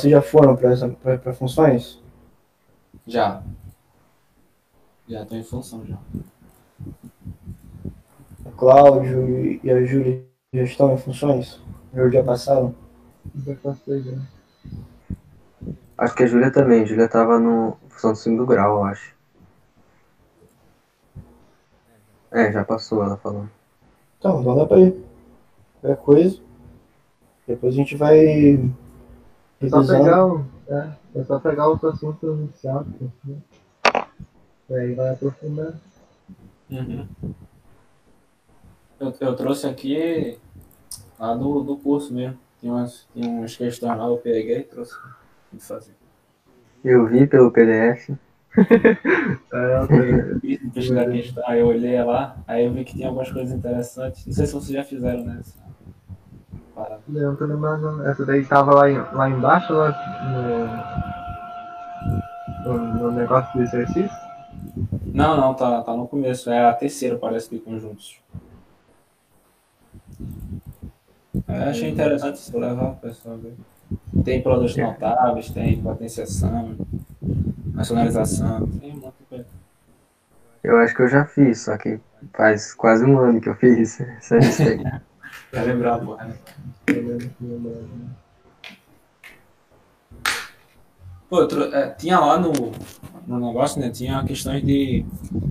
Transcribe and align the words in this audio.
vocês 0.00 0.10
já 0.10 0.22
foram 0.22 0.56
para 0.56 1.32
funções? 1.34 2.00
Já. 3.06 3.42
Já 5.06 5.26
tô 5.26 5.34
em 5.34 5.42
função 5.42 5.84
já. 5.84 5.98
O 8.44 8.50
Cláudio 8.52 9.60
e 9.62 9.70
a 9.70 9.84
Júlia 9.84 10.24
já 10.52 10.62
estão 10.62 10.94
em 10.94 10.98
funções? 10.98 11.60
Já 12.12 12.22
passaram? 12.24 12.74
Já 13.44 13.54
passei 13.56 14.02
já. 14.02 14.18
Acho 15.98 16.14
que 16.14 16.22
a 16.22 16.26
Júlia 16.26 16.50
também. 16.50 16.82
A 16.82 16.86
Júlia 16.86 17.08
tava 17.08 17.38
no 17.38 17.76
função 17.88 18.12
do 18.12 18.18
segundo 18.18 18.46
grau, 18.46 18.78
eu 18.78 18.84
acho. 18.84 19.14
É, 22.30 22.50
já 22.52 22.64
passou, 22.64 23.02
ela 23.02 23.16
falou. 23.16 23.48
Então, 24.18 24.40
então 24.40 24.56
dá 24.56 24.64
pra 24.64 24.78
ir. 24.78 25.04
Qualquer 25.80 26.00
coisa. 26.02 26.40
Depois 27.46 27.74
a 27.74 27.76
gente 27.76 27.96
vai. 27.96 28.56
É 29.60 29.68
só 29.68 29.86
pegar 29.86 30.26
o. 30.26 30.44
É, 30.68 30.88
é 31.16 31.24
só 31.24 31.38
pegar 31.38 31.70
os 31.70 31.84
assuntos 31.84 32.38
iniciais. 32.38 32.86
Né? 33.24 33.36
E 34.70 34.74
aí 34.74 34.94
vai 34.94 35.10
aprofundar. 35.10 35.74
Uhum. 36.70 37.06
Eu, 38.98 39.14
eu 39.20 39.36
trouxe 39.36 39.66
aqui 39.66 40.38
lá 41.18 41.34
do, 41.34 41.62
do 41.62 41.76
curso 41.76 42.14
mesmo. 42.14 42.38
Tem 42.60 42.70
umas, 42.70 43.06
tem 43.14 43.26
umas 43.26 43.56
questões 43.56 43.98
lá, 43.98 44.06
eu 44.06 44.18
peguei 44.18 44.58
e 44.58 44.64
trouxe 44.64 44.94
pra 44.98 45.58
fazer. 45.58 45.94
Eu 46.84 47.06
vi 47.06 47.26
pelo 47.26 47.50
PDF. 47.50 48.10
É, 49.52 49.80
Eu 49.80 51.56
eu 51.56 51.66
olhei 51.66 52.02
lá, 52.02 52.36
aí 52.46 52.64
eu 52.64 52.72
vi 52.72 52.84
que 52.84 52.94
tinha 52.94 53.08
algumas 53.08 53.30
coisas 53.30 53.56
interessantes. 53.56 54.26
Não 54.26 54.32
sei 54.32 54.46
se 54.46 54.52
vocês 54.52 54.70
já 54.72 54.84
fizeram 54.84 55.24
nessa 55.24 55.59
parada. 56.80 57.02
não 57.06 57.36
tô 57.36 57.44
lembrando. 57.44 58.06
Essa 58.06 58.24
daí 58.24 58.44
tava 58.44 58.74
lá, 58.74 58.90
em, 58.90 58.98
lá 59.12 59.28
embaixo, 59.28 59.72
lá 59.72 59.94
no, 62.64 62.78
no, 62.78 62.94
no 62.94 63.10
negócio 63.12 63.52
do 63.54 63.62
exercício. 63.62 64.10
Não, 65.06 65.36
não, 65.36 65.54
tá, 65.54 65.82
tá 65.82 65.94
no 65.94 66.08
começo. 66.08 66.50
É 66.50 66.66
a 66.66 66.72
terceira, 66.72 67.18
parece, 67.18 67.50
de 67.50 67.58
conjuntos. 67.58 68.18
É, 71.46 71.64
achei 71.70 71.90
interessante 71.90 72.36
isso 72.36 72.58
levar 72.58 72.90
o 72.90 72.96
pessoal 72.96 73.36
ver. 73.36 73.54
Tem 74.24 74.42
produtos 74.42 74.76
notáveis, 74.76 75.50
tem 75.50 75.80
potenciação, 75.82 76.76
nacionalização, 77.74 78.66
tem 78.80 79.00
coisa. 79.28 79.46
Eu 80.62 80.76
acho 80.78 80.94
que 80.94 81.02
eu 81.02 81.08
já 81.08 81.24
fiz, 81.24 81.62
só 81.62 81.76
que 81.76 81.98
faz 82.34 82.72
quase 82.74 83.04
um 83.04 83.18
ano 83.18 83.40
que 83.40 83.48
eu 83.48 83.56
fiz 83.56 84.00
essa 84.00 84.36
aí. 85.52 85.62
Pra 85.62 85.62
lembrar, 85.62 85.98
pô. 85.98 86.16
né? 86.16 86.36
Pô, 91.28 91.42
é, 91.42 91.90
tinha 91.90 92.18
lá 92.18 92.38
no, 92.40 92.52
no 93.26 93.46
negócio, 93.46 93.80
né? 93.80 93.88
Tinha 93.90 94.24
questões 94.24 94.64
de, 94.64 95.06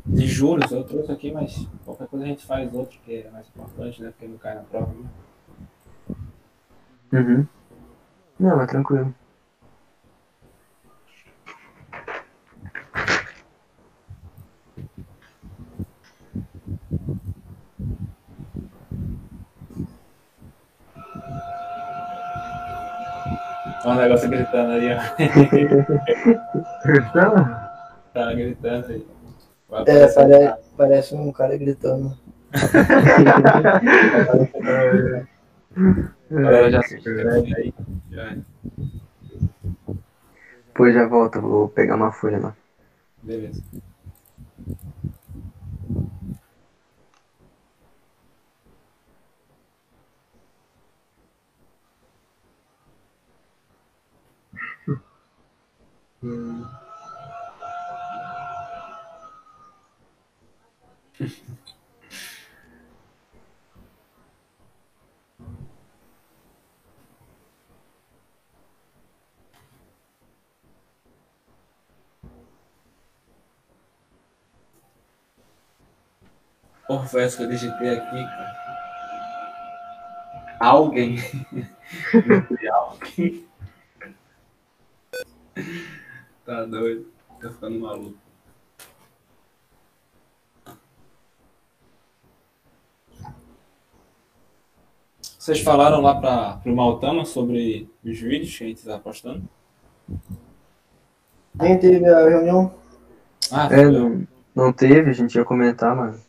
de 0.06 0.28
juros. 0.28 0.70
Eu 0.70 0.84
trouxe 0.84 1.12
aqui, 1.12 1.32
mas 1.32 1.66
qualquer 1.86 2.08
coisa 2.08 2.26
a 2.26 2.28
gente 2.28 2.46
faz 2.46 2.74
outro, 2.74 3.00
que 3.06 3.16
é 3.22 3.30
mais 3.32 3.48
importante, 3.48 4.02
né? 4.02 4.10
Porque 4.10 4.28
não 4.28 4.38
cai 4.38 4.56
na 4.56 4.62
prova. 4.62 4.94
Né? 4.94 5.10
Uhum. 7.14 7.48
Não, 8.38 8.62
é 8.62 8.68
tranquilo. 8.68 9.16
O 23.90 23.96
negócio 23.96 24.30
gritando 24.30 24.72
aí, 24.72 24.90
ó. 24.94 25.00
Gritando? 26.86 27.58
Tá 28.14 28.34
gritando 28.34 28.86
aí. 28.88 29.08
Vai 29.70 29.84
É, 29.88 30.08
pare, 30.14 30.56
parece 30.78 31.16
um 31.16 31.32
cara 31.32 31.58
gritando. 31.58 32.18
A 36.32 36.42
galera 36.42 36.72
já 36.72 36.82
se 36.84 36.98
inscreve 36.98 37.56
aí. 37.56 37.74
Já. 38.12 38.36
Depois 40.68 40.94
já 40.94 41.08
volto, 41.08 41.42
vou 41.42 41.68
pegar 41.70 41.96
uma 41.96 42.12
folha 42.12 42.40
lá. 42.40 42.56
Beleza. 43.22 43.62
Hum. 56.22 56.66
Confesso 76.86 77.38
que 77.38 77.44
eu 77.44 77.50
digitei 77.50 77.90
aqui, 77.90 78.24
cara. 78.24 78.60
Alguém. 80.60 81.18
Alguém. 82.74 83.48
Tá 86.50 86.66
doido. 86.66 87.06
Tá 87.40 87.52
ficando 87.52 87.80
maluco. 87.80 88.18
Vocês 95.22 95.62
falaram 95.62 96.02
lá 96.02 96.20
para 96.20 96.58
pro 96.58 96.76
Maltama 96.76 97.24
sobre 97.24 97.88
os 98.04 98.20
vídeos 98.20 98.58
que 98.58 98.64
a 98.64 98.68
gente 98.68 98.84
tá 98.84 98.98
postando? 98.98 99.44
Nem 101.54 101.78
teve 101.78 102.04
a 102.08 102.28
reunião. 102.28 102.74
Ah, 103.52 103.70
É, 103.72 103.86
não, 103.86 104.28
não 104.56 104.74
teve, 104.74 105.12
a 105.12 105.14
gente 105.14 105.36
ia 105.36 105.46
comentar, 105.46 105.96
mano. 105.96 106.20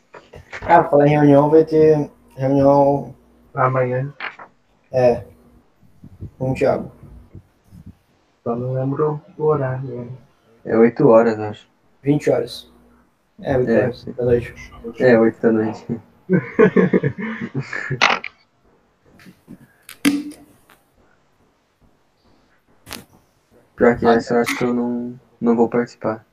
Ah, 0.61 0.83
falar 0.83 1.07
em 1.07 1.11
reunião, 1.17 1.49
vai 1.49 1.65
ter 1.65 2.11
reunião 2.35 3.15
Amanhã. 3.55 4.13
é, 4.91 5.25
com 6.37 6.51
o 6.51 6.53
Thiago. 6.53 7.00
Só 8.43 8.55
não 8.55 8.73
lembro 8.73 9.21
o 9.37 9.43
horário. 9.43 9.87
né? 10.05 10.07
É 10.65 10.77
8 10.77 11.07
horas, 11.07 11.39
acho. 11.39 11.67
20 12.03 12.29
horas. 12.29 12.71
É, 13.41 13.57
8 13.57 13.69
É. 13.69 13.83
horas 13.83 14.05
da 14.05 14.25
noite. 14.25 14.55
É, 14.99 15.19
8 15.19 15.41
da 15.41 15.51
noite. 15.51 16.01
Pior 23.75 23.97
que 23.97 24.05
essa 24.05 24.35
eu 24.35 24.41
acho 24.41 24.57
que 24.57 24.63
eu 24.63 24.73
não, 24.73 25.19
não 25.39 25.55
vou 25.55 25.67
participar. 25.69 26.25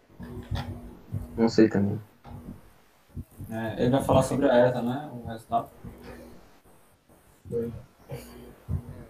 Não 1.37 1.49
sei 1.49 1.69
também. 1.69 2.01
É, 3.51 3.83
ele 3.83 3.91
vai 3.91 4.03
falar 4.03 4.23
sobre 4.23 4.51
a 4.51 4.69
ESA, 4.69 4.83
né? 4.83 5.09
O 5.13 5.27
resultado. 5.27 5.69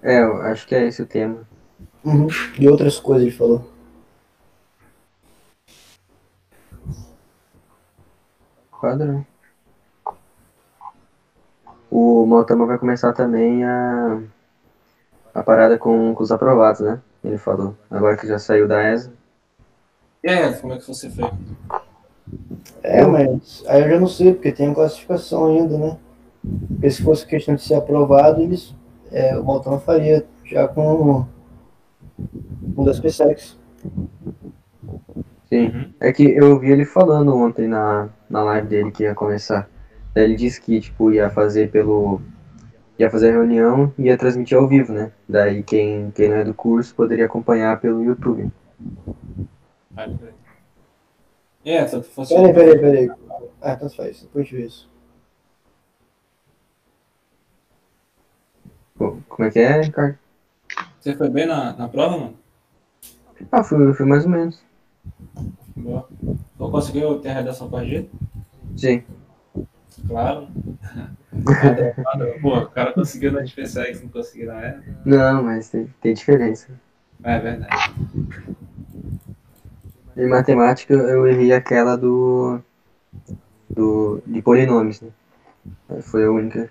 É, 0.03 0.21
eu 0.23 0.41
acho 0.43 0.67
que 0.67 0.75
é 0.75 0.85
esse 0.87 1.03
o 1.03 1.07
tema. 1.07 1.48
Uhum. 2.05 2.29
E 2.59 2.69
outras 2.69 2.99
coisas 2.99 3.27
ele 3.27 3.37
falou. 3.37 3.65
Quadro. 8.71 9.27
O 11.91 12.25
Maltama 12.27 12.67
vai 12.67 12.79
começar 12.79 13.13
também 13.13 13.65
a, 13.65 14.21
a 15.35 15.43
parada 15.43 15.77
com, 15.79 16.15
com 16.15 16.23
os 16.23 16.31
aprovados, 16.31 16.81
né? 16.81 17.01
Ele 17.25 17.39
falou. 17.39 17.75
Agora 17.91 18.17
que 18.17 18.27
já 18.27 18.39
saiu 18.39 18.69
da 18.69 18.93
ESA. 18.93 19.13
E 20.23 20.29
aí, 20.29 20.55
como 20.61 20.75
é 20.75 20.79
que 20.79 20.87
você 20.87 21.11
fez? 21.11 21.29
É, 22.83 23.05
mas 23.05 23.65
aí 23.67 23.83
eu 23.83 23.91
já 23.91 24.01
não 24.01 24.07
sei, 24.07 24.35
porque 24.35 24.53
tem 24.53 24.73
classificação 24.73 25.47
ainda, 25.47 25.77
né? 25.77 25.99
Porque 26.69 26.91
se 26.91 27.03
fosse 27.03 27.27
questão 27.27 27.55
de 27.55 27.63
ser 27.63 27.75
aprovado, 27.75 28.41
eles, 28.41 28.75
é, 29.11 29.37
o 29.37 29.45
Maltão 29.45 29.81
faria 29.81 30.25
já 30.45 30.69
com 30.69 31.27
um 32.77 32.85
das 32.85 33.01
PSEX. 33.01 33.59
Sim. 35.49 35.95
É 35.99 36.13
que 36.13 36.25
eu 36.25 36.59
vi 36.59 36.71
ele 36.71 36.85
falando 36.85 37.35
ontem 37.35 37.67
na, 37.67 38.09
na 38.29 38.43
live 38.43 38.69
dele 38.69 38.91
que 38.91 39.05
ia 39.05 39.15
começar. 39.15 39.69
Daí 40.15 40.25
ele 40.25 40.37
disse 40.37 40.61
que, 40.61 40.81
tipo, 40.81 41.13
ia 41.13 41.31
fazer 41.31 41.71
pelo. 41.71 42.21
ia 42.99 43.11
fazer 43.11 43.31
a 43.31 43.33
reunião 43.33 43.93
e 43.99 44.05
ia 44.05 44.19
transmitir 44.19 44.59
ao 44.59 44.69
vivo, 44.69 44.93
né? 44.93 45.13
Daí 45.29 45.63
quem, 45.63 46.11
quem 46.11 46.29
não 46.29 46.37
é 46.37 46.45
do 46.45 46.55
curso 46.55 46.95
poderia 46.95 47.27
acompanhar 47.27 47.81
pelo 47.81 48.05
YouTube. 48.05 48.51
E 51.65 51.71
aí, 51.71 51.89
se 51.89 51.97
tu 51.97 52.03
fosse. 52.03 52.35
Peraí, 52.35 52.53
peraí, 52.53 52.79
peraí. 52.79 53.11
Ah, 53.61 53.77
tanto 53.77 53.97
faz, 53.97 54.23
depois 54.23 54.47
de 54.47 54.57
ver 54.57 54.67
isso. 54.67 54.91
Como 58.97 59.49
é 59.49 59.51
que 59.51 59.59
é, 59.61 59.81
Ricardo? 59.81 60.19
Você 61.01 61.15
foi 61.15 61.29
bem 61.29 61.47
na, 61.47 61.73
na 61.75 61.89
prova, 61.89 62.17
mano? 62.17 62.35
Ah, 63.53 63.63
foi, 63.63 63.93
foi 63.95 64.07
mais 64.07 64.25
ou 64.25 64.31
menos. 64.31 64.63
Boa. 65.77 66.09
Tu 66.59 66.71
conseguiu 66.71 67.21
ter 67.21 67.31
a 67.31 67.35
redação 67.35 67.71
corrigida? 67.71 68.09
Sim. 68.77 69.05
Claro. 70.07 70.49
Pô, 72.43 72.59
o 72.59 72.67
cara 72.67 72.93
conseguiu 72.93 73.33
na 73.33 73.45
especial 73.45 73.87
que 73.87 74.01
não 74.01 74.09
conseguiu 74.09 74.49
na 74.49 74.61
época. 74.61 74.97
Não, 75.05 75.43
mas 75.43 75.69
tem, 75.69 75.93
tem 76.01 76.15
diferença. 76.15 76.69
É 77.23 77.39
verdade. 77.39 77.95
Em 80.17 80.29
matemática 80.29 80.95
eu 80.95 81.27
errei 81.27 81.53
aquela 81.53 81.97
do. 81.97 82.61
do 83.71 84.21
de 84.27 84.43
polinômios, 84.43 85.01
né? 85.01 85.11
Foi 86.03 86.25
a 86.25 86.31
única. 86.31 86.71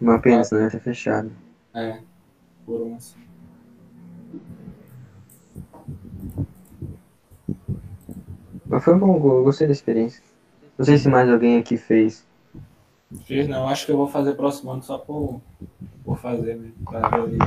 Uma 0.00 0.18
pena, 0.18 0.44
senão 0.44 0.62
ia 0.62 0.70
ter 0.70 0.80
fechado. 0.80 1.30
É, 1.74 2.00
por 2.66 2.80
um 2.82 2.96
assim. 2.96 3.18
Mas 8.66 8.84
foi 8.84 8.94
bom, 8.98 9.16
eu 9.16 9.44
gostei 9.44 9.66
da 9.66 9.72
experiência. 9.72 10.22
Não 10.78 10.84
sei 10.84 10.96
se 10.96 11.08
mais 11.08 11.28
alguém 11.30 11.58
aqui 11.58 11.76
fez. 11.76 12.26
Fiz 13.24 13.46
não, 13.46 13.68
acho 13.68 13.84
que 13.84 13.92
eu 13.92 13.96
vou 13.96 14.08
fazer 14.08 14.34
próximo 14.34 14.70
ano 14.70 14.82
só 14.82 14.98
por, 14.98 15.40
por 16.04 16.18
fazer 16.18 16.56
mesmo. 16.56 16.74
Pra 16.84 17.08
ver 17.08 17.22
ali. 17.22 17.38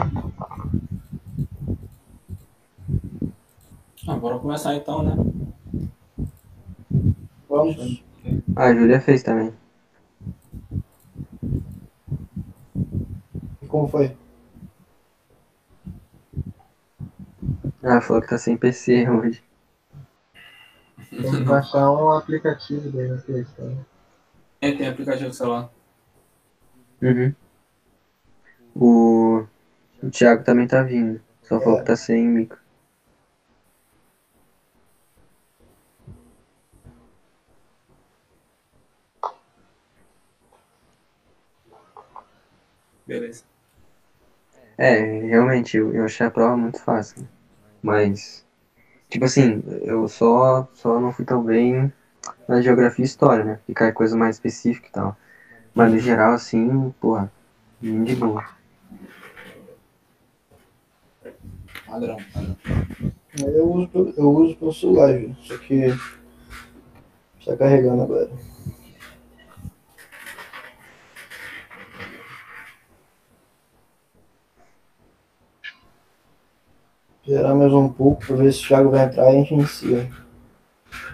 Ah, 4.07 4.15
bora 4.15 4.37
começar 4.37 4.75
então, 4.75 5.01
né? 5.01 5.15
Vamos. 7.49 8.03
Ah, 8.55 8.65
a 8.65 8.75
Júlia 8.75 9.01
fez 9.01 9.23
também. 9.23 9.51
Como 13.75 13.89
foi? 13.89 14.15
Ah, 17.83 17.99
falou 17.99 18.21
que 18.21 18.29
tá 18.29 18.37
sem 18.37 18.55
PC 18.55 19.09
hoje. 19.09 19.43
Tem 21.09 21.29
que 21.29 21.43
baixar 21.43 21.91
um 21.91 22.11
aplicativo 22.11 22.89
daí 22.89 23.09
na 23.09 23.15
Store. 23.17 23.77
É, 24.61 24.71
tem 24.71 24.87
aplicativo 24.87 25.29
do 25.29 25.35
celular. 25.35 25.69
Uhum. 27.01 27.35
O, 28.73 29.45
o 30.01 30.09
Thiago 30.09 30.45
também 30.45 30.67
tá 30.67 30.81
vindo. 30.81 31.21
Só 31.43 31.59
falou 31.59 31.79
que 31.79 31.85
tá 31.85 31.97
sem 31.97 32.25
micro. 32.25 32.57
Beleza. 43.05 43.54
É, 44.77 45.21
realmente, 45.27 45.77
eu, 45.77 45.93
eu 45.93 46.05
achei 46.05 46.25
a 46.25 46.31
prova 46.31 46.57
muito 46.57 46.81
fácil. 46.81 47.27
Mas, 47.81 48.45
tipo 49.09 49.25
assim, 49.25 49.63
eu 49.83 50.07
só, 50.07 50.67
só 50.73 50.99
não 50.99 51.13
fui 51.13 51.25
tão 51.25 51.43
bem 51.43 51.91
na 52.47 52.61
geografia 52.61 53.03
e 53.03 53.07
história, 53.07 53.43
né? 53.43 53.59
Ficar 53.65 53.93
coisa 53.93 54.17
mais 54.17 54.35
específica 54.35 54.87
e 54.87 54.91
tal. 54.91 55.17
Mas 55.73 55.91
no 55.91 55.99
geral, 55.99 56.33
assim, 56.33 56.93
porra, 56.99 57.31
de 57.81 58.15
boa. 58.15 58.45
Padrão, 61.85 62.17
padrão. 62.33 62.57
Eu 63.37 63.71
uso, 63.71 64.13
eu 64.17 64.29
uso 64.29 64.55
pelo 64.55 64.73
celular? 64.73 65.13
Só 65.41 65.57
que. 65.57 65.93
Está 67.39 67.55
carregando 67.57 68.03
agora. 68.03 68.31
Esperar 77.27 77.55
mais 77.55 77.73
um 77.73 77.89
pouco 77.89 78.23
para 78.23 78.35
ver 78.35 78.53
se 78.53 78.63
o 78.63 78.67
Thiago 78.67 78.91
vai 78.91 79.03
entrar 79.03 79.23
e 79.23 79.27
a 79.29 79.31
gente 79.31 79.55
inicia. 79.55 80.11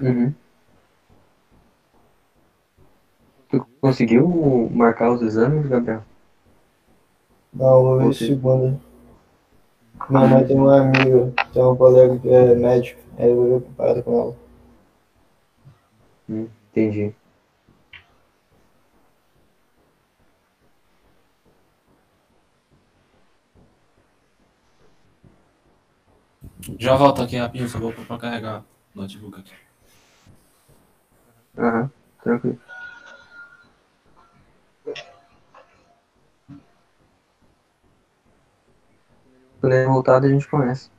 Uhum. 0.02 0.34
Tu 3.48 3.66
conseguiu 3.80 4.70
marcar 4.74 5.10
os 5.10 5.22
exames, 5.22 5.66
Gabriel? 5.68 6.04
Não, 7.54 7.82
vou 7.82 7.98
ver 8.00 8.14
segunda. 8.14 8.78
Minha 10.10 10.28
mãe 10.28 10.46
tem 10.46 10.58
uma 10.58 10.82
amiga, 10.82 11.34
tem 11.54 11.64
uma 11.64 11.78
colega 11.78 12.20
que 12.20 12.28
é 12.28 12.56
médica, 12.56 13.00
aí 13.18 13.30
eu 13.30 13.36
vou 13.38 13.46
ver 13.46 13.66
comparado 13.68 14.04
com 14.04 14.20
ela. 14.20 14.36
Hum, 16.30 16.48
entendi. 16.72 17.16
Já 26.80 26.96
volto 26.96 27.22
aqui 27.22 27.38
rapidinho, 27.38 27.70
só 27.70 27.80
vou 27.80 27.94
pra 27.94 28.18
carregar 28.18 28.64
o 28.96 29.02
notebook 29.02 29.40
aqui. 29.40 29.54
Aham, 31.58 31.92
tranquilo. 32.24 32.60
Quando 39.60 39.74
ele 39.74 39.86
voltar, 39.86 40.24
a 40.24 40.28
gente 40.28 40.48
começa. 40.48 40.90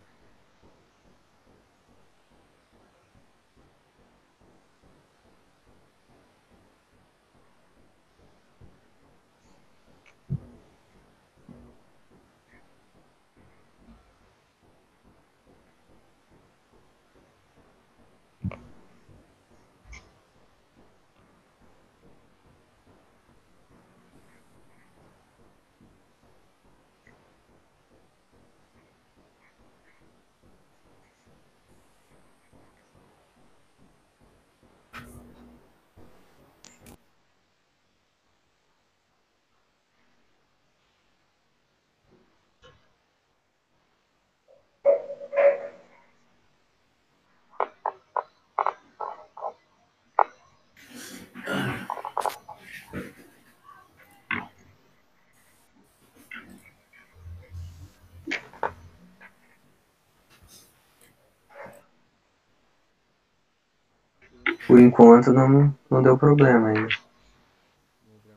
Por 64.66 64.78
enquanto 64.78 65.32
não, 65.32 65.74
não 65.90 66.02
deu 66.02 66.16
problema 66.16 66.69
ainda. 66.69 66.88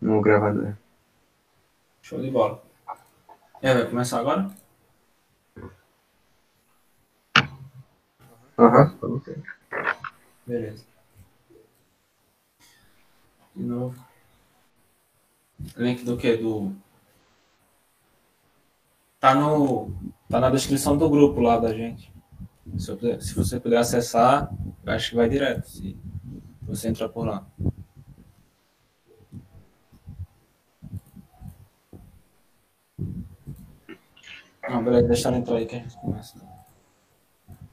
No 0.01 0.22
gravador. 0.22 0.75
Show 2.01 2.22
de 2.22 2.29
bola. 2.29 2.62
Aí, 3.62 3.74
vai 3.74 3.89
começar 3.89 4.20
agora? 4.20 4.50
Aham. 8.58 8.96
Você. 9.01 9.41
Beleza. 10.46 10.86
De 13.55 13.63
novo. 13.63 13.96
Link 15.77 16.03
do 16.03 16.17
que? 16.17 16.38
Do. 16.38 16.74
Tá 19.20 19.34
no. 19.34 19.91
Tá 20.29 20.39
na 20.39 20.50
descrição 20.50 20.98
do 20.98 21.10
grupo 21.10 21.39
lá 21.39 21.58
da 21.58 21.74
gente. 21.74 22.12
Se, 22.77 22.96
puder- 22.96 23.22
se 23.22 23.34
você 23.36 23.60
puder 23.60 23.77
acessar, 23.77 24.50
eu 24.86 24.94
acho 24.94 25.12
que 25.12 25.15
vai 25.15 25.29
direto. 25.29 25.67
Se 25.67 25.98
você 26.65 26.89
entrar 26.89 27.10
por 27.10 27.25
lá. 27.25 27.45
Não, 34.67 34.84
beleza, 34.84 35.07
deixa 35.07 35.27
ela 35.27 35.38
entrar 35.38 35.57
aí 35.57 35.65
que 35.65 35.75
a 35.75 35.79
gente 35.79 35.98
começa. 35.98 36.39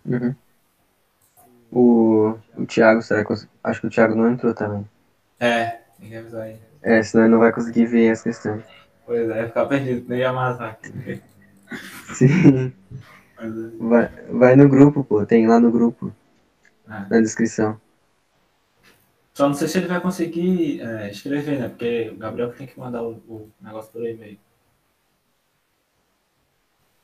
Uhum. 0.04 0.34
O, 1.70 2.38
o 2.56 2.66
Thiago, 2.66 3.00
será 3.00 3.24
que 3.24 3.32
eu, 3.32 3.36
acho 3.64 3.80
que 3.80 3.86
o 3.86 3.90
Thiago 3.90 4.14
não 4.14 4.30
entrou 4.30 4.52
também. 4.52 4.86
É, 5.40 5.80
tem 5.98 6.10
que 6.10 6.16
avisar 6.16 6.42
aí. 6.42 6.58
É, 6.82 7.02
senão 7.02 7.24
ele 7.24 7.32
não 7.32 7.38
vai 7.38 7.52
conseguir 7.52 7.86
ver 7.86 8.10
as 8.10 8.22
questões. 8.22 8.62
Pois 9.06 9.28
é, 9.30 9.46
ficar 9.46 9.66
perdido, 9.66 10.06
nem 10.08 10.22
amassar. 10.24 10.78
Sim. 12.14 12.72
É. 13.38 13.48
Vai, 13.78 14.08
vai 14.30 14.56
no 14.56 14.68
grupo, 14.68 15.02
pô. 15.02 15.24
Tem 15.24 15.46
lá 15.46 15.58
no 15.58 15.70
grupo, 15.70 16.12
É. 16.88 17.06
na 17.08 17.20
descrição. 17.20 17.80
Só 19.34 19.46
não 19.48 19.54
sei 19.54 19.68
se 19.68 19.78
ele 19.78 19.86
vai 19.88 20.00
conseguir 20.00 20.80
é, 20.80 21.10
escrever, 21.10 21.58
né? 21.60 21.68
Porque 21.68 22.10
o 22.10 22.16
Gabriel 22.16 22.52
tem 22.54 22.66
que 22.66 22.78
mandar 22.78 23.02
o, 23.02 23.12
o 23.28 23.50
negócio 23.60 23.92
por 23.92 24.04
e-mail. 24.06 24.38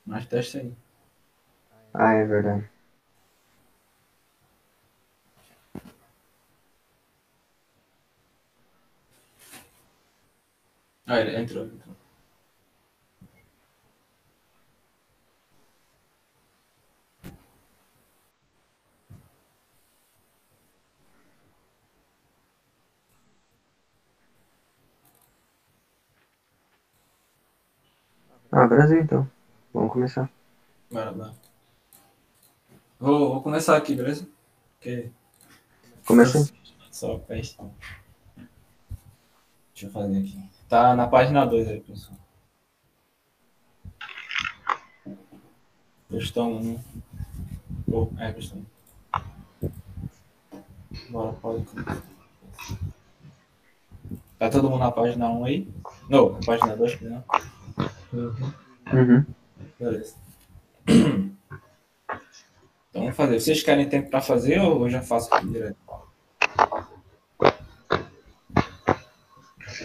Mas 0.05 0.27
teste 0.27 0.59
aí. 0.59 0.73
Ah, 1.93 2.15
é 2.15 2.25
verdade. 2.25 2.71
Ah, 11.07 11.21
ele 11.21 11.37
entrou, 11.37 11.65
entrou. 11.67 11.97
Ah, 28.59 28.67
Brasil 28.67 29.00
então. 29.00 29.31
Vamos 29.73 29.93
começar. 29.93 30.29
Bora, 30.91 31.12
bora. 31.12 31.33
Vou, 32.99 33.35
vou 33.35 33.41
começar 33.43 33.77
aqui, 33.77 33.95
beleza? 33.95 34.27
Porque 34.75 35.12
Começa 36.05 36.38
aí. 36.38 36.45
só 36.91 37.19
peste. 37.19 37.57
Deixa 39.73 39.87
eu 39.87 39.91
fazer 39.93 40.19
aqui. 40.19 40.50
Tá 40.69 40.97
na 40.97 41.07
página 41.07 41.47
2 41.47 41.69
aí, 41.69 41.81
pessoal. 41.81 42.19
Questão 46.11 46.53
1. 46.55 46.81
Oh, 47.93 48.09
é, 48.19 48.33
questão 48.33 48.67
1. 49.62 49.71
Bora, 51.11 51.33
pode 51.35 51.65
começar. 51.65 52.03
Tá 54.37 54.50
todo 54.50 54.69
mundo 54.69 54.81
na 54.81 54.91
página 54.91 55.29
1 55.29 55.45
aí? 55.45 55.69
Não, 56.11 56.33
na 56.33 56.41
página 56.45 56.77
2, 56.77 56.97
perdão. 56.97 57.23
Uhum. 58.12 59.27
Beleza. 59.79 60.15
Então 62.91 63.03
vamos 63.03 63.17
fazer. 63.17 63.38
Vocês 63.38 63.62
querem 63.62 63.88
tempo 63.88 64.11
para 64.11 64.21
fazer 64.21 64.59
ou 64.61 64.85
eu 64.85 64.91
já 64.91 65.03
faço 65.03 65.33
aqui 65.33 65.47
direto? 65.47 65.77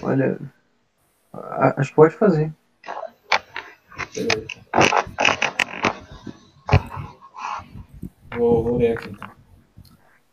Olha. 0.02 0.40
Acho 1.32 1.90
que 1.90 1.96
pode 1.96 2.16
fazer. 2.16 2.54
Beleza. 4.16 4.48
Vou, 8.38 8.64
vou 8.64 8.78
ler 8.78 8.98
aqui 8.98 9.10
então. 9.10 9.30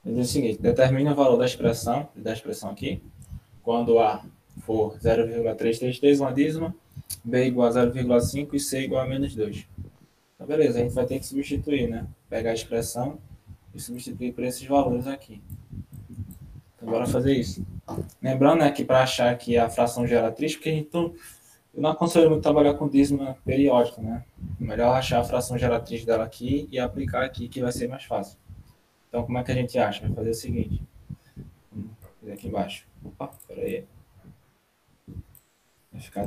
Ele 0.07 0.15
diz 0.15 0.31
o 0.31 0.33
seguinte: 0.33 0.63
determine 0.63 1.11
o 1.11 1.15
valor 1.15 1.37
da 1.37 1.45
expressão, 1.45 2.09
da 2.15 2.33
expressão 2.33 2.71
aqui, 2.71 3.03
quando 3.63 3.99
A 3.99 4.25
for 4.63 4.97
0,333, 4.99 6.21
uma 6.21 6.33
dízima, 6.33 6.75
B 7.25 7.47
igual 7.47 7.69
a 7.69 7.73
0,5 7.73 8.55
e 8.55 8.61
C 8.61 8.83
igual 8.83 9.03
a 9.03 9.07
menos 9.07 9.35
2. 9.35 9.67
Então, 10.35 10.47
beleza, 10.47 10.79
a 10.79 10.83
gente 10.83 10.95
vai 10.95 11.07
ter 11.07 11.19
que 11.19 11.27
substituir, 11.27 11.89
né? 11.89 12.07
Pegar 12.29 12.51
a 12.51 12.55
expressão 12.55 13.19
e 13.75 13.81
substituir 13.81 14.33
por 14.33 14.45
esses 14.45 14.67
valores 14.67 15.07
aqui. 15.07 15.43
Então, 16.77 16.89
bora 16.89 17.07
fazer 17.07 17.35
isso. 17.35 17.65
Lembrando 18.23 18.61
né, 18.61 18.71
que 18.71 18.85
para 18.85 19.03
achar 19.03 19.31
aqui 19.31 19.59
a 19.59 19.69
fração 19.69 20.07
geratriz, 20.07 20.55
porque 20.55 20.71
a 20.71 20.73
gente 20.73 20.91
não, 20.93 21.15
eu 21.75 21.83
não 21.83 21.91
aconselho 21.91 22.31
muito 22.31 22.43
trabalhar 22.43 22.75
com 22.75 22.89
dízima 22.89 23.37
periódica, 23.45 24.01
né? 24.01 24.25
Melhor 24.59 24.97
achar 24.97 25.21
a 25.21 25.25
fração 25.25 25.59
geratriz 25.59 26.05
dela 26.05 26.25
aqui 26.25 26.69
e 26.73 26.79
aplicar 26.79 27.23
aqui, 27.23 27.49
que 27.49 27.61
vai 27.61 27.73
ser 27.73 27.89
mais 27.89 28.05
fácil. 28.05 28.39
Então, 29.09 29.25
como 29.25 29.39
é 29.39 29.45
que 29.45 29.51
a 29.51 29.55
gente 29.55 29.79
acha? 29.79 30.01
Vai 30.01 30.15
fazer 30.15 30.31
o 30.31 30.35
seguinte. 30.35 30.83
Aqui 32.33 32.49
embaixo. 32.49 32.87
Opa, 33.05 33.31
peraí. 33.49 33.85
Vai 35.93 36.01
ficar 36.01 36.25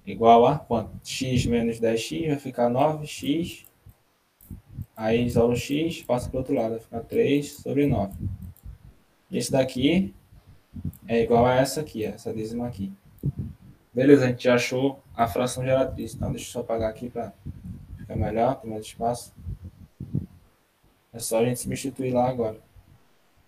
igual 0.05 0.45
a 0.45 0.57
quanto? 0.57 0.97
x 1.03 1.45
menos 1.45 1.81
10x 1.81 2.27
vai 2.27 2.39
ficar 2.39 2.69
9x. 2.69 3.66
Aí 4.97 5.23
isola 5.23 5.53
o 5.53 5.55
x, 5.55 6.01
passa 6.01 6.27
para 6.27 6.37
o 6.37 6.39
outro 6.39 6.55
lado, 6.55 6.71
vai 6.71 6.79
ficar 6.79 7.01
3 7.01 7.57
sobre 7.57 7.85
9. 7.85 8.17
Esse 9.31 9.51
daqui 9.51 10.11
é 11.07 11.21
igual 11.21 11.45
a 11.45 11.53
essa 11.53 11.81
aqui, 11.81 12.03
essa 12.03 12.33
dízima 12.33 12.67
aqui. 12.67 12.91
Beleza, 13.93 14.25
a 14.25 14.29
gente 14.29 14.43
já 14.43 14.55
achou 14.55 14.99
a 15.15 15.27
fração 15.27 15.63
geratriz. 15.63 16.15
Então 16.15 16.31
deixa 16.31 16.47
eu 16.47 16.51
só 16.51 16.59
apagar 16.61 16.89
aqui 16.89 17.11
para 17.11 17.31
ficar 17.95 18.15
melhor, 18.15 18.59
ter 18.59 18.67
mais 18.67 18.85
espaço. 18.87 19.35
É 21.13 21.19
só 21.19 21.41
a 21.41 21.45
gente 21.45 21.59
substituir 21.59 22.11
lá 22.11 22.27
agora. 22.27 22.59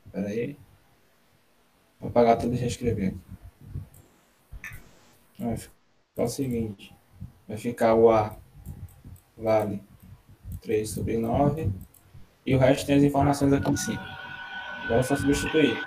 Espera 0.05 0.27
aí. 0.27 0.55
Vou 1.99 2.09
apagar 2.09 2.37
tudo 2.37 2.53
e 2.53 2.57
reescrever. 2.57 3.15
Vai 5.39 5.57
ficar 5.57 6.23
o 6.23 6.27
seguinte. 6.27 6.95
Vai 7.47 7.57
ficar 7.57 7.95
o 7.95 8.11
A 8.11 8.37
vale 9.35 9.88
3 10.61 10.89
sobre 10.89 11.17
9. 11.17 11.71
E 12.45 12.55
o 12.55 12.59
resto 12.59 12.85
tem 12.85 12.95
as 12.95 13.03
informações 13.03 13.53
aqui 13.53 13.69
em 13.71 13.77
cima. 13.77 14.01
Agora 14.83 14.99
é 14.99 15.03
só 15.03 15.15
substituir. 15.15 15.77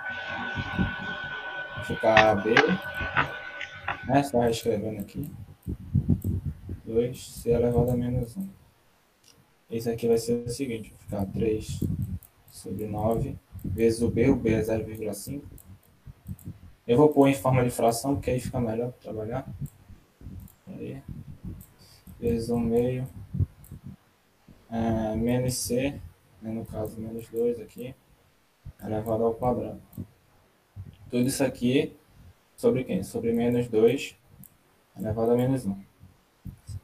Vai 1.75 1.83
ficar 1.85 2.31
AB. 2.31 2.55
Né? 4.07 4.23
Só 4.23 4.39
reescrevendo 4.39 5.01
aqui. 5.01 5.29
2 6.85 7.29
C 7.29 7.51
elevado 7.51 7.91
a 7.91 7.95
menos 7.97 8.37
1. 8.37 8.49
Esse 9.69 9.89
aqui 9.89 10.07
vai 10.07 10.17
ser 10.17 10.45
o 10.45 10.49
seguinte. 10.49 10.93
Vai 11.07 11.21
ficar 11.21 11.33
3 11.33 11.83
sobre 12.49 12.87
9 12.87 13.35
vezes 13.63 14.01
o 14.01 14.09
B. 14.09 14.29
O 14.29 14.35
B 14.35 14.53
é 14.53 14.61
0,5. 14.61 15.41
Eu 16.85 16.97
vou 16.97 17.09
pôr 17.09 17.27
em 17.29 17.33
forma 17.33 17.63
de 17.63 17.69
fração, 17.69 18.15
porque 18.15 18.29
aí 18.29 18.39
fica 18.39 18.59
melhor 18.59 18.91
trabalhar. 18.93 19.47
Aí. 20.67 21.01
Vezes 22.19 22.49
1 22.49 22.59
meio. 22.59 23.07
É, 24.73 25.15
menos 25.15 25.53
C, 25.53 26.01
né, 26.41 26.51
no 26.51 26.65
caso 26.65 26.99
menos 26.99 27.29
2 27.29 27.59
aqui, 27.59 27.93
elevado 28.83 29.23
ao 29.23 29.35
quadrado. 29.35 29.79
Tudo 31.11 31.27
isso 31.27 31.43
aqui 31.43 31.95
sobre 32.55 32.83
quem? 32.83 33.03
Sobre 33.03 33.31
menos 33.33 33.67
2 33.67 34.17
elevado 34.97 35.31
a 35.31 35.35
menos 35.35 35.63
1. 35.67 35.79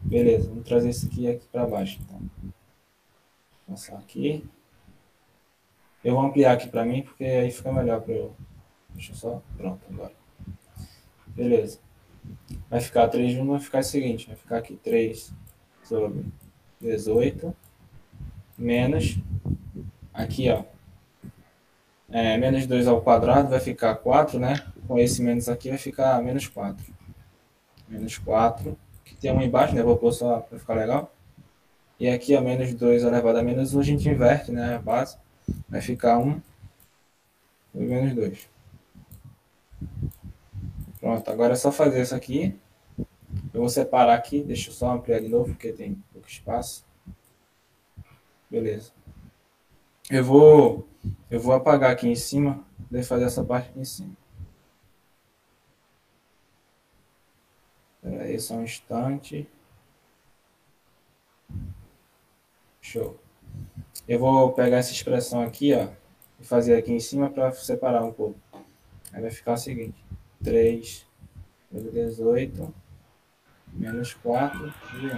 Beleza, 0.01 0.49
vamos 0.49 0.67
trazer 0.67 0.89
isso 0.89 1.07
aqui, 1.07 1.27
aqui 1.27 1.47
para 1.47 1.65
baixo. 1.65 1.99
Então. 2.03 2.19
Vou 3.67 3.75
passar 3.75 3.97
aqui. 3.97 4.47
Eu 6.03 6.13
vou 6.13 6.23
ampliar 6.23 6.53
aqui 6.53 6.69
para 6.69 6.85
mim, 6.85 7.01
porque 7.01 7.23
aí 7.23 7.49
fica 7.49 7.71
melhor 7.73 8.01
para 8.01 8.13
eu 8.13 8.35
Deixa 8.93 9.13
eu 9.13 9.15
só. 9.15 9.41
Pronto, 9.57 9.81
agora. 9.89 10.13
Beleza. 11.27 11.79
Vai 12.69 12.81
ficar 12.81 13.07
3 13.07 13.31
de 13.31 13.39
1, 13.39 13.47
vai 13.47 13.59
ficar 13.59 13.79
o 13.79 13.83
seguinte: 13.83 14.27
vai 14.27 14.35
ficar 14.35 14.57
aqui 14.57 14.75
3 14.77 15.33
sobre 15.83 16.25
18 16.79 17.55
menos. 18.59 19.17
Aqui, 20.13 20.49
ó. 20.49 20.63
É, 22.11 22.37
menos 22.37 22.65
2 22.65 22.87
ao 22.87 23.01
quadrado 23.01 23.49
vai 23.49 23.59
ficar 23.59 23.95
4, 23.95 24.39
né? 24.39 24.55
Com 24.87 24.99
esse 24.99 25.21
menos 25.21 25.47
aqui 25.47 25.69
vai 25.69 25.77
ficar 25.77 26.21
menos 26.21 26.47
4. 26.47 26.83
Menos 27.87 28.17
4. 28.17 28.77
Que 29.05 29.15
tem 29.15 29.31
um 29.31 29.41
embaixo, 29.41 29.73
né? 29.73 29.81
Vou 29.81 29.97
pôr 29.97 30.11
só 30.11 30.39
para 30.39 30.59
ficar 30.59 30.73
legal. 30.73 31.13
E 31.99 32.07
aqui, 32.09 32.35
ó, 32.35 32.41
menos 32.41 32.73
2 32.73 33.03
elevado 33.03 33.37
a 33.37 33.43
menos 33.43 33.73
1, 33.73 33.79
a 33.79 33.83
gente 33.83 34.09
inverte, 34.09 34.51
né? 34.51 34.75
A 34.75 34.79
base. 34.79 35.17
Vai 35.67 35.81
ficar 35.81 36.17
1 36.19 36.41
e 37.75 37.79
menos 37.79 38.13
2. 38.13 38.49
Pronto, 40.99 41.31
agora 41.31 41.53
é 41.53 41.55
só 41.55 41.71
fazer 41.71 42.01
isso 42.01 42.15
aqui. 42.15 42.57
Eu 43.53 43.61
vou 43.61 43.69
separar 43.69 44.15
aqui, 44.15 44.41
deixa 44.41 44.69
eu 44.69 44.73
só 44.73 44.91
ampliar 44.91 45.21
de 45.21 45.29
novo, 45.29 45.49
porque 45.49 45.71
tem 45.71 46.01
pouco 46.11 46.27
espaço. 46.27 46.83
Beleza. 48.49 48.91
Eu 50.09 50.23
vou, 50.23 50.87
eu 51.29 51.39
vou 51.39 51.53
apagar 51.53 51.91
aqui 51.91 52.07
em 52.07 52.15
cima 52.15 52.65
poder 52.89 53.03
fazer 53.03 53.25
essa 53.25 53.43
parte 53.43 53.69
aqui 53.69 53.79
em 53.79 53.85
cima. 53.85 54.17
Espera 57.95 58.23
aí 58.23 58.39
só 58.39 58.55
um 58.55 58.63
instante. 58.63 59.47
Show. 62.81 63.19
Eu 64.07 64.17
vou 64.17 64.51
pegar 64.53 64.77
essa 64.77 64.91
expressão 64.91 65.41
aqui, 65.41 65.73
ó, 65.73 65.89
e 66.39 66.43
fazer 66.43 66.75
aqui 66.75 66.91
em 66.91 66.99
cima 66.99 67.29
para 67.29 67.51
separar 67.51 68.03
um 68.03 68.11
pouco. 68.11 68.39
Aí 69.13 69.21
vai 69.21 69.29
ficar 69.29 69.53
o 69.53 69.57
seguinte: 69.57 70.03
3 70.43 71.05
vezes 71.71 72.17
18 72.17 72.73
menos 73.73 74.15
4 74.15 74.73
e 74.95 75.05
1. 75.05 75.09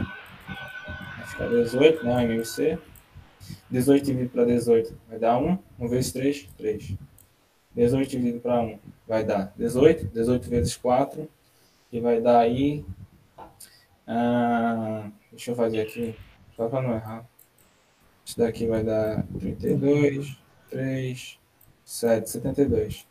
Vai 1.17 1.27
ficar 1.27 1.47
18, 1.47 2.05
não, 2.05 2.27
MUC. 2.27 2.77
18 3.69 4.05
dividido 4.05 4.29
para 4.29 4.45
18 4.45 4.97
vai 5.09 5.19
dar 5.19 5.37
1. 5.37 5.57
1 5.79 5.87
vezes 5.87 6.11
3, 6.11 6.49
3. 6.57 6.95
18 7.73 8.09
dividido 8.09 8.39
para 8.39 8.61
1 8.61 8.79
vai 9.07 9.23
dar 9.23 9.53
18. 9.57 10.05
18 10.07 10.49
vezes 10.49 10.75
4 10.75 11.29
e 11.91 11.99
vai 11.99 12.21
dar 12.21 12.39
aí. 12.39 12.85
Ah, 14.07 15.09
deixa 15.31 15.51
eu 15.51 15.55
fazer 15.55 15.81
aqui, 15.81 16.15
só 16.55 16.67
para 16.67 16.81
não 16.81 16.93
errar. 16.93 17.25
Isso 18.25 18.37
daqui 18.37 18.67
vai 18.67 18.83
dar 18.83 19.25
32, 19.39 20.37
3, 20.69 21.39
7, 21.85 22.29
72. 22.29 23.07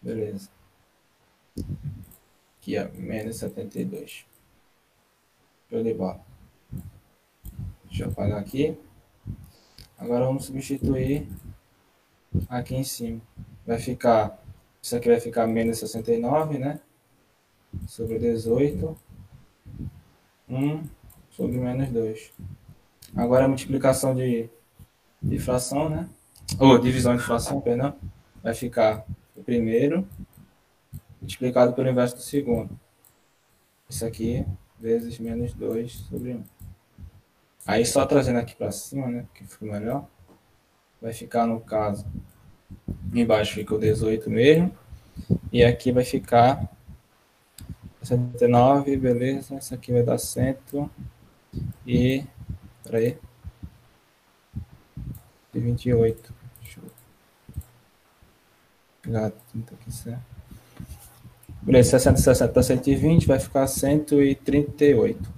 Beleza. 0.00 0.50
Aqui, 2.58 2.78
ó, 2.78 2.88
menos 2.94 3.36
72. 3.36 4.26
Show 5.68 5.82
de 5.82 5.94
bola. 5.94 6.25
Deixa 7.88 8.04
eu 8.04 8.08
apagar 8.08 8.38
aqui. 8.38 8.76
Agora 9.98 10.26
vamos 10.26 10.44
substituir 10.44 11.28
aqui 12.48 12.74
em 12.74 12.84
cima. 12.84 13.20
Vai 13.66 13.78
ficar, 13.78 14.42
isso 14.80 14.94
aqui 14.96 15.08
vai 15.08 15.20
ficar 15.20 15.46
menos 15.46 15.78
69, 15.78 16.58
né? 16.58 16.80
Sobre 17.86 18.18
18. 18.18 18.96
1 20.48 20.84
sobre 21.30 21.58
menos 21.58 21.90
2. 21.90 22.32
Agora 23.14 23.44
a 23.44 23.48
multiplicação 23.48 24.14
de, 24.14 24.48
de 25.22 25.38
fração, 25.38 25.88
né? 25.88 26.08
Ou 26.58 26.78
divisão 26.78 27.16
de 27.16 27.22
fração, 27.22 27.60
perdão. 27.60 27.94
Vai 28.42 28.54
ficar 28.54 29.04
o 29.34 29.42
primeiro 29.42 30.06
multiplicado 31.20 31.72
pelo 31.72 31.88
inverso 31.88 32.16
do 32.16 32.22
segundo. 32.22 32.78
Isso 33.88 34.04
aqui 34.06 34.46
vezes 34.78 35.18
menos 35.18 35.52
2 35.54 35.92
sobre 35.92 36.34
1. 36.34 36.55
Aí 37.66 37.84
só 37.84 38.06
trazendo 38.06 38.38
aqui 38.38 38.54
para 38.54 38.70
cima, 38.70 39.08
né, 39.08 39.26
que 39.34 39.44
ficou 39.44 39.68
melhor, 39.68 40.06
vai 41.02 41.12
ficar 41.12 41.46
no 41.46 41.60
caso, 41.60 42.06
embaixo 43.12 43.54
fica 43.54 43.74
o 43.74 43.78
18 43.78 44.30
mesmo, 44.30 44.72
e 45.52 45.64
aqui 45.64 45.90
vai 45.90 46.04
ficar 46.04 46.70
79, 48.02 48.96
beleza, 48.96 49.56
isso 49.56 49.74
aqui 49.74 49.92
vai 49.92 50.02
dar 50.02 50.18
100 50.18 50.56
e, 51.84 52.24
peraí, 52.84 53.18
28, 55.52 56.34
deixa 56.62 56.80
eu 56.80 56.90
pegar 59.02 59.30
30 59.30 59.74
aqui 59.74 59.92
certo. 59.92 60.36
Beleza, 61.62 61.98
60, 61.98 62.18
60 62.20 62.62
120, 62.62 63.26
vai 63.26 63.40
ficar 63.40 63.66
138. 63.66 65.35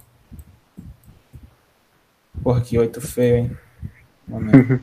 Porra, 2.49 2.61
que 2.61 2.79
8 2.79 2.99
feio, 2.99 3.35
hein? 3.35 3.51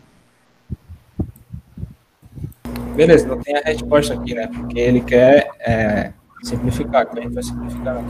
Beleza, 2.95 3.27
não 3.27 3.41
tem 3.41 3.57
a 3.57 3.61
resposta 3.61 4.15
aqui, 4.15 4.35
né? 4.35 4.47
Porque 4.47 4.79
ele 4.79 5.01
quer 5.01 5.49
é, 5.59 6.13
simplificar, 6.45 7.03
então 7.03 7.19
a 7.19 7.23
gente 7.23 7.35
vai 7.35 7.43
simplificar 7.43 7.97
aqui. 7.97 8.07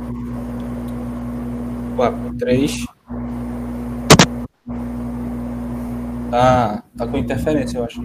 Porra, 1.96 2.12
por 2.12 2.35
3. 2.37 2.87
Tá, 6.31 6.83
tá 6.94 7.07
com 7.07 7.16
interferência, 7.16 7.78
eu 7.78 7.85
acho. 7.85 8.02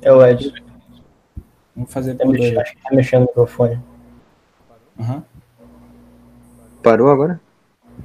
É 0.00 0.12
o 0.12 0.26
Ed. 0.26 0.52
Vamos 1.76 1.92
fazer 1.92 2.16
Tá 2.16 2.24
por 2.24 2.32
2. 2.36 2.40
mexendo, 2.40 2.58
acho 2.58 2.72
que 2.74 2.82
tá 2.82 2.90
mexendo 2.92 3.20
no 3.20 3.26
microfone. 3.28 3.91
Parou 6.82 7.10
agora? 7.10 7.40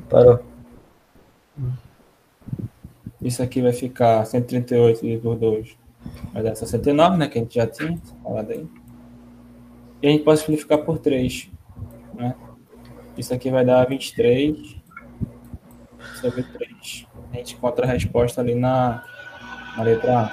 Parou. 0.09 0.43
Isso 3.21 3.41
aqui 3.41 3.61
vai 3.61 3.73
ficar 3.73 4.23
138 4.25 5.01
dividido 5.01 5.23
por 5.23 5.35
2. 5.35 5.75
Vai 6.31 6.43
dar 6.43 6.55
69, 6.55 7.17
né? 7.17 7.27
Que 7.27 7.39
a 7.39 7.41
gente 7.41 7.55
já 7.55 7.65
tinha 7.65 7.99
falado 8.23 8.51
aí. 8.51 8.67
E 10.01 10.07
a 10.07 10.11
gente 10.11 10.23
pode 10.23 10.39
simplificar 10.39 10.77
por 10.79 10.99
3. 10.99 11.49
Né? 12.13 12.35
Isso 13.17 13.33
aqui 13.33 13.49
vai 13.49 13.65
dar 13.65 13.87
23 13.87 14.77
sobre 16.21 16.43
3. 16.43 17.07
A 17.33 17.37
gente 17.37 17.55
encontra 17.55 17.85
a 17.85 17.89
resposta 17.89 18.41
ali 18.41 18.53
na, 18.53 19.03
na 19.75 19.83
letra 19.83 20.19
A. 20.19 20.31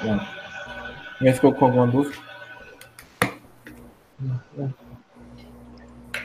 Pronto. 0.00 0.26
Alguém 1.20 1.34
ficou 1.34 1.54
com 1.54 1.64
alguma 1.66 1.86
dúvida? 1.86 2.31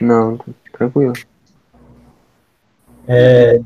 Não, 0.01 0.39
tranquilo. 0.71 1.13
É... 3.07 3.60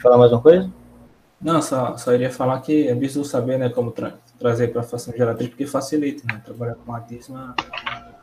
Falar 0.00 0.16
mais 0.16 0.32
uma 0.32 0.40
coisa? 0.40 0.70
Não, 1.40 1.60
só, 1.60 1.96
só 1.96 2.12
iria 2.12 2.30
falar 2.30 2.60
que 2.60 2.88
é 2.88 2.94
preciso 2.94 3.24
saber 3.24 3.58
né, 3.58 3.68
como 3.68 3.90
tra 3.90 4.14
trazer 4.38 4.68
para 4.68 4.80
a 4.80 4.84
fração 4.84 5.14
geratriz, 5.14 5.50
porque 5.50 5.66
facilita, 5.66 6.22
né? 6.26 6.40
Trabalhar 6.42 6.74
com 6.74 6.94
a 6.94 7.00
dízima. 7.00 7.54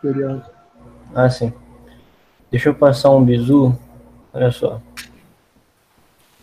Curioso. 0.02 0.44
Ah, 1.14 1.30
sim. 1.30 1.54
Deixa 2.50 2.70
eu 2.70 2.76
passar 2.76 3.12
um 3.12 3.24
bizu. 3.24 3.78
Olha 4.34 4.52
só. 4.52 4.82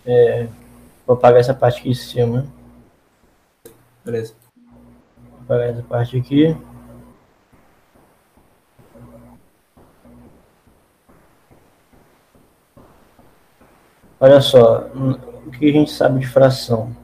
É... 0.07 0.47
Vou 1.07 1.16
apagar 1.16 1.40
essa 1.40 1.55
parte 1.55 1.81
aqui 1.81 1.90
em 1.90 1.94
cima. 1.94 2.47
Beleza. 4.05 4.35
Vou 5.27 5.40
apagar 5.44 5.70
essa 5.70 5.83
parte 5.83 6.16
aqui. 6.16 6.57
Olha 14.25 14.41
só, 14.41 14.87
o 15.47 15.51
que 15.51 15.69
a 15.69 15.73
gente 15.73 15.91
sabe 15.91 16.21
de 16.21 16.27
fração? 16.27 16.97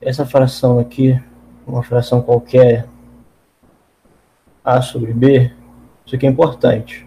Essa 0.00 0.24
fração 0.24 0.78
aqui, 0.78 1.22
uma 1.66 1.82
fração 1.82 2.22
qualquer, 2.22 2.88
A 4.64 4.80
sobre 4.80 5.12
B, 5.12 5.52
isso 6.06 6.16
aqui 6.16 6.26
é 6.26 6.30
importante. 6.30 7.06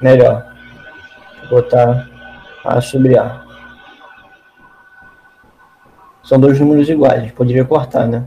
Melhor, 0.00 0.56
botar 1.50 2.08
A 2.64 2.80
sobre 2.80 3.18
A. 3.18 3.44
São 6.22 6.40
dois 6.40 6.58
números 6.58 6.88
iguais, 6.88 7.18
a 7.18 7.20
gente 7.20 7.34
poderia 7.34 7.66
cortar, 7.66 8.08
né? 8.08 8.26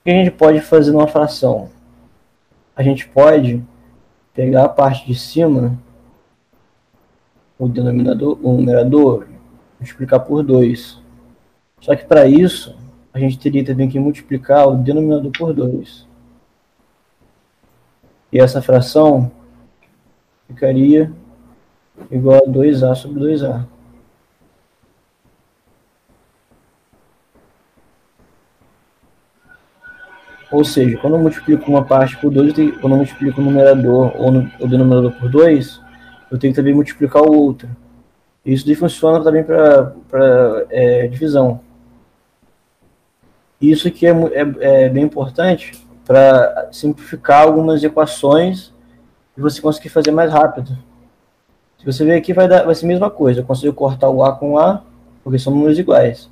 O 0.00 0.04
que 0.04 0.10
a 0.10 0.12
gente 0.12 0.30
pode 0.32 0.60
fazer 0.60 0.92
numa 0.92 1.08
fração? 1.08 1.70
A 2.76 2.82
gente 2.82 3.08
pode 3.08 3.64
pegar 4.34 4.64
a 4.64 4.68
parte 4.68 5.06
de 5.06 5.14
cima, 5.14 5.78
o 7.58 7.68
denominador, 7.68 8.38
o 8.42 8.52
numerador, 8.52 9.28
multiplicar 9.78 10.20
por 10.20 10.42
2. 10.42 11.00
Só 11.80 11.94
que 11.94 12.04
para 12.04 12.26
isso, 12.26 12.76
a 13.12 13.18
gente 13.18 13.38
teria 13.38 13.64
também 13.64 13.88
que 13.88 13.98
multiplicar 13.98 14.66
o 14.66 14.76
denominador 14.76 15.30
por 15.30 15.54
2. 15.54 16.06
E 18.32 18.40
essa 18.40 18.60
fração 18.60 19.30
ficaria 20.48 21.12
igual 22.10 22.42
a 22.44 22.50
2A 22.50 22.94
sobre 22.96 23.20
2A. 23.20 23.64
Ou 30.54 30.62
seja, 30.64 30.96
quando 30.98 31.16
eu 31.16 31.18
multiplico 31.18 31.68
uma 31.68 31.84
parte 31.84 32.16
por 32.16 32.30
2, 32.30 32.52
quando 32.80 32.92
eu 32.92 32.98
multiplico 32.98 33.40
o 33.40 33.44
numerador 33.44 34.12
ou 34.16 34.30
no, 34.30 34.48
o 34.60 34.68
denominador 34.68 35.10
por 35.10 35.28
2, 35.28 35.80
eu 36.30 36.38
tenho 36.38 36.52
que 36.52 36.60
também 36.60 36.72
multiplicar 36.72 37.24
o 37.24 37.36
outro. 37.36 37.68
Isso 38.46 38.64
daí 38.64 38.76
funciona 38.76 39.20
também 39.20 39.42
para 39.42 40.64
é, 40.70 41.08
divisão. 41.08 41.60
Isso 43.60 43.88
aqui 43.88 44.06
é, 44.06 44.12
é, 44.12 44.84
é 44.84 44.88
bem 44.88 45.02
importante 45.02 45.72
para 46.06 46.68
simplificar 46.70 47.42
algumas 47.42 47.82
equações 47.82 48.72
e 49.36 49.40
você 49.40 49.60
conseguir 49.60 49.88
fazer 49.88 50.12
mais 50.12 50.32
rápido. 50.32 50.78
Se 51.80 51.84
você 51.84 52.04
ver 52.04 52.14
aqui, 52.14 52.32
vai, 52.32 52.46
dar, 52.46 52.62
vai 52.62 52.76
ser 52.76 52.84
a 52.84 52.88
mesma 52.88 53.10
coisa. 53.10 53.40
Eu 53.40 53.44
consigo 53.44 53.74
cortar 53.74 54.08
o 54.08 54.22
A 54.22 54.30
com 54.36 54.56
A, 54.56 54.82
porque 55.24 55.36
são 55.36 55.52
números 55.52 55.80
iguais. 55.80 56.30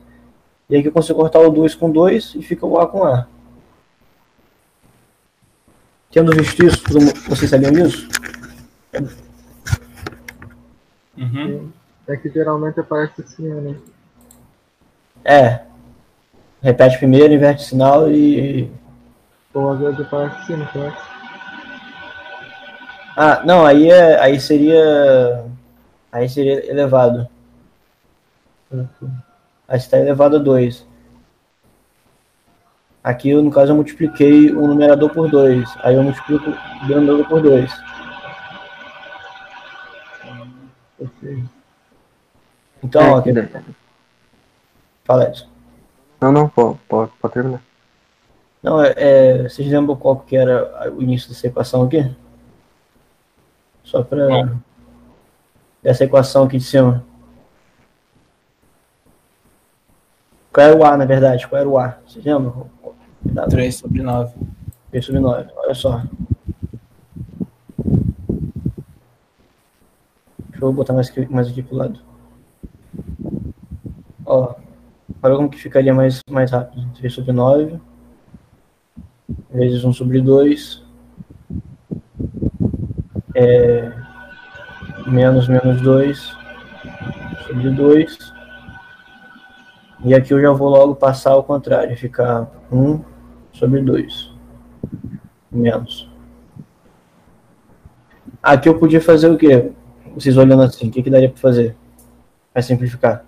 E 0.70 0.76
aqui 0.76 0.86
eu 0.86 0.92
consigo 0.92 1.18
cortar 1.18 1.40
o 1.40 1.50
2 1.50 1.74
com 1.74 1.90
2 1.90 2.36
e 2.36 2.42
fica 2.42 2.64
o 2.64 2.78
A 2.78 2.86
com 2.86 3.02
A. 3.02 3.26
tendo 6.12 6.30
visto 6.36 6.64
isso, 6.64 6.84
vocês 7.26 7.50
sabiam 7.50 7.72
disso? 7.72 8.06
Uhum. 11.16 11.70
É 12.06 12.16
que 12.16 12.28
geralmente 12.28 12.78
aparece 12.78 13.22
assim, 13.22 13.48
né? 13.48 13.76
É. 15.24 15.60
Repete 16.60 16.98
primeiro, 16.98 17.32
inverte 17.32 17.64
o 17.64 17.66
sinal 17.66 18.10
e. 18.10 18.70
Ou 19.54 19.72
às 19.72 19.80
vezes 19.80 20.00
aparece 20.00 20.36
assim, 20.36 20.56
não 20.56 20.66
parece? 20.66 21.12
Ah, 23.16 23.42
não, 23.44 23.64
aí, 23.64 23.90
é, 23.90 24.20
aí 24.20 24.38
seria. 24.38 25.44
Aí 26.10 26.28
seria 26.28 26.70
elevado. 26.70 27.26
Uhum. 28.70 28.86
Aí 29.66 29.78
está 29.78 29.98
elevado 29.98 30.36
a 30.36 30.38
2. 30.38 30.86
Aqui, 33.02 33.34
no 33.34 33.50
caso, 33.50 33.72
eu 33.72 33.76
multipliquei 33.76 34.50
o 34.52 34.66
numerador 34.66 35.10
por 35.10 35.28
2. 35.30 35.68
Aí 35.82 35.94
eu 35.96 36.02
multiplico 36.02 36.50
o 36.50 36.86
denominador 36.86 37.28
por 37.28 37.42
2. 37.42 37.72
Então, 42.82 43.00
É, 43.02 43.10
ó, 43.10 43.20
daí- 43.20 43.48
fala 45.04 45.30
isso. 45.30 45.48
Não, 46.20 46.32
não, 46.32 46.48
pode, 46.48 46.78
pode, 46.88 47.12
pode 47.20 47.34
terminar. 47.34 47.60
Não, 48.62 48.82
é, 48.82 48.94
é, 48.96 49.42
vocês 49.48 49.68
lembram 49.68 49.96
qual 49.96 50.16
que 50.20 50.36
era 50.36 50.92
o 50.92 51.02
início 51.02 51.28
dessa 51.28 51.46
equação 51.48 51.82
aqui? 51.82 52.14
Só 53.82 54.02
para 54.04 54.28
Não. 54.28 54.62
dessa 55.82 56.04
equação 56.04 56.44
aqui 56.44 56.58
de 56.58 56.64
cima. 56.64 57.04
Qual 60.52 60.66
era 60.66 60.76
o 60.76 60.84
A, 60.84 60.96
na 60.96 61.04
verdade? 61.04 61.46
Qual 61.48 61.58
era 61.60 61.68
o 61.68 61.78
A? 61.78 61.98
Vocês 62.06 62.24
lembram? 62.24 62.70
Dá 63.24 63.46
3 63.46 63.74
sobre 63.74 64.02
9. 64.02 64.34
3 64.90 65.04
sobre 65.04 65.20
9. 65.20 65.50
Olha 65.56 65.74
só. 65.74 66.02
Deixa 70.50 70.64
eu 70.64 70.72
botar 70.72 70.92
mais 70.92 71.08
aqui, 71.08 71.26
mais 71.30 71.48
aqui 71.48 71.62
pro 71.62 71.76
lado. 71.76 72.00
Ó. 74.26 74.54
Olha 75.22 75.36
como 75.36 75.50
que 75.50 75.58
ficaria 75.58 75.94
mais, 75.94 76.20
mais 76.30 76.50
rápido. 76.50 76.86
3 76.94 77.12
sobre 77.12 77.32
9. 77.32 77.80
Vezes 79.50 79.84
1 79.84 79.92
sobre 79.92 80.20
2. 80.20 80.82
É, 83.34 83.92
menos 85.06 85.48
menos 85.48 85.80
2 85.80 86.36
sobre 87.46 87.70
2. 87.70 88.32
E 90.04 90.14
aqui 90.14 90.34
eu 90.34 90.40
já 90.40 90.50
vou 90.50 90.68
logo 90.68 90.96
passar 90.96 91.32
ao 91.32 91.44
contrário. 91.44 91.96
Ficar 91.96 92.50
1 92.70 93.11
sobre 93.62 93.80
2. 93.80 94.32
Menos. 95.52 96.10
Aqui 98.42 98.68
eu 98.68 98.76
podia 98.76 99.00
fazer 99.00 99.30
o 99.30 99.38
quê? 99.38 99.70
Vocês 100.16 100.36
olhando 100.36 100.64
assim, 100.64 100.88
o 100.88 100.90
que, 100.90 101.00
que 101.00 101.08
daria 101.08 101.28
para 101.28 101.40
fazer? 101.40 101.76
Para 102.52 102.60
simplificar. 102.60 103.24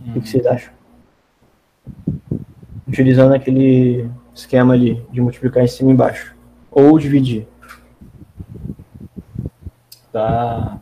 O 0.00 0.14
que, 0.14 0.20
que 0.20 0.28
vocês 0.28 0.44
acham? 0.46 0.74
Utilizando 2.88 3.32
aquele 3.34 4.10
esquema 4.34 4.74
ali 4.74 5.00
de 5.12 5.20
multiplicar 5.20 5.62
em 5.62 5.68
cima 5.68 5.90
e 5.90 5.94
embaixo. 5.94 6.34
Ou 6.72 6.98
dividir. 6.98 7.46
Tá. 10.10 10.80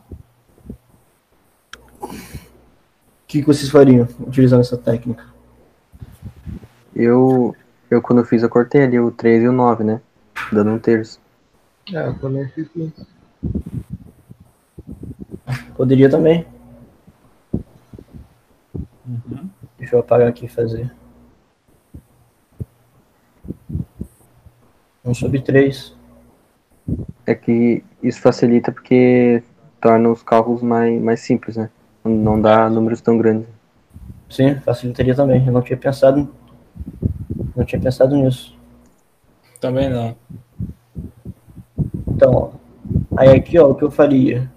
O 2.01 2.09
que, 3.27 3.40
que 3.40 3.47
vocês 3.47 3.69
fariam 3.69 4.09
utilizando 4.27 4.62
essa 4.62 4.79
técnica? 4.79 5.34
Eu, 6.95 7.55
eu 7.91 8.01
quando 8.01 8.21
eu 8.21 8.25
fiz, 8.25 8.43
eu 8.43 8.49
cortei 8.49 8.83
ali 8.83 8.99
o 8.99 9.11
3 9.11 9.43
e 9.43 9.49
o 9.49 9.53
9, 9.53 9.85
né? 9.85 10.01
Dando 10.53 10.71
um 10.71 10.79
terço. 10.79 11.21
É, 11.93 12.07
eu 12.07 12.19
também 12.19 12.49
fiz 12.49 12.69
isso. 12.75 13.07
Poderia 15.77 16.09
também. 16.09 16.47
Uhum. 19.07 19.51
Deixa 19.79 19.97
eu 19.97 20.01
apagar 20.01 20.29
aqui 20.29 20.47
e 20.47 20.49
fazer. 20.49 20.91
1 25.05 25.15
sobre 25.15 25.41
3. 25.41 25.95
É 27.27 27.35
que 27.35 27.85
isso 28.03 28.21
facilita 28.21 28.73
porque 28.73 29.43
torna 29.81 30.09
os 30.11 30.23
cálculos 30.23 30.63
mais, 30.63 31.01
mais 31.01 31.21
simples, 31.21 31.57
né? 31.57 31.69
Não 32.03 32.41
dá 32.41 32.69
números 32.69 33.01
tão 33.01 33.19
grandes. 33.19 33.47
Sim, 34.29 34.57
facilitaria 34.61 35.15
também. 35.15 35.47
Eu 35.47 35.53
não 35.53 35.63
tinha 35.63 35.77
pensado. 35.77 36.29
Não 37.55 37.65
tinha 37.65 37.81
pensado 37.81 38.17
nisso. 38.17 38.57
Também 39.61 39.89
não. 39.89 40.17
Então, 42.09 42.33
ó, 42.33 42.51
aí 43.17 43.31
aqui, 43.31 43.59
ó, 43.59 43.69
o 43.69 43.75
que 43.75 43.85
eu 43.85 43.91
faria? 43.91 44.51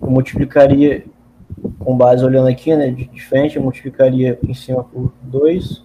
Eu 0.00 0.10
multiplicaria, 0.10 1.04
com 1.78 1.96
base 1.96 2.24
olhando 2.24 2.48
aqui, 2.48 2.74
né, 2.74 2.90
de 2.90 3.06
de 3.06 3.20
frente, 3.22 3.56
eu 3.56 3.62
multiplicaria 3.62 4.38
em 4.42 4.54
cima 4.54 4.82
por 4.84 5.12
2 5.22 5.84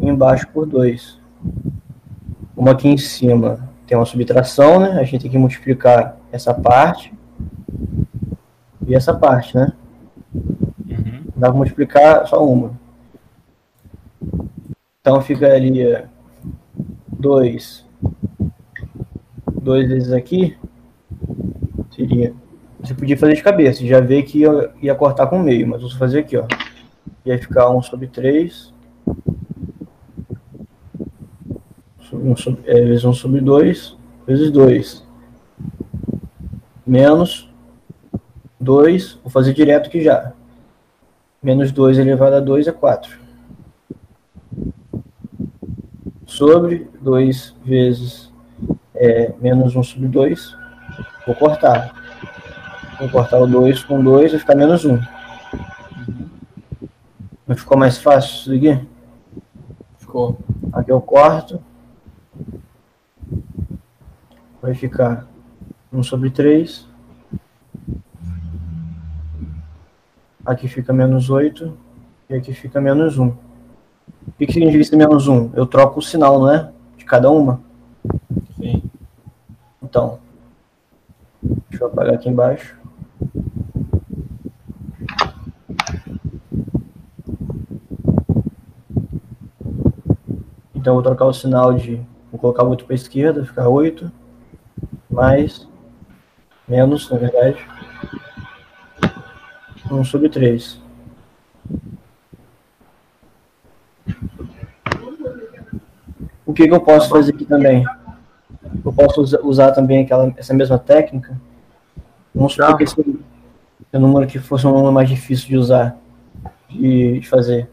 e 0.00 0.08
embaixo 0.08 0.46
por 0.48 0.66
2. 0.66 1.18
Como 2.54 2.70
aqui 2.70 2.88
em 2.88 2.96
cima 2.96 3.68
tem 3.86 3.96
uma 3.96 4.04
subtração, 4.04 4.80
né, 4.80 4.98
a 4.98 5.04
gente 5.04 5.22
tem 5.22 5.30
que 5.30 5.38
multiplicar 5.38 6.16
essa 6.30 6.52
parte 6.52 7.12
e 8.86 8.94
essa 8.94 9.14
parte, 9.14 9.56
né? 9.56 9.72
Uhum. 10.34 11.24
Dá 11.36 11.48
para 11.48 11.56
multiplicar 11.56 12.26
só 12.26 12.44
uma. 12.44 12.72
Então 15.08 15.22
ficaria 15.22 16.10
2. 17.18 17.86
2 19.62 19.88
vezes 19.88 20.12
aqui. 20.12 20.54
Seria. 21.96 22.34
Você 22.78 22.92
podia 22.92 23.16
fazer 23.16 23.32
de 23.32 23.42
cabeça, 23.42 23.86
já 23.86 24.00
vê 24.00 24.22
que 24.22 24.40
ia, 24.40 24.70
ia 24.82 24.94
cortar 24.94 25.26
com 25.28 25.38
meio, 25.38 25.66
mas 25.66 25.80
vou 25.80 25.90
fazer 25.92 26.18
aqui, 26.18 26.36
ó. 26.36 26.44
Ia 27.24 27.38
ficar 27.38 27.70
1 27.70 27.80
sobre 27.80 28.06
3. 28.08 28.74
Um 32.12 32.36
sobre, 32.36 32.70
é, 32.70 32.84
vezes 32.84 33.02
1 33.02 33.14
sobre 33.14 33.40
2. 33.40 33.96
Vezes 34.26 34.50
2. 34.50 35.06
Menos 36.86 37.50
2. 38.60 39.20
Vou 39.22 39.30
fazer 39.30 39.54
direto 39.54 39.86
aqui 39.86 40.02
já. 40.02 40.34
Menos 41.42 41.72
2 41.72 41.98
elevado 41.98 42.36
a 42.36 42.40
2 42.40 42.68
é 42.68 42.72
4. 42.72 43.27
Sobre 46.38 46.88
2 47.00 47.56
vezes 47.64 48.32
é, 48.94 49.34
menos 49.40 49.74
1 49.74 49.82
sobre 49.82 50.06
2. 50.06 50.56
Vou 51.26 51.34
cortar. 51.34 51.92
Vou 53.00 53.08
cortar 53.08 53.40
o 53.40 53.46
2 53.48 53.82
com 53.82 54.00
2, 54.00 54.30
vai 54.30 54.38
ficar 54.38 54.54
menos 54.54 54.84
1. 54.84 55.00
Não 57.44 57.56
ficou 57.56 57.76
mais 57.76 57.98
fácil 57.98 58.36
isso 58.36 58.50
daqui? 58.50 58.86
Ficou. 59.98 60.38
Aqui 60.72 60.92
eu 60.92 61.00
corto. 61.00 61.60
Vai 64.62 64.74
ficar 64.74 65.26
1 65.92 66.04
sobre 66.04 66.30
3. 66.30 66.86
Aqui 70.46 70.68
fica 70.68 70.92
menos 70.92 71.30
8. 71.30 71.76
E 72.30 72.34
aqui 72.34 72.54
fica 72.54 72.80
menos 72.80 73.18
1. 73.18 73.47
O 74.38 74.46
que, 74.46 74.52
significa 74.52 74.96
menos 74.96 75.26
1? 75.26 75.50
Eu 75.54 75.66
troco 75.66 75.98
o 75.98 76.02
sinal, 76.02 76.38
não 76.38 76.48
é? 76.48 76.70
De 76.96 77.04
cada 77.04 77.28
uma. 77.28 77.60
Sim. 78.56 78.84
Então. 79.82 80.20
Deixa 81.42 81.82
eu 81.82 81.88
apagar 81.88 82.14
aqui 82.14 82.28
embaixo. 82.28 82.78
Então 90.72 90.92
eu 90.92 90.94
vou 90.94 91.02
trocar 91.02 91.24
o 91.24 91.32
sinal 91.32 91.74
de. 91.74 91.96
Vou 92.30 92.38
colocar 92.38 92.62
8 92.62 92.84
para 92.84 92.94
a 92.94 92.96
esquerda, 92.96 93.44
ficar 93.44 93.68
8. 93.68 94.08
Mais. 95.10 95.66
Menos, 96.68 97.10
na 97.10 97.18
verdade. 97.18 97.58
1 99.90 100.04
sobre 100.04 100.28
3. 100.28 100.80
O 106.48 106.52
que, 106.54 106.66
que 106.66 106.72
eu 106.72 106.80
posso 106.80 107.10
fazer 107.10 107.34
aqui 107.34 107.44
também? 107.44 107.84
Eu 108.82 108.90
posso 108.90 109.20
usa- 109.20 109.40
usar 109.44 109.72
também 109.72 110.02
aquela, 110.02 110.32
essa 110.34 110.54
mesma 110.54 110.78
técnica. 110.78 111.38
Vamos 112.34 112.54
supor 112.54 112.74
que 112.74 112.84
esse, 112.84 112.98
esse 112.98 113.98
número 114.00 114.24
aqui 114.24 114.38
fosse 114.38 114.66
um 114.66 114.72
número 114.72 114.90
mais 114.90 115.10
difícil 115.10 115.46
de 115.46 115.58
usar, 115.58 115.98
de, 116.70 117.20
de 117.20 117.28
fazer. 117.28 117.68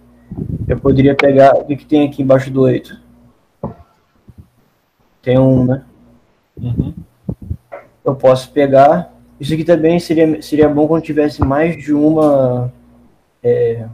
Eu 0.67 0.77
poderia 0.77 1.15
pegar. 1.15 1.55
O 1.55 1.63
que, 1.63 1.77
que 1.77 1.85
tem 1.85 2.05
aqui 2.05 2.21
embaixo 2.21 2.51
do 2.51 2.63
8? 2.63 2.99
Tem 5.21 5.39
um, 5.39 5.63
né? 5.63 5.81
Uhum. 6.61 6.93
eu 8.03 8.13
posso 8.13 8.51
pegar. 8.51 9.13
Isso 9.39 9.53
aqui 9.53 9.63
também 9.63 10.01
seria, 10.01 10.41
seria 10.41 10.67
bom 10.67 10.85
quando 10.85 11.01
tivesse 11.01 11.41
mais 11.41 11.77
de 11.81 11.93
uma 11.93 12.73
é, 13.41 13.88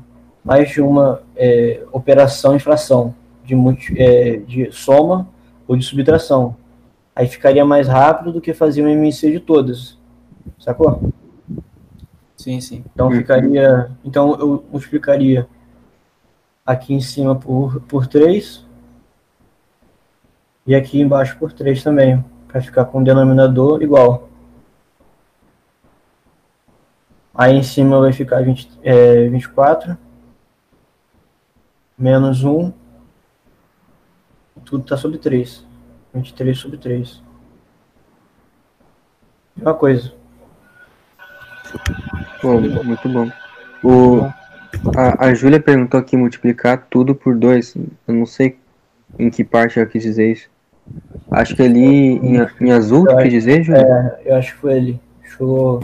mais 0.43 0.69
de 0.71 0.81
uma 0.81 1.21
é, 1.35 1.83
operação 1.91 2.55
em 2.55 2.59
fração 2.59 3.13
de, 3.51 3.55
multi, 3.55 3.93
é, 3.97 4.37
de 4.37 4.71
soma 4.71 5.27
ou 5.67 5.75
de 5.75 5.83
subtração. 5.83 6.55
Aí 7.13 7.27
ficaria 7.27 7.65
mais 7.65 7.87
rápido 7.87 8.31
do 8.31 8.39
que 8.39 8.53
fazer 8.53 8.81
um 8.81 8.95
MIC 8.95 9.29
de 9.29 9.39
todas. 9.39 9.97
Sacou? 10.57 11.11
Sim, 12.37 12.61
sim. 12.61 12.83
Então 12.93 13.11
ficaria. 13.11 13.91
Então 14.05 14.39
eu 14.39 14.63
multiplicaria 14.71 15.47
aqui 16.65 16.93
em 16.93 17.01
cima 17.01 17.35
por, 17.35 17.81
por 17.81 18.07
3 18.07 18.65
e 20.65 20.73
aqui 20.73 21.01
embaixo 21.01 21.37
por 21.37 21.51
3 21.51 21.83
também, 21.83 22.23
para 22.47 22.61
ficar 22.61 22.85
com 22.85 23.01
o 23.01 23.03
denominador 23.03 23.81
igual. 23.83 24.29
Aí 27.33 27.55
em 27.55 27.63
cima 27.63 27.99
vai 27.99 28.13
ficar 28.13 28.41
20, 28.43 28.79
é, 28.83 29.27
24 29.27 29.97
menos 31.97 32.43
1 32.43 32.80
tudo 34.65 34.83
está 34.83 34.97
sobre 34.97 35.17
3. 35.17 35.65
23 36.13 36.57
sobre 36.57 36.77
3. 36.77 37.21
Mesma 39.55 39.73
coisa. 39.73 40.13
Bom, 42.41 42.59
muito 42.59 43.09
bom. 43.09 43.31
O, 43.83 44.21
a, 44.97 45.27
a 45.27 45.33
Júlia 45.33 45.59
perguntou 45.59 45.99
aqui 45.99 46.17
multiplicar 46.17 46.87
tudo 46.89 47.13
por 47.13 47.35
2. 47.35 47.75
Eu 48.07 48.13
não 48.13 48.25
sei 48.25 48.57
em 49.17 49.29
que 49.29 49.43
parte 49.43 49.79
ela 49.79 49.87
quis 49.87 50.03
dizer 50.03 50.31
isso. 50.31 50.49
Acho 51.29 51.55
que 51.55 51.61
ali 51.61 51.79
em, 51.79 52.37
em 52.59 52.71
azul, 52.71 53.05
tu 53.05 53.17
quis 53.17 53.31
dizer, 53.31 53.63
Júlia? 53.63 53.81
É, 53.81 54.31
eu 54.31 54.35
acho 54.35 54.53
que 54.53 54.59
foi 54.59 54.73
ali. 54.73 55.01
Deixa 55.21 55.43
eu 55.43 55.81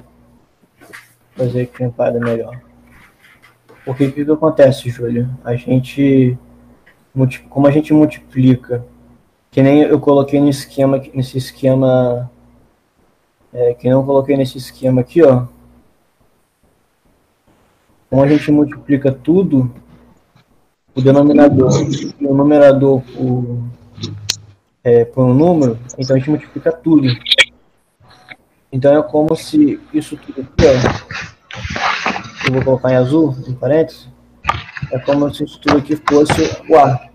fazer 1.36 1.62
aqui 1.62 1.84
uma 1.84 1.92
parada 1.92 2.20
melhor. 2.20 2.60
Porque 3.86 4.06
o 4.06 4.12
que, 4.12 4.26
que 4.26 4.32
acontece, 4.32 4.90
Júlia? 4.90 5.30
A 5.46 5.56
gente 5.56 6.38
como 7.50 7.68
a 7.68 7.72
gente 7.72 7.94
multiplica, 7.94 8.86
que 9.50 9.62
nem 9.62 9.82
eu 9.82 10.00
coloquei 10.00 10.40
no 10.40 10.50
esquema, 10.50 11.02
nesse 11.14 11.38
esquema, 11.38 12.30
é, 13.52 13.74
que 13.74 13.90
não 13.90 14.06
coloquei 14.06 14.38
nesse 14.38 14.58
esquema 14.58 15.02
aqui, 15.02 15.24
ó. 15.24 15.46
Como 18.10 18.24
a 18.24 18.28
gente 18.28 18.52
multiplica 18.52 19.12
tudo, 19.12 19.72
o 20.94 21.02
denominador 21.02 21.72
e 22.20 22.26
o 22.26 22.34
numerador 22.34 23.02
por, 23.02 23.64
é, 24.84 25.06
por 25.06 25.26
um 25.26 25.34
número, 25.34 25.78
então 25.98 26.16
a 26.16 26.20
gente 26.20 26.30
multiplica 26.30 26.72
tudo. 26.72 27.08
Então 28.72 28.96
é 28.96 29.02
como 29.02 29.36
se 29.36 29.80
isso 29.94 30.18
tudo 30.18 30.42
aqui, 30.42 30.66
ó, 30.66 32.48
eu 32.48 32.54
vou 32.54 32.64
colocar 32.64 32.92
em 32.92 32.96
azul, 32.96 33.36
em 33.48 33.54
parênteses, 33.54 34.08
é 34.92 35.00
como 35.00 35.34
se 35.34 35.44
isso 35.44 35.60
tudo 35.60 35.78
aqui 35.78 35.96
fosse 35.96 36.62
o 36.70 36.78
A. 36.78 37.07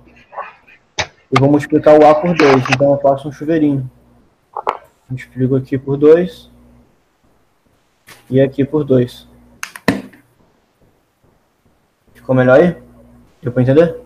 Eu 1.34 1.40
vou 1.40 1.50
multiplicar 1.50 1.98
o 1.98 2.06
A 2.06 2.14
por 2.14 2.36
2, 2.36 2.62
então 2.74 2.92
eu 2.92 3.00
faço 3.00 3.26
um 3.26 3.32
chuveirinho. 3.32 3.90
Multiplico 5.08 5.56
aqui 5.56 5.78
por 5.78 5.96
2 5.96 6.50
e 8.28 8.38
aqui 8.38 8.66
por 8.66 8.84
2. 8.84 9.26
Ficou 12.12 12.34
melhor 12.34 12.60
aí? 12.60 12.76
Deu 13.40 13.50
para 13.50 13.62
entender? 13.62 13.98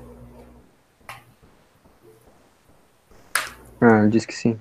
Ah, 3.81 4.07
disse 4.09 4.27
que 4.29 4.33
sim. 4.33 4.57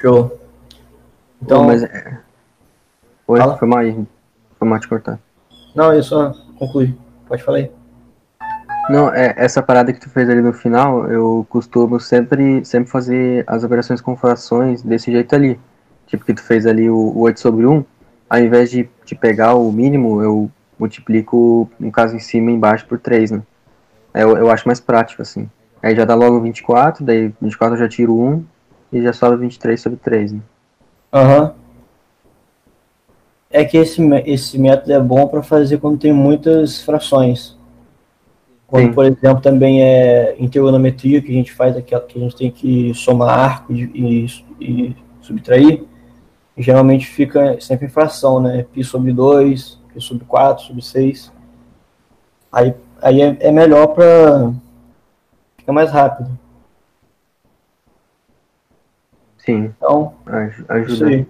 Show. 0.00 0.40
Então, 1.42 1.64
mas... 1.64 1.82
É, 1.82 2.20
oi, 3.26 3.40
Fala. 3.40 3.58
foi 3.58 3.66
mal 3.66 3.78
aí. 3.80 4.06
Foi 4.60 4.68
mal 4.68 4.78
te 4.78 4.86
cortar. 4.86 5.18
Não, 5.74 5.92
eu 5.92 6.04
só 6.04 6.32
concluí. 6.56 6.96
Pode 7.26 7.42
falar 7.42 7.58
aí. 7.58 7.77
Não, 8.88 9.12
é, 9.12 9.34
essa 9.36 9.62
parada 9.62 9.92
que 9.92 10.00
tu 10.00 10.08
fez 10.08 10.28
ali 10.30 10.40
no 10.40 10.52
final, 10.52 11.06
eu 11.10 11.46
costumo 11.50 12.00
sempre, 12.00 12.64
sempre 12.64 12.90
fazer 12.90 13.44
as 13.46 13.62
operações 13.62 14.00
com 14.00 14.16
frações 14.16 14.82
desse 14.82 15.12
jeito 15.12 15.34
ali. 15.34 15.60
Tipo 16.06 16.24
que 16.24 16.32
tu 16.32 16.42
fez 16.42 16.66
ali 16.66 16.88
o, 16.88 16.96
o 16.96 17.20
8 17.20 17.38
sobre 17.38 17.66
1, 17.66 17.84
ao 18.30 18.38
invés 18.38 18.70
de, 18.70 18.88
de 19.04 19.14
pegar 19.14 19.54
o 19.54 19.70
mínimo, 19.70 20.22
eu 20.22 20.50
multiplico, 20.78 21.70
no 21.78 21.92
caso, 21.92 22.16
em 22.16 22.18
cima 22.18 22.50
e 22.50 22.54
embaixo 22.54 22.86
por 22.86 22.98
3, 22.98 23.32
né? 23.32 23.42
Eu, 24.14 24.36
eu 24.38 24.50
acho 24.50 24.66
mais 24.66 24.80
prático, 24.80 25.20
assim. 25.20 25.50
Aí 25.82 25.94
já 25.94 26.04
dá 26.04 26.14
logo 26.14 26.40
24, 26.40 27.04
daí 27.04 27.32
24 27.40 27.74
eu 27.74 27.80
já 27.80 27.88
tiro 27.88 28.18
1 28.18 28.44
e 28.92 29.02
já 29.02 29.12
sobra 29.12 29.36
23 29.36 29.80
sobre 29.80 29.98
3, 29.98 30.32
né? 30.32 30.40
Aham. 31.12 31.42
Uhum. 31.42 31.50
É 33.50 33.64
que 33.64 33.76
esse, 33.78 34.02
esse 34.26 34.58
método 34.58 34.92
é 34.92 35.00
bom 35.00 35.26
para 35.26 35.42
fazer 35.42 35.78
quando 35.78 35.98
tem 35.98 36.12
muitas 36.12 36.82
frações. 36.82 37.57
Quando, 38.68 38.88
Sim. 38.88 38.92
por 38.92 39.06
exemplo, 39.06 39.40
também 39.40 39.82
é 39.82 40.36
em 40.38 40.46
trigonometria, 40.46 41.22
que 41.22 41.30
a 41.30 41.34
gente 41.34 41.54
faz 41.54 41.74
aquela 41.74 42.02
que 42.02 42.18
a 42.18 42.22
gente 42.22 42.36
tem 42.36 42.50
que 42.50 42.92
somar 42.92 43.30
arco 43.30 43.72
e, 43.72 44.26
e, 44.60 44.96
subtrair, 45.22 45.84
e 46.54 46.62
geralmente 46.62 47.06
fica 47.06 47.58
sempre 47.62 47.86
em 47.86 47.88
fração, 47.88 48.42
né? 48.42 48.66
Π 48.70 48.84
sobre 48.84 49.10
2, 49.10 49.80
Π 49.94 50.00
sobre 50.02 50.26
4, 50.26 50.66
sobre 50.66 50.82
6. 50.82 51.32
Aí, 52.52 52.74
aí 53.00 53.22
é, 53.22 53.36
é 53.40 53.50
melhor 53.50 53.86
para 53.86 54.52
ficar 55.56 55.72
mais 55.72 55.90
rápido. 55.90 56.38
Sim. 59.38 59.72
Então, 59.78 60.12
ajuda. 60.68 61.26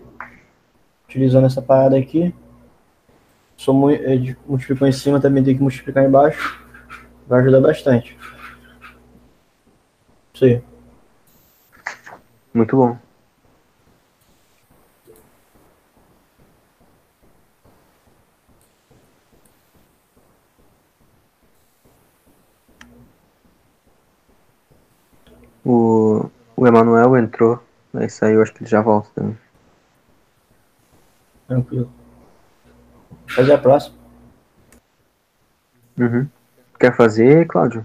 Utilizando 1.08 1.46
essa 1.46 1.62
parada 1.62 1.96
aqui. 1.96 2.34
Sou, 3.56 3.92
é, 3.92 4.34
multiplicou 4.44 4.88
em 4.88 4.92
cima, 4.92 5.20
também 5.20 5.44
tem 5.44 5.54
que 5.54 5.62
multiplicar 5.62 6.04
embaixo 6.04 6.66
vai 7.28 7.40
ajudar 7.42 7.60
bastante. 7.60 8.16
Sim. 10.34 10.62
Muito 12.54 12.76
bom. 12.76 12.98
O, 25.64 26.30
o 26.56 26.66
Emanuel 26.66 27.14
entrou, 27.18 27.62
aí 27.92 28.08
saiu, 28.08 28.40
acho 28.40 28.54
que 28.54 28.62
ele 28.62 28.70
já 28.70 28.80
volta 28.80 29.10
também. 29.14 29.36
Tranquilo. 31.46 31.90
Fazer 33.28 33.52
a 33.52 33.58
próxima. 33.58 33.98
Uhum. 35.98 36.28
Quer 36.78 36.94
fazer, 36.94 37.46
Cláudio? 37.46 37.84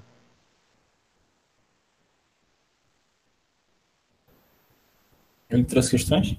Trouxe 5.68 5.92
questões? 5.92 6.38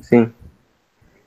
Sim. 0.00 0.32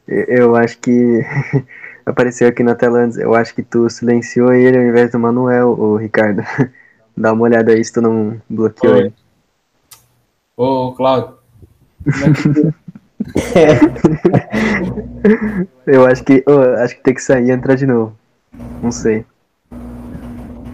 Eu 0.07 0.55
acho 0.55 0.79
que 0.79 1.21
apareceu 2.05 2.47
aqui 2.47 2.63
na 2.63 2.75
tela 2.75 2.99
antes. 2.99 3.17
Eu 3.17 3.35
acho 3.35 3.53
que 3.53 3.63
tu 3.63 3.89
silenciou 3.89 4.53
ele 4.53 4.77
ao 4.77 4.83
invés 4.83 5.11
do 5.11 5.19
Manuel, 5.19 5.69
o 5.69 5.95
Ricardo. 5.97 6.41
Dá 7.15 7.33
uma 7.33 7.43
olhada 7.43 7.71
aí 7.71 7.83
se 7.83 7.93
tu 7.93 8.01
não 8.01 8.41
bloqueou 8.49 8.93
Oi. 8.93 8.99
ele. 8.99 9.13
Ô, 10.55 10.93
Cláudio. 10.93 11.35
Eu 15.85 16.05
acho 16.05 16.23
que, 16.23 16.43
oh, 16.47 16.59
acho 16.81 16.95
que 16.95 17.03
tem 17.03 17.13
que 17.13 17.21
sair 17.21 17.47
e 17.47 17.51
entrar 17.51 17.75
de 17.75 17.85
novo. 17.85 18.17
Não 18.81 18.91
sei. 18.91 19.25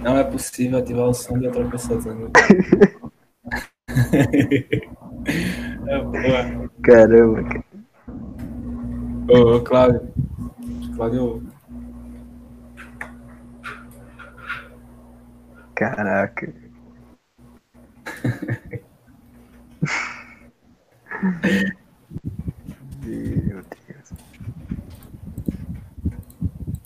Não 0.02 0.18
é 0.18 0.24
possível 0.24 0.80
ativar 0.80 1.08
o 1.08 1.14
som 1.14 1.38
de 1.40 1.48
outra 1.48 1.70
pessoa. 1.70 2.00
é 5.88 6.00
boa. 6.00 6.70
Caramba, 6.84 7.44
cara. 7.44 7.64
Ô, 9.30 9.60
Cláudio. 9.62 10.02
Cláudio. 10.96 11.44
Caraca. 15.76 16.54
Meu 23.04 23.62
Deus. 23.62 24.14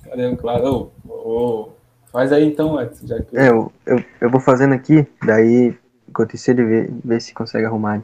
Cadê 0.03 0.25
o 0.27 0.37
Cláudio? 0.37 0.91
Ô, 1.07 1.13
ô. 1.13 1.80
Faz 2.11 2.31
aí 2.31 2.45
então, 2.45 2.79
Edson, 2.81 3.07
já 3.07 3.21
que... 3.21 3.37
É, 3.37 3.49
eu, 3.49 3.71
eu, 3.85 4.03
eu 4.19 4.29
vou 4.29 4.41
fazendo 4.41 4.73
aqui, 4.73 5.07
daí 5.25 5.77
enquanto 6.07 6.33
isso 6.33 6.51
ele 6.51 6.63
vê, 6.63 6.89
vê 7.03 7.19
se 7.19 7.33
consegue 7.33 7.65
arrumar. 7.65 8.03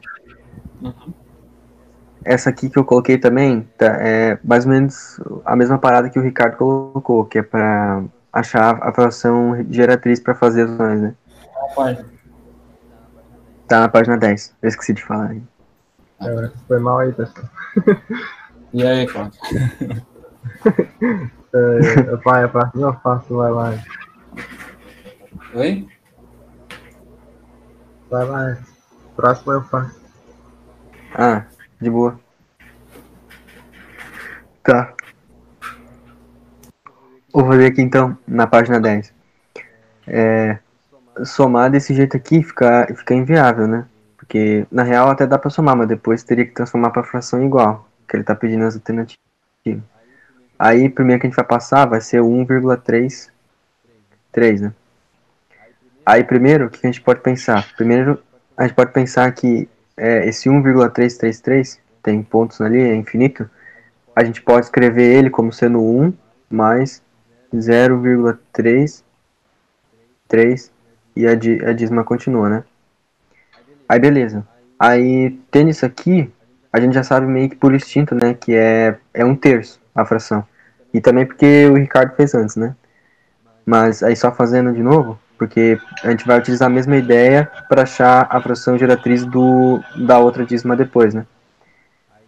Uhum. 0.80 1.12
Essa 2.24 2.50
aqui 2.50 2.70
que 2.70 2.78
eu 2.78 2.84
coloquei 2.84 3.18
também 3.18 3.68
tá, 3.76 3.86
é 4.00 4.38
mais 4.42 4.64
ou 4.64 4.70
menos 4.72 5.20
a 5.44 5.54
mesma 5.54 5.78
parada 5.78 6.08
que 6.08 6.18
o 6.18 6.22
Ricardo 6.22 6.56
colocou, 6.56 7.24
que 7.26 7.38
é 7.38 7.42
para 7.42 8.02
achar 8.32 8.78
a 8.82 8.92
fração 8.92 9.64
geratriz 9.70 10.20
para 10.20 10.34
fazer 10.34 10.62
as 10.62 10.70
ações, 10.70 11.00
né? 11.00 11.14
Tá 13.66 13.80
na 13.80 13.88
página 13.88 14.16
10, 14.16 14.56
eu 14.62 14.68
esqueci 14.68 14.94
de 14.94 15.04
falar 15.04 15.30
aí. 15.30 15.42
É, 16.20 16.50
foi 16.66 16.78
mal 16.80 16.98
aí, 16.98 17.12
pessoal. 17.12 17.46
e 18.72 18.86
aí, 18.86 19.06
Cláudio? 19.06 19.38
É, 21.54 22.16
vai, 22.16 22.44
a 22.44 22.70
não 22.74 22.92
faço, 23.00 23.36
vai 23.36 23.50
lá. 23.50 23.72
Oi? 25.54 25.88
Vai 28.10 28.24
lá. 28.24 28.58
Próximo 29.16 29.52
eu 29.52 29.62
faço. 29.62 29.98
Ah, 31.14 31.44
de 31.80 31.90
boa. 31.90 32.18
Tá. 34.62 34.92
Vou 37.32 37.46
fazer 37.46 37.66
aqui 37.66 37.80
então, 37.80 38.16
na 38.26 38.46
página 38.46 38.80
10. 38.80 39.12
É, 40.06 40.58
somar 41.24 41.70
desse 41.70 41.94
jeito 41.94 42.16
aqui 42.16 42.42
fica, 42.42 42.86
fica 42.94 43.14
inviável, 43.14 43.66
né? 43.66 43.86
Porque 44.16 44.66
na 44.70 44.82
real 44.82 45.08
até 45.08 45.26
dá 45.26 45.38
pra 45.38 45.50
somar, 45.50 45.76
mas 45.76 45.88
depois 45.88 46.22
teria 46.22 46.44
que 46.44 46.52
transformar 46.52 46.90
pra 46.90 47.02
fração 47.02 47.42
igual, 47.42 47.88
que 48.06 48.16
ele 48.16 48.24
tá 48.24 48.34
pedindo 48.34 48.64
as 48.64 48.74
alternativas. 48.74 49.18
Aí, 50.58 50.88
primeiro 50.88 51.20
que 51.20 51.26
a 51.26 51.30
gente 51.30 51.36
vai 51.36 51.44
passar 51.44 51.86
vai 51.86 52.00
ser 52.00 52.20
1,33, 52.20 54.60
né? 54.60 54.72
Aí, 56.04 56.24
primeiro, 56.24 56.66
o 56.66 56.70
que 56.70 56.84
a 56.84 56.90
gente 56.90 57.00
pode 57.00 57.20
pensar? 57.20 57.72
Primeiro, 57.76 58.20
a 58.56 58.62
gente 58.62 58.74
pode 58.74 58.92
pensar 58.92 59.30
que 59.32 59.68
é, 59.96 60.26
esse 60.26 60.48
1,333 60.48 61.78
tem 62.02 62.20
pontos 62.22 62.60
ali, 62.60 62.80
é 62.80 62.94
infinito. 62.94 63.48
A 64.16 64.24
gente 64.24 64.42
pode 64.42 64.66
escrever 64.66 65.16
ele 65.16 65.30
como 65.30 65.52
sendo 65.52 65.80
1 65.80 66.12
mais 66.50 67.02
0,33 67.54 69.02
e 71.14 71.26
a, 71.26 71.34
di, 71.34 71.62
a 71.64 71.72
dízima 71.72 72.04
continua, 72.04 72.48
né? 72.48 72.64
Aí 73.88 73.98
beleza. 73.98 74.46
Aí 74.78 75.38
tendo 75.50 75.70
isso 75.70 75.86
aqui, 75.86 76.32
a 76.72 76.80
gente 76.80 76.94
já 76.94 77.02
sabe 77.02 77.26
meio 77.26 77.50
que 77.50 77.56
por 77.56 77.74
instinto, 77.74 78.14
né, 78.14 78.34
que 78.34 78.54
é, 78.54 78.98
é 79.12 79.24
um 79.24 79.36
terço 79.36 79.80
a 80.00 80.04
fração. 80.04 80.46
E 80.94 81.00
também 81.00 81.26
porque 81.26 81.66
o 81.66 81.74
Ricardo 81.74 82.14
fez 82.14 82.34
antes, 82.34 82.56
né? 82.56 82.74
Mas 83.66 84.02
aí 84.02 84.16
só 84.16 84.32
fazendo 84.32 84.72
de 84.72 84.82
novo, 84.82 85.18
porque 85.36 85.78
a 86.02 86.10
gente 86.10 86.26
vai 86.26 86.38
utilizar 86.38 86.66
a 86.66 86.72
mesma 86.72 86.96
ideia 86.96 87.50
para 87.68 87.82
achar 87.82 88.26
a 88.30 88.40
fração 88.40 88.78
geratriz 88.78 89.24
do, 89.24 89.82
da 90.06 90.18
outra 90.18 90.46
dízima 90.46 90.76
depois, 90.76 91.12
né? 91.12 91.26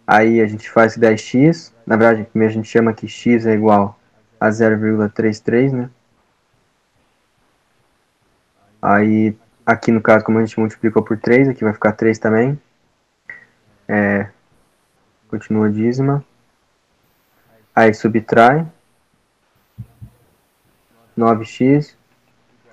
Aí 0.05 0.41
a 0.41 0.45
gente 0.45 0.69
faz 0.69 0.97
10x, 0.97 1.71
na 1.85 1.95
verdade, 1.95 2.27
primeiro 2.29 2.51
a 2.51 2.55
gente 2.55 2.67
chama 2.67 2.93
que 2.93 3.07
x 3.07 3.45
é 3.45 3.53
igual 3.53 3.97
a 4.39 4.49
0,33, 4.49 5.71
né? 5.71 5.89
Aí, 8.81 9.35
aqui 9.65 9.91
no 9.91 10.01
caso, 10.01 10.25
como 10.25 10.39
a 10.39 10.45
gente 10.45 10.59
multiplicou 10.59 11.03
por 11.03 11.17
3, 11.17 11.49
aqui 11.49 11.63
vai 11.63 11.73
ficar 11.73 11.91
3 11.93 12.17
também. 12.17 12.59
É, 13.87 14.27
continua 15.29 15.67
a 15.67 15.69
dízima. 15.69 16.25
Aí 17.75 17.93
subtrai. 17.93 18.65
9x 21.17 21.95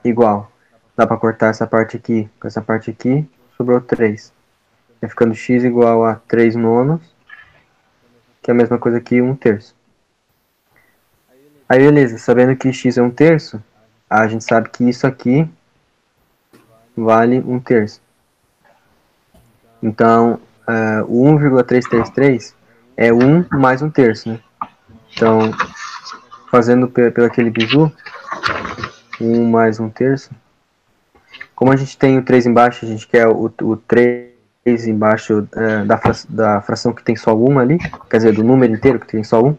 igual. 0.05 0.51
Dá 0.97 1.07
para 1.07 1.17
cortar 1.17 1.49
essa 1.49 1.67
parte 1.67 1.97
aqui 1.97 2.29
com 2.41 2.49
essa 2.49 2.63
parte 2.63 2.91
aqui. 2.91 3.29
Sobrou 3.57 3.81
3. 3.81 4.33
Vai 5.01 5.11
ficando 5.11 5.35
x 5.35 5.65
igual 5.65 6.05
a 6.05 6.17
3 6.17 6.57
nonos. 6.57 7.15
Que 8.43 8.51
é 8.51 8.53
a 8.53 8.57
mesma 8.57 8.79
coisa 8.79 9.01
que 9.01 9.21
1 9.21 9.37
terço. 9.37 9.77
Aí 11.69 11.81
beleza, 11.81 12.17
sabendo 12.17 12.57
que 12.57 12.73
x 12.73 12.97
é 12.97 13.03
1 13.03 13.11
terço, 13.11 13.63
a 14.09 14.27
gente 14.27 14.43
sabe 14.43 14.71
que 14.71 14.89
isso 14.89 15.07
aqui 15.07 15.47
vale 16.97 17.41
1 17.41 17.61
terço. 17.61 18.01
Então, 19.83 20.41
uh, 20.67 21.05
o 21.07 21.29
1,333 21.29 22.57
é 22.97 23.13
1 23.13 23.47
mais 23.53 23.83
1 23.83 23.91
terço, 23.91 24.31
né? 24.31 24.41
Então, 25.13 25.53
fazendo 26.51 26.89
pelo 26.89 27.27
aquele 27.27 27.51
bizu, 27.51 27.93
1 29.21 29.51
mais 29.51 29.81
1 29.81 29.91
terço. 29.91 30.31
Como 31.55 31.73
a 31.73 31.77
gente 31.77 31.99
tem 31.99 32.19
o 32.19 32.25
3 32.25 32.47
embaixo, 32.47 32.85
a 32.85 32.89
gente 32.89 33.07
quer 33.07 33.27
o, 33.27 33.53
o 33.63 33.77
3 33.77 34.33
embaixo 34.87 35.41
uh, 35.41 35.85
da, 35.87 36.01
da 36.29 36.63
fração 36.63 36.93
que 36.93 37.03
tem 37.03 37.17
só 37.17 37.35
1 37.35 37.59
ali, 37.59 37.79
quer 38.09 38.19
dizer, 38.19 38.33
do 38.33 38.45
número 38.45 38.73
inteiro 38.73 39.01
que 39.01 39.07
tem 39.07 39.25
só 39.25 39.43
1. 39.43 39.57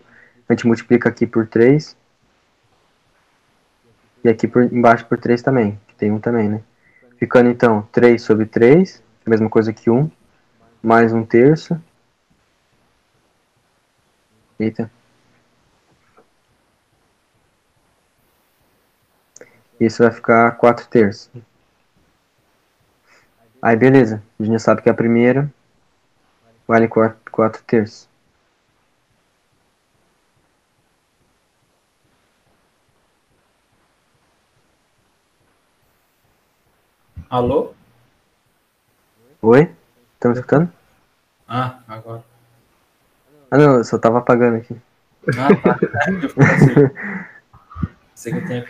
A 0.47 0.53
gente 0.53 0.65
multiplica 0.65 1.09
aqui 1.09 1.27
por 1.27 1.45
3. 1.45 1.95
E 4.23 4.29
aqui 4.29 4.47
por 4.47 4.63
embaixo 4.63 5.05
por 5.05 5.17
3 5.17 5.41
também, 5.41 5.79
que 5.87 5.95
tem 5.95 6.11
1 6.11 6.19
também, 6.19 6.49
né? 6.49 6.61
Ficando 7.17 7.49
então 7.49 7.87
3 7.91 8.21
sobre 8.21 8.45
3, 8.45 9.03
a 9.25 9.29
mesma 9.29 9.49
coisa 9.49 9.73
que 9.73 9.89
1, 9.89 10.09
mais 10.81 11.11
1 11.11 11.25
terço. 11.25 11.79
Eita. 14.59 14.89
Isso 19.79 20.03
vai 20.03 20.11
ficar 20.11 20.51
4 20.57 20.87
terços. 20.87 21.31
Aí 23.61 23.75
beleza, 23.75 24.21
a 24.39 24.43
gente 24.43 24.59
sabe 24.59 24.81
que 24.81 24.89
a 24.89 24.93
primeira 24.93 25.51
vale 26.67 26.87
4, 26.87 27.17
4 27.31 27.63
terços. 27.63 28.07
Alô? 37.29 37.73
Oi? 39.41 39.71
Tá 40.19 40.29
me 40.29 40.35
escutando? 40.35 40.71
Ah, 41.47 41.79
agora. 41.87 42.23
Ah 43.51 43.57
não, 43.57 43.77
eu 43.77 43.83
só 43.83 43.97
tava 43.97 44.19
apagando 44.19 44.57
aqui. 44.57 44.75
Ah, 45.37 45.55
tá. 45.55 45.79
Eu 45.81 46.43
assim. 46.43 46.73
Sei 48.15 48.33
que 48.33 48.41
tem 48.47 48.65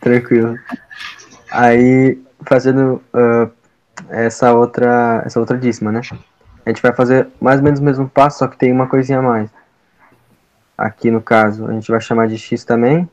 Tranquilo. 0.00 0.58
Aí, 1.50 2.18
fazendo 2.46 3.02
uh, 3.14 3.50
essa 4.08 4.52
outra 4.52 5.22
essa 5.24 5.38
outra 5.38 5.58
dízima, 5.58 5.92
né? 5.92 6.00
A 6.64 6.70
gente 6.70 6.82
vai 6.82 6.92
fazer 6.92 7.28
mais 7.40 7.58
ou 7.58 7.64
menos 7.64 7.80
o 7.80 7.84
mesmo 7.84 8.08
passo, 8.08 8.38
só 8.38 8.48
que 8.48 8.56
tem 8.56 8.72
uma 8.72 8.86
coisinha 8.86 9.18
a 9.18 9.22
mais. 9.22 9.50
Aqui 10.76 11.10
no 11.10 11.20
caso, 11.20 11.66
a 11.66 11.72
gente 11.72 11.90
vai 11.90 12.00
chamar 12.00 12.28
de 12.28 12.38
x 12.38 12.64
também. 12.64 13.08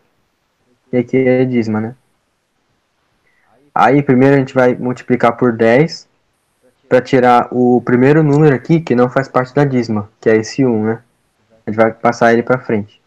E 0.91 0.97
aqui 0.97 1.17
é 1.17 1.43
dízima, 1.43 1.81
né? 1.81 1.95
Aí 3.75 4.01
primeiro 4.01 4.35
a 4.35 4.39
gente 4.39 4.53
vai 4.53 4.73
multiplicar 4.73 5.35
por 5.35 5.51
10 5.51 6.07
para 6.87 7.01
tirar 7.01 7.47
o 7.51 7.81
primeiro 7.81 8.23
número 8.23 8.55
aqui 8.55 8.79
que 8.79 8.95
não 8.95 9.09
faz 9.09 9.27
parte 9.27 9.53
da 9.53 9.65
dízima, 9.65 10.09
que 10.21 10.29
é 10.29 10.37
esse 10.37 10.65
1, 10.65 10.83
né? 10.83 10.99
A 11.65 11.69
gente 11.69 11.77
vai 11.77 11.91
passar 11.91 12.31
ele 12.31 12.41
para 12.41 12.57
frente. 12.57 13.01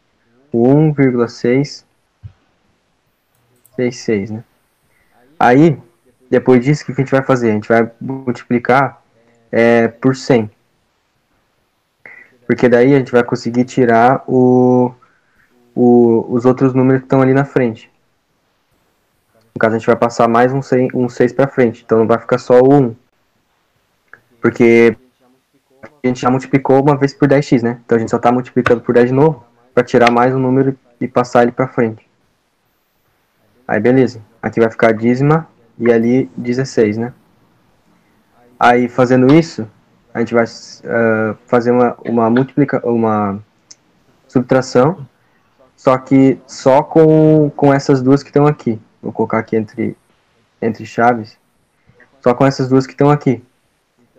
1,666, 3.88 4.30
né? 4.30 4.44
Aí, 5.38 5.78
depois 6.30 6.64
disso, 6.64 6.82
o 6.82 6.86
que 6.86 6.92
a 6.92 6.94
gente 6.96 7.10
vai 7.10 7.22
fazer? 7.22 7.50
A 7.50 7.54
gente 7.54 7.68
vai 7.68 7.90
multiplicar 8.00 9.02
é, 9.50 9.88
por 9.88 10.14
100. 10.14 10.50
Porque 12.46 12.68
daí 12.68 12.94
a 12.94 12.98
gente 12.98 13.12
vai 13.12 13.22
conseguir 13.22 13.64
tirar 13.64 14.22
o, 14.26 14.92
o, 15.74 16.26
os 16.28 16.44
outros 16.44 16.74
números 16.74 17.00
que 17.00 17.06
estão 17.06 17.22
ali 17.22 17.32
na 17.32 17.44
frente. 17.44 17.90
No 19.54 19.58
caso, 19.58 19.76
a 19.76 19.78
gente 19.78 19.86
vai 19.86 19.96
passar 19.96 20.28
mais 20.28 20.52
um 20.52 20.60
6, 20.60 20.88
um 20.94 21.08
6 21.08 21.32
para 21.32 21.48
frente, 21.48 21.82
então 21.84 21.98
não 21.98 22.06
vai 22.06 22.18
ficar 22.18 22.38
só 22.38 22.60
o 22.60 22.72
1. 22.72 22.96
Porque 24.40 24.96
a 25.82 26.06
gente 26.06 26.20
já 26.20 26.30
multiplicou 26.30 26.82
uma 26.82 26.96
vez 26.96 27.14
por 27.14 27.28
10x, 27.28 27.62
né? 27.62 27.80
Então 27.84 27.96
a 27.96 27.98
gente 27.98 28.10
só 28.10 28.16
está 28.16 28.32
multiplicando 28.32 28.80
por 28.80 28.94
10 28.94 29.08
de 29.08 29.14
novo 29.14 29.44
para 29.74 29.84
tirar 29.84 30.10
mais 30.10 30.34
um 30.34 30.38
número 30.38 30.76
e 31.00 31.08
passar 31.08 31.42
ele 31.42 31.52
para 31.52 31.68
frente. 31.68 32.09
Aí 33.70 33.78
beleza. 33.78 34.20
Aqui 34.42 34.59
vai 34.59 34.68
ficar 34.68 34.90
dízima 34.90 35.46
e 35.78 35.92
ali 35.92 36.28
16, 36.37 36.96
né? 36.96 37.14
Aí 38.59 38.88
fazendo 38.88 39.33
isso, 39.33 39.64
a 40.12 40.18
gente 40.18 40.35
vai 40.35 40.42
uh, 40.42 41.38
fazer 41.46 41.70
uma, 41.70 41.96
uma 42.04 42.28
multiplica, 42.28 42.85
uma 42.85 43.40
subtração, 44.26 45.07
só 45.76 45.97
que 45.99 46.40
só 46.49 46.82
com, 46.82 47.49
com 47.55 47.72
essas 47.72 48.03
duas 48.03 48.24
que 48.24 48.30
estão 48.30 48.44
aqui. 48.44 48.76
Vou 49.01 49.12
colocar 49.12 49.38
aqui 49.38 49.55
entre, 49.55 49.97
entre 50.61 50.84
chaves. 50.84 51.38
Só 52.20 52.34
com 52.34 52.44
essas 52.44 52.68
duas 52.68 52.88
que 52.88 52.92
estão 52.92 53.09
aqui. 53.09 53.40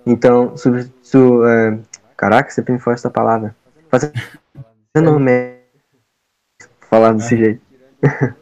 Então, 0.05 0.55
sub, 0.55 0.89
su, 1.03 1.45
é, 1.45 1.77
caraca, 2.15 2.49
sempre 2.51 2.71
me 2.71 2.79
fala 2.79 2.95
essa 2.95 3.09
palavra. 3.09 3.53
Fazendo 3.89 4.13
falar 6.89 7.11
desse 7.11 7.35
jeito. 7.35 7.61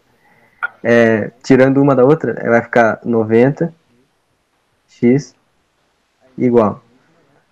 é, 0.83 1.31
tirando 1.43 1.81
uma 1.81 1.95
da 1.95 2.03
outra, 2.03 2.33
vai 2.49 2.61
ficar 2.61 2.99
90 3.03 3.73
x 4.87 5.35
igual. 6.37 6.83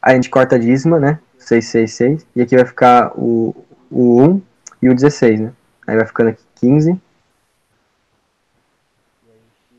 Aí 0.01 0.13
a 0.13 0.15
gente 0.15 0.29
corta 0.29 0.55
a 0.55 0.59
dízima, 0.59 0.99
né? 0.99 1.19
666. 1.37 2.25
E 2.35 2.41
aqui 2.41 2.55
vai 2.55 2.65
ficar 2.65 3.11
o, 3.15 3.55
o 3.89 4.21
1 4.21 4.41
e 4.81 4.89
o 4.89 4.95
16, 4.95 5.39
né? 5.39 5.53
Aí 5.85 5.95
vai 5.95 6.05
ficando 6.05 6.29
aqui 6.29 6.43
15 6.55 6.99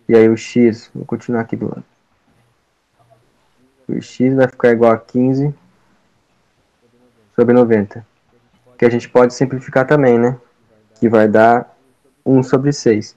e 0.09 0.17
aí 0.17 0.27
o 0.27 0.37
x, 0.37 0.91
vou 0.95 1.05
continuar 1.05 1.43
aqui 1.43 1.55
do 1.55 1.67
lado. 1.67 1.85
O 3.87 4.01
x 4.01 4.35
vai 4.35 4.49
ficar 4.49 4.71
igual 4.71 4.93
a 4.93 4.99
15 4.99 5.55
sobre 7.37 7.55
90. 7.55 8.07
Que 8.79 8.87
a 8.87 8.91
gente 8.91 9.09
pode 9.09 9.35
simplificar 9.35 9.87
também, 9.87 10.19
né? 10.19 10.39
Que 10.99 11.11
vai 11.11 11.29
dar 11.29 11.77
1 12.25 12.43
sobre 12.43 12.73
6. 12.73 13.15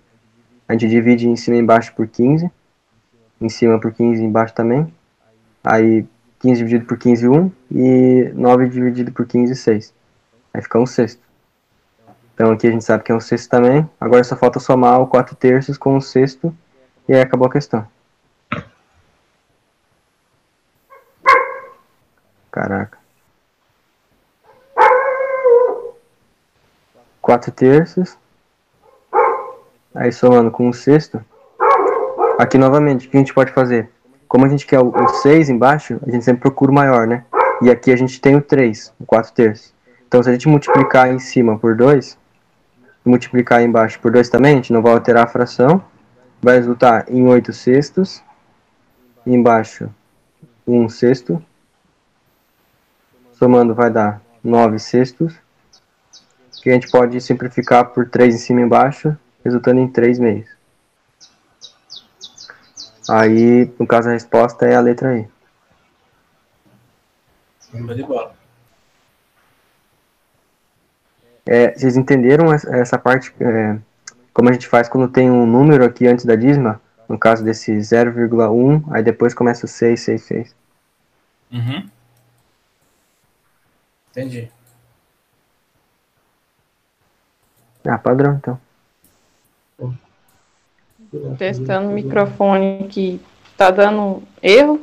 A 0.72 0.74
gente 0.74 0.88
divide 0.88 1.28
em 1.28 1.36
cima 1.36 1.58
e 1.58 1.60
embaixo 1.60 1.94
por 1.94 2.08
15. 2.08 2.50
em 3.42 3.50
cima 3.50 3.78
por 3.78 3.92
15 3.92 4.24
embaixo 4.24 4.54
também. 4.54 4.88
Aí 5.62 6.08
15 6.40 6.60
dividido 6.60 6.86
por 6.86 6.98
15, 6.98 7.28
1. 7.28 7.52
E 7.72 8.32
9 8.34 8.70
dividido 8.70 9.12
por 9.12 9.26
15, 9.26 9.54
6. 9.54 9.94
Aí 10.54 10.62
fica 10.62 10.80
um 10.80 10.86
sexto. 10.86 11.22
Então 12.34 12.54
aqui 12.54 12.68
a 12.68 12.72
gente 12.72 12.86
sabe 12.86 13.04
que 13.04 13.12
é 13.12 13.16
um 13.16 13.20
sexto 13.20 13.50
também. 13.50 13.86
Agora 14.00 14.24
só 14.24 14.38
falta 14.38 14.62
somar 14.62 15.02
o 15.02 15.08
4 15.08 15.36
terços 15.36 15.78
com 15.78 15.98
o 15.98 16.02
sexto. 16.02 16.56
E 17.06 17.14
aí 17.14 17.20
acabou 17.20 17.50
a 17.50 17.52
questão. 17.52 17.86
Caraca. 22.50 22.98
4 27.22 27.52
terços. 27.52 28.21
Aí 29.94 30.12
somando 30.12 30.52
com 30.52 30.70
o 30.70 30.74
sexto. 30.74 31.24
Aqui 32.40 32.58
novamente, 32.58 33.08
o 33.08 33.10
que 33.10 33.18
a 33.18 33.20
gente 33.20 33.34
pode 33.34 33.52
fazer? 33.52 33.90
Como 34.28 34.46
a 34.46 34.50
gente 34.50 34.66
quer 34.66 34.80
o 34.80 35.08
6 35.08 35.50
embaixo, 35.50 36.00
a 36.06 36.10
gente 36.10 36.24
sempre 36.24 36.42
procura 36.42 36.72
o 36.72 36.76
maior, 36.76 37.06
né? 37.06 37.26
E 37.62 37.70
aqui 37.70 37.92
a 37.92 37.96
gente 37.96 38.20
tem 38.20 38.36
o 38.36 38.42
3, 38.42 38.94
o 39.00 39.06
4 39.06 39.34
terços. 39.34 39.74
Então 40.08 40.24
se 40.24 40.30
a 40.30 40.32
gente 40.32 40.48
multiplicar 40.48 41.12
em 41.12 41.20
cima 41.20 41.58
por 41.58 41.76
2, 41.76 42.18
e 43.06 43.10
multiplicar 43.10 43.62
embaixo 43.62 44.00
por 44.00 44.12
2 44.12 44.30
também, 44.30 44.54
a 44.54 44.56
gente 44.56 44.74
não 44.74 44.82
vai 44.82 44.94
alterar 44.94 45.26
a 45.26 45.28
fração. 45.28 45.84
Vai 46.42 46.56
resultar 46.56 47.06
em 47.10 47.28
8 47.28 47.52
sextos. 47.52 48.24
Embaixo, 49.26 49.90
1 50.66 50.90
sexto 50.90 51.44
somando 53.42 53.74
vai 53.74 53.90
dar 53.90 54.22
9 54.44 54.78
sextos, 54.78 55.34
que 56.62 56.70
a 56.70 56.74
gente 56.74 56.92
pode 56.92 57.20
simplificar 57.20 57.86
por 57.86 58.08
3 58.08 58.36
em 58.36 58.38
cima 58.38 58.62
e 58.62 58.64
embaixo, 58.64 59.18
resultando 59.44 59.80
em 59.80 59.88
3 59.88 60.20
meios. 60.20 60.50
Aí, 63.10 63.72
no 63.80 63.86
caso, 63.86 64.10
a 64.10 64.14
resposta 64.14 64.66
é 64.66 64.76
a 64.76 64.82
letra 64.82 65.18
E. 65.18 65.28
de 67.74 68.04
bola. 68.04 68.36
É, 71.46 71.74
vocês 71.74 71.98
entenderam 71.98 72.54
essa 72.54 72.98
parte, 72.98 73.34
é, 73.40 73.78
como 74.34 74.50
a 74.50 74.54
gente 74.54 74.68
faz 74.68 74.88
quando 74.88 75.12
tem 75.12 75.30
um 75.30 75.46
número 75.46 75.84
aqui 75.84 76.08
antes 76.08 76.24
da 76.24 76.36
dízima? 76.36 76.80
No 77.10 77.18
caso 77.18 77.44
desse 77.44 77.74
0,1, 77.74 78.84
aí 78.94 79.04
depois 79.04 79.34
começa 79.34 79.66
o 79.66 79.70
6, 79.70 80.00
6, 80.00 80.22
6. 80.22 80.56
Uhum. 81.52 81.90
Entendi. 84.12 84.50
Ah, 87.86 87.98
padrão, 87.98 88.36
então. 88.36 88.71
Testando 91.38 91.90
o 91.90 91.94
microfone 91.94 92.86
aqui. 92.86 93.22
Tá 93.58 93.70
dando 93.70 94.24
erro? 94.42 94.82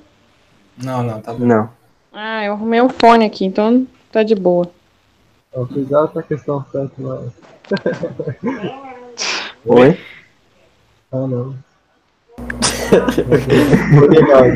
Não, 0.76 1.02
não, 1.02 1.20
tá 1.20 1.32
bom. 1.32 1.44
Não. 1.44 1.70
Ah, 2.12 2.44
eu 2.44 2.52
arrumei 2.52 2.80
um 2.80 2.88
fone 2.88 3.24
aqui, 3.24 3.44
então 3.44 3.86
tá 4.12 4.22
de 4.22 4.34
boa. 4.34 4.70
Eu 5.52 5.66
fiz 5.66 5.90
outra 5.90 6.22
questão 6.22 6.64
certa 6.70 6.94
lá. 6.98 7.22
Oi? 9.66 9.98
Ah, 11.10 11.26
não. 11.26 11.56
Legal. 14.08 14.44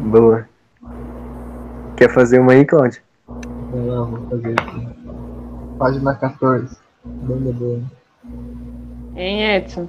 Boa. 0.00 0.48
Quer 1.96 2.12
fazer 2.12 2.38
uma 2.38 2.52
aí, 2.52 2.64
Claudio? 2.64 3.02
Não, 3.74 4.06
vou 4.06 4.28
fazer 4.28 4.54
aqui. 4.60 4.88
Página 5.78 6.14
14. 6.14 6.76
Banda 7.04 7.52
boa. 7.52 7.80
Hein, 9.16 9.56
Edson? 9.56 9.88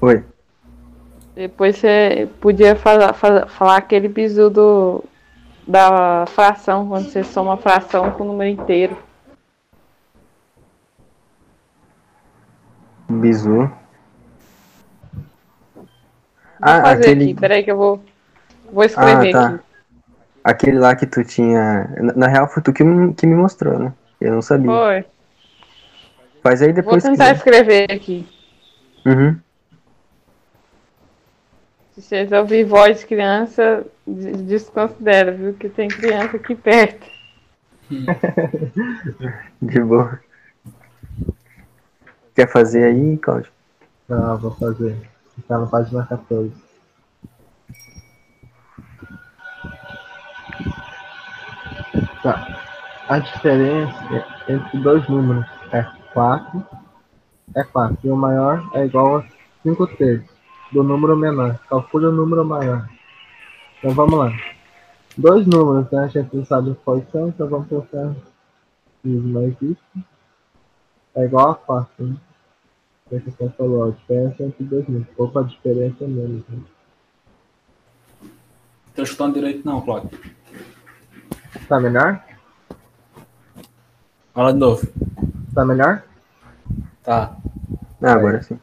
Oi. 0.00 0.24
Depois 1.34 1.76
você 1.76 2.28
podia 2.40 2.74
falar, 2.74 3.12
fa- 3.12 3.46
falar 3.46 3.76
aquele 3.76 4.08
bizu 4.08 4.50
do, 4.50 5.04
da 5.66 6.26
fração, 6.26 6.88
quando 6.88 7.08
você 7.08 7.22
soma 7.22 7.54
a 7.54 7.56
fração 7.56 8.10
com 8.10 8.24
o 8.24 8.26
número 8.26 8.50
inteiro. 8.50 8.96
Bizu. 13.08 13.56
Vou 13.56 13.70
Ah, 16.60 16.80
fazer 16.82 17.02
aquele, 17.02 17.24
aqui, 17.24 17.34
peraí 17.34 17.62
que 17.62 17.70
eu 17.70 17.76
vou, 17.76 18.02
vou 18.72 18.82
escrever 18.82 19.28
Ah, 19.28 19.32
tá. 19.32 19.46
aqui. 19.54 19.67
Aquele 20.50 20.78
lá 20.78 20.94
que 20.96 21.06
tu 21.06 21.22
tinha. 21.24 21.84
Na, 22.00 22.12
na 22.14 22.26
real, 22.28 22.48
foi 22.48 22.62
tu 22.62 22.72
que, 22.72 22.82
me- 22.84 23.14
que 23.14 23.26
me 23.26 23.34
mostrou, 23.34 23.78
né? 23.78 23.92
Eu 24.20 24.32
não 24.34 24.42
sabia. 24.42 24.70
Foi. 24.70 25.04
Faz 26.42 26.62
aí 26.62 26.68
Vou 26.72 26.76
depois. 26.82 27.02
se 27.02 27.10
tentar 27.10 27.32
escrever 27.32 27.90
aqui. 27.92 28.26
Uhum. 29.06 29.38
Se 31.94 32.02
vocês 32.02 32.30
ouvir 32.32 32.64
voz 32.64 33.00
de 33.00 33.06
criança, 33.06 33.84
des- 34.06 34.42
desconsidera, 34.42 35.32
viu? 35.32 35.54
Que 35.54 35.68
tem 35.68 35.88
criança 35.88 36.36
aqui 36.36 36.54
perto. 36.54 37.06
De 39.60 39.80
boa. 39.80 40.20
Quer 42.34 42.48
fazer 42.48 42.84
aí, 42.84 43.16
Claudio? 43.18 43.50
Ah, 44.08 44.34
vou 44.34 44.52
fazer. 44.52 44.96
Tá 45.48 45.58
na 45.58 45.66
página 45.66 46.06
14. 46.06 46.52
Tá. 52.22 52.58
A 53.08 53.18
diferença 53.18 54.26
entre 54.48 54.78
dois 54.80 55.08
números 55.08 55.46
é 55.72 55.82
4. 56.12 56.64
É 57.54 57.64
4. 57.64 57.98
E 58.04 58.10
o 58.10 58.16
maior 58.16 58.68
é 58.74 58.84
igual 58.84 59.18
a 59.18 59.24
5 59.62 59.86
terços 59.96 60.28
do 60.72 60.82
número 60.82 61.16
menor. 61.16 61.58
Calcule 61.68 62.06
o 62.06 62.12
número 62.12 62.44
maior. 62.44 62.88
Então 63.78 63.92
vamos 63.92 64.18
lá. 64.18 64.32
Dois 65.16 65.46
números, 65.46 65.90
né? 65.90 66.04
A 66.04 66.08
gente 66.08 66.36
não 66.36 66.44
sabe 66.44 66.76
quais 66.84 67.08
são, 67.10 67.28
então 67.28 67.48
vamos 67.48 67.68
colocar 67.68 68.14
isso 69.04 69.28
mais 69.28 69.54
isso. 69.62 70.04
É 71.14 71.24
igual 71.24 71.50
a 71.50 71.54
4, 71.54 72.06
né? 72.06 72.16
Como 73.08 73.22
você 73.22 73.48
falou, 73.56 73.84
a 73.84 73.90
diferença 73.90 74.42
entre 74.42 74.64
dois 74.64 74.86
números. 74.86 75.08
Pouco 75.16 75.38
a 75.38 75.42
diferença 75.42 76.04
é 76.04 76.06
menos. 76.06 76.46
Né? 76.48 76.60
Tô 78.94 79.02
escutando 79.02 79.34
direito 79.34 79.64
não, 79.64 79.80
Cláudio. 79.80 80.10
Tá 81.66 81.80
melhor? 81.80 82.22
Fala 84.32 84.52
de 84.52 84.58
novo. 84.58 84.86
Tá 85.54 85.64
melhor? 85.64 86.02
Tá. 87.02 87.36
Ah, 88.02 88.12
agora 88.12 88.42
sim. 88.42 88.58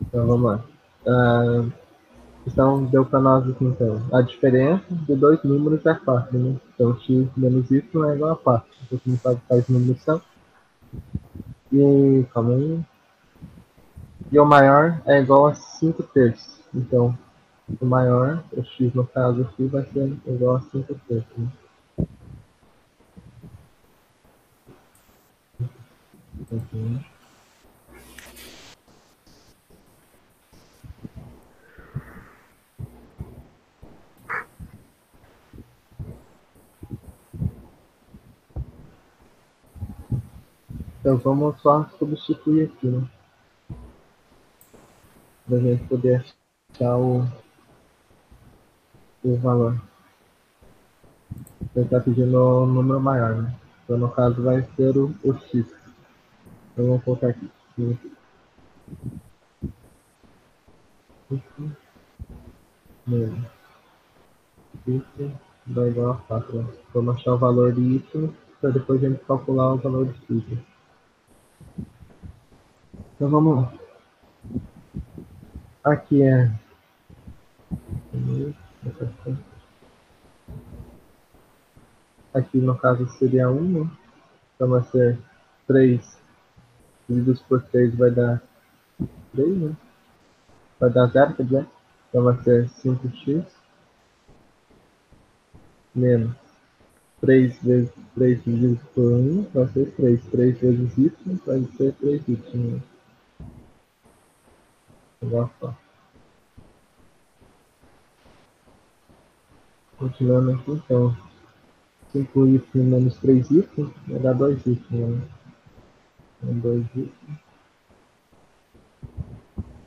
Então 0.00 0.26
vamos 0.26 0.50
lá. 0.50 0.64
Ah, 1.06 1.64
então 2.46 2.84
deu 2.86 3.04
pra 3.04 3.20
nós 3.20 3.48
aqui 3.48 3.64
então. 3.64 4.02
A 4.12 4.20
diferença 4.20 4.84
de 4.90 5.14
dois 5.14 5.42
números 5.44 5.84
é 5.86 5.94
4, 5.94 6.38
né? 6.38 6.56
Então 6.74 6.98
x 6.98 7.28
menos 7.36 7.70
y 7.70 8.10
é 8.10 8.14
igual 8.14 8.32
a 8.32 8.36
4. 8.36 8.68
Então 8.84 8.98
você 8.98 9.10
não 9.10 9.18
sabe 9.18 9.40
quais 9.46 9.68
números 9.68 10.02
são. 10.02 10.20
E 11.72 12.26
calma 12.34 12.54
aí. 12.54 12.80
E 14.30 14.38
o 14.38 14.44
maior 14.44 15.00
é 15.06 15.20
igual 15.20 15.46
a 15.46 15.54
5 15.54 16.02
terços. 16.04 16.60
Então 16.74 17.16
o 17.80 17.86
maior, 17.86 18.42
o 18.52 18.64
x 18.64 18.92
no 18.92 19.06
caso 19.06 19.42
aqui, 19.42 19.66
vai 19.66 19.84
ser 19.84 20.16
igual 20.26 20.56
a 20.56 20.60
5 20.60 20.94
terços. 21.08 21.36
Né? 21.36 21.46
Então 41.00 41.16
vamos 41.16 41.60
só 41.60 41.84
substituir 41.98 42.70
aqui, 42.70 42.86
né? 42.86 43.08
Pra 45.46 45.58
gente 45.58 45.84
poder 45.88 46.24
achar 46.72 46.96
o, 46.96 47.26
o 49.24 49.36
valor. 49.36 49.82
Ele 51.74 51.88
tá 51.88 51.98
pedindo 51.98 52.36
o 52.38 52.66
número 52.66 53.00
maior, 53.00 53.42
né? 53.42 53.54
Então 53.84 53.98
no 53.98 54.10
caso 54.10 54.42
vai 54.42 54.62
ser 54.76 54.96
o, 54.96 55.12
o 55.24 55.34
X. 55.34 55.81
Então 56.72 56.86
vamos 56.86 57.04
colocar 57.04 57.28
aqui. 57.28 57.50
Menos. 63.06 63.46
Isso 64.86 65.32
vai 65.66 65.88
igual 65.88 66.12
a 66.12 66.16
4. 66.16 66.62
Né? 66.62 66.72
Vamos 66.94 67.16
achar 67.16 67.34
o 67.34 67.38
valor 67.38 67.78
Y 67.78 68.02
para 68.60 68.70
depois 68.70 69.02
a 69.02 69.08
gente 69.08 69.24
calcular 69.24 69.74
o 69.74 69.78
valor 69.78 70.06
de 70.06 70.34
né? 70.34 70.62
Então 73.14 73.28
vamos 73.28 73.56
lá. 73.56 73.74
Aqui 75.84 76.22
é. 76.22 76.50
Aqui 82.32 82.58
no 82.58 82.78
caso 82.78 83.06
seria 83.18 83.50
1, 83.50 83.62
né? 83.62 83.90
Então 84.54 84.68
vai 84.68 84.82
ser 84.84 85.18
3 85.66 86.21
divididos 87.12 87.42
por 87.42 87.62
3 87.62 87.94
vai 87.94 88.10
dar 88.10 88.42
3, 89.32 89.58
né? 89.58 89.76
Vai 90.80 90.90
dar 90.90 91.06
0, 91.06 91.34
quer 91.34 91.42
dizer? 91.44 91.66
Então 92.08 92.24
vai 92.24 92.36
ser 92.42 92.68
5x 92.68 93.44
menos 95.94 96.34
3 97.20 97.56
vezes 97.62 97.92
3 98.14 98.44
dividido 98.44 98.80
por 98.94 99.12
1 99.12 99.46
vai 99.54 99.68
ser 99.68 99.90
3. 99.92 100.24
3 100.26 100.58
vezes 100.58 100.98
y 100.98 101.12
vai 101.46 101.62
ser 101.76 101.94
3y. 101.94 102.54
Né? 102.54 102.80
Agora 105.22 105.50
só. 105.60 105.74
Continuando 109.96 110.50
aqui, 110.50 110.72
então. 110.72 111.16
5y 112.12 112.60
menos 112.74 113.18
3y 113.20 113.66
vai 114.08 114.18
dar 114.18 114.34
2y. 114.34 114.80
Né? 114.90 115.41
Então 116.42 116.60
2y 116.60 117.08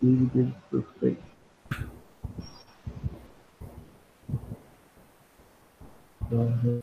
dividido 0.02 0.56
por 0.72 0.84
3. 1.00 1.18
Uhum. 6.32 6.82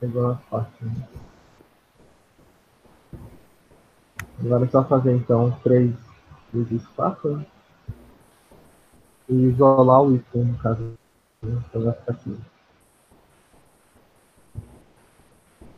Pegou 0.00 0.30
a 0.30 0.34
parte. 0.36 0.84
Né? 0.84 1.08
Agora 4.40 4.64
é 4.64 4.68
só 4.68 4.82
fazer 4.84 5.14
então 5.14 5.50
3 5.62 5.94
vezes 6.52 6.86
4 6.96 7.36
né? 7.36 7.46
e 9.28 9.34
isolar 9.34 10.02
o 10.02 10.16
item 10.16 10.44
no 10.44 10.58
caso. 10.58 10.94
Então 11.42 11.84
vai 11.84 11.92
ficar 11.92 12.12
aqui. 12.12 12.38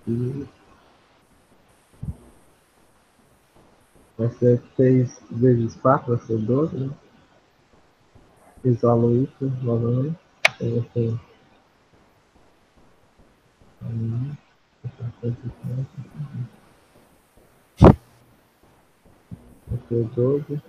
E 0.06 0.46
vai 4.16 4.30
ser 4.30 4.62
6 4.76 5.22
vezes 5.30 5.74
4, 5.76 6.16
vai 6.16 6.26
ser 6.26 6.38
12, 6.38 6.76
né? 6.76 6.94
Isolo 8.64 9.24
isso 9.24 9.52
novamente. 9.62 10.18
Então 10.60 10.70
vai 10.76 10.90
ser. 10.92 11.20
Vai 15.20 16.61
ser 19.88 20.04
12 20.14 20.62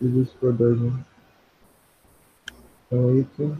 dividido 0.00 0.38
por 0.38 0.52
2, 0.52 0.80
né? 0.80 1.04
Então 2.86 3.18
isso 3.18 3.58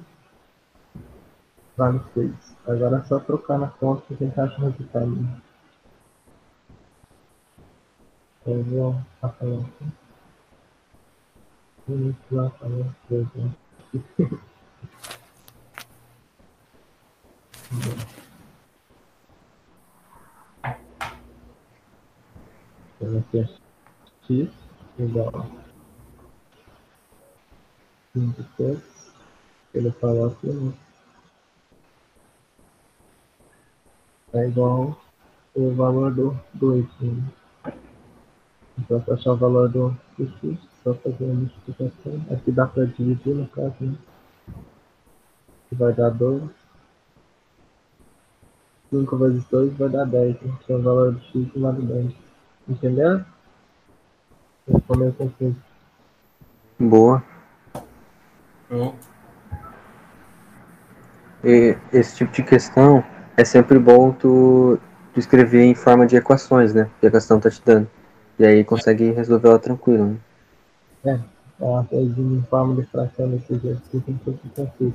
vale 1.77 2.01
6. 2.15 2.57
Agora 2.67 2.99
é 2.99 3.05
só 3.05 3.19
trocar 3.21 3.59
na 3.59 3.69
conta 3.69 4.03
que 4.07 4.15
a 4.15 4.27
gente 4.27 4.41
acha 4.41 4.61
o 4.61 4.71
resultado. 4.71 5.43
Eu 8.47 8.63
vou 8.65 8.97
Rafael 9.23 9.61
aqui. 9.61 9.93
Rafael, 12.33 12.95
por 13.09 13.17
exemplo. 13.17 13.57
Aqui 24.27 24.51
é 24.99 25.03
x 25.03 25.09
igual 25.09 25.31
a 25.37 25.47
5 28.13 28.43
terços. 28.57 29.13
Ele 29.73 29.93
falou 29.93 30.27
aqui, 30.27 30.49
né? 30.49 30.73
é 34.33 34.49
igual 34.49 35.01
o 35.55 35.75
valor 35.75 36.13
do, 36.13 36.37
do 36.55 36.77
y. 36.77 36.87
Né? 37.03 37.73
Então, 38.77 39.01
para 39.01 39.15
achar 39.15 39.31
o 39.31 39.37
valor 39.37 39.69
do, 39.69 39.97
do 40.19 40.27
x, 40.41 40.59
só 40.83 40.93
fazer 40.95 41.31
a 41.31 41.35
multiplicação. 41.35 42.27
Aqui 42.33 42.51
dá 42.51 42.67
para 42.67 42.87
dividir, 42.87 43.33
no 43.33 43.47
caso, 43.47 43.77
né? 43.81 43.97
Que 45.69 45.77
vai 45.77 45.93
dar 45.93 46.11
2. 46.11 46.51
5 48.91 49.17
vezes 49.19 49.45
2 49.51 49.73
vai 49.75 49.89
dar 49.89 50.05
10. 50.05 50.41
Né? 50.43 50.59
Então, 50.65 50.81
o 50.81 50.83
valor 50.83 51.13
do 51.13 51.21
x 51.21 51.49
vale 51.55 51.87
10. 51.87 52.13
Entendeu? 52.69 53.36
Meio 54.69 55.13
confuso. 55.13 55.57
Boa. 56.79 57.23
Bom, 58.69 58.95
E 61.45 61.77
esse 61.93 62.17
tipo 62.17 62.33
de 62.33 62.43
questão 62.43 63.05
é 63.37 63.45
sempre 63.45 63.79
bom 63.79 64.11
tu, 64.11 64.79
tu 65.15 65.21
escrever 65.21 65.63
em 65.63 65.75
forma 65.75 66.07
de 66.07 66.17
equações, 66.17 66.75
né? 66.75 66.91
Que 67.01 67.07
a 67.07 67.11
questão 67.11 67.39
tá 67.39 67.49
te 67.49 67.63
dando. 67.65 67.89
E 68.39 68.45
aí 68.45 68.65
consegue 68.65 69.13
resolver 69.13 69.49
ela 69.49 69.59
tranquilo, 69.59 70.19
né? 71.05 71.21
É, 71.61 71.65
uma 71.65 71.85
coisinha 71.85 72.39
em 72.39 72.43
forma 72.43 72.75
de 72.75 72.83
fração 72.89 73.31
desse 73.31 73.57
jeito 73.59 73.81
fica 73.91 74.11
um 74.11 74.19
pouco 74.19 74.41
confuso. 74.55 74.95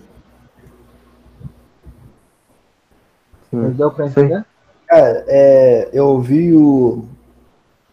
Mas 3.52 3.76
deu 3.76 3.92
pra 3.92 4.08
entender? 4.08 4.46
Cara, 4.88 5.24
é, 5.28 5.90
eu 5.94 6.08
ouvi 6.08 6.54
o. 6.54 7.06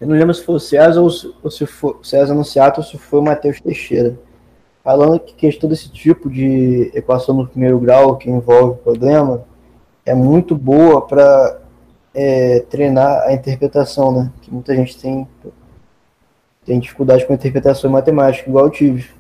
Eu 0.00 0.06
não 0.06 0.16
lembro 0.16 0.32
se 0.32 0.44
foi 0.44 0.54
o 0.54 0.60
César 0.60 1.00
ou 1.00 1.10
se, 1.10 1.34
ou 1.42 1.50
se 1.50 1.66
foi 1.66 1.90
o 1.92 2.04
César 2.04 2.32
Anunciato 2.32 2.80
ou 2.80 2.86
se 2.86 2.96
foi 2.96 3.18
o 3.18 3.22
Matheus 3.22 3.60
Teixeira. 3.60 4.18
Falando 4.84 5.18
que 5.18 5.34
questão 5.34 5.68
desse 5.68 5.90
tipo 5.90 6.30
de 6.30 6.90
equação 6.94 7.34
no 7.34 7.48
primeiro 7.48 7.78
grau 7.78 8.16
que 8.16 8.30
envolve 8.30 8.80
problema 8.80 9.44
é 10.06 10.14
muito 10.14 10.56
boa 10.56 11.06
para 11.06 11.60
treinar 12.70 13.22
a 13.22 13.32
interpretação, 13.32 14.12
né? 14.12 14.32
Que 14.40 14.52
muita 14.52 14.74
gente 14.74 15.00
tem, 15.00 15.28
tem 16.64 16.80
dificuldade 16.80 17.26
com 17.26 17.32
a 17.32 17.36
interpretação 17.36 17.90
em 17.90 17.92
matemática, 17.92 18.48
igual 18.48 18.66
eu 18.66 18.70
tive. 18.70 19.10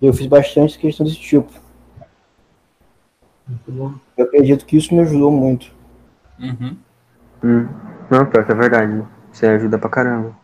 Eu 0.00 0.12
fiz 0.12 0.26
bastante 0.26 0.78
questão 0.78 1.06
desse 1.06 1.18
tipo. 1.18 1.52
Muito 3.46 3.72
bom. 3.72 3.94
Eu 4.16 4.24
acredito 4.26 4.66
que 4.66 4.76
isso 4.76 4.94
me 4.94 5.00
ajudou 5.00 5.30
muito. 5.30 5.72
Uhum. 6.38 6.76
Hum. 7.42 7.68
Não, 8.10 8.26
pior 8.26 8.44
que 8.44 8.52
é 8.52 8.54
verdade. 8.54 9.04
Você 9.38 9.46
ajuda 9.46 9.78
pra 9.78 9.88
caramba. 9.88 10.36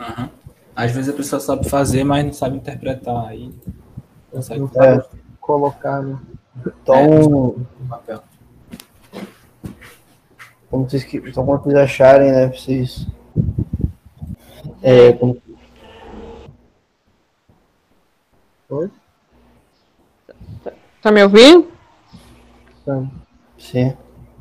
Uhum. 0.00 0.28
Às 0.74 0.92
vezes 0.92 1.10
a 1.12 1.16
pessoa 1.16 1.38
sabe 1.40 1.68
fazer, 1.68 2.04
mas 2.04 2.24
não 2.24 2.32
sabe 2.32 2.56
interpretar. 2.56 3.26
Aí 3.26 3.54
Não 4.32 4.40
sabe 4.40 4.66
colocar, 5.38 6.00
né? 6.00 6.18
Então, 6.66 7.06
no 7.06 7.66
papel. 7.86 8.22
como 10.70 10.88
vocês, 10.88 11.04
que- 11.04 11.18
então, 11.18 11.44
como 11.44 11.58
vocês 11.58 11.74
acharem, 11.76 12.32
né? 12.32 12.48
pra 12.48 12.56
Vocês. 12.58 13.06
É, 14.82 15.12
como- 15.12 15.36
Oi? 18.70 18.90
Tá 21.02 21.12
me 21.12 21.22
ouvindo? 21.24 21.70
Então, 22.80 23.10
sim. 23.58 23.94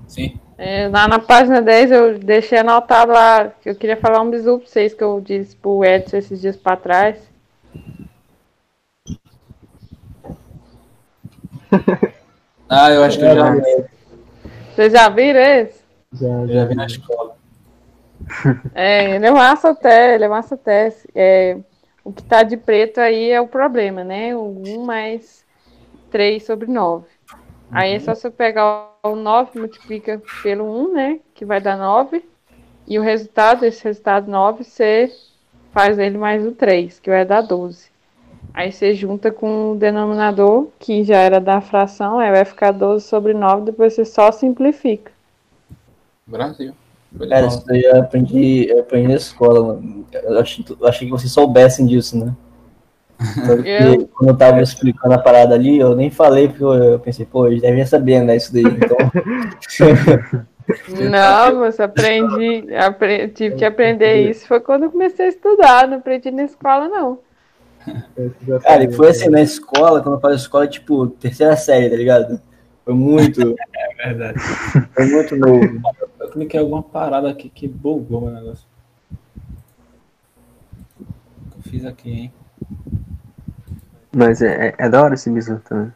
Sim. 0.08 0.40
É, 0.58 0.88
lá 0.88 1.08
na 1.08 1.20
página 1.20 1.62
10 1.62 1.92
eu 1.92 2.18
deixei 2.20 2.58
anotado 2.58 3.12
lá 3.12 3.50
que 3.62 3.70
eu 3.70 3.76
queria 3.76 3.96
falar 3.96 4.22
um 4.22 4.30
bisu 4.32 4.58
pra 4.58 4.68
vocês 4.68 4.94
que 4.94 5.04
eu 5.04 5.22
disse 5.22 5.56
pro 5.56 5.86
Edson 5.86 6.18
esses 6.18 6.42
dias 6.42 6.58
pra 6.58 6.76
trás. 6.76 7.18
Ah, 12.70 12.92
eu 12.92 13.02
acho 13.04 13.18
que 13.18 13.24
eu 13.24 13.34
já, 13.34 13.54
Vocês 14.76 14.92
já 14.92 15.08
viram 15.10 15.40
esse? 15.40 15.82
já, 16.14 16.28
eu 16.28 16.48
já 16.50 16.66
vi 16.66 16.76
na 16.76 16.86
escola. 16.86 17.38
É, 18.76 19.16
ele 19.16 19.26
é 19.26 19.32
massa 19.32 19.70
até, 19.70 20.16
ele 20.16 20.26
é 20.26 20.28
massa 20.28 20.56
até. 20.56 20.94
É, 21.16 21.58
o 22.04 22.12
que 22.12 22.22
tá 22.24 22.44
de 22.44 22.58
preto 22.58 23.00
aí 23.00 23.30
é 23.32 23.40
o 23.40 23.48
problema, 23.48 24.04
né? 24.04 24.36
O 24.36 24.62
1 24.66 24.84
mais 24.84 25.46
3 26.12 26.46
sobre 26.46 26.68
9. 26.70 27.06
Aí 27.72 27.94
é 27.94 28.00
só 28.00 28.16
você 28.16 28.30
pegar 28.30 28.92
o 29.04 29.16
9, 29.16 29.60
multiplica 29.60 30.22
pelo 30.42 30.64
1, 30.64 30.94
né? 30.94 31.20
Que 31.34 31.46
vai 31.46 31.60
dar 31.60 31.78
9. 31.78 32.24
E 32.88 32.98
o 32.98 33.02
resultado, 33.02 33.66
esse 33.66 33.84
resultado 33.84 34.30
9, 34.30 34.64
você 34.64 35.12
faz 35.74 36.00
ele 36.00 36.18
mais 36.18 36.46
o 36.46 36.52
3, 36.52 37.00
que 37.00 37.10
vai 37.10 37.26
dar 37.26 37.42
12. 37.42 37.90
Aí 38.54 38.72
você 38.72 38.94
junta 38.94 39.32
com 39.32 39.74
o 39.74 39.76
denominador, 39.76 40.70
que 40.80 41.04
já 41.04 41.18
era 41.18 41.40
da 41.40 41.62
fração, 41.62 42.20
aí 42.20 42.32
vai 42.32 42.46
ficar 42.46 42.72
12 42.72 43.06
sobre 43.06 43.34
9, 43.34 43.66
depois 43.66 43.94
você 43.94 44.06
só 44.06 44.32
simplifica. 44.32 45.12
Brasil. 46.26 46.74
Cara, 47.30 47.48
isso 47.48 47.66
daí 47.66 47.84
eu 47.84 48.00
aprendi, 48.00 48.68
eu 48.70 48.80
aprendi 48.80 49.08
na 49.08 49.16
escola, 49.16 49.64
mano. 49.64 50.06
Eu 50.12 50.40
achei, 50.40 50.66
eu 50.68 50.88
achei 50.88 51.08
que 51.08 51.12
vocês 51.12 51.32
soubessem 51.32 51.86
disso, 51.86 52.18
né? 52.18 52.34
Só 53.46 53.58
que 53.58 53.70
Eu- 53.70 54.08
quando 54.08 54.30
eu 54.30 54.38
tava 54.38 54.62
explicando 54.62 55.14
a 55.14 55.20
parada 55.20 55.56
ali, 55.56 55.80
eu 55.80 55.96
nem 55.96 56.10
falei, 56.10 56.48
porque 56.48 56.64
eu, 56.64 57.00
pensei, 57.00 57.26
pô, 57.26 57.48
eles 57.48 57.62
devem 57.62 57.86
saber, 57.86 58.24
né? 58.24 58.36
Isso 58.36 58.54
daí. 58.54 58.66
Então, 58.66 58.98
Não, 60.90 61.56
moça, 61.60 61.86
aprendi, 61.86 62.74
apre- 62.76 63.30
tive 63.30 63.56
que 63.56 63.66
aprender 63.66 64.30
isso. 64.30 64.48
Foi 64.48 64.60
quando 64.60 64.84
eu 64.84 64.92
comecei 64.92 65.26
a 65.26 65.30
estudar, 65.30 65.88
não 65.88 65.98
aprendi 65.98 66.32
na 66.32 66.44
escola, 66.44 66.88
não. 66.88 67.20
Cara, 68.64 68.84
e 68.84 68.92
foi 68.92 69.10
assim 69.10 69.30
na 69.30 69.42
escola, 69.42 70.02
quando 70.02 70.16
eu 70.16 70.22
faço 70.22 70.36
escola, 70.36 70.68
tipo, 70.68 71.08
terceira 71.08 71.56
série, 71.56 71.90
tá 71.90 71.96
ligado? 71.96 72.42
Foi 72.84 72.94
muito, 72.94 73.56
É 74.00 74.14
verdade. 74.14 74.40
foi 74.94 75.06
muito 75.06 75.36
novo. 75.36 75.82
Eu 76.20 76.30
cliquei 76.30 76.60
alguma 76.60 76.84
parada 76.84 77.30
aqui 77.30 77.50
que 77.50 77.68
bugou 77.68 78.26
o 78.26 78.30
negócio. 78.32 78.66
O 81.00 81.50
que 81.52 81.58
eu 81.58 81.62
fiz 81.64 81.86
aqui, 81.86 82.10
hein? 82.12 82.34
Mas 84.18 84.42
é, 84.42 84.70
é, 84.70 84.76
é 84.80 84.90
da 84.90 85.04
hora 85.04 85.14
esse 85.14 85.30
bisu 85.30 85.60
também. 85.60 85.94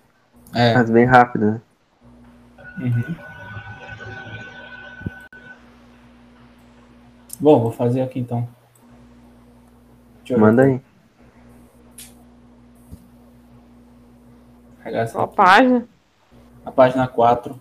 É. 0.54 0.76
Mas 0.76 0.92
bem 0.92 1.06
rápido, 1.06 1.54
né? 1.54 1.62
Uhum. 2.78 3.16
Bom, 7.40 7.60
vou 7.62 7.72
fazer 7.72 8.02
aqui 8.02 8.20
então. 8.20 8.48
Deixa 10.20 10.34
eu 10.34 10.38
ver. 10.38 10.42
Manda 10.42 10.62
aí. 10.62 10.80
Qual 15.12 15.28
página? 15.28 15.88
A 16.64 16.72
página 16.72 17.08
4. 17.08 17.60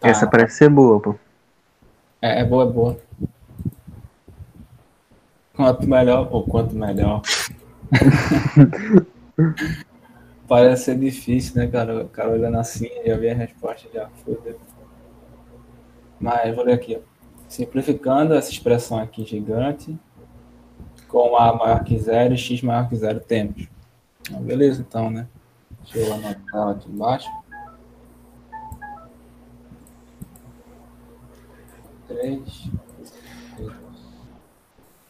Essa 0.00 0.24
Ah. 0.24 0.30
parece 0.30 0.56
ser 0.56 0.70
boa, 0.70 0.98
pô. 1.00 1.14
É, 2.26 2.40
é 2.40 2.44
boa, 2.44 2.64
é 2.64 2.66
boa. 2.66 3.00
Quanto 5.54 5.86
melhor, 5.86 6.28
ou 6.32 6.42
quanto 6.42 6.74
melhor. 6.74 7.22
Parece 10.48 10.84
ser 10.86 10.98
difícil, 10.98 11.56
né, 11.56 11.68
cara? 11.68 12.04
O 12.04 12.08
cara 12.08 12.30
olhando 12.30 12.58
assim, 12.58 12.88
já 13.04 13.16
vê 13.16 13.30
a 13.30 13.34
resposta, 13.34 13.88
já 13.94 14.08
fodeu. 14.24 14.58
Mas 16.18 16.54
vou 16.54 16.64
ler 16.64 16.74
aqui, 16.74 16.96
ó. 16.96 17.00
Simplificando 17.48 18.34
essa 18.34 18.50
expressão 18.50 18.98
aqui 18.98 19.24
gigante, 19.24 19.96
com 21.06 21.36
A 21.36 21.54
maior 21.54 21.84
que 21.84 21.96
zero 21.96 22.34
e 22.34 22.38
X 22.38 22.60
maior 22.60 22.88
que 22.88 22.96
zero 22.96 23.20
temos. 23.20 23.68
Ah, 24.34 24.40
beleza, 24.40 24.84
então, 24.86 25.10
né? 25.10 25.28
Deixa 25.82 25.98
eu 25.98 26.12
anotar 26.12 26.70
aqui 26.70 26.90
embaixo. 26.90 27.28
3 32.08 32.70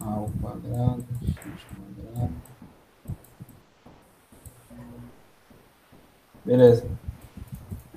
A 0.01 0.05
ao 0.05 0.31
quadrado, 0.41 1.05
X 1.23 1.35
quadrado. 1.35 2.33
Beleza. 6.45 6.87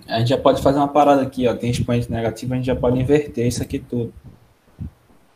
A 0.08 0.20
gente 0.20 0.30
já 0.30 0.38
pode 0.38 0.62
fazer 0.62 0.80
uma 0.80 0.88
parada 0.88 1.22
aqui, 1.22 1.48
ó. 1.48 1.56
Tem 1.56 1.70
expoente 1.70 2.12
negativo, 2.12 2.54
a 2.54 2.58
gente 2.58 2.66
já 2.66 2.76
pode 2.76 3.00
inverter 3.00 3.46
isso 3.46 3.62
aqui 3.62 3.78
tudo. 3.78 4.12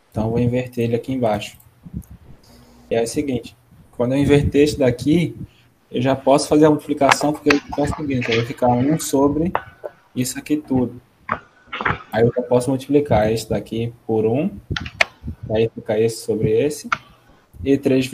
Então, 0.10 0.26
eu 0.26 0.30
vou 0.32 0.40
inverter 0.40 0.86
ele 0.86 0.96
aqui 0.96 1.14
embaixo. 1.14 1.58
E 2.90 2.96
é 2.96 3.04
o 3.04 3.08
seguinte, 3.08 3.56
quando 3.92 4.14
eu 4.14 4.18
inverter 4.18 4.64
isso 4.64 4.80
daqui, 4.80 5.36
eu 5.92 6.02
já 6.02 6.16
posso 6.16 6.48
fazer 6.48 6.66
a 6.66 6.70
multiplicação, 6.70 7.34
porque 7.34 7.50
é 7.50 7.82
o 7.82 7.96
seguinte, 7.96 8.36
vai 8.36 8.46
ficar 8.46 8.68
1 8.68 9.00
sobre 9.00 9.54
isso 10.16 10.40
aqui 10.40 10.58
tudo. 10.58 11.00
Aí 12.12 12.24
eu 12.24 12.32
já 12.36 12.42
posso 12.44 12.70
multiplicar 12.70 13.32
esse 13.32 13.50
daqui 13.50 13.94
por 14.06 14.26
1, 14.26 14.50
aí 15.52 15.70
fica 15.74 16.00
esse 16.00 16.24
sobre 16.24 16.52
esse, 16.52 16.90
e 17.64 17.78
3, 17.78 18.12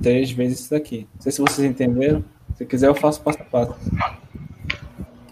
três 0.00 0.30
vezes 0.30 0.60
isso 0.60 0.70
daqui. 0.70 1.08
Não 1.14 1.20
sei 1.20 1.32
se 1.32 1.40
vocês 1.40 1.68
entenderam. 1.68 2.24
Se 2.54 2.64
quiser, 2.64 2.88
eu 2.88 2.94
faço 2.94 3.20
passo 3.20 3.40
a 3.40 3.44
passo. 3.44 3.74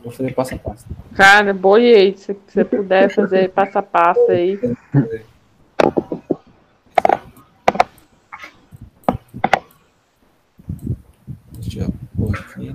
Vou 0.02 0.10
fazer 0.10 0.34
passo 0.34 0.54
a 0.54 0.58
passo. 0.58 0.86
Cara, 1.14 1.54
boiei. 1.54 2.16
Se 2.16 2.36
você 2.46 2.64
puder 2.64 3.14
fazer 3.14 3.50
passo 3.50 3.78
a 3.78 3.82
passo 3.82 4.30
aí. 4.30 4.58
Deixa 11.52 11.80
eu 11.80 11.94
pôr 12.16 12.36
aqui. 12.36 12.74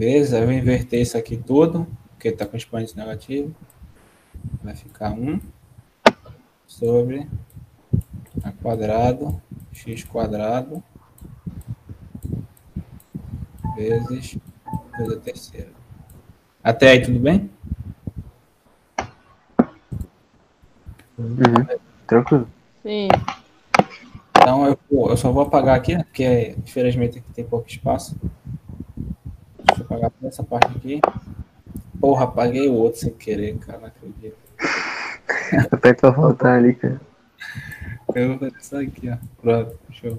Vezes, 0.00 0.32
eu 0.32 0.46
vou 0.46 0.52
inverter 0.54 1.02
isso 1.02 1.18
aqui 1.18 1.36
tudo, 1.36 1.86
porque 2.12 2.28
está 2.28 2.46
com 2.46 2.56
expoente 2.56 2.96
negativo. 2.96 3.54
Vai 4.62 4.74
ficar 4.74 5.10
1 5.12 5.38
sobre 6.66 7.28
a 8.42 8.50
quadrado, 8.50 9.42
x 9.74 10.02
quadrado, 10.04 10.82
vezes 13.76 14.38
coisa 14.96 15.20
terceira. 15.20 15.68
Até 16.64 16.92
aí, 16.92 17.02
tudo 17.02 17.20
bem? 17.20 17.50
Uhum. 21.18 21.78
Tranquilo. 22.06 22.48
Sim. 22.82 23.08
Então 24.30 24.66
eu, 24.66 24.78
eu 25.10 25.16
só 25.18 25.30
vou 25.30 25.42
apagar 25.42 25.76
aqui, 25.76 25.94
né, 25.94 26.04
porque 26.04 26.56
infelizmente 26.56 27.18
aqui 27.18 27.30
tem 27.34 27.44
pouco 27.44 27.68
espaço. 27.68 28.16
Deixa 29.80 29.94
eu 29.94 29.96
apagar 29.96 30.10
toda 30.10 30.28
essa 30.28 30.44
parte 30.44 30.76
aqui. 30.76 31.00
Porra, 31.98 32.24
apaguei 32.24 32.68
o 32.68 32.74
outro 32.74 33.00
sem 33.00 33.10
querer, 33.10 33.56
cara, 33.58 33.78
não 33.78 33.86
acredito. 33.86 34.36
Aperta 35.70 36.00
pra 36.00 36.10
voltar 36.10 36.58
ali, 36.58 36.74
cara. 36.74 37.00
Eu 38.14 38.28
vou 38.28 38.38
fazer 38.38 38.56
isso 38.60 38.76
aqui, 38.76 39.10
ó. 39.10 39.16
Pronto, 39.40 39.78
show. 39.92 40.18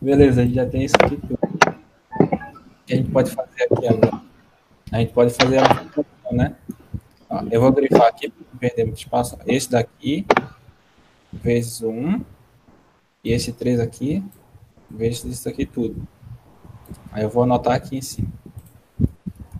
Beleza, 0.00 0.40
a 0.40 0.44
gente 0.44 0.54
já 0.54 0.66
tem 0.66 0.84
isso 0.84 0.94
aqui 1.00 1.16
tudo. 1.16 1.38
O 1.42 2.86
que 2.86 2.94
a 2.94 2.96
gente 2.96 3.10
pode 3.10 3.30
fazer 3.30 3.62
aqui 3.64 3.88
agora? 3.88 4.22
A 4.92 4.98
gente 4.98 5.12
pode 5.12 5.34
fazer 5.34 5.58
a 5.58 6.32
né? 6.32 6.56
Ó, 7.28 7.42
eu 7.50 7.60
vou 7.60 7.72
grifar 7.72 8.06
aqui 8.06 8.30
para 8.30 8.46
não 8.52 8.58
perder 8.58 8.84
muito 8.84 8.98
espaço. 8.98 9.38
Esse 9.46 9.70
daqui, 9.70 10.26
vezes 11.32 11.82
1, 11.82 12.20
e 13.22 13.32
esse 13.32 13.52
3 13.52 13.80
aqui, 13.80 14.24
vezes 14.90 15.24
isso 15.24 15.48
aqui 15.48 15.66
tudo. 15.66 16.06
Aí 17.12 17.24
eu 17.24 17.28
vou 17.28 17.42
anotar 17.42 17.74
aqui 17.74 17.96
em 17.96 18.02
cima. 18.02 18.28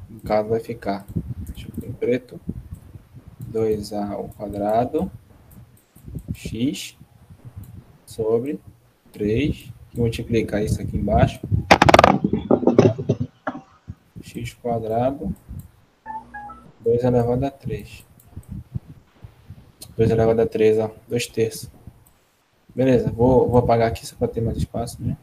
No 0.09 0.21
caso 0.21 0.49
vai 0.49 0.61
ficar, 0.61 1.05
deixa 1.49 1.69
eu 1.83 1.89
em 1.89 1.93
preto, 1.93 2.41
2a 3.51 4.13
ao 4.13 4.29
quadrado, 4.29 5.11
x 6.33 6.97
sobre 8.07 8.61
3, 9.13 9.73
que 9.91 9.99
multiplica 9.99 10.63
isso 10.63 10.81
aqui 10.81 10.97
embaixo, 10.97 11.41
x 14.23 14.55
quadrado, 14.55 15.35
2 16.81 17.03
elevado 17.03 17.45
a 17.45 17.51
3. 17.51 18.05
2 19.97 20.11
elevado 20.11 20.41
a 20.41 20.47
3, 20.47 20.79
ó, 20.79 20.91
2 21.09 21.27
terços. 21.27 21.71
Beleza, 22.75 23.11
vou, 23.11 23.49
vou 23.49 23.59
apagar 23.59 23.89
aqui 23.89 24.07
só 24.07 24.15
para 24.17 24.29
ter 24.29 24.41
mais 24.41 24.57
espaço, 24.57 25.03
né? 25.03 25.17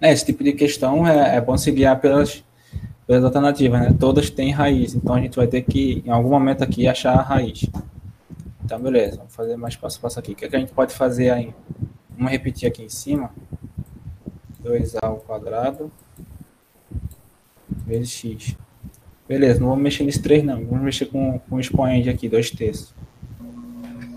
É, 0.00 0.12
esse 0.12 0.26
tipo 0.26 0.44
de 0.44 0.52
questão 0.52 1.06
é, 1.06 1.36
é 1.36 1.40
bom 1.40 1.56
se 1.56 1.70
guiar 1.72 2.00
pelas, 2.00 2.44
pelas 3.06 3.24
alternativas, 3.24 3.80
né? 3.80 3.96
Todas 3.98 4.30
têm 4.30 4.52
raiz, 4.52 4.94
então 4.94 5.14
a 5.14 5.20
gente 5.20 5.36
vai 5.36 5.46
ter 5.46 5.62
que, 5.62 6.02
em 6.06 6.10
algum 6.10 6.30
momento 6.30 6.62
aqui, 6.62 6.86
achar 6.86 7.14
a 7.14 7.22
raiz. 7.22 7.66
Então, 8.64 8.78
beleza, 8.78 9.16
vamos 9.16 9.34
fazer 9.34 9.56
mais 9.56 9.74
passo 9.76 9.98
a 9.98 10.02
passo 10.02 10.18
aqui. 10.18 10.32
O 10.32 10.36
que, 10.36 10.44
é 10.44 10.48
que 10.48 10.56
a 10.56 10.58
gente 10.58 10.72
pode 10.72 10.94
fazer 10.94 11.30
aí? 11.30 11.54
Vamos 12.10 12.30
repetir 12.30 12.68
aqui 12.68 12.82
em 12.82 12.88
cima. 12.88 13.30
2a 14.62 14.98
ao 15.02 15.16
quadrado 15.16 15.90
vezes 17.86 18.10
x. 18.10 18.56
Beleza, 19.26 19.60
não 19.60 19.68
vamos 19.68 19.82
mexer 19.82 20.04
nesse 20.04 20.22
3 20.22 20.44
não, 20.44 20.64
vamos 20.64 20.84
mexer 20.84 21.06
com, 21.06 21.38
com 21.38 21.56
o 21.56 21.60
expoente 21.60 22.08
aqui, 22.08 22.28
2 22.28 22.50
terços. 22.50 22.94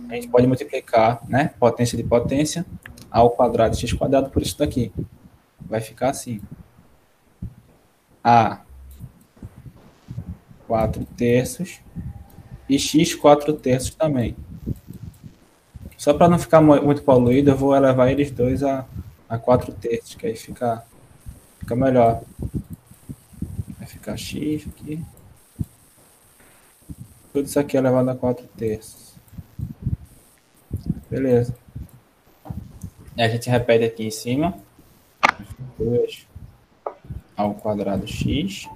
A 0.10 0.16
gente 0.16 0.28
pode 0.28 0.46
multiplicar, 0.46 1.22
né, 1.28 1.52
potência 1.60 1.98
de 1.98 2.04
potência, 2.04 2.66
ao 3.10 3.30
quadrado 3.30 3.76
x 3.76 3.94
quadrado 3.94 4.30
por 4.30 4.42
isso 4.42 4.58
daqui. 4.58 4.92
Vai 5.72 5.82
ficar 5.82 6.12
assim. 6.12 6.42
A 8.24 8.62
4 10.68 11.06
terços 11.18 11.80
e 12.70 12.80
x 12.80 13.16
4 13.16 13.54
terços 13.54 13.96
também. 13.96 14.36
Só 15.98 16.14
para 16.14 16.28
não 16.28 16.40
ficar 16.40 16.62
mu- 16.62 16.82
muito 16.84 17.04
poluído, 17.04 17.52
eu 17.52 17.56
vou 17.56 17.76
elevar 17.76 18.10
eles 18.12 18.32
dois 18.32 18.64
a, 18.64 18.86
a 19.30 19.38
4 19.38 19.72
terços, 19.74 20.16
que 20.16 20.26
aí 20.26 20.36
fica, 20.36 20.84
fica 21.60 21.76
melhor. 21.76 22.24
Vai 23.78 23.88
ficar 23.88 24.18
x 24.18 24.68
aqui. 24.68 25.04
Tudo 27.34 27.46
isso 27.46 27.60
aqui 27.60 27.78
é 27.78 27.80
elevado 27.80 28.10
a 28.10 28.16
4 28.16 28.48
terços. 28.58 29.16
Beleza. 31.10 31.54
E 33.16 33.22
a 33.22 33.28
gente 33.30 33.50
repete 33.50 33.86
aqui 33.86 34.04
em 34.04 34.12
cima. 34.12 34.58
2 35.84 36.28
ao 37.36 37.56
quadrado 37.56 38.08
x. 38.08 38.70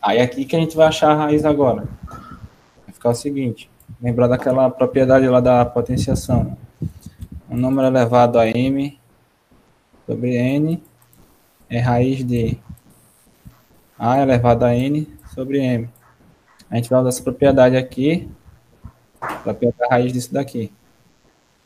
Aí 0.00 0.18
aqui 0.18 0.44
que 0.44 0.56
a 0.56 0.58
gente 0.58 0.76
vai 0.76 0.86
achar 0.86 1.10
a 1.10 1.14
raiz 1.14 1.44
agora. 1.44 1.86
Vai 2.06 2.92
ficar 2.92 3.10
o 3.10 3.14
seguinte. 3.14 3.70
Lembrar 4.00 4.28
daquela 4.28 4.70
propriedade 4.70 5.28
lá 5.28 5.40
da 5.40 5.64
potenciação. 5.64 6.56
um 7.50 7.56
número 7.56 7.88
elevado 7.88 8.38
a 8.38 8.46
m 8.46 8.98
sobre 10.06 10.36
n 10.36 10.82
é 11.68 11.78
raiz 11.78 12.24
de 12.24 12.58
a 13.98 14.22
elevado 14.22 14.64
a 14.64 14.74
n 14.74 15.06
sobre 15.34 15.58
m. 15.58 15.90
A 16.70 16.76
gente 16.76 16.88
vai 16.88 17.00
usar 17.00 17.08
essa 17.10 17.22
propriedade 17.22 17.76
aqui 17.76 18.30
para 19.20 19.52
pegar 19.52 19.74
a 19.86 19.90
raiz 19.90 20.12
disso 20.12 20.32
daqui. 20.32 20.72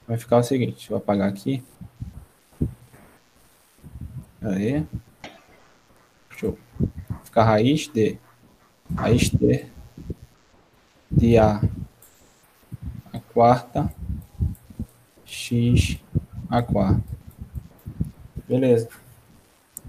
Vai 0.09 0.19
ficar 0.19 0.39
o 0.39 0.43
seguinte, 0.43 0.89
vou 0.89 0.99
apagar 0.99 1.29
aqui. 1.29 1.63
Aí. 4.45 4.87
Show. 6.29 6.59
Fica 7.25 7.41
a 7.41 7.45
raiz 7.45 7.89
de 7.89 8.19
raiz 8.95 9.31
de 9.31 9.65
de 11.11 11.39
a 11.39 11.63
a 13.11 13.21
quarta 13.33 13.91
x 15.25 15.99
a 16.51 16.63
quarta. 16.63 17.03
Beleza. 18.47 18.91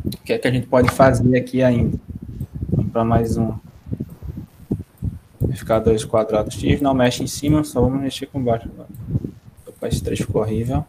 O 0.06 0.10
que 0.24 0.32
é 0.32 0.38
que 0.38 0.48
a 0.48 0.52
gente 0.52 0.68
pode 0.68 0.90
fazer 0.90 1.36
aqui 1.36 1.62
ainda? 1.62 2.00
Vamos 2.70 2.92
para 2.94 3.04
mais 3.04 3.36
um. 3.36 3.58
Vai 5.42 5.56
ficar 5.58 5.80
2 5.80 6.06
quadrados 6.06 6.56
x, 6.56 6.80
não 6.80 6.94
mexe 6.94 7.22
em 7.22 7.28
cima, 7.28 7.64
só 7.66 7.82
vamos 7.82 8.02
mexer 8.02 8.28
com 8.28 8.42
baixo 8.42 8.70
agora. 8.70 8.90
Opa, 9.68 9.88
esse 9.90 10.02
3 10.02 10.20
ficou 10.20 10.42
horrível. 10.42 10.86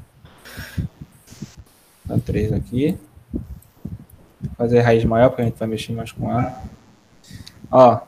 Dá 2.04 2.16
3 2.18 2.52
aqui. 2.52 2.96
Fazer 4.56 4.80
raiz 4.80 5.04
maior, 5.04 5.28
porque 5.28 5.42
a 5.42 5.44
gente 5.44 5.58
vai 5.58 5.68
mexer 5.68 5.92
mais 5.92 6.12
com 6.12 6.30
ela. 6.30 6.62
Ó, 7.70 8.00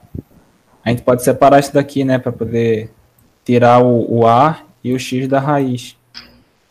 a 0.84 0.90
gente 0.90 1.02
pode 1.02 1.22
separar 1.22 1.60
isso 1.60 1.72
daqui, 1.74 2.04
né, 2.04 2.18
para 2.18 2.32
poder 2.32 2.90
tirar 3.44 3.82
o, 3.82 4.20
o 4.20 4.26
A 4.26 4.62
e 4.82 4.92
o 4.92 4.98
X 4.98 5.28
da 5.28 5.40
raiz. 5.40 5.96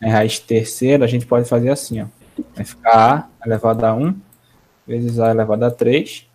A 0.02 0.08
raiz 0.08 0.38
terceira, 0.38 1.04
a 1.04 1.08
gente 1.08 1.26
pode 1.26 1.48
fazer 1.48 1.70
assim, 1.70 2.02
ó. 2.02 2.06
Vai 2.54 2.64
ficar 2.64 3.30
A 3.40 3.46
elevado 3.46 3.84
a 3.84 3.94
1 3.94 4.14
vezes 4.86 5.18
A 5.18 5.30
elevado 5.30 5.64
a 5.64 5.70
3. 5.70 6.26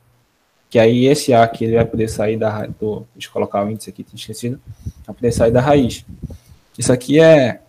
Que 0.70 0.80
aí 0.80 1.06
esse 1.06 1.34
A 1.34 1.44
aqui 1.44 1.66
ele 1.66 1.76
vai 1.76 1.86
poder 1.86 2.10
sair 2.10 2.38
da 2.38 2.66
do, 2.66 3.06
Deixa 3.14 3.30
eu 3.30 3.34
colocar 3.34 3.66
o 3.66 3.70
índice 3.70 3.90
aqui, 3.90 4.04
tinha 4.04 4.18
esquecido. 4.18 4.60
Vai 5.06 5.16
poder 5.16 5.32
sair 5.32 5.52
da 5.52 5.62
raiz. 5.62 6.06
Isso 6.78 6.92
aqui 6.92 7.20
é 7.20 7.62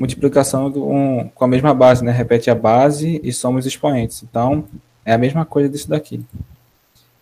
multiplicação 0.00 0.70
do, 0.70 0.88
um, 0.90 1.28
com 1.28 1.44
a 1.44 1.48
mesma 1.48 1.74
base, 1.74 2.02
né? 2.02 2.10
Repete 2.10 2.50
a 2.50 2.54
base 2.54 3.20
e 3.22 3.30
soma 3.34 3.58
os 3.58 3.66
expoentes. 3.66 4.22
Então, 4.22 4.64
é 5.04 5.12
a 5.12 5.18
mesma 5.18 5.44
coisa 5.44 5.68
disso 5.68 5.90
daqui. 5.90 6.24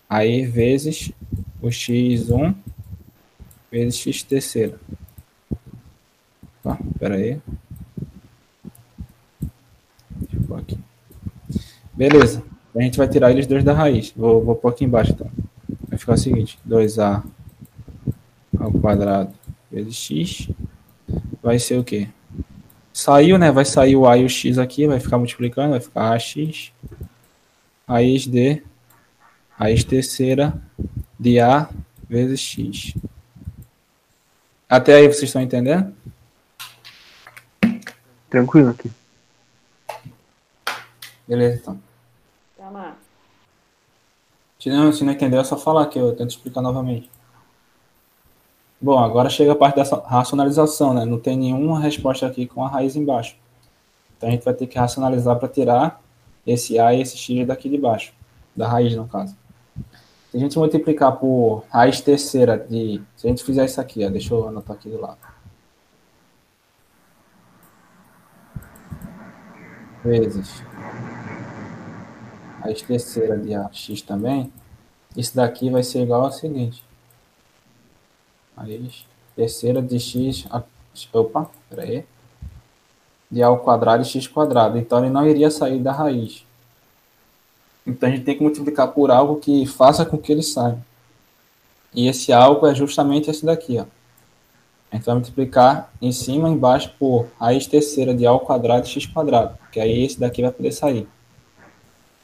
Aí, 0.09 0.47
vezes 0.47 1.11
o 1.61 1.67
x1 1.67 2.55
vezes 3.71 3.99
x 3.99 4.23
terceira. 4.23 4.79
Tá, 6.63 6.79
aí. 7.01 7.41
Ficou 10.31 10.57
aqui. 10.57 10.79
Beleza. 11.93 12.45
A 12.77 12.81
gente 12.81 12.97
vai 12.97 13.09
tirar 13.09 13.33
eles 13.33 13.47
dois 13.47 13.65
da 13.65 13.73
raiz. 13.73 14.13
Vou, 14.17 14.45
vou 14.45 14.55
pôr 14.55 14.69
aqui 14.69 14.85
embaixo, 14.85 15.11
então. 15.13 15.29
Vai 15.89 15.99
ficar 15.99 16.13
o 16.13 16.19
seguinte. 16.19 16.59
2a 16.67 17.25
ao 18.57 18.73
quadrado 18.73 19.33
vezes 19.71 19.97
x 19.97 20.49
vai 21.43 21.59
ser 21.59 21.79
o 21.79 21.85
quê? 21.85 22.09
Saiu, 22.99 23.39
né? 23.39 23.53
Vai 23.53 23.65
sair 23.65 23.95
o 23.95 24.09
a 24.09 24.19
e 24.19 24.25
o 24.25 24.29
x 24.29 24.59
aqui, 24.59 24.89
vai 24.89 24.99
ficar 24.99 25.19
multiplicando, 25.19 25.71
vai 25.71 25.79
ficar 25.79 26.15
ax 26.15 26.73
raiz 27.87 28.27
de 28.27 28.61
raiz 29.53 29.85
terceira 29.85 30.61
de 31.17 31.39
a 31.39 31.71
vezes 32.09 32.41
x. 32.41 32.95
Até 34.69 34.97
aí 34.97 35.07
vocês 35.07 35.23
estão 35.23 35.41
entendendo? 35.41 35.95
Tranquilo 38.29 38.71
aqui. 38.71 38.91
Beleza, 41.29 41.61
então. 41.63 41.81
Tá 42.57 42.69
lá. 42.69 42.97
Se 44.59 44.71
não, 44.71 44.93
se 44.93 45.05
não 45.05 45.13
entendeu, 45.13 45.41
é 45.41 45.45
só 45.45 45.57
falar 45.57 45.87
que 45.87 46.01
eu 46.01 46.17
tento 46.17 46.31
explicar 46.31 46.63
novamente. 46.63 47.09
Bom, 48.81 48.99
agora 48.99 49.29
chega 49.29 49.53
a 49.53 49.57
parte 49.57 49.77
da 49.77 49.83
racionalização, 50.07 50.95
né? 50.95 51.05
Não 51.05 51.19
tem 51.19 51.37
nenhuma 51.37 51.81
resposta 51.81 52.27
aqui 52.27 52.47
com 52.47 52.65
a 52.65 52.69
raiz 52.69 52.95
embaixo. 52.95 53.37
Então 54.17 54.29
a 54.29 54.33
gente 54.33 54.45
vai 54.45 54.55
ter 54.55 54.67
que 54.67 54.79
racionalizar 54.79 55.37
para 55.37 55.49
tirar 55.49 56.01
esse 56.47 56.79
A 56.79 56.95
e 56.95 57.01
esse 57.01 57.17
X 57.17 57.47
daqui 57.47 57.69
de 57.69 57.79
baixo. 57.79 58.13
Da 58.55 58.69
raiz, 58.69 58.95
no 58.95 59.07
caso. 59.07 59.37
Se 60.31 60.37
a 60.37 60.41
gente 60.41 60.59
multiplicar 60.59 61.17
por 61.17 61.65
raiz 61.71 62.01
terceira 62.01 62.59
de... 62.59 63.03
Se 63.17 63.27
a 63.27 63.31
gente 63.31 63.43
fizer 63.43 63.65
isso 63.65 63.81
aqui, 63.81 64.05
ó, 64.05 64.11
deixa 64.11 64.35
eu 64.35 64.49
anotar 64.49 64.77
aqui 64.77 64.89
do 64.89 65.01
lado. 65.01 65.19
Vezes 70.05 70.63
raiz 72.69 72.83
terceira 72.83 73.37
de 73.37 73.55
AX 73.55 74.03
também, 74.03 74.53
isso 75.17 75.35
daqui 75.35 75.71
vai 75.71 75.83
ser 75.83 76.03
igual 76.03 76.25
ao 76.25 76.33
seguinte. 76.33 76.85
Raiz 78.59 79.07
terceira 79.37 79.81
de 79.81 80.01
x, 80.01 80.49
opa, 81.13 81.49
peraí, 81.71 82.05
de 83.31 83.41
a 83.41 83.47
ao 83.47 83.61
quadrado 83.61 84.03
e 84.03 84.07
x 84.07 84.27
quadrado. 84.27 84.77
Então 84.79 84.99
ele 84.99 85.11
não 85.11 85.25
iria 85.25 85.49
sair 85.49 85.79
da 85.79 85.93
raiz. 85.93 86.45
Então 87.87 88.09
a 88.09 88.13
gente 88.13 88.25
tem 88.25 88.37
que 88.37 88.43
multiplicar 88.43 88.89
por 88.89 89.11
algo 89.11 89.37
que 89.37 89.65
faça 89.65 90.05
com 90.05 90.19
que 90.19 90.33
ele 90.33 90.43
saia. 90.43 90.79
E 91.95 92.09
esse 92.09 92.33
algo 92.33 92.67
é 92.67 92.75
justamente 92.75 93.31
esse 93.31 93.47
daqui, 93.47 93.79
ó. 93.79 93.85
A 94.91 94.97
gente 94.97 95.05
vai 95.05 95.15
multiplicar 95.15 95.93
em 96.01 96.11
cima 96.11 96.49
e 96.49 96.53
embaixo 96.53 96.93
por 96.99 97.29
raiz 97.39 97.67
terceira 97.67 98.15
de 98.15 98.27
a 98.27 98.31
ao 98.31 98.41
quadrado 98.41 98.87
e 98.87 98.91
x 98.91 99.07
quadrado, 99.07 99.57
que 99.71 99.79
aí 99.79 100.05
esse 100.05 100.19
daqui 100.19 100.43
vai 100.43 100.51
poder 100.51 100.73
sair. 100.73 101.07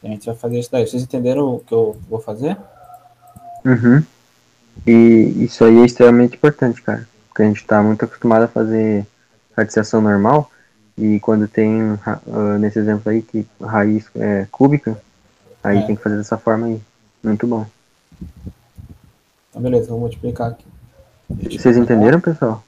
A 0.03 0.09
gente 0.09 0.26
vai 0.26 0.35
fazer 0.35 0.59
isso 0.59 0.70
daí. 0.72 0.87
Vocês 0.87 1.03
entenderam 1.03 1.55
o 1.55 1.61
que 1.61 1.72
eu 1.72 1.97
vou 2.09 2.20
fazer? 2.20 2.59
Uhum. 3.64 4.05
E 4.86 5.44
isso 5.44 5.64
aí 5.64 5.78
é 5.78 5.84
extremamente 5.84 6.36
importante, 6.36 6.82
cara. 6.82 7.08
Porque 7.28 7.42
a 7.42 7.46
gente 7.46 7.58
está 7.58 7.82
muito 7.82 8.04
acostumado 8.04 8.44
a 8.44 8.48
fazer 8.48 9.06
radiação 9.56 10.00
normal. 10.00 10.50
E 10.96 11.18
quando 11.20 11.48
tem, 11.48 11.92
uh, 11.92 12.58
nesse 12.58 12.78
exemplo 12.78 13.10
aí, 13.10 13.22
que 13.22 13.46
raiz 13.60 14.08
é 14.14 14.46
cúbica, 14.50 15.00
aí 15.62 15.78
é. 15.78 15.82
tem 15.82 15.96
que 15.96 16.02
fazer 16.02 16.16
dessa 16.16 16.38
forma 16.38 16.66
aí. 16.66 16.80
Muito 17.22 17.46
bom. 17.46 17.66
Então, 19.50 19.62
beleza, 19.62 19.88
vou 19.88 20.00
multiplicar 20.00 20.50
aqui. 20.50 20.66
Vocês 21.28 21.76
entenderam, 21.76 22.20
pessoal? 22.20 22.62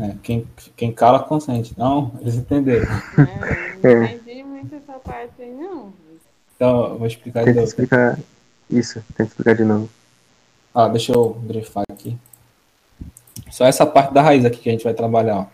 É, 0.00 0.14
quem, 0.22 0.46
quem 0.76 0.92
cala 0.92 1.20
consente. 1.20 1.74
Não, 1.76 2.12
eles 2.20 2.36
entenderam. 2.36 2.86
É, 3.82 3.94
não 3.94 4.04
entendi 4.06 4.42
muito 4.44 4.74
essa 4.74 4.92
parte 4.94 5.42
aí, 5.42 5.52
não. 5.52 5.92
Então, 6.58 6.88
eu 6.88 6.98
vou 6.98 7.06
explicar 7.06 7.44
Tenta 7.44 7.62
explicar 7.62 8.18
isso, 8.68 9.00
tenta 9.16 9.30
explicar 9.30 9.54
de 9.54 9.62
novo. 9.62 9.88
Ah, 10.74 10.88
deixa 10.88 11.12
eu 11.12 11.34
grifar 11.44 11.84
aqui. 11.88 12.18
Só 13.48 13.64
essa 13.64 13.86
parte 13.86 14.12
da 14.12 14.20
raiz 14.20 14.44
aqui 14.44 14.58
que 14.58 14.68
a 14.68 14.72
gente 14.72 14.82
vai 14.82 14.92
trabalhar. 14.92 15.38
Ó. 15.38 15.46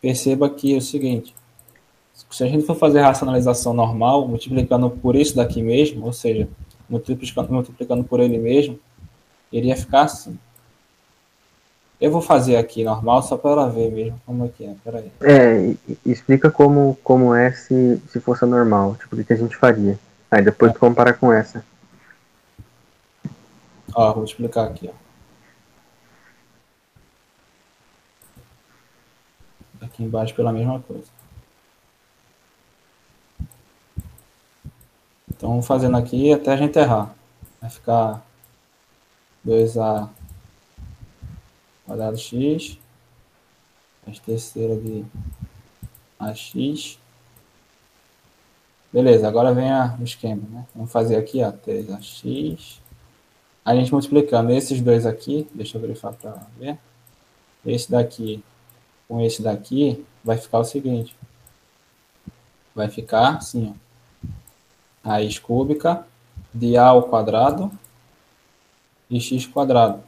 Perceba 0.00 0.48
que 0.48 0.72
é 0.72 0.76
o 0.78 0.80
seguinte. 0.80 1.34
Se 2.30 2.44
a 2.44 2.46
gente 2.46 2.64
for 2.64 2.76
fazer 2.76 3.00
racionalização 3.00 3.74
normal, 3.74 4.28
multiplicando 4.28 4.88
por 4.88 5.16
isso 5.16 5.34
daqui 5.34 5.60
mesmo, 5.60 6.06
ou 6.06 6.12
seja, 6.12 6.48
multiplicando, 6.88 7.52
multiplicando 7.52 8.04
por 8.04 8.20
ele 8.20 8.38
mesmo, 8.38 8.78
iria 9.50 9.76
ficar 9.76 10.02
assim. 10.02 10.38
Eu 11.98 12.10
vou 12.10 12.20
fazer 12.20 12.56
aqui 12.56 12.84
normal 12.84 13.22
só 13.22 13.38
para 13.38 13.52
ela 13.52 13.70
ver 13.70 13.90
mesmo 13.90 14.20
como 14.26 14.44
é 14.44 14.48
que 14.48 14.64
é. 14.64 14.74
Peraí. 14.84 15.10
É, 15.20 15.74
explica 16.04 16.50
como, 16.50 16.98
como 17.02 17.34
é 17.34 17.52
se, 17.52 17.96
se 18.08 18.20
fosse 18.20 18.44
normal. 18.44 18.96
Tipo, 18.96 19.16
o 19.16 19.24
que 19.24 19.32
a 19.32 19.36
gente 19.36 19.56
faria. 19.56 19.98
Aí 20.30 20.42
depois 20.42 20.70
é. 20.70 20.74
tu 20.74 20.80
compara 20.80 21.14
com 21.14 21.32
essa. 21.32 21.64
Ó, 23.94 24.12
vou 24.12 24.24
explicar 24.24 24.66
aqui, 24.66 24.90
ó. 24.92 25.06
Aqui 29.84 30.02
embaixo 30.02 30.34
pela 30.34 30.52
mesma 30.52 30.80
coisa. 30.80 31.06
Então, 35.30 35.62
fazendo 35.62 35.96
aqui 35.96 36.32
até 36.32 36.52
a 36.52 36.56
gente 36.56 36.78
errar. 36.78 37.14
Vai 37.60 37.70
ficar 37.70 38.22
2A 39.46 40.10
quadrado 41.86 42.18
x, 42.18 42.78
a 44.06 44.10
terceira 44.12 44.76
de 44.76 45.04
ax. 46.18 46.98
Beleza, 48.92 49.28
agora 49.28 49.52
vem 49.54 49.70
a, 49.70 49.96
o 50.00 50.04
esquema, 50.04 50.42
né? 50.50 50.66
Vamos 50.74 50.90
fazer 50.90 51.16
aqui, 51.16 51.42
ó, 51.42 51.52
3ax. 51.52 52.78
A 53.64 53.74
gente 53.74 53.92
multiplicando 53.92 54.52
esses 54.52 54.80
dois 54.80 55.06
aqui, 55.06 55.48
deixa 55.54 55.76
eu 55.76 55.82
grifar 55.82 56.12
para 56.12 56.46
ver. 56.58 56.78
Esse 57.64 57.90
daqui 57.90 58.42
com 59.08 59.20
esse 59.20 59.42
daqui, 59.42 60.04
vai 60.22 60.36
ficar 60.36 60.58
o 60.58 60.64
seguinte. 60.64 61.14
Vai 62.74 62.88
ficar 62.88 63.36
assim, 63.36 63.72
ó. 63.72 65.08
Raiz 65.08 65.38
cúbica 65.38 66.06
de 66.52 66.76
a 66.76 66.86
ao 66.86 67.04
quadrado 67.04 67.70
e 69.08 69.20
x 69.20 69.46
quadrado. 69.46 70.02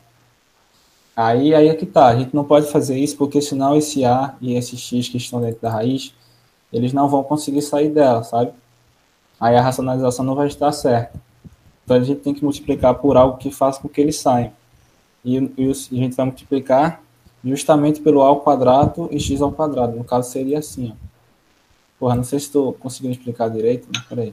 Aí, 1.20 1.52
aí 1.52 1.66
é 1.66 1.74
que 1.74 1.84
tá, 1.84 2.06
a 2.06 2.16
gente 2.16 2.32
não 2.32 2.44
pode 2.44 2.70
fazer 2.70 2.96
isso 2.96 3.16
porque 3.16 3.42
senão 3.42 3.74
esse 3.74 4.04
A 4.04 4.36
e 4.40 4.54
esse 4.54 4.76
X 4.76 5.08
que 5.08 5.16
estão 5.16 5.40
dentro 5.40 5.60
da 5.60 5.68
raiz, 5.68 6.14
eles 6.72 6.92
não 6.92 7.08
vão 7.08 7.24
conseguir 7.24 7.60
sair 7.60 7.88
dela, 7.88 8.22
sabe? 8.22 8.52
Aí 9.40 9.56
a 9.56 9.60
racionalização 9.60 10.24
não 10.24 10.36
vai 10.36 10.46
estar 10.46 10.70
certa. 10.70 11.20
Então 11.84 11.96
a 11.96 12.04
gente 12.04 12.20
tem 12.20 12.32
que 12.32 12.44
multiplicar 12.44 12.94
por 12.94 13.16
algo 13.16 13.36
que 13.36 13.50
faça 13.50 13.80
com 13.80 13.88
que 13.88 14.00
eles 14.00 14.20
saiam. 14.20 14.52
E, 15.24 15.38
e 15.58 15.70
a 15.70 16.04
gente 16.04 16.14
vai 16.14 16.26
multiplicar 16.26 17.02
justamente 17.44 18.00
pelo 18.00 18.22
A 18.22 18.28
ao 18.28 18.40
quadrado 18.42 19.08
e 19.10 19.18
X 19.18 19.42
ao 19.42 19.50
quadrado. 19.50 19.96
No 19.96 20.04
caso 20.04 20.30
seria 20.30 20.60
assim, 20.60 20.92
ó. 20.92 21.08
Porra, 21.98 22.14
não 22.14 22.22
sei 22.22 22.38
se 22.38 22.46
estou 22.46 22.74
conseguindo 22.74 23.14
explicar 23.14 23.48
direito, 23.48 23.88
mas 23.92 24.04
peraí. 24.04 24.32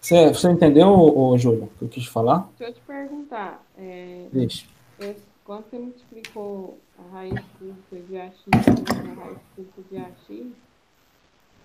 Você, 0.00 0.28
você 0.28 0.50
entendeu, 0.50 0.88
ô, 0.88 1.36
Júlio, 1.36 1.64
o 1.64 1.68
que 1.68 1.82
eu 1.82 1.88
quis 1.88 2.06
falar? 2.06 2.48
Deixa 2.58 2.70
eu 2.70 2.74
te 2.74 2.80
perguntar. 2.86 3.64
É, 3.76 4.28
Deixa. 4.32 4.66
quando 5.44 5.64
você 5.64 5.78
multiplicou 5.78 6.78
a 6.98 7.14
raiz 7.14 7.40
cúbica 7.58 7.96
de 7.96 8.16
AX 8.16 8.36
com 8.44 9.20
a 9.20 9.24
raiz 9.24 9.38
cúbica 9.54 9.82
de 9.90 9.96
AX, 9.96 10.56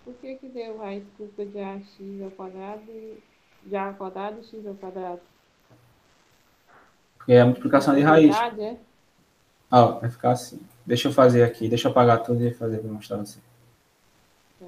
por 0.03 0.13
que 0.15 0.35
que 0.35 0.49
deu 0.49 0.77
raiz 0.77 1.03
cúbica 1.17 1.45
de 1.45 1.59
AX 1.59 1.85
ao 2.23 2.31
quadrado 2.31 2.83
e 2.89 3.21
de 3.63 3.75
A 3.75 3.87
ao 3.87 3.93
quadrado 3.93 4.39
e 4.41 4.43
X 4.43 4.65
ao 4.65 4.75
quadrado? 4.75 5.21
É 7.27 7.41
a 7.41 7.45
multiplicação 7.45 7.93
de 7.93 8.01
raiz. 8.01 8.35
Verdade, 8.35 8.61
é? 8.61 8.77
Ah, 9.69 9.85
vai 9.85 10.09
ficar 10.09 10.31
assim. 10.31 10.59
Deixa 10.85 11.07
eu 11.07 11.13
fazer 11.13 11.43
aqui, 11.43 11.69
deixa 11.69 11.87
eu 11.87 11.91
apagar 11.91 12.23
tudo 12.23 12.43
e 12.43 12.53
fazer 12.53 12.79
para 12.79 12.91
mostrar 12.91 13.21
assim. 13.21 13.39
Tá. 14.59 14.65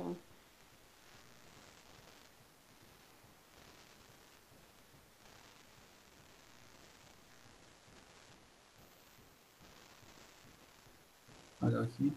Apagar 11.59 11.72
aqui. 11.83 12.13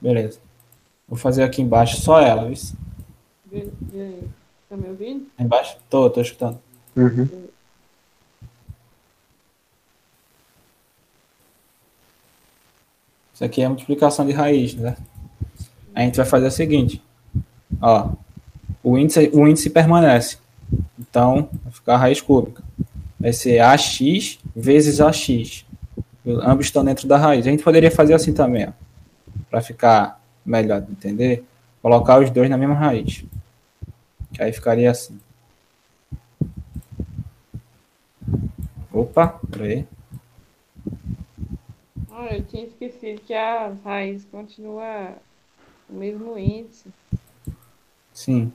Beleza. 0.00 0.40
Vou 1.08 1.16
fazer 1.16 1.44
aqui 1.44 1.62
embaixo 1.62 2.00
só 2.00 2.20
ela, 2.20 2.48
viu? 2.48 3.72
Tá 4.68 4.76
me 4.76 4.88
ouvindo? 4.88 5.26
Embaixo? 5.38 5.76
Tô, 5.88 6.10
tô 6.10 6.20
escutando. 6.20 6.58
Uhum. 6.96 7.48
Isso 13.34 13.44
aqui 13.44 13.62
é 13.62 13.66
a 13.66 13.68
multiplicação 13.68 14.26
de 14.26 14.32
raiz, 14.32 14.74
né? 14.74 14.96
A 15.94 16.00
gente 16.00 16.16
vai 16.16 16.26
fazer 16.26 16.46
o 16.46 16.50
seguinte. 16.50 17.02
Ó, 17.80 18.12
o 18.82 18.98
índice, 18.98 19.30
o 19.32 19.46
índice 19.46 19.70
permanece. 19.70 20.38
Então, 20.98 21.48
vai 21.62 21.72
ficar 21.72 21.94
a 21.94 21.98
raiz 21.98 22.20
cúbica. 22.20 22.62
Vai 23.18 23.32
ser 23.32 23.60
AX 23.60 24.38
vezes 24.54 25.00
AX. 25.00 25.64
Ambos 26.26 26.66
estão 26.66 26.84
dentro 26.84 27.06
da 27.06 27.16
raiz. 27.16 27.46
A 27.46 27.50
gente 27.50 27.62
poderia 27.62 27.90
fazer 27.90 28.14
assim 28.14 28.32
também. 28.32 28.72
Para 29.50 29.60
ficar 29.60 30.20
melhor 30.44 30.80
de 30.80 30.90
entender. 30.90 31.44
Colocar 31.80 32.20
os 32.20 32.30
dois 32.30 32.48
na 32.48 32.56
mesma 32.56 32.74
raiz. 32.74 33.24
Que 34.32 34.42
aí 34.42 34.52
ficaria 34.52 34.90
assim. 34.90 35.18
Opa, 38.92 39.40
peraí. 39.50 39.86
Ah, 42.10 42.36
eu 42.36 42.44
tinha 42.44 42.64
esquecido 42.64 43.20
que 43.22 43.34
a 43.34 43.72
raiz 43.84 44.24
continua 44.26 45.14
o 45.88 45.94
mesmo 45.94 46.38
índice. 46.38 46.88
Sim. 48.12 48.52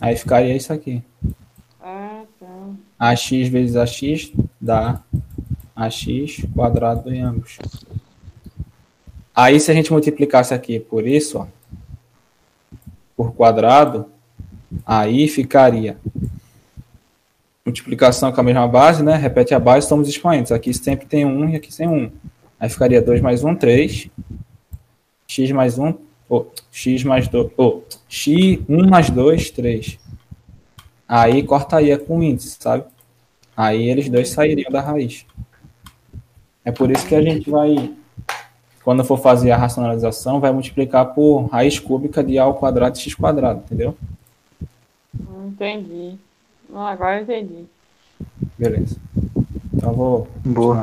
Aí 0.00 0.16
ficaria 0.16 0.56
isso 0.56 0.72
aqui. 0.72 1.02
Ah, 1.80 2.24
tá. 2.40 2.46
AX 2.98 3.28
vezes 3.48 3.76
AX 3.76 4.32
dá 4.60 5.02
AX 5.74 6.44
quadrado 6.54 7.12
em 7.12 7.20
ambos. 7.20 7.58
Aí, 9.34 9.58
se 9.58 9.70
a 9.70 9.74
gente 9.74 9.90
multiplicasse 9.90 10.54
aqui 10.54 10.78
por 10.78 11.06
isso, 11.06 11.38
ó, 11.38 11.46
por 13.16 13.32
quadrado, 13.32 14.06
aí 14.86 15.26
ficaria 15.26 15.96
multiplicação 17.64 18.30
com 18.30 18.40
a 18.40 18.44
mesma 18.44 18.68
base, 18.68 19.02
né? 19.02 19.16
Repete 19.16 19.54
a 19.54 19.58
base, 19.58 19.88
somos 19.88 20.08
expoentes. 20.08 20.52
Aqui 20.52 20.72
sempre 20.72 21.06
tem 21.06 21.24
um 21.24 21.48
e 21.48 21.56
aqui 21.56 21.74
tem 21.74 21.88
um. 21.88 22.12
Aí 22.60 22.68
ficaria 22.68 23.02
2 23.02 23.20
mais 23.20 23.42
1, 23.42 23.56
3. 23.56 24.08
x 25.26 25.50
mais 25.50 25.78
1, 25.78 25.94
oh, 26.28 26.46
x 26.72 27.04
mais 27.04 27.28
2, 27.28 27.52
oh, 27.56 27.82
x, 28.08 28.58
1 28.68 28.88
mais 28.88 29.10
2, 29.10 29.50
3. 29.50 29.98
Aí 31.06 31.42
cortaria 31.42 31.98
com 31.98 32.18
o 32.18 32.22
índice, 32.22 32.56
sabe? 32.58 32.84
Aí 33.56 33.88
eles 33.88 34.08
dois 34.08 34.30
sairiam 34.30 34.70
da 34.70 34.80
raiz. 34.80 35.24
É 36.64 36.72
por 36.72 36.90
isso 36.90 37.06
que 37.06 37.14
a 37.14 37.22
gente 37.22 37.48
vai, 37.50 37.92
quando 38.82 39.04
for 39.04 39.18
fazer 39.18 39.50
a 39.50 39.56
racionalização, 39.56 40.40
vai 40.40 40.50
multiplicar 40.50 41.14
por 41.14 41.46
raiz 41.46 41.78
cúbica 41.78 42.24
de 42.24 42.38
A 42.38 42.44
ao 42.44 42.54
quadrado 42.54 42.96
de 42.96 43.02
x 43.02 43.14
quadrado, 43.14 43.60
entendeu? 43.60 43.96
Entendi. 45.46 46.18
Não, 46.68 46.86
agora 46.86 47.18
eu 47.18 47.22
entendi. 47.22 47.64
Beleza. 48.58 48.96
Então 49.72 49.90
eu 49.90 49.94
vou. 49.94 50.28
Boa. 50.44 50.80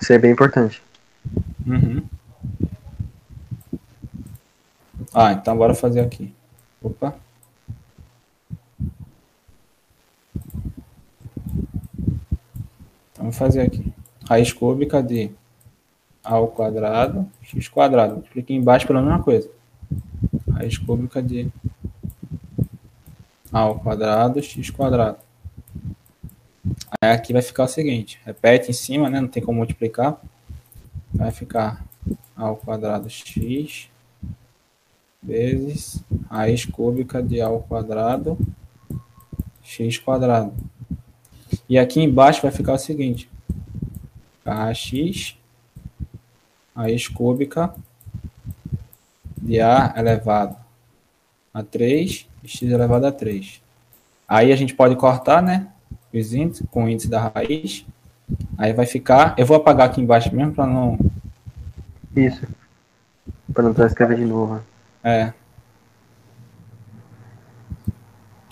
Isso 0.00 0.12
é 0.12 0.18
bem 0.18 0.32
importante. 0.32 0.82
Uhum. 1.66 2.02
Ah, 5.14 5.32
então 5.32 5.56
bora 5.56 5.74
fazer 5.74 6.00
aqui. 6.00 6.32
Opa. 6.82 7.14
Então 13.12 13.24
vamos 13.24 13.36
fazer 13.36 13.60
aqui. 13.60 13.92
Raiz 14.26 14.52
cúbica 14.52 15.02
de 15.02 15.30
A 16.24 16.34
ao 16.34 16.48
quadrado, 16.48 17.28
x 17.42 17.68
quadrado. 17.68 18.14
Multiplica 18.14 18.52
embaixo 18.54 18.86
pela 18.86 19.02
mesma 19.02 19.22
coisa. 19.22 19.50
Raiz 20.50 20.78
cúbica 20.78 21.22
de 21.22 21.50
A 23.52 23.60
ao 23.60 23.78
quadrado, 23.80 24.42
x 24.42 24.70
quadrado. 24.70 25.18
Aí 27.02 27.10
aqui 27.10 27.34
vai 27.34 27.42
ficar 27.42 27.64
o 27.64 27.68
seguinte. 27.68 28.18
Repete 28.24 28.70
em 28.70 28.74
cima, 28.74 29.10
né? 29.10 29.20
Não 29.20 29.28
tem 29.28 29.42
como 29.42 29.58
multiplicar. 29.58 30.18
Vai 31.12 31.30
ficar 31.30 31.84
A 32.34 32.44
ao 32.44 32.56
quadrado 32.56 33.10
x 33.10 33.91
vezes 35.22 36.02
raiz 36.28 36.64
cúbica 36.64 37.22
de 37.22 37.40
A 37.40 37.46
ao 37.46 37.60
quadrado 37.60 38.36
x 39.62 39.98
quadrado. 39.98 40.52
E 41.68 41.78
aqui 41.78 42.00
embaixo 42.00 42.42
vai 42.42 42.50
ficar 42.50 42.74
o 42.74 42.78
seguinte. 42.78 43.28
AX 44.44 45.36
raiz 46.74 47.08
cúbica 47.08 47.74
de 49.40 49.60
A 49.60 49.94
elevado 49.96 50.56
a 51.54 51.62
3 51.62 52.26
e 52.42 52.48
x 52.48 52.62
elevado 52.62 53.06
a 53.06 53.12
3. 53.12 53.60
Aí 54.26 54.52
a 54.52 54.56
gente 54.56 54.74
pode 54.74 54.96
cortar, 54.96 55.42
né? 55.42 55.68
Os 56.12 56.34
índices 56.34 56.66
com 56.70 56.84
o 56.84 56.88
índice 56.88 57.08
da 57.08 57.28
raiz. 57.28 57.86
Aí 58.56 58.72
vai 58.72 58.86
ficar. 58.86 59.34
Eu 59.38 59.46
vou 59.46 59.56
apagar 59.56 59.88
aqui 59.88 60.00
embaixo 60.00 60.34
mesmo 60.34 60.52
para 60.52 60.66
não. 60.66 60.98
Isso. 62.16 62.46
Para 63.52 63.64
não 63.64 63.86
escrever 63.86 64.16
de 64.16 64.24
novo. 64.24 64.60
É. 65.02 65.32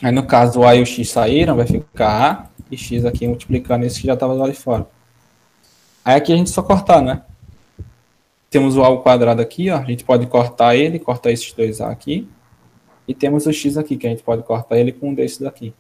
Aí 0.02 0.10
no 0.10 0.26
caso 0.26 0.60
o 0.60 0.66
A 0.66 0.74
e 0.74 0.82
o 0.82 0.86
X 0.86 1.10
saíram, 1.10 1.56
vai 1.56 1.66
ficar 1.66 2.30
A 2.30 2.50
e 2.70 2.76
X 2.76 3.04
aqui 3.04 3.26
multiplicando 3.26 3.84
esse 3.84 4.00
que 4.00 4.06
já 4.06 4.14
estava 4.14 4.32
lá 4.32 4.48
de 4.48 4.54
fora. 4.54 4.86
Aí 6.04 6.14
aqui 6.14 6.32
a 6.32 6.36
gente 6.36 6.50
só 6.50 6.62
cortar, 6.62 7.02
né? 7.02 7.22
Temos 8.48 8.76
o 8.76 8.82
A 8.82 8.86
ao 8.86 9.02
quadrado 9.02 9.40
aqui, 9.42 9.70
ó. 9.70 9.78
A 9.78 9.84
gente 9.84 10.04
pode 10.04 10.26
cortar 10.26 10.74
ele, 10.74 10.98
cortar 10.98 11.30
esses 11.30 11.52
dois 11.52 11.80
A 11.80 11.90
aqui. 11.90 12.28
E 13.06 13.14
temos 13.14 13.46
o 13.46 13.52
X 13.52 13.76
aqui, 13.76 13.96
que 13.96 14.06
a 14.06 14.10
gente 14.10 14.22
pode 14.22 14.42
cortar 14.42 14.78
ele 14.78 14.92
com 14.92 15.10
um 15.10 15.14
desses 15.14 15.38
daqui. 15.38 15.74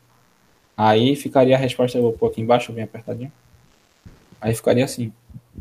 Aí 0.76 1.16
ficaria 1.16 1.56
a 1.56 1.58
resposta, 1.58 1.98
eu 1.98 2.02
vou 2.02 2.12
pôr 2.12 2.28
aqui 2.28 2.40
embaixo, 2.40 2.72
bem 2.72 2.84
apertadinho. 2.84 3.32
Aí 4.40 4.54
ficaria 4.54 4.84
assim. 4.84 5.12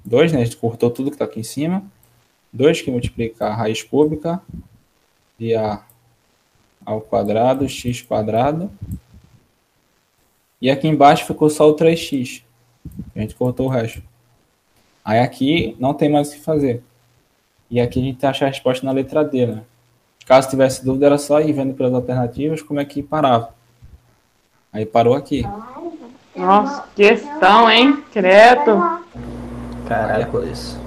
2, 0.06 0.34
né? 0.34 0.42
A 0.42 0.44
gente 0.44 0.58
cortou 0.58 0.90
tudo 0.90 1.10
que 1.10 1.16
está 1.16 1.26
aqui 1.26 1.40
em 1.40 1.44
cima. 1.44 1.84
2 2.52 2.82
que 2.82 2.92
multiplica 2.92 3.48
a 3.48 3.56
raiz 3.56 3.84
cúbica 3.84 4.42
de 5.40 5.56
A 5.56 5.82
ao 6.86 7.02
quadrado, 7.02 7.68
x 7.70 8.02
quadrado. 8.02 8.70
E 10.62 10.70
aqui 10.70 10.88
embaixo 10.88 11.26
ficou 11.26 11.50
só 11.50 11.70
o 11.70 11.76
3x. 11.76 12.44
A 13.16 13.20
gente 13.20 13.36
cortou 13.36 13.68
o 13.68 13.70
resto. 13.70 14.02
Aí 15.06 15.20
aqui 15.20 15.76
não 15.80 15.94
tem 15.94 16.10
mais 16.10 16.30
o 16.30 16.34
que 16.34 16.42
fazer. 16.42 16.84
E 17.70 17.80
aqui 17.80 18.00
a 18.00 18.04
gente 18.04 18.26
acha 18.26 18.46
a 18.46 18.48
resposta 18.50 18.86
na 18.86 18.92
letra 18.92 19.24
D, 19.24 19.46
né? 19.46 19.64
Caso 20.26 20.50
tivesse 20.50 20.84
dúvida, 20.84 21.06
era 21.06 21.18
só 21.18 21.40
ir 21.40 21.54
vendo 21.54 21.74
pelas 21.74 21.94
alternativas 21.94 22.62
como 22.62 22.80
é 22.80 22.86
que 22.86 23.02
parava. 23.02 23.54
Aí 24.72 24.86
parou 24.86 25.16
aqui. 25.16 25.44
Nossa, 26.36 26.84
questão, 26.96 27.70
hein? 27.70 28.04
Credo. 28.12 29.02
Caraca, 29.88 30.46
isso. 30.46 30.80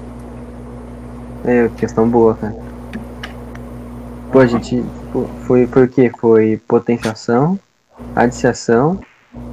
É, 1.44 1.68
questão 1.70 2.08
boa, 2.08 2.34
cara. 2.34 2.71
Pô, 4.32 4.38
a 4.40 4.46
gente, 4.46 4.82
Fo- 5.12 5.26
Foi, 5.46 5.66
foi 5.66 5.84
o 5.84 5.88
quê? 5.88 6.10
Foi 6.18 6.56
potenciação, 6.66 7.58
adiciação, 8.16 9.00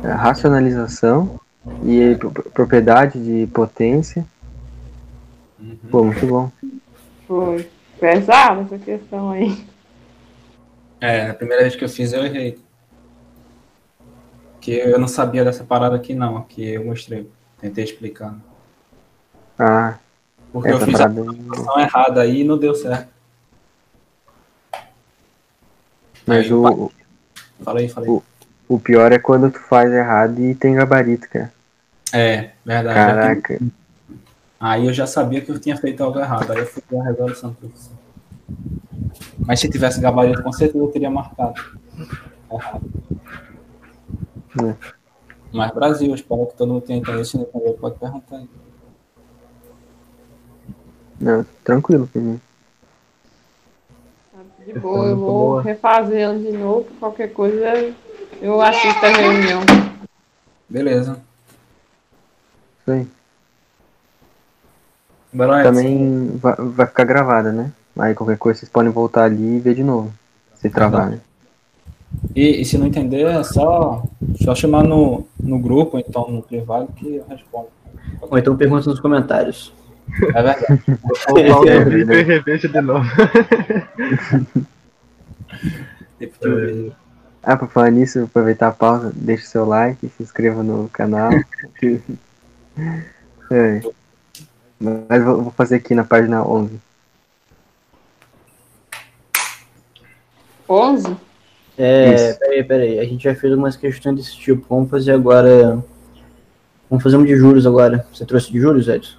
eh, 0.04 0.08
racionalização 0.12 1.40
e 1.84 2.16
pro- 2.16 2.32
pro- 2.32 2.50
propriedade 2.52 3.20
de 3.20 3.48
potência. 3.48 4.26
Pô, 5.92 6.04
muito 6.04 6.26
bom. 6.26 6.50
Foi 7.28 7.70
pesada 8.00 8.62
essa 8.62 8.78
questão 8.78 9.32
aí. 9.32 9.66
É, 11.02 11.28
na 11.30 11.34
primeira 11.34 11.64
vez 11.64 11.76
que 11.76 11.84
eu 11.84 11.90
fiz 11.90 12.14
eu 12.14 12.26
errei. 12.26 12.58
Que 14.62 14.72
eu 14.72 15.00
não 15.00 15.08
sabia 15.08 15.44
dessa 15.44 15.64
parada 15.64 15.96
aqui 15.96 16.14
não, 16.14 16.42
que 16.44 16.74
eu 16.74 16.86
mostrei. 16.86 17.30
Tentei 17.60 17.84
explicar. 17.84 18.36
Ah, 19.58 19.96
Porque 20.54 20.70
eu 20.70 20.80
fiz 20.80 20.94
parada 20.98 21.22
a 21.22 21.32
aí. 21.32 21.38
função 21.50 21.80
errada 21.80 22.22
aí 22.22 22.42
e 22.42 22.44
não 22.46 22.58
deu 22.58 22.74
certo. 22.74 23.19
Mas 26.30 26.46
Aí, 26.46 26.54
o, 26.54 26.92
Fala 27.64 27.80
aí, 27.80 27.90
fala 27.90 28.06
aí. 28.06 28.12
O- 28.12 28.24
o 28.68 28.80
pior 28.80 29.12
é 29.12 29.18
quando 29.18 29.50
tu 29.50 29.60
faz 29.60 29.92
errado 29.92 30.40
e 30.40 30.54
tem 30.54 30.76
gabarito, 30.76 31.28
cara. 31.28 31.52
É, 32.14 32.52
verdade. 32.64 32.96
Caraca. 32.96 33.60
Aí 34.60 34.86
eu 34.86 34.94
já 34.94 35.08
sabia 35.08 35.42
que 35.42 35.50
eu 35.52 35.60
tinha 35.60 35.76
feito 35.76 36.04
algo 36.04 36.20
errado. 36.20 36.52
Aí 36.52 36.60
eu 36.60 36.66
fui 36.68 36.84
a 37.00 37.04
resolução 37.04 37.54
professor. 37.54 37.94
Mas 39.40 39.60
se 39.60 39.70
tivesse 39.70 40.00
gabarito, 40.00 40.44
com 40.44 40.52
certeza 40.52 40.84
eu 40.84 40.92
teria 40.92 41.10
marcado. 41.10 41.54
Errado. 42.52 42.84
É. 44.64 44.76
Mas 45.52 45.72
Brasil, 45.72 46.14
espero 46.14 46.46
que 46.46 46.56
todo 46.56 46.74
mundo 46.74 46.84
tenha 46.84 47.00
entendido. 47.00 47.26
Se 47.26 47.38
não 47.38 47.44
entendeu, 47.44 47.74
pode 47.74 47.98
perguntar 47.98 48.38
aí. 48.38 48.50
Não, 51.20 51.46
tranquilo 51.64 52.08
mim. 52.20 52.40
De 54.74 54.80
boa, 54.80 55.06
eu 55.06 55.16
muito 55.16 55.20
vou 55.20 55.50
boa. 55.50 55.62
refazer 55.64 56.20
ela 56.20 56.38
de 56.38 56.52
novo. 56.52 56.86
Qualquer 57.00 57.34
coisa 57.34 57.92
eu 58.42 58.62
assisto 58.62 59.06
a 59.06 59.10
reunião. 59.10 59.62
Beleza. 60.70 61.20
Isso 62.82 62.92
aí. 62.92 63.08
Bora. 65.34 65.64
Também 65.64 66.38
vai, 66.38 66.56
vai 66.56 66.86
ficar 66.86 67.04
gravada, 67.04 67.52
né? 67.52 67.72
Aí 67.98 68.14
qualquer 68.14 68.38
coisa 68.38 68.60
vocês 68.60 68.72
podem 68.72 68.92
voltar 68.92 69.24
ali 69.24 69.58
e 69.58 69.60
ver 69.60 69.76
de 69.76 69.84
novo. 69.84 70.14
Se 70.56 70.70
travar, 70.70 71.10
né? 71.10 71.20
E, 72.36 72.62
e 72.62 72.66
se 72.66 72.78
não 72.78 72.88
entender, 72.88 73.26
é 73.26 73.44
só, 73.44 74.04
só 74.44 74.54
chamar 74.54 74.84
no, 74.84 75.26
no 75.40 75.60
grupo, 75.60 75.98
então 75.98 76.30
no 76.30 76.42
privado, 76.42 76.92
que 76.94 77.16
eu 77.16 77.26
respondo. 77.28 77.68
Ou 78.22 78.38
então 78.38 78.56
pergunta 78.56 78.90
nos 78.90 79.00
comentários. 79.00 79.74
É 80.22 80.32
verdade. 80.32 80.66
Ou 81.30 81.38
É, 81.40 81.54
o 81.54 81.62
vídeo 81.86 82.08
verdade. 82.08 82.20
e 82.20 82.24
reveja 82.24 82.68
de 82.68 82.82
novo. 82.82 83.06
Ah, 87.42 87.56
pra 87.56 87.68
falar 87.68 87.90
nisso, 87.92 88.24
aproveitar 88.24 88.68
a 88.68 88.72
pausa, 88.74 89.12
deixa 89.16 89.46
o 89.46 89.48
seu 89.48 89.66
like, 89.66 90.08
se 90.10 90.22
inscreva 90.24 90.62
no 90.64 90.90
canal. 90.90 91.30
É. 93.52 93.82
Mas 94.80 95.24
vou 95.24 95.42
vou 95.42 95.52
fazer 95.52 95.76
aqui 95.78 95.94
na 95.96 96.04
página 96.06 96.46
11. 96.48 96.80
11? 100.70 101.18
É, 101.78 102.14
Isso. 102.14 102.40
peraí, 102.40 102.64
peraí. 102.64 103.00
A 103.00 103.04
gente 103.06 103.24
já 103.24 103.34
fez 103.36 103.52
algumas 103.52 103.76
questões 103.76 104.16
desse 104.16 104.38
tipo. 104.38 104.66
Vamos 104.70 104.90
fazer 104.90 105.12
agora. 105.14 105.84
Vamos 106.90 107.04
fazer 107.04 107.18
um 107.18 107.26
de 107.26 107.36
juros 107.36 107.66
agora. 107.66 108.06
Você 108.14 108.24
trouxe 108.26 108.52
de 108.52 108.60
juros, 108.62 108.88
Edson? 108.88 109.18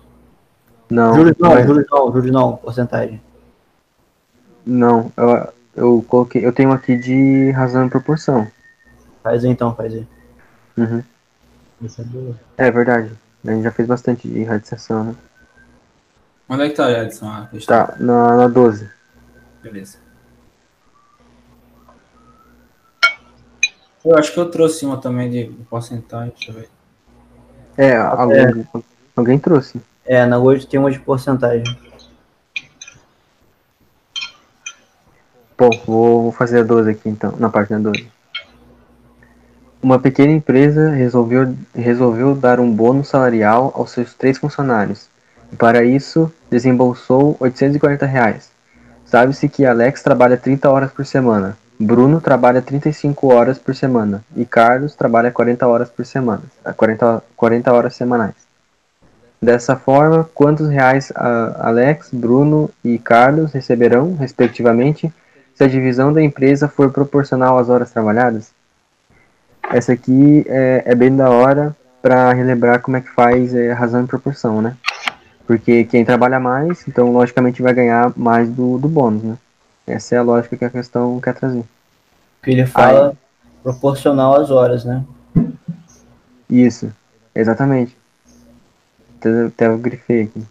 Não, 0.91 1.15
juros 1.15 1.35
não, 1.39 1.51
mas- 1.51 1.67
juros 1.67 1.87
não, 1.91 2.13
juros 2.13 2.31
não, 2.33 2.57
porcentagem. 2.57 3.23
não, 4.67 5.13
eu, 5.17 5.53
eu 5.77 6.05
coloquei, 6.09 6.45
eu 6.45 6.53
tenho 6.53 6.73
aqui 6.73 6.97
de 6.97 7.51
razão 7.53 7.87
e 7.87 7.91
proporção. 7.91 8.47
Faz 9.23 9.45
aí 9.45 9.51
então, 9.51 9.75
faz 9.75 9.93
aí. 9.95 10.07
Uhum. 10.77 11.03
É. 12.59 12.67
É 12.67 12.71
verdade. 12.71 13.13
A 13.47 13.51
gente 13.53 13.63
já 13.63 13.71
fez 13.71 13.89
bastante 13.89 14.29
de 14.29 14.43
radiação, 14.45 15.05
né? 15.05 15.15
Onde 16.49 16.63
é 16.65 16.69
que 16.69 16.75
tá, 16.75 16.91
Edson? 16.91 17.29
a 17.31 17.47
questão? 17.47 17.87
Tá, 17.87 17.95
na, 17.99 18.37
na 18.37 18.49
12. 18.49 18.91
Beleza. 19.63 19.99
Eu 24.05 24.17
acho 24.17 24.33
que 24.33 24.41
eu 24.41 24.51
trouxe 24.51 24.85
uma 24.85 24.99
também 24.99 25.31
de 25.31 25.45
porcentagem, 25.69 26.33
deixa 26.35 26.51
eu 26.51 26.55
ver. 26.55 26.69
É, 27.77 27.97
alguém, 27.97 28.67
alguém 29.15 29.39
trouxe. 29.39 29.81
É, 30.05 30.25
na 30.27 30.39
8 30.39 30.67
tem 30.67 30.81
uma 30.81 30.91
de 30.91 30.99
porcentagem. 30.99 31.65
Bom, 35.57 35.71
vou, 35.87 36.33
fazer 36.33 36.61
a 36.61 36.63
12 36.63 36.91
aqui 36.91 37.09
então, 37.09 37.35
na 37.39 37.51
página 37.51 37.79
12. 37.79 38.09
Uma 39.83 39.99
pequena 39.99 40.33
empresa 40.33 40.91
resolveu, 40.91 41.55
resolveu 41.75 42.35
dar 42.35 42.61
um 42.61 42.71
bônus 42.71 43.09
salarial 43.09 43.73
aos 43.75 43.91
seus 43.91 44.15
três 44.15 44.39
funcionários. 44.39 45.09
E 45.53 45.57
para 45.57 45.85
isso, 45.85 46.33
desembolsou 46.51 47.37
840 47.41 48.07
reais. 48.07 48.51
Sabe-se 49.05 49.49
que 49.49 49.67
Alex 49.67 50.03
trabalha 50.03 50.37
30 50.37 50.71
horas 50.71 50.93
por 50.93 51.05
semana, 51.05 51.57
Bruno 51.83 52.21
trabalha 52.21 52.61
35 52.61 53.33
horas 53.33 53.59
por 53.59 53.75
semana 53.75 54.23
e 54.37 54.45
Carlos 54.45 54.95
trabalha 54.95 55.31
40 55.31 55.67
horas 55.67 55.89
por 55.89 56.05
semana, 56.05 56.43
ah, 56.63 56.75
40, 56.75 57.23
40 57.35 57.73
horas 57.73 57.97
semanais. 57.97 58.35
Dessa 59.43 59.75
forma, 59.75 60.29
quantos 60.35 60.69
reais 60.69 61.11
Alex, 61.15 62.11
Bruno 62.13 62.71
e 62.85 62.99
Carlos 62.99 63.53
receberão, 63.53 64.15
respectivamente, 64.15 65.11
se 65.55 65.65
a 65.65 65.69
divisão 65.69 66.13
da 66.13 66.23
empresa 66.23 66.69
for 66.69 66.91
proporcional 66.91 67.59
às 67.59 67.71
horas 67.71 67.91
trabalhadas? 67.91 68.53
Essa 69.73 69.93
aqui 69.93 70.45
é, 70.47 70.83
é 70.85 70.95
bem 70.95 71.15
da 71.17 71.31
hora 71.31 71.75
para 72.03 72.33
relembrar 72.33 72.81
como 72.81 72.97
é 72.97 73.01
que 73.01 73.11
faz 73.11 73.55
é, 73.55 73.73
razão 73.73 74.05
e 74.05 74.07
proporção, 74.07 74.61
né? 74.61 74.77
Porque 75.47 75.85
quem 75.85 76.05
trabalha 76.05 76.39
mais, 76.39 76.87
então 76.87 77.13
logicamente 77.13 77.63
vai 77.63 77.73
ganhar 77.73 78.13
mais 78.17 78.49
do, 78.49 78.79
do 78.79 78.89
bônus, 78.89 79.23
né? 79.23 79.39
Essa 79.87 80.17
é 80.17 80.19
a 80.19 80.23
lógica 80.23 80.57
que 80.57 80.65
a 80.65 80.71
questão 80.71 81.19
quer 81.21 81.35
trazer. 81.35 81.65
Que 82.43 82.51
ele 82.51 82.67
fala 82.67 83.15
proporcional 83.63 84.41
às 84.41 84.51
horas, 84.51 84.85
né? 84.85 85.05
Isso, 86.49 86.93
exatamente. 87.35 88.00
Até, 89.21 89.47
até 89.47 89.67
eu 89.67 89.77
grifei 89.77 90.23
aqui. 90.23 90.43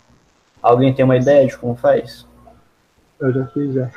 Alguém 0.62 0.94
tem 0.94 1.04
uma 1.04 1.18
ideia 1.18 1.48
de 1.48 1.58
como 1.58 1.76
faz? 1.76 2.28
Eu 3.20 3.34
já 3.34 3.48
fiz 3.48 3.74
já. 3.74 3.90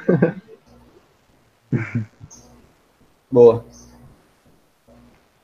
Boa. 3.31 3.65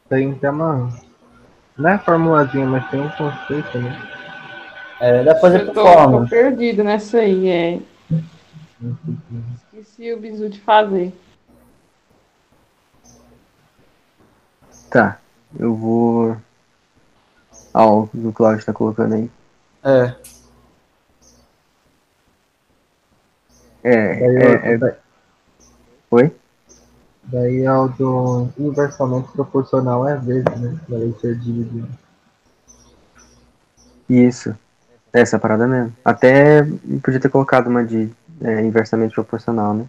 Tem 0.08 0.32
até 0.32 0.50
uma. 0.50 0.90
Não 1.76 1.90
é 1.90 1.98
formulazinha, 1.98 2.66
mas 2.66 2.90
tem 2.90 3.00
um 3.00 3.10
conceito, 3.10 3.78
né? 3.78 4.08
É, 5.00 5.22
dá 5.22 5.32
pra 5.32 5.40
fazer 5.42 5.60
Eu 5.60 5.74
tô, 5.74 5.82
forma. 5.82 6.22
tô 6.22 6.28
perdido 6.28 6.82
nessa 6.82 7.18
aí, 7.18 7.48
é. 7.48 7.80
Esqueci 9.72 10.12
o 10.12 10.18
bizu 10.18 10.48
de 10.48 10.58
fazer. 10.60 11.12
Tá, 14.90 15.20
eu 15.58 15.74
vou. 15.74 16.36
Ah, 17.78 17.86
o 17.86 18.10
o 18.12 18.32
Claudio 18.32 18.66
tá 18.66 18.72
colocando 18.72 19.14
aí. 19.14 19.30
É. 19.84 20.16
É, 23.84 23.94
é, 23.94 24.74
é- 24.74 24.98
Oi? 26.10 26.34
daí 27.22 27.62
é 27.62 27.72
o 27.72 27.86
do 27.86 28.48
inversamente 28.58 29.30
proporcional 29.30 30.08
é 30.08 30.16
vezes, 30.16 30.44
né? 30.44 30.76
Daí 30.88 31.14
ser 31.20 31.38
dividido. 31.38 31.88
Isso. 34.10 34.56
Essa 35.12 35.38
parada 35.38 35.68
mesmo. 35.68 35.92
Até 36.04 36.64
podia 37.00 37.20
ter 37.20 37.28
colocado 37.28 37.68
uma 37.68 37.84
de 37.84 38.10
é, 38.42 38.60
inversamente 38.62 39.14
proporcional, 39.14 39.72
né? 39.72 39.86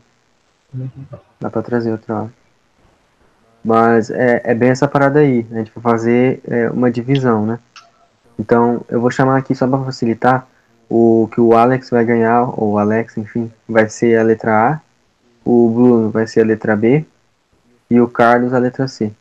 Dá 1.42 1.50
pra 1.50 1.64
trazer 1.64 1.92
outra 1.92 2.16
hora. 2.16 2.34
Mas 3.64 4.12
é, 4.12 4.42
é 4.44 4.54
bem 4.54 4.70
essa 4.70 4.88
parada 4.88 5.20
aí. 5.20 5.44
A 5.52 5.56
gente 5.56 5.72
vai 5.74 5.82
fazer 5.82 6.40
é, 6.48 6.70
uma 6.70 6.92
divisão, 6.92 7.48
né? 7.48 7.60
Então 8.40 8.82
eu 8.88 9.02
vou 9.02 9.12
chamar 9.12 9.38
aqui 9.38 9.54
só 9.54 9.68
pra 9.68 9.84
facilitar 9.84 10.48
o 10.90 11.30
que 11.32 11.42
o 11.42 11.54
Alex 11.56 11.90
vai 11.90 12.06
ganhar, 12.06 12.44
ou 12.44 12.72
o 12.72 12.78
Alex, 12.80 13.18
enfim, 13.18 13.52
vai 13.68 13.90
ser 13.90 14.18
a 14.18 14.24
letra 14.24 14.72
A, 14.72 14.80
o 15.44 15.70
Bruno 15.70 16.10
vai 16.10 16.26
ser 16.26 16.42
a 16.42 16.46
letra 16.46 16.76
B 16.76 17.06
e 17.92 18.00
o 18.00 18.08
Carlos 18.08 18.54
a 18.54 18.58
letra 18.58 18.88
C. 18.88 19.12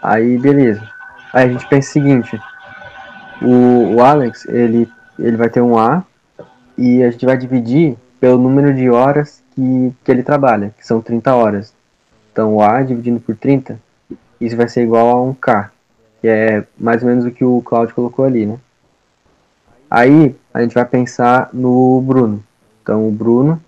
Aí 0.00 0.38
beleza. 0.38 0.88
Aí 1.32 1.48
a 1.48 1.52
gente 1.52 1.66
pensa 1.68 1.90
o 1.90 1.92
seguinte, 1.92 2.40
o, 3.42 3.96
o 3.96 4.02
Alex, 4.02 4.46
ele, 4.46 4.88
ele 5.18 5.36
vai 5.36 5.50
ter 5.50 5.60
um 5.60 5.78
A 5.78 6.04
e 6.78 7.02
a 7.02 7.10
gente 7.10 7.26
vai 7.26 7.36
dividir 7.36 7.96
pelo 8.20 8.38
número 8.38 8.72
de 8.72 8.88
horas 8.88 9.42
que, 9.54 9.92
que 10.04 10.10
ele 10.10 10.22
trabalha, 10.22 10.72
que 10.78 10.86
são 10.86 11.00
30 11.00 11.34
horas. 11.34 11.74
Então 12.30 12.54
o 12.54 12.62
A 12.62 12.82
dividindo 12.82 13.18
por 13.18 13.36
30, 13.36 13.78
isso 14.40 14.56
vai 14.56 14.68
ser 14.68 14.82
igual 14.82 15.08
a 15.08 15.22
um 15.22 15.34
K, 15.34 15.70
que 16.22 16.28
é 16.28 16.64
mais 16.78 17.02
ou 17.02 17.08
menos 17.08 17.24
o 17.24 17.32
que 17.32 17.44
o 17.44 17.60
Claudio 17.62 17.94
colocou 17.96 18.24
ali, 18.24 18.46
né? 18.46 18.58
Aí 19.90 20.34
a 20.54 20.62
gente 20.62 20.72
vai 20.72 20.84
pensar 20.84 21.50
no 21.52 22.00
Bruno. 22.00 22.42
Então 22.80 23.06
o 23.06 23.10
Bruno 23.10 23.60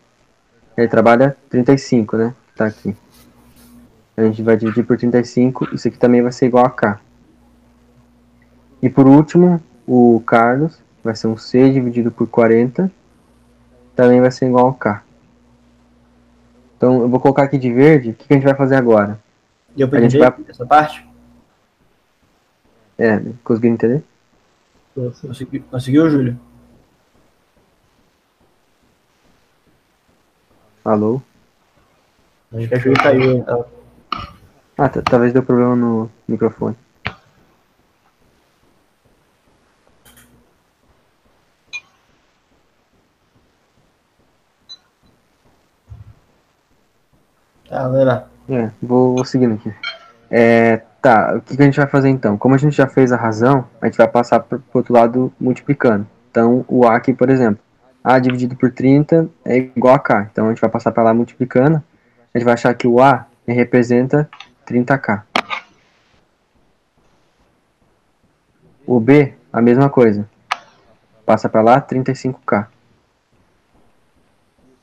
ele 0.76 0.86
trabalha 0.86 1.36
35, 1.50 2.16
né? 2.16 2.32
Tá 2.57 2.66
aqui. 2.66 2.96
A 4.16 4.22
gente 4.22 4.40
vai 4.40 4.57
dividir 4.57 4.86
por 4.86 4.96
35, 4.96 5.74
isso 5.74 5.88
aqui 5.88 5.98
também 5.98 6.22
vai 6.22 6.30
ser 6.30 6.46
igual 6.46 6.64
a 6.64 6.70
K. 6.70 7.00
E 8.80 8.88
por 8.88 9.09
último, 9.09 9.61
o 9.84 10.22
Carlos 10.24 10.78
vai 11.02 11.16
ser 11.16 11.26
um 11.26 11.36
C 11.36 11.70
dividido 11.72 12.12
por 12.12 12.28
40, 12.28 12.88
também 13.96 14.20
vai 14.20 14.30
ser 14.30 14.46
igual 14.46 14.68
a 14.68 14.74
K. 14.74 15.02
Então 16.76 17.00
eu 17.02 17.09
vou 17.09 17.18
colocar 17.18 17.42
aqui 17.42 17.59
de 17.59 17.72
verde, 17.72 18.11
o 18.11 18.14
que, 18.14 18.28
que 18.28 18.32
a 18.32 18.36
gente 18.36 18.44
vai 18.44 18.55
fazer 18.55 18.76
agora? 18.76 19.18
Deu 19.76 19.88
pra 19.88 19.98
A 19.98 20.02
gente 20.02 20.18
vai- 20.18 20.32
essa 20.48 20.64
parte? 20.64 21.05
É, 22.99 23.18
conseguiram 23.42 23.74
entender? 23.74 24.05
Conseguiu, 24.95 25.64
conseguiu 25.70 26.11
Júlio? 26.11 26.38
Alô? 30.84 31.20
Acho 32.53 32.68
que 32.68 32.74
a 32.74 32.78
Júlio 32.78 33.03
caiu. 33.03 33.45
Ela- 33.47 33.68
Ah, 34.76 34.88
tá- 34.88 35.03
talvez 35.03 35.32
deu 35.32 35.42
problema 35.42 35.76
no 35.76 36.11
microfone. 36.26 36.76
Tá, 47.68 47.88
vai 47.88 48.05
lá. 48.05 48.28
É, 48.49 48.70
vou, 48.82 49.14
vou 49.16 49.24
seguindo 49.24 49.55
aqui. 49.55 49.72
É, 50.37 50.78
tá, 51.01 51.37
o 51.37 51.41
que, 51.41 51.57
que 51.57 51.62
a 51.62 51.64
gente 51.64 51.76
vai 51.76 51.87
fazer 51.87 52.09
então? 52.09 52.37
Como 52.37 52.57
a 52.57 52.59
gente 52.59 52.76
já 52.76 52.89
fez 52.89 53.12
a 53.12 53.16
razão, 53.16 53.68
a 53.80 53.87
gente 53.87 53.97
vai 53.97 54.09
passar 54.09 54.41
pro, 54.41 54.59
pro 54.59 54.80
outro 54.80 54.93
lado 54.93 55.32
multiplicando. 55.39 56.05
Então, 56.28 56.64
o 56.66 56.85
A 56.85 56.97
aqui, 56.97 57.14
por 57.14 57.30
exemplo, 57.30 57.62
A 58.03 58.18
dividido 58.18 58.57
por 58.57 58.72
30 58.72 59.28
é 59.45 59.59
igual 59.59 59.95
a 59.95 59.99
K. 60.01 60.28
Então, 60.32 60.47
a 60.47 60.49
gente 60.49 60.61
vai 60.61 60.68
passar 60.68 60.91
para 60.91 61.05
lá 61.05 61.14
multiplicando. 61.14 61.80
A 62.35 62.37
gente 62.37 62.45
vai 62.45 62.55
achar 62.55 62.74
que 62.74 62.85
o 62.85 63.01
A 63.01 63.26
representa 63.47 64.28
30K. 64.66 65.22
O 68.85 68.99
B, 68.99 69.35
a 69.53 69.62
mesma 69.62 69.89
coisa. 69.89 70.28
Passa 71.24 71.49
para 71.49 71.62
lá 71.62 71.80
35K. 71.80 72.66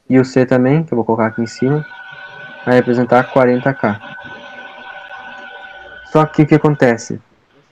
E 0.10 0.18
o 0.18 0.24
C 0.24 0.46
também, 0.46 0.86
que 0.86 0.94
eu 0.94 0.96
vou 0.96 1.04
colocar 1.04 1.26
aqui 1.26 1.42
em 1.42 1.46
cima, 1.46 1.86
vai 2.66 2.76
representar 2.76 3.30
40k. 3.34 4.21
Só 6.12 6.26
que 6.26 6.42
o 6.42 6.46
que 6.46 6.56
acontece? 6.56 7.22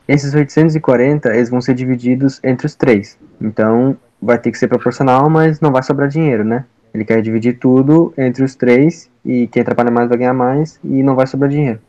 Esses 0.07 0.33
840 0.33 1.29
eles 1.35 1.49
vão 1.49 1.59
ser 1.59 1.73
divididos 1.73 2.39
entre 2.41 2.65
os 2.65 2.73
três. 2.73 3.19
Então 3.41 3.97
vai 4.21 4.39
ter 4.39 4.49
que 4.51 4.57
ser 4.57 4.69
proporcional, 4.69 5.29
mas 5.29 5.59
não 5.59 5.73
vai 5.73 5.83
sobrar 5.83 6.07
dinheiro, 6.07 6.45
né? 6.45 6.63
Ele 6.93 7.03
quer 7.03 7.21
dividir 7.21 7.59
tudo 7.59 8.13
entre 8.17 8.41
os 8.43 8.55
três 8.55 9.11
e 9.25 9.47
quem 9.47 9.61
trabalha 9.61 9.91
mais 9.91 10.07
vai 10.07 10.17
ganhar 10.17 10.33
mais 10.33 10.79
e 10.83 11.03
não 11.03 11.15
vai 11.15 11.27
sobrar 11.27 11.49
dinheiro. 11.49 11.81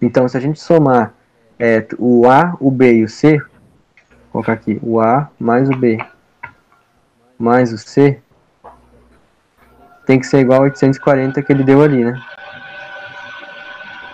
Então 0.00 0.28
se 0.28 0.36
a 0.36 0.40
gente 0.40 0.60
somar 0.60 1.12
é, 1.58 1.84
o 1.98 2.28
A, 2.28 2.56
o 2.60 2.70
B 2.70 2.98
e 2.98 3.04
o 3.04 3.08
C, 3.08 3.38
vou 3.38 4.44
colocar 4.44 4.52
aqui 4.52 4.78
o 4.80 5.00
A 5.00 5.28
mais 5.38 5.68
o 5.68 5.76
B 5.76 5.98
mais 7.36 7.72
o 7.72 7.78
C, 7.78 8.20
tem 10.06 10.20
que 10.20 10.26
ser 10.26 10.38
igual 10.38 10.60
a 10.60 10.64
840 10.64 11.42
que 11.42 11.52
ele 11.52 11.64
deu 11.64 11.82
ali, 11.82 12.04
né? 12.04 12.20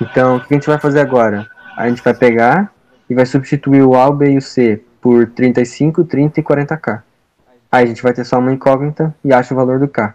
Então, 0.00 0.36
o 0.36 0.40
que 0.40 0.52
a 0.52 0.56
gente 0.56 0.66
vai 0.66 0.78
fazer 0.78 1.00
agora? 1.00 1.53
A 1.76 1.88
gente 1.88 2.02
vai 2.02 2.14
pegar 2.14 2.72
e 3.08 3.14
vai 3.14 3.26
substituir 3.26 3.82
o 3.82 3.94
A, 3.94 4.08
o 4.08 4.12
B 4.12 4.32
e 4.32 4.38
o 4.38 4.42
C 4.42 4.82
por 5.00 5.30
35, 5.30 6.04
30 6.04 6.40
e 6.40 6.42
40k. 6.42 7.02
Aí 7.70 7.84
a 7.84 7.86
gente 7.86 8.02
vai 8.02 8.12
ter 8.12 8.24
só 8.24 8.38
uma 8.38 8.52
incógnita 8.52 9.14
e 9.24 9.32
acha 9.32 9.52
o 9.52 9.56
valor 9.56 9.78
do 9.78 9.88
K. 9.88 10.14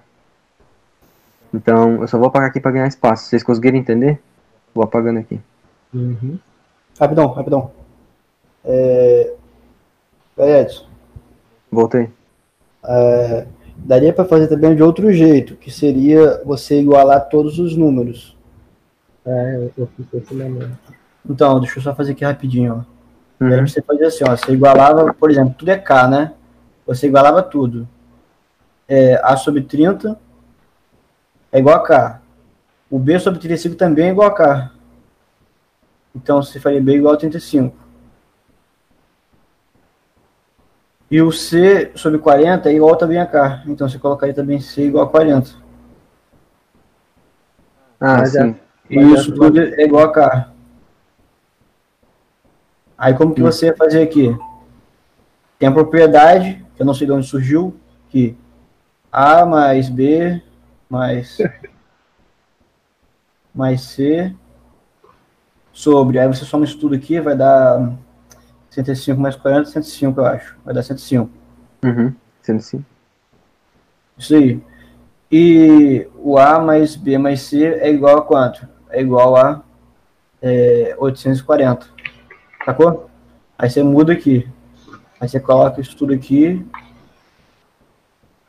Então, 1.53 2.01
eu 2.01 2.07
só 2.07 2.17
vou 2.17 2.27
apagar 2.27 2.49
aqui 2.49 2.59
para 2.59 2.71
ganhar 2.71 2.87
espaço. 2.87 3.25
Vocês 3.25 3.43
conseguiram 3.43 3.77
entender? 3.77 4.19
Vou 4.73 4.83
apagando 4.83 5.19
aqui. 5.19 5.39
Uhum. 5.93 6.39
Rapidão, 6.99 7.27
rapidão. 7.27 7.71
É... 8.63 9.33
Peraí, 10.35 10.61
Edson. 10.61 10.85
Voltei. 11.71 12.09
É, 12.83 13.45
daria 13.77 14.13
para 14.13 14.25
fazer 14.25 14.47
também 14.47 14.75
de 14.75 14.81
outro 14.81 15.11
jeito, 15.11 15.55
que 15.55 15.69
seria 15.69 16.41
você 16.45 16.79
igualar 16.79 17.27
todos 17.29 17.59
os 17.59 17.75
números. 17.75 18.37
É, 19.25 19.69
eu 19.77 19.87
fiz 19.95 20.05
esse 20.13 20.33
momento. 20.33 20.98
Então, 21.27 21.59
deixa 21.59 21.79
eu 21.79 21.83
só 21.83 21.95
fazer 21.95 22.11
aqui 22.13 22.23
rapidinho, 22.25 22.85
ó. 22.85 23.43
Uhum. 23.43 23.67
Você 23.67 23.81
fazia 23.81 24.07
assim, 24.07 24.23
ó. 24.27 24.35
Você 24.35 24.51
igualava, 24.51 25.13
por 25.13 25.31
exemplo, 25.31 25.53
tudo 25.57 25.69
é 25.69 25.77
K, 25.77 26.07
né? 26.07 26.33
Você 26.85 27.07
igualava 27.07 27.41
tudo. 27.41 27.87
É, 28.87 29.19
A 29.23 29.37
sobre 29.37 29.61
30 29.61 30.19
é 31.51 31.59
igual 31.59 31.75
a 31.75 31.83
K. 31.83 32.21
O 32.89 32.97
B 32.97 33.19
sobre 33.19 33.39
35 33.39 33.75
também 33.75 34.07
é 34.07 34.11
igual 34.11 34.27
a 34.29 34.33
K. 34.33 34.71
Então 36.15 36.41
você 36.41 36.59
faria 36.59 36.81
B 36.81 36.95
igual 36.95 37.13
a 37.13 37.17
35. 37.17 37.75
E 41.11 41.21
o 41.21 41.31
C 41.31 41.91
sobre 41.95 42.19
40 42.19 42.69
é 42.69 42.73
igual 42.73 42.95
também 42.95 43.19
a 43.19 43.25
K. 43.25 43.63
Então 43.67 43.87
você 43.87 43.97
colocaria 43.99 44.33
também 44.33 44.59
C 44.59 44.85
igual 44.85 45.05
a 45.05 45.09
40. 45.09 45.51
Ah, 47.99 48.17
Mas 48.17 48.35
é- 48.35 48.43
sim. 48.43 48.55
E 48.89 48.95
Mas 48.99 49.19
isso 49.21 49.31
é- 49.31 49.35
tudo 49.35 49.59
é 49.59 49.83
igual 49.83 50.05
a 50.05 50.11
K. 50.11 50.49
Aí 52.99 53.13
como 53.13 53.33
que 53.33 53.41
você 53.41 53.67
ia 53.67 53.75
fazer 53.77 54.01
aqui? 54.01 54.37
Tem 55.57 55.69
a 55.69 55.71
propriedade, 55.71 56.65
que 56.75 56.81
eu 56.81 56.85
não 56.85 56.93
sei 56.93 57.07
de 57.07 57.13
onde 57.13 57.25
surgiu, 57.25 57.73
que 58.09 58.35
A 59.09 59.45
mais 59.45 59.87
B 59.87 60.41
mais, 60.89 61.37
mais 63.55 63.81
C 63.81 64.35
sobre, 65.71 66.19
aí 66.19 66.27
você 66.27 66.43
soma 66.43 66.65
isso 66.65 66.77
tudo 66.77 66.93
aqui, 66.93 67.21
vai 67.21 67.37
dar 67.37 67.93
105 68.69 69.17
mais 69.17 69.37
40, 69.37 69.69
105 69.69 70.19
eu 70.19 70.25
acho, 70.25 70.57
vai 70.65 70.73
dar 70.73 70.83
105. 70.83 71.29
Uhum. 71.85 72.13
Sendo 72.41 72.61
sim. 72.61 72.83
Isso 74.17 74.35
aí. 74.35 74.61
E 75.31 76.05
o 76.17 76.37
A 76.37 76.59
mais 76.59 76.97
B 76.97 77.17
mais 77.17 77.43
C 77.43 77.63
é 77.63 77.89
igual 77.89 78.17
a 78.17 78.21
quanto? 78.23 78.67
É 78.89 78.99
igual 78.99 79.37
a 79.37 79.63
é, 80.41 80.95
840. 80.97 81.98
Sacou? 82.69 83.09
Aí 83.57 83.67
você 83.67 83.81
muda 83.81 84.13
aqui. 84.13 84.47
Aí 85.19 85.27
você 85.27 85.39
coloca 85.39 85.81
isso 85.81 85.97
tudo 85.97 86.13
aqui. 86.13 86.63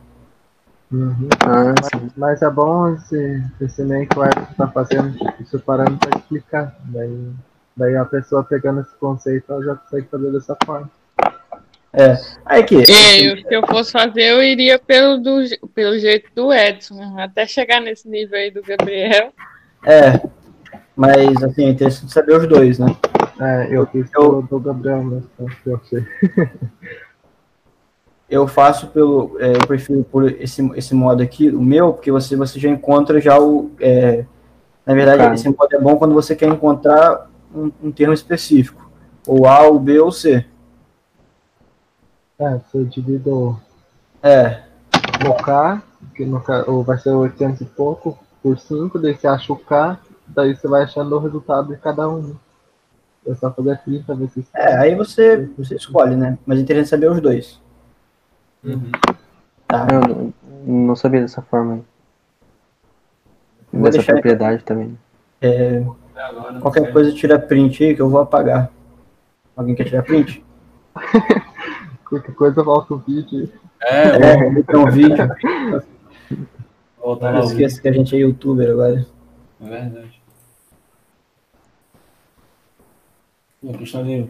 Uhum. 0.91 1.29
Ah, 1.45 1.73
sim. 1.83 2.09
Mas 2.17 2.41
é 2.41 2.49
bom 2.49 2.93
esse, 2.95 3.43
esse 3.61 3.83
meio 3.83 4.07
que 4.07 4.17
o 4.17 4.25
Edson 4.25 4.47
está 4.51 4.67
fazendo, 4.67 5.15
isso 5.39 5.59
parando 5.59 5.97
para 5.97 6.17
explicar. 6.17 6.75
Daí, 6.85 7.31
daí 7.77 7.95
a 7.95 8.05
pessoa 8.05 8.43
pegando 8.43 8.81
esse 8.81 8.95
conceito, 8.95 9.51
ela 9.51 9.63
já 9.63 9.75
consegue 9.75 10.07
fazer 10.07 10.31
dessa 10.31 10.57
forma. 10.65 10.89
Aí 12.45 12.61
aqui, 12.61 12.75
É, 12.77 13.21
eu, 13.31 13.37
se 13.37 13.45
eu 13.49 13.65
fosse 13.67 13.91
fazer, 13.91 14.21
eu 14.23 14.43
iria 14.43 14.77
pelo, 14.79 15.17
do, 15.17 15.41
pelo 15.73 15.97
jeito 15.97 16.29
do 16.35 16.53
Edson, 16.53 16.95
né? 16.95 17.23
até 17.23 17.45
chegar 17.47 17.81
nesse 17.81 18.07
nível 18.07 18.37
aí 18.37 18.51
do 18.51 18.61
Gabriel. 18.63 19.31
é, 19.85 20.21
mas 20.95 21.43
assim, 21.43 21.65
é 21.65 21.69
interessante 21.69 22.11
saber 22.13 22.37
os 22.37 22.47
dois, 22.47 22.77
né? 22.79 22.87
É, 23.39 23.67
eu 23.75 23.85
fiz 23.87 24.07
Eu- 24.13 24.41
do, 24.41 24.47
do 24.47 24.59
Gabriel 24.59 25.03
mesmo, 25.03 25.29
que 25.63 25.69
eu 25.69 25.79
sei. 25.89 26.05
Eu 28.29 28.47
faço 28.47 28.87
pelo, 28.87 29.35
é, 29.39 29.55
eu 29.55 29.67
prefiro 29.67 30.03
por 30.03 30.29
esse, 30.29 30.61
esse 30.75 30.93
modo 30.93 31.23
aqui, 31.23 31.49
o 31.49 31.61
meu, 31.61 31.93
porque 31.93 32.11
você, 32.11 32.35
você 32.35 32.59
já 32.59 32.69
encontra 32.69 33.19
já 33.19 33.39
o, 33.39 33.71
é, 33.79 34.23
na 34.85 34.93
verdade, 34.93 35.23
Tá. 35.23 35.33
esse 35.33 35.47
modo 35.49 35.67
é 35.71 35.79
bom 35.79 35.97
quando 35.97 36.13
você 36.13 36.35
quer 36.35 36.47
encontrar 36.47 37.29
um, 37.53 37.71
um 37.83 37.91
termo 37.91 38.13
específico, 38.13 38.89
ou 39.27 39.47
A, 39.47 39.63
ou 39.63 39.79
B, 39.79 39.99
ou 39.99 40.11
C. 40.11 40.45
É, 42.39 42.59
você 42.71 42.83
divide 42.85 43.29
o, 43.29 43.55
É, 44.23 44.61
o 45.27 45.33
K, 45.43 45.81
que 46.15 46.25
no, 46.25 46.41
ou 46.67 46.83
vai 46.83 46.97
ser 46.97 47.09
800 47.11 47.61
e 47.61 47.65
pouco, 47.65 48.17
por 48.41 48.57
5, 48.57 48.99
daí 48.99 49.15
você 49.15 49.27
acha 49.27 49.51
o 49.51 49.57
K, 49.57 49.99
daí 50.27 50.55
você 50.55 50.67
vai 50.67 50.83
achando 50.83 51.15
o 51.15 51.19
resultado 51.19 51.69
de 51.69 51.77
cada 51.77 52.07
um. 52.07 52.35
É 53.27 53.35
só 53.35 53.51
fazer 53.51 53.77
30 53.83 54.15
vezes 54.15 54.45
é, 54.55 54.77
aí 54.77 54.95
você, 54.95 55.49
você 55.57 55.75
escolhe, 55.75 56.15
né? 56.15 56.37
Mas 56.45 56.57
é 56.57 56.61
interessante 56.61 56.89
saber 56.89 57.11
os 57.11 57.21
dois. 57.21 57.59
Tá. 59.67 59.87
Eu 59.91 60.01
não, 60.01 60.33
não 60.87 60.95
sabia 60.95 61.21
dessa 61.21 61.41
forma 61.41 61.75
aí. 61.75 61.83
Vou 63.71 63.83
Dessa 63.83 63.97
deixar- 63.99 64.13
propriedade 64.13 64.63
também. 64.63 64.97
É, 65.41 65.83
qualquer 66.61 66.91
coisa 66.91 67.13
tira 67.13 67.39
print 67.39 67.83
aí 67.83 67.95
que 67.95 68.01
eu 68.01 68.09
vou 68.09 68.19
apagar. 68.19 68.69
Alguém 69.55 69.75
quer 69.75 69.85
tirar 69.85 70.03
print? 70.03 70.43
Qualquer 72.09 72.33
coisa 72.33 72.63
volta 72.63 72.93
o 72.95 72.97
vídeo. 72.97 73.51
É, 73.81 74.07
É, 74.07 74.63
tem 74.63 74.75
um 74.79 74.89
vídeo. 74.89 75.15
voltar. 76.97 77.31
Não 77.33 77.41
o 77.41 77.47
vídeo. 77.47 77.65
esqueça 77.67 77.81
que 77.81 77.87
a 77.87 77.91
gente 77.93 78.15
é 78.15 78.19
youtuber 78.19 78.69
agora. 78.71 79.05
É 79.61 79.65
verdade. 79.69 80.19
Uma 83.61 83.77
questão 83.77 84.03
de 84.03 84.27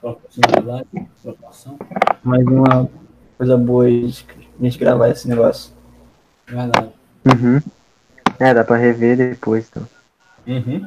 proporcionalidade, 0.00 0.86
proporção. 1.22 1.78
Mais 2.22 2.44
uma 2.46 2.88
coisa 3.42 3.56
boa 3.56 3.86
aí 3.86 4.06
de 4.06 4.24
a 4.60 4.62
gente 4.64 4.78
gravar 4.78 5.08
esse 5.08 5.26
negócio. 5.26 5.72
É 6.46 6.52
verdade. 6.54 6.90
Uhum. 7.24 7.60
É, 8.38 8.54
dá 8.54 8.62
pra 8.62 8.76
rever 8.76 9.16
depois, 9.16 9.66
então. 9.68 9.82
Uhum. 10.46 10.86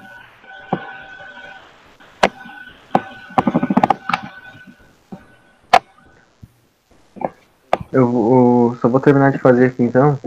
Eu, 7.91 8.09
vou- 8.09 8.75
só 8.77 8.87
vou 8.87 8.99
terminar 9.01 9.31
de 9.33 9.37
fazer 9.37 9.65
aqui 9.65 9.83
então. 9.83 10.17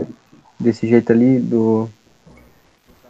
Desse 0.59 0.87
jeito 0.87 1.11
ali, 1.11 1.39
do. 1.39 1.89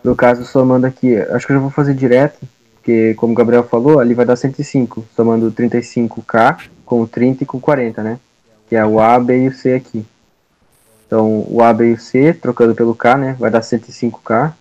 Do 0.01 0.15
caso 0.15 0.45
somando 0.45 0.85
aqui. 0.87 1.17
Acho 1.17 1.45
que 1.45 1.51
eu 1.51 1.57
já 1.57 1.61
vou 1.61 1.71
fazer 1.71 1.93
direto. 1.93 2.39
Porque, 2.75 3.13
como 3.15 3.33
o 3.33 3.35
Gabriel 3.35 3.63
falou, 3.63 3.99
ali 3.99 4.13
vai 4.13 4.25
dar 4.25 4.37
105. 4.37 5.05
Somando 5.13 5.51
35K 5.51 6.69
com 6.85 7.01
o 7.01 7.07
30 7.07 7.43
e 7.43 7.45
com 7.45 7.57
o 7.57 7.61
40, 7.61 8.01
né? 8.01 8.17
Que 8.69 8.75
é 8.75 8.85
o 8.85 8.99
A, 8.99 9.19
B 9.19 9.45
e 9.45 9.47
o 9.49 9.53
C 9.53 9.73
aqui. 9.73 10.05
Então, 11.05 11.43
o 11.49 11.61
A, 11.63 11.73
B 11.73 11.89
e 11.89 11.93
o 11.93 11.99
C, 11.99 12.33
trocando 12.33 12.75
pelo 12.75 12.95
K, 12.95 13.17
né? 13.17 13.35
Vai 13.39 13.49
dar 13.49 13.61
105K. 13.61 14.53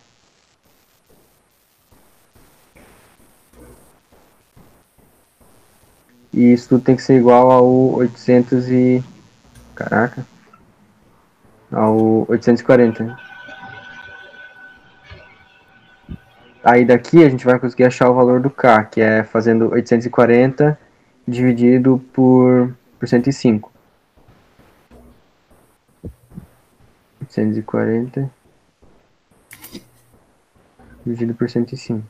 E 6.33 6.53
isso 6.53 6.71
tudo 6.71 6.85
tem 6.85 6.97
que 6.97 7.03
ser 7.03 7.19
igual 7.19 7.51
ao 7.51 7.67
800 7.97 8.69
e... 8.71 9.05
Caraca. 9.75 10.27
Ao 11.71 12.25
840, 12.31 13.05
né? 13.05 13.17
Aí 16.65 16.85
daqui 16.85 17.25
a 17.25 17.29
gente 17.29 17.45
vai 17.45 17.59
conseguir 17.59 17.85
achar 17.85 18.11
o 18.11 18.15
valor 18.15 18.41
do 18.41 18.51
K, 18.51 18.85
que 18.85 19.01
é 19.01 19.23
fazendo 19.23 19.71
840 19.71 20.79
dividido 21.27 22.03
por, 22.13 22.75
por 22.99 23.09
105. 23.09 23.71
840 27.29 28.31
dividido 31.05 31.35
por 31.35 31.49
105. 31.49 32.03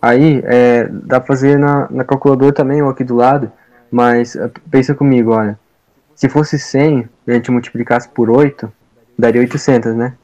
Aí, 0.00 0.40
é, 0.44 0.84
dá 0.88 1.18
pra 1.20 1.26
fazer 1.26 1.58
na, 1.58 1.88
na 1.90 2.04
calculadora 2.04 2.52
também, 2.52 2.82
ou 2.82 2.88
aqui 2.88 3.02
do 3.02 3.16
lado, 3.16 3.50
mas 3.90 4.36
eh, 4.36 4.50
pensa 4.70 4.94
comigo, 4.94 5.32
olha. 5.32 5.58
Se 6.14 6.28
fosse 6.28 6.58
100 6.58 7.08
e 7.26 7.30
a 7.30 7.34
gente 7.34 7.50
multiplicasse 7.50 8.08
por 8.08 8.30
8, 8.30 8.72
daria 9.18 9.40
800, 9.40 9.94
né? 9.94 10.14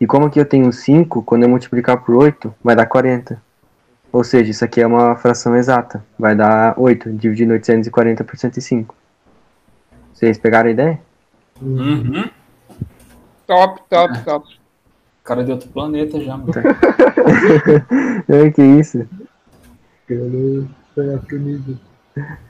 E 0.00 0.06
como 0.06 0.26
aqui 0.26 0.38
eu 0.38 0.44
tenho 0.44 0.72
5, 0.72 1.22
quando 1.22 1.42
eu 1.44 1.48
multiplicar 1.48 1.98
por 1.98 2.14
8, 2.14 2.54
vai 2.62 2.76
dar 2.76 2.86
40. 2.86 3.40
Ou 4.12 4.22
seja, 4.22 4.50
isso 4.50 4.64
aqui 4.64 4.80
é 4.80 4.86
uma 4.86 5.16
fração 5.16 5.56
exata. 5.56 6.04
Vai 6.18 6.34
dar 6.34 6.74
8, 6.78 7.12
dividindo 7.12 7.52
840 7.52 8.24
por 8.24 8.36
105. 8.36 8.94
Vocês 10.16 10.38
pegaram 10.38 10.70
a 10.70 10.72
ideia? 10.72 10.98
Uhum. 11.60 12.30
Top, 13.46 13.82
top, 13.86 14.24
top. 14.24 14.58
Cara 15.22 15.44
de 15.44 15.52
outro 15.52 15.68
planeta 15.68 16.18
já, 16.18 16.38
mano. 16.38 16.52
É, 18.26 18.50
que 18.50 18.62
isso? 18.62 19.06
Quero 20.08 20.66
sonhar 20.94 21.18
comigo. 21.20 21.76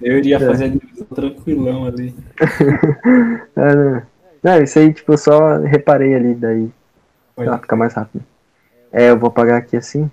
Eu 0.00 0.18
iria 0.18 0.38
fazer 0.38 0.66
a 0.66 0.68
divisão 0.68 1.06
tranquilão 1.06 1.86
ali. 1.86 2.14
Ah, 3.56 3.74
não. 3.74 4.02
Não, 4.44 4.62
isso 4.62 4.78
aí, 4.78 4.92
tipo, 4.94 5.14
eu 5.14 5.18
só 5.18 5.58
reparei 5.58 6.14
ali, 6.14 6.34
daí 6.34 6.70
Foi. 7.34 7.48
ah, 7.48 7.58
fica 7.58 7.74
mais 7.74 7.94
rápido. 7.94 8.24
É, 8.92 9.10
eu 9.10 9.18
vou 9.18 9.28
apagar 9.28 9.58
aqui 9.58 9.76
assim. 9.76 10.08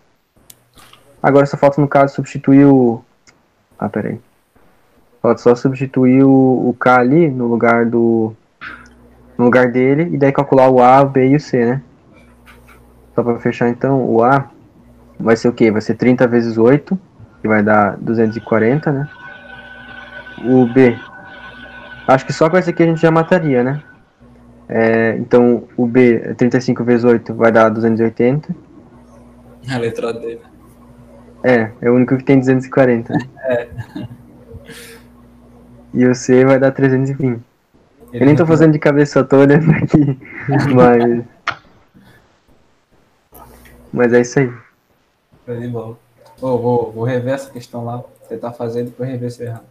Agora 1.21 1.45
só 1.45 1.55
falta, 1.55 1.79
no 1.79 1.87
caso, 1.87 2.15
substituir 2.15 2.65
o... 2.65 3.03
Ah, 3.77 3.89
peraí. 3.89 4.19
Falta 5.23 5.41
só 5.41 5.55
substituir 5.55 6.21
o, 6.21 6.67
o 6.67 6.75
K 6.77 6.99
ali 6.99 7.29
no 7.29 7.47
lugar 7.47 7.85
do... 7.85 8.33
No 9.37 9.45
lugar 9.45 9.71
dele, 9.71 10.09
e 10.13 10.17
daí 10.17 10.33
calcular 10.33 10.69
o 10.69 10.81
A, 10.81 11.01
o 11.01 11.07
B 11.07 11.29
e 11.29 11.35
o 11.37 11.39
C, 11.39 11.65
né? 11.65 11.81
Só 13.15 13.23
pra 13.23 13.39
fechar, 13.39 13.69
então, 13.69 14.03
o 14.03 14.21
A 14.21 14.49
vai 15.17 15.37
ser 15.37 15.47
o 15.47 15.53
quê? 15.53 15.71
Vai 15.71 15.79
ser 15.79 15.95
30 15.95 16.27
vezes 16.27 16.57
8, 16.57 16.99
que 17.41 17.47
vai 17.47 17.63
dar 17.63 17.95
240, 17.97 18.91
né? 18.91 19.09
O 20.43 20.67
B... 20.67 20.99
Acho 22.05 22.25
que 22.25 22.33
só 22.33 22.49
com 22.49 22.57
esse 22.57 22.69
aqui 22.69 22.83
a 22.83 22.85
gente 22.85 23.01
já 23.01 23.09
mataria, 23.09 23.63
né? 23.63 23.81
É, 24.67 25.15
então, 25.17 25.63
o 25.77 25.87
B, 25.87 26.19
35 26.35 26.83
vezes 26.83 27.05
8, 27.05 27.33
vai 27.33 27.49
dar 27.49 27.69
280. 27.69 28.53
A 29.71 29.77
letra 29.77 30.13
D, 30.13 30.35
né? 30.35 30.41
É, 31.43 31.71
é 31.81 31.89
o 31.89 31.95
único 31.95 32.17
que 32.17 32.25
tem 32.25 32.39
240. 32.39 33.13
É. 33.45 33.69
E 35.93 36.05
o 36.05 36.15
C 36.15 36.43
vai 36.43 36.59
dar 36.59 36.71
320. 36.71 37.41
Eu 38.13 38.25
nem 38.25 38.35
tô 38.35 38.45
fazendo 38.45 38.73
de 38.73 38.79
cabeça, 38.79 39.23
tô 39.23 39.37
olhando 39.37 39.69
aqui. 39.75 40.19
Mas. 40.73 41.25
Mas 43.91 44.13
é 44.13 44.21
isso 44.21 44.39
aí. 44.39 44.51
Foi 45.45 45.59
de 45.59 45.67
bola. 45.67 45.97
Ô, 46.41 46.57
vou, 46.57 46.91
vou 46.91 47.03
rever 47.03 47.33
essa 47.33 47.49
questão 47.49 47.85
lá. 47.85 48.03
Tentar 48.27 48.53
fazer 48.53 48.81
e 48.81 48.85
depois 48.85 49.09
rever 49.09 49.31
se 49.31 49.43
errar. 49.43 49.63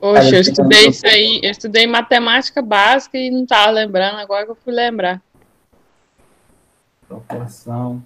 Oxe, 0.00 0.34
eu 0.34 0.40
estudei 0.40 0.88
isso 0.88 1.06
aí, 1.06 1.40
eu 1.44 1.50
estudei 1.52 1.86
matemática 1.86 2.60
básica 2.60 3.16
e 3.16 3.30
não 3.30 3.46
tava 3.46 3.70
lembrando, 3.70 4.18
agora 4.18 4.44
que 4.44 4.50
eu 4.50 4.56
fui 4.56 4.72
lembrar. 4.72 5.22
Proporção. 7.06 8.02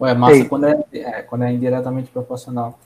Ué, 0.00 0.14
massa 0.14 0.36
Ei. 0.36 0.44
quando 0.46 0.66
é, 0.66 0.84
é, 0.94 1.22
quando 1.22 1.44
é 1.44 1.52
indiretamente 1.52 2.10
proporcional. 2.10 2.78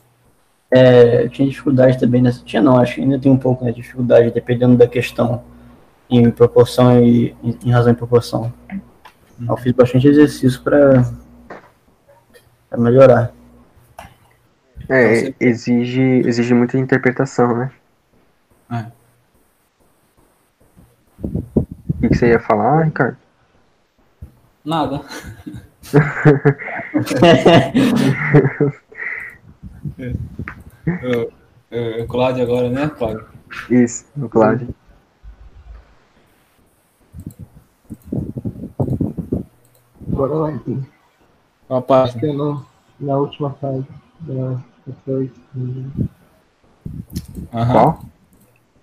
É, 0.69 1.23
eu 1.23 1.29
tinha 1.29 1.47
dificuldade 1.47 1.99
também 1.99 2.21
nessa. 2.21 2.43
Tinha 2.43 2.61
não, 2.61 2.77
acho 2.77 2.95
que 2.95 3.01
ainda 3.01 3.17
tem 3.17 3.31
um 3.31 3.37
pouco 3.37 3.63
né, 3.63 3.71
de 3.71 3.81
dificuldade, 3.81 4.31
dependendo 4.31 4.75
da 4.75 4.87
questão 4.87 5.43
em 6.09 6.29
proporção 6.29 7.01
e 7.03 7.35
em, 7.43 7.57
em 7.65 7.71
razão 7.71 7.93
e 7.93 7.95
proporção. 7.95 8.51
Eu 9.47 9.57
fiz 9.57 9.71
bastante 9.71 10.07
exercício 10.07 10.61
para 10.61 11.05
melhorar. 12.77 13.31
É, 14.89 15.19
Então, 15.19 15.33
exige, 15.39 16.01
exige 16.25 16.53
muita 16.53 16.77
interpretação, 16.77 17.55
né? 17.55 17.71
É. 18.71 18.85
O 21.23 22.01
que, 22.01 22.09
que 22.09 22.15
você 22.15 22.29
ia 22.29 22.39
falar, 22.39 22.83
Ricardo? 22.83 23.17
Nada. 24.65 25.01
Eu- 31.01 31.31
eu- 31.71 32.07
Cláudio 32.07 32.43
agora, 32.43 32.69
né, 32.69 32.89
Cláudio? 32.89 33.25
Isso, 33.69 34.05
no 34.15 34.29
Cláudio. 34.29 34.73
Bora 40.07 40.33
lá, 40.33 40.51
então. 40.51 40.85
Qual 41.67 41.83
que 41.83 42.25
é 42.25 42.33
no, 42.33 42.65
na 42.99 43.17
última 43.17 43.51
fase. 43.53 43.85
Da, 44.21 44.59
depois, 44.85 45.29
Aham. 47.53 47.73
Qual? 47.73 48.05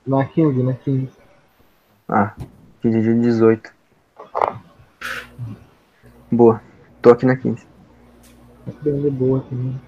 na 0.06 0.24
15, 0.24 0.62
na 0.62 0.74
15. 0.74 1.09
Ah, 2.09 2.35
15 2.82 3.01
de 3.02 3.20
18. 3.20 3.72
Boa. 6.31 6.60
Tô 7.01 7.10
aqui 7.10 7.26
na 7.26 7.36
15. 7.36 7.66
Bem 8.82 9.01
de 9.02 9.10
boa 9.10 9.40
também. 9.48 9.81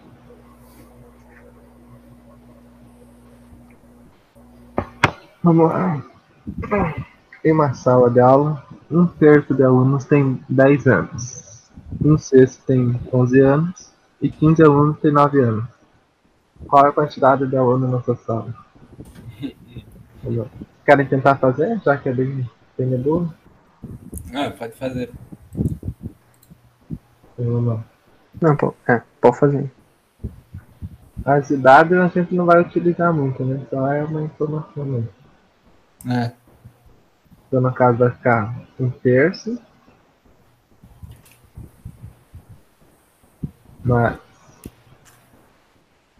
Vamos 5.46 5.68
lá. 5.68 6.02
Em 7.44 7.52
uma 7.52 7.72
sala 7.72 8.10
de 8.10 8.18
aula, 8.18 8.66
um 8.90 9.06
terço 9.06 9.54
de 9.54 9.62
alunos 9.62 10.04
tem 10.04 10.42
10 10.48 10.88
anos, 10.88 11.70
um 12.04 12.18
sexto 12.18 12.66
tem 12.66 13.00
11 13.12 13.40
anos 13.42 13.92
e 14.20 14.28
15 14.28 14.64
alunos 14.64 14.98
tem 14.98 15.12
9 15.12 15.40
anos. 15.40 15.64
Qual 16.66 16.84
é 16.84 16.88
a 16.88 16.92
quantidade 16.92 17.46
de 17.46 17.56
alunos 17.56 17.88
nessa 17.88 18.16
sala? 18.16 18.52
Vamos 20.24 20.38
lá. 20.42 20.46
Querem 20.84 21.06
tentar 21.06 21.36
fazer, 21.36 21.80
já 21.84 21.96
que 21.96 22.08
é 22.08 22.12
bem, 22.12 22.44
boa? 23.00 23.32
Ah, 24.34 24.50
pode 24.50 24.72
fazer. 24.72 25.12
Então, 27.38 27.52
Vamos 27.52 27.66
lá. 27.66 27.84
Não, 28.42 28.56
pô, 28.56 28.74
é, 28.88 29.00
pode 29.20 29.38
fazer. 29.38 29.70
As 31.24 31.50
idades 31.50 31.96
a 31.96 32.08
gente 32.08 32.34
não 32.34 32.46
vai 32.46 32.60
utilizar 32.60 33.12
muito, 33.12 33.44
né? 33.44 33.64
Só 33.70 33.92
é 33.92 34.02
uma 34.02 34.22
informação 34.22 34.84
mesmo. 34.84 35.15
É. 36.04 36.32
Então, 37.48 37.60
no 37.60 37.72
caso, 37.72 37.98
vai 37.98 38.10
ficar 38.10 38.54
um 38.78 38.90
terço. 38.90 39.60
Mais 43.84 44.18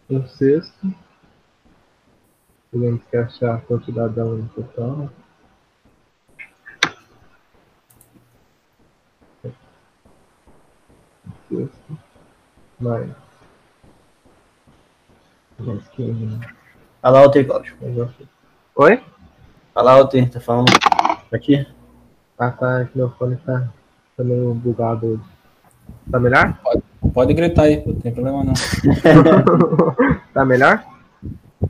um 0.09 0.27
sexto. 0.28 0.94
Temos 2.70 3.03
que 3.11 3.16
achar 3.16 3.57
a 3.57 3.61
quantidade 3.61 4.15
da 4.15 4.24
no 4.24 4.48
total. 4.51 4.97
né? 4.97 5.11
Um 11.27 11.32
sexto. 11.48 11.98
Mais. 12.81 13.11
Mais 15.59 15.89
15. 15.89 16.40
Fala 17.01 17.19
alto 17.20 17.39
aí, 17.39 17.44
Cláudio. 17.44 17.77
Negócio- 17.81 18.28
Oi? 18.77 19.03
Fala 19.77 19.93
alto 19.93 20.16
aí, 20.16 20.27
tá 20.27 20.40
falando 20.40 20.73
aqui? 21.31 21.66
Ah, 22.39 22.51
tá. 22.51 22.86
que 22.86 22.97
Meu 22.97 23.11
fone 23.11 23.36
tá, 23.36 23.69
tá 24.16 24.24
meio 24.24 24.55
bugado 24.55 25.07
hoje. 25.07 25.23
Tá 26.11 26.19
melhor? 26.19 26.59
Pode 27.12 27.35
gritar 27.35 27.65
aí, 27.65 27.82
não 27.86 28.01
tem 28.01 28.11
problema 28.11 28.43
não. 28.43 28.55
tá 30.32 30.47
melhor? 30.47 30.82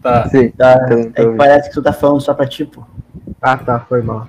Tá. 0.00 0.28
Sim, 0.28 0.50
Tá, 0.50 0.86
Então, 0.88 1.12
é 1.16 1.30
que 1.30 1.36
parece 1.36 1.68
que 1.68 1.74
tu 1.74 1.82
tá 1.82 1.92
falando 1.92 2.20
só 2.20 2.32
pra 2.32 2.46
ti, 2.46 2.64
pô. 2.64 2.84
Ah, 3.42 3.56
tá. 3.56 3.80
Foi 3.80 4.02
mal. 4.02 4.28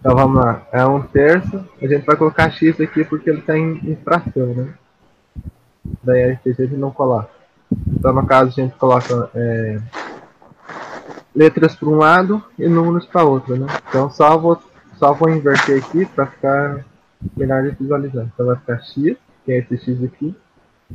Então 0.00 0.16
vamos 0.16 0.44
lá. 0.44 0.66
É 0.72 0.84
um 0.84 1.00
terço. 1.02 1.64
A 1.80 1.86
gente 1.86 2.04
vai 2.04 2.16
colocar 2.16 2.50
X 2.50 2.80
aqui 2.80 3.04
porque 3.04 3.30
ele 3.30 3.42
tá 3.42 3.56
em, 3.56 3.74
em 3.84 3.94
fração, 3.94 4.48
né? 4.48 4.74
Daí 6.02 6.24
a 6.24 6.34
gente 6.44 6.74
não 6.74 6.90
coloca. 6.90 7.30
Então, 7.86 8.12
no 8.12 8.26
caso, 8.26 8.48
a 8.48 8.64
gente 8.64 8.74
coloca 8.74 9.30
é, 9.32 9.78
letras 11.34 11.74
para 11.74 11.88
um 11.88 11.96
lado 11.96 12.42
e 12.58 12.68
números 12.68 13.06
para 13.06 13.24
outro, 13.24 13.56
né? 13.56 13.66
Então, 13.88 14.10
só 14.10 14.36
vou, 14.36 14.62
só 14.98 15.12
vou 15.12 15.30
inverter 15.30 15.82
aqui 15.82 16.04
para 16.06 16.26
ficar 16.26 16.84
melhor 17.36 17.62
de 17.62 17.70
visualizar. 17.70 18.26
Então, 18.32 18.46
vai 18.46 18.56
ficar 18.56 18.80
x, 18.80 19.16
que 19.44 19.52
é 19.52 19.58
esse 19.58 19.76
x 19.78 20.04
aqui, 20.04 20.34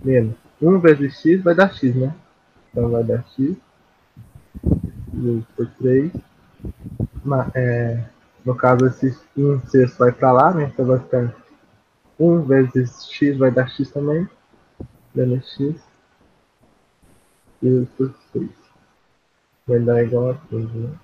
menos 0.03 0.35
1 0.61 0.79
vezes 0.79 1.19
x 1.19 1.43
vai 1.43 1.55
dar 1.55 1.73
x, 1.73 1.95
né? 1.95 2.13
Então, 2.71 2.89
vai 2.89 3.03
dar 3.03 3.23
x 3.35 3.55
vezes 5.13 5.45
por 5.55 5.67
3. 5.79 6.11
Ma- 7.23 7.51
é, 7.53 8.03
no 8.45 8.55
caso, 8.55 8.85
esse 8.85 9.15
1 9.35 9.59
sexto 9.67 9.97
vai 9.97 10.11
para 10.11 10.31
lá, 10.31 10.53
né? 10.53 10.69
Então, 10.73 10.85
vai 10.85 10.99
ficar 10.99 11.33
1 12.19 12.41
vezes 12.41 13.07
x 13.11 13.37
vai 13.37 13.51
dar 13.51 13.69
x 13.69 13.91
também, 13.91 14.27
menos 15.13 15.53
x 15.55 15.75
vezes 17.61 17.89
por 17.97 18.13
6. 18.33 18.56
Vai 19.67 19.79
dar 19.79 20.03
igual 20.03 20.31
a 20.31 20.35
15, 20.49 20.77
né? 20.77 20.97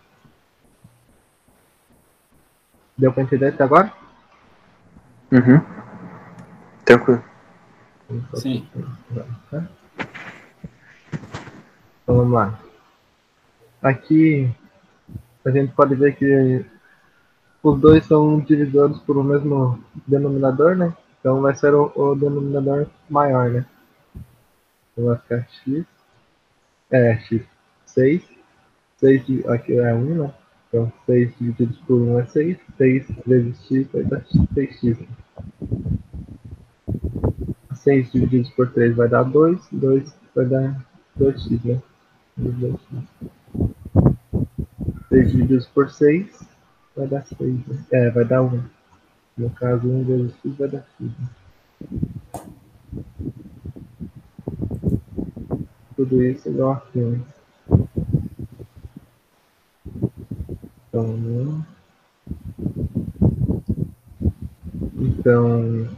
Deu 2.98 3.12
pra 3.12 3.24
entender 3.24 3.48
até 3.48 3.64
agora? 3.64 3.92
Uhum. 5.32 5.62
Tranquilo. 6.86 7.24
Sim. 8.36 8.68
Então 12.04 12.18
vamos 12.18 12.34
lá. 12.34 12.60
Aqui 13.82 14.50
a 15.44 15.52
gente 15.52 15.74
pode 15.74 15.96
ver 15.96 16.16
que 16.16 16.66
os 17.62 17.80
dois 17.80 18.06
são 18.06 18.40
divisores 18.40 18.98
por 19.00 19.18
um 19.18 19.24
mesmo 19.24 19.84
denominador, 20.08 20.76
né? 20.76 20.96
Então 21.20 21.42
vai 21.42 21.56
ser 21.56 21.74
o, 21.74 21.92
o 21.96 22.16
denominador 22.16 22.88
maior, 23.10 23.50
né? 23.50 23.66
Então 24.92 25.06
vai 25.06 25.18
ficar 25.18 25.48
x. 25.50 25.86
É, 26.92 27.18
x. 27.20 28.33
6. 29.04 29.26
6 29.26 29.26
di- 29.26 29.48
aqui 29.48 29.74
é 29.74 29.94
1, 29.94 30.24
né? 30.24 30.34
Então 30.70 30.92
6 31.06 31.34
divididos 31.38 31.78
por 31.80 32.02
1 32.02 32.20
é 32.20 32.26
6. 32.26 32.58
6 32.78 33.06
vezes 33.28 33.66
x 33.68 33.88
vai 33.92 34.04
dar 34.06 34.24
6x. 34.56 34.98
6 37.76 38.12
divididos 38.14 38.50
por 38.52 38.72
3 38.72 38.96
vai 38.96 39.10
dar 39.10 39.24
2. 39.24 39.60
2 39.72 40.16
vai 40.34 40.46
dar 40.46 40.86
2x, 41.20 41.64
né? 41.66 41.82
2x. 42.40 42.80
6 45.10 45.32
divididos 45.32 45.68
por 45.68 45.90
6 45.92 46.48
vai 46.96 47.08
dar 47.08 47.26
6. 47.26 47.68
Né? 47.68 47.86
É, 47.92 48.10
vai 48.10 48.24
dar 48.26 48.42
1. 48.42 48.64
No 49.38 49.50
caso, 49.50 49.88
1 49.88 50.04
vezes 50.06 50.34
x 50.46 50.58
vai 50.58 50.70
dar 50.70 50.86
x. 50.98 51.12
Né? 51.20 51.28
Tudo 55.96 56.24
isso 56.24 56.48
é 56.48 56.52
igual 56.52 56.72
a 56.72 56.82
15. 56.92 57.22
Então, 60.94 61.06
1. 61.06 61.64
Então, 65.02 65.90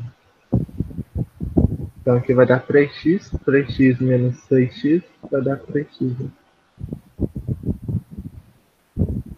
então 1.99 2.15
aqui 2.15 2.33
vai 2.33 2.45
dar 2.45 2.65
3x, 2.65 3.37
3x 3.45 3.99
menos 3.99 4.37
6x 4.47 5.03
vai 5.29 5.41
dar 5.41 5.57
3x. 5.57 6.17
né? 6.17 6.29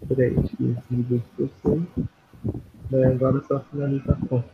3x 0.08 0.78
dividido 0.92 1.24
por 1.36 1.50
6. 1.66 2.08
Daí 2.92 3.06
agora 3.06 3.44
só 3.48 3.60
finalizar 3.62 4.16
a 4.16 4.28
conta. 4.28 4.50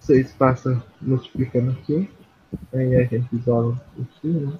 Seis 0.00 0.32
passa 0.32 0.82
multiplicando 1.02 1.72
aqui. 1.72 2.08
Aí 2.72 2.96
a 2.96 3.04
gente 3.04 3.36
isola 3.36 3.78
o 3.98 4.02
x, 4.02 4.34
né? 4.34 4.58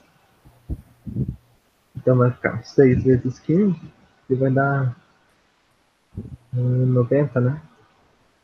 Então 2.08 2.16
vai 2.16 2.30
ficar 2.30 2.64
6 2.64 3.04
vezes 3.04 3.38
15, 3.40 3.78
que 4.26 4.34
vai 4.34 4.50
dar 4.50 4.96
hum, 6.56 6.86
90, 6.86 7.38
né? 7.38 7.60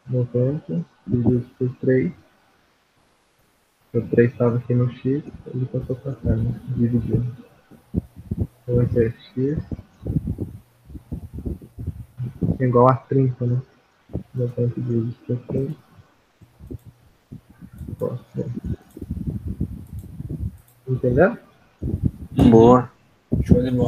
90 0.07 0.85
dividido 1.07 1.47
por 1.59 1.75
3. 1.77 2.13
O 3.95 4.03
3 4.03 4.33
estava 4.33 4.59
aqui 4.59 4.75
no 4.75 4.91
x, 4.91 5.25
ele 5.47 5.65
passou 5.73 5.97
para 5.97 6.13
cá, 6.13 6.37
né? 6.37 6.61
Dividiu. 6.77 7.25
Então 8.37 8.77
vai 8.77 8.87
ser 8.89 9.17
x 9.35 9.59
igual 12.61 12.91
a 12.91 12.97
30, 12.97 13.47
né? 13.47 13.63
90 14.35 14.79
dividido 14.79 15.15
por 15.27 15.39
3. 15.47 15.75
Posso 17.99 18.25
ver. 18.35 18.47
Entendeu? 20.87 21.39
Boa. 22.51 22.94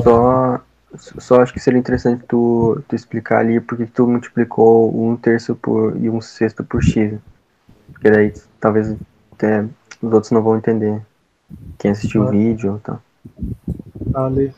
Só, 0.02 0.60
só 0.96 1.40
acho 1.42 1.52
que 1.52 1.60
seria 1.60 1.78
interessante 1.78 2.24
tu, 2.26 2.82
tu 2.88 2.94
explicar 2.94 3.38
ali 3.40 3.60
porque 3.60 3.86
que 3.86 3.92
tu 3.92 4.06
multiplicou 4.06 4.94
um 5.08 5.16
terço 5.16 5.54
por, 5.56 5.96
e 5.96 6.08
um 6.08 6.20
sexto 6.20 6.62
por 6.64 6.82
x. 6.82 7.18
Porque 7.92 8.10
daí 8.10 8.32
talvez 8.60 8.94
até 9.32 9.62
os 10.02 10.12
outros 10.12 10.30
não 10.32 10.42
vão 10.42 10.56
entender. 10.56 11.00
Quem 11.78 11.90
assistiu 11.90 12.22
o 12.22 12.28
Ah. 12.28 12.30
vídeo 12.30 12.76
e 12.76 12.80
tal. 12.80 13.02
Ali. 14.14 14.54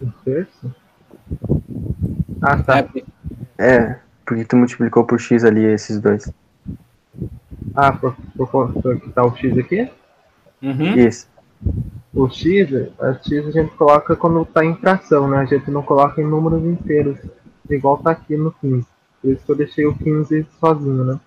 Um 0.00 0.10
terço? 0.24 0.74
Ah, 2.40 2.56
tá. 2.56 2.78
É, 2.78 2.82
porque- 2.82 3.04
É, 3.58 3.98
porque 4.24 4.44
tu 4.44 4.56
multiplicou 4.56 5.04
por 5.04 5.20
x 5.20 5.44
ali 5.44 5.64
esses 5.64 6.00
dois. 6.00 6.32
Ah, 7.74 7.92
por, 7.92 8.16
por, 8.36 8.48
por, 8.48 8.72
por 8.82 9.00
que 9.00 9.10
tá 9.10 9.24
o 9.24 9.36
X 9.36 9.56
aqui? 9.58 9.90
Uhum. 10.62 10.94
Isso. 10.96 11.26
O 12.12 12.28
X, 12.28 12.90
a 12.98 13.14
X 13.14 13.46
a 13.46 13.50
gente 13.50 13.74
coloca 13.76 14.16
quando 14.16 14.44
tá 14.44 14.64
em 14.64 14.74
fração, 14.74 15.28
né? 15.28 15.38
A 15.38 15.44
gente 15.44 15.70
não 15.70 15.82
coloca 15.82 16.20
em 16.20 16.26
números 16.26 16.64
inteiros, 16.64 17.18
igual 17.68 17.98
tá 17.98 18.10
aqui 18.10 18.36
no 18.36 18.50
15. 18.52 18.86
Por 19.22 19.30
isso 19.30 19.44
que 19.44 19.52
eu 19.52 19.56
deixei 19.56 19.86
o 19.86 19.94
15 19.96 20.46
sozinho, 20.58 21.04
né? 21.04 21.20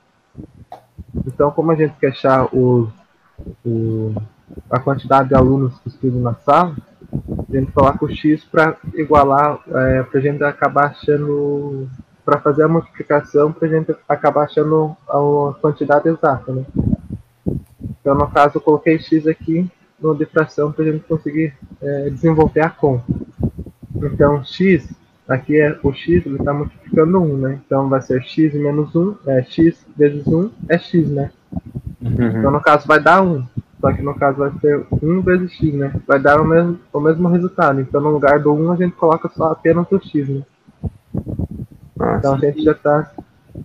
Então, 1.25 1.51
como 1.51 1.71
a 1.71 1.75
gente 1.75 1.95
quer 1.99 2.09
achar 2.09 2.45
o, 2.53 2.89
o, 3.65 4.13
a 4.69 4.79
quantidade 4.79 5.29
de 5.29 5.35
alunos 5.35 5.79
que 5.79 5.87
estudam 5.87 6.19
na 6.19 6.33
sala, 6.33 6.75
a 7.49 7.55
gente 7.55 7.71
coloca 7.71 8.03
o 8.03 8.09
X 8.09 8.43
para 8.43 8.75
igualar, 8.95 9.59
é, 9.67 10.03
para 10.03 10.19
a 10.19 10.21
gente 10.21 10.43
acabar 10.43 10.87
achando, 10.87 11.87
para 12.25 12.39
fazer 12.39 12.63
a 12.63 12.67
multiplicação, 12.67 13.53
para 13.53 13.67
a 13.67 13.71
gente 13.71 13.95
acabar 14.09 14.43
achando 14.43 14.97
a, 15.07 15.17
a 15.17 15.53
quantidade 15.61 16.09
exata, 16.09 16.51
né? 16.51 16.65
Então, 18.01 18.15
no 18.15 18.27
caso, 18.29 18.57
eu 18.57 18.61
coloquei 18.61 18.99
X 18.99 19.27
aqui 19.27 19.69
no 20.03 20.15
de 20.15 20.25
fração 20.25 20.71
para 20.71 20.83
a 20.83 20.91
gente 20.91 21.05
conseguir 21.05 21.53
é, 21.81 22.09
desenvolver 22.09 22.61
a 22.61 22.69
conta. 22.69 23.05
Então, 23.95 24.43
X, 24.43 24.93
aqui 25.27 25.57
é 25.57 25.79
o 25.81 25.93
X, 25.93 26.25
ele 26.25 26.35
está 26.35 26.53
multiplicando 26.53 27.21
1, 27.21 27.37
né? 27.37 27.59
Então, 27.65 27.87
vai 27.87 28.01
ser 28.01 28.21
X 28.21 28.53
menos 28.53 28.93
1, 28.95 29.15
é, 29.27 29.43
X 29.43 29.85
vezes 29.95 30.27
1 30.27 30.49
é 30.67 30.77
X, 30.77 31.09
né? 31.09 31.31
Então, 32.01 32.43
Uhum. 32.43 32.51
no 32.51 32.61
caso, 32.61 32.85
vai 32.85 33.01
dar 33.01 33.21
1. 33.21 33.45
Só 33.79 33.91
que 33.91 34.01
no 34.01 34.15
caso 34.15 34.37
vai 34.37 34.51
ser 34.61 34.85
1 35.01 35.21
vezes 35.21 35.51
x, 35.53 35.73
né? 35.73 35.91
Vai 36.07 36.17
dar 36.17 36.39
o 36.39 36.45
mesmo, 36.45 36.79
o 36.93 36.99
mesmo 37.01 37.27
resultado. 37.27 37.81
Então, 37.81 37.99
no 37.99 38.11
lugar 38.11 38.39
do 38.39 38.53
1, 38.53 38.71
a 38.71 38.75
gente 38.77 38.95
coloca 38.95 39.29
só 39.29 39.51
apenas 39.51 39.85
o 39.91 39.99
x, 39.99 40.29
né? 40.29 40.41
Nossa. 41.97 42.17
Então, 42.17 42.33
a 42.35 42.37
gente 42.37 42.63
já 42.63 42.73
tá... 42.73 43.11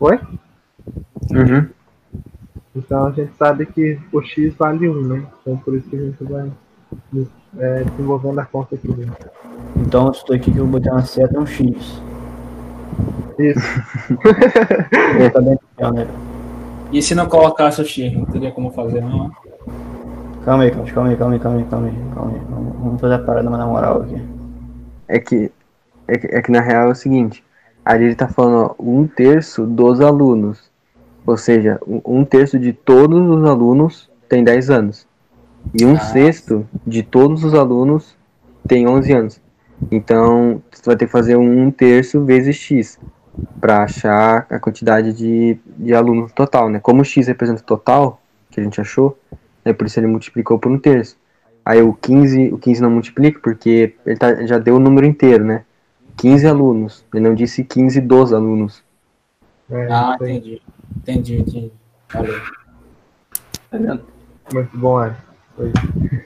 Oi? 0.00 0.18
Uhum. 1.30 1.68
Então, 2.78 3.06
a 3.06 3.10
gente 3.10 3.32
sabe 3.36 3.66
que 3.66 3.98
o 4.12 4.22
x 4.22 4.54
vale 4.54 4.88
1, 4.88 5.02
né? 5.02 5.26
Então, 5.40 5.56
por 5.58 5.74
isso 5.74 5.88
que 5.88 5.96
a 5.96 6.00
gente 6.00 6.24
vai 6.24 6.50
é, 7.58 7.84
desenvolvendo 7.84 8.38
a 8.38 8.44
conta 8.44 8.76
aqui. 8.76 8.88
Né? 8.88 9.06
Então, 9.76 10.10
isso 10.10 10.24
daqui 10.28 10.52
que 10.52 10.58
eu 10.58 10.66
botei 10.66 10.90
uma 10.90 11.02
seta 11.02 11.36
é 11.36 11.40
um 11.40 11.46
X. 11.46 12.02
Isso. 13.38 13.60
Tá 15.32 15.40
bem 15.40 15.56
pequeno, 15.56 15.92
né? 15.92 16.06
E 16.92 17.02
se 17.02 17.14
não 17.14 17.26
colocasse 17.26 17.80
o 17.82 17.84
X, 17.84 18.12
não 18.12 18.24
teria 18.24 18.50
como 18.50 18.70
fazer, 18.70 19.00
não? 19.00 19.24
né? 19.24 19.30
Calma 20.44 20.64
aí, 20.64 20.70
calma 20.70 21.10
aí, 21.10 21.16
calma 21.16 21.34
aí, 21.34 21.38
calma 21.38 21.58
aí, 21.58 21.64
calma 21.64 21.86
aí, 21.88 21.94
calma 22.14 22.32
aí. 22.32 22.40
Vamos, 22.48 22.76
vamos 22.78 23.00
fazer 23.00 23.14
a 23.14 23.18
parada 23.18 23.50
na 23.50 23.66
moral 23.66 24.02
aqui. 24.02 24.22
É 25.06 25.18
que, 25.18 25.52
é 26.06 26.18
que, 26.18 26.26
é 26.28 26.42
que 26.42 26.50
na 26.50 26.60
real 26.60 26.88
é 26.88 26.92
o 26.92 26.94
seguinte, 26.94 27.44
ali 27.84 28.04
ele 28.04 28.14
tá 28.14 28.28
falando 28.28 28.74
ó, 28.78 28.82
um 28.82 29.06
terço 29.06 29.66
dos 29.66 30.00
alunos. 30.00 30.67
Ou 31.28 31.36
seja, 31.36 31.78
um, 31.86 32.24
terço 32.24 32.58
de 32.58 32.72
todos 32.72 33.20
os 33.28 33.44
alunos 33.46 34.08
tem 34.30 34.42
10 34.42 34.70
anos. 34.70 35.06
E 35.78 35.84
um 35.84 35.92
Ah. 35.92 36.00
sexto 36.00 36.66
de 36.86 37.02
todos 37.02 37.44
os 37.44 37.52
alunos 37.52 38.16
tem 38.66 38.88
11 38.88 39.12
anos. 39.12 39.38
Então, 39.90 40.62
você 40.72 40.82
vai 40.86 40.96
ter 40.96 41.04
que 41.04 41.12
fazer 41.12 41.36
um 41.36 41.70
terço 41.70 42.24
vezes 42.24 42.56
X 42.56 42.98
para 43.60 43.82
achar 43.82 44.46
a 44.48 44.58
quantidade 44.58 45.12
de, 45.12 45.58
de 45.76 45.94
alunos 45.94 46.32
total, 46.32 46.70
né? 46.70 46.80
Como 46.80 47.02
o 47.02 47.04
X 47.04 47.26
representa 47.28 47.60
o 47.60 47.66
total, 47.66 48.22
que 48.50 48.58
a 48.58 48.64
gente 48.64 48.80
achou, 48.80 49.18
né? 49.62 49.74
por 49.74 49.86
isso 49.86 50.00
ele 50.00 50.06
multiplicou 50.06 50.58
por 50.58 50.72
um 50.72 50.78
terço. 50.78 51.14
Aí 51.62 51.82
o 51.82 51.92
15, 51.92 52.54
o 52.54 52.56
15 52.56 52.80
não 52.80 52.90
multiplica 52.90 53.38
porque 53.40 53.94
ele 54.06 54.16
tá- 54.16 54.46
já 54.46 54.56
deu 54.56 54.76
o 54.76 54.80
número 54.80 55.06
inteiro, 55.06 55.44
né? 55.44 55.62
15 56.16 56.46
alunos. 56.46 57.04
Ele 57.12 57.22
não 57.22 57.34
disse 57.34 57.62
15 57.62 58.00
dos 58.00 58.32
alunos. 58.32 58.82
É, 59.70 59.86
Ah, 59.92 60.16
aí. 60.18 60.38
entendi. 60.38 60.62
Entendi, 60.96 61.38
entendi. 61.38 61.72
Valeu. 62.12 62.40
Tá? 63.70 63.98
Muito 64.52 64.78
bom, 64.78 64.98
Alisson. 64.98 65.20
Foi. 65.56 65.72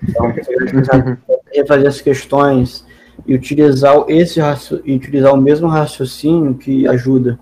Então, 0.02 1.18
refazer 1.52 1.89
as 1.89 2.01
questões 2.01 2.86
e 3.26 3.34
utilizar 3.34 3.97
o- 3.98 4.06
esse 4.10 4.40
e 4.84 4.94
utilizar 4.94 5.32
o 5.32 5.36
mesmo 5.40 5.68
raciocínio 5.68 6.55
que 6.55 6.86
ajuda 6.86 7.39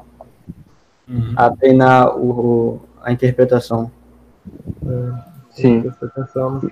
Uhum. 1.08 1.32
a 1.36 1.50
treinar 1.50 2.16
o, 2.16 2.30
o- 2.30 2.80
a 3.02 3.12
interpretação. 3.12 3.90
Sim. 5.50 5.84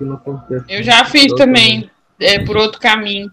No 0.00 0.18
contexto. 0.18 0.70
Eu 0.70 0.82
já 0.82 1.04
fiz 1.04 1.32
também, 1.34 1.90
é, 2.20 2.38
por 2.44 2.56
outro 2.56 2.80
caminho. 2.80 3.30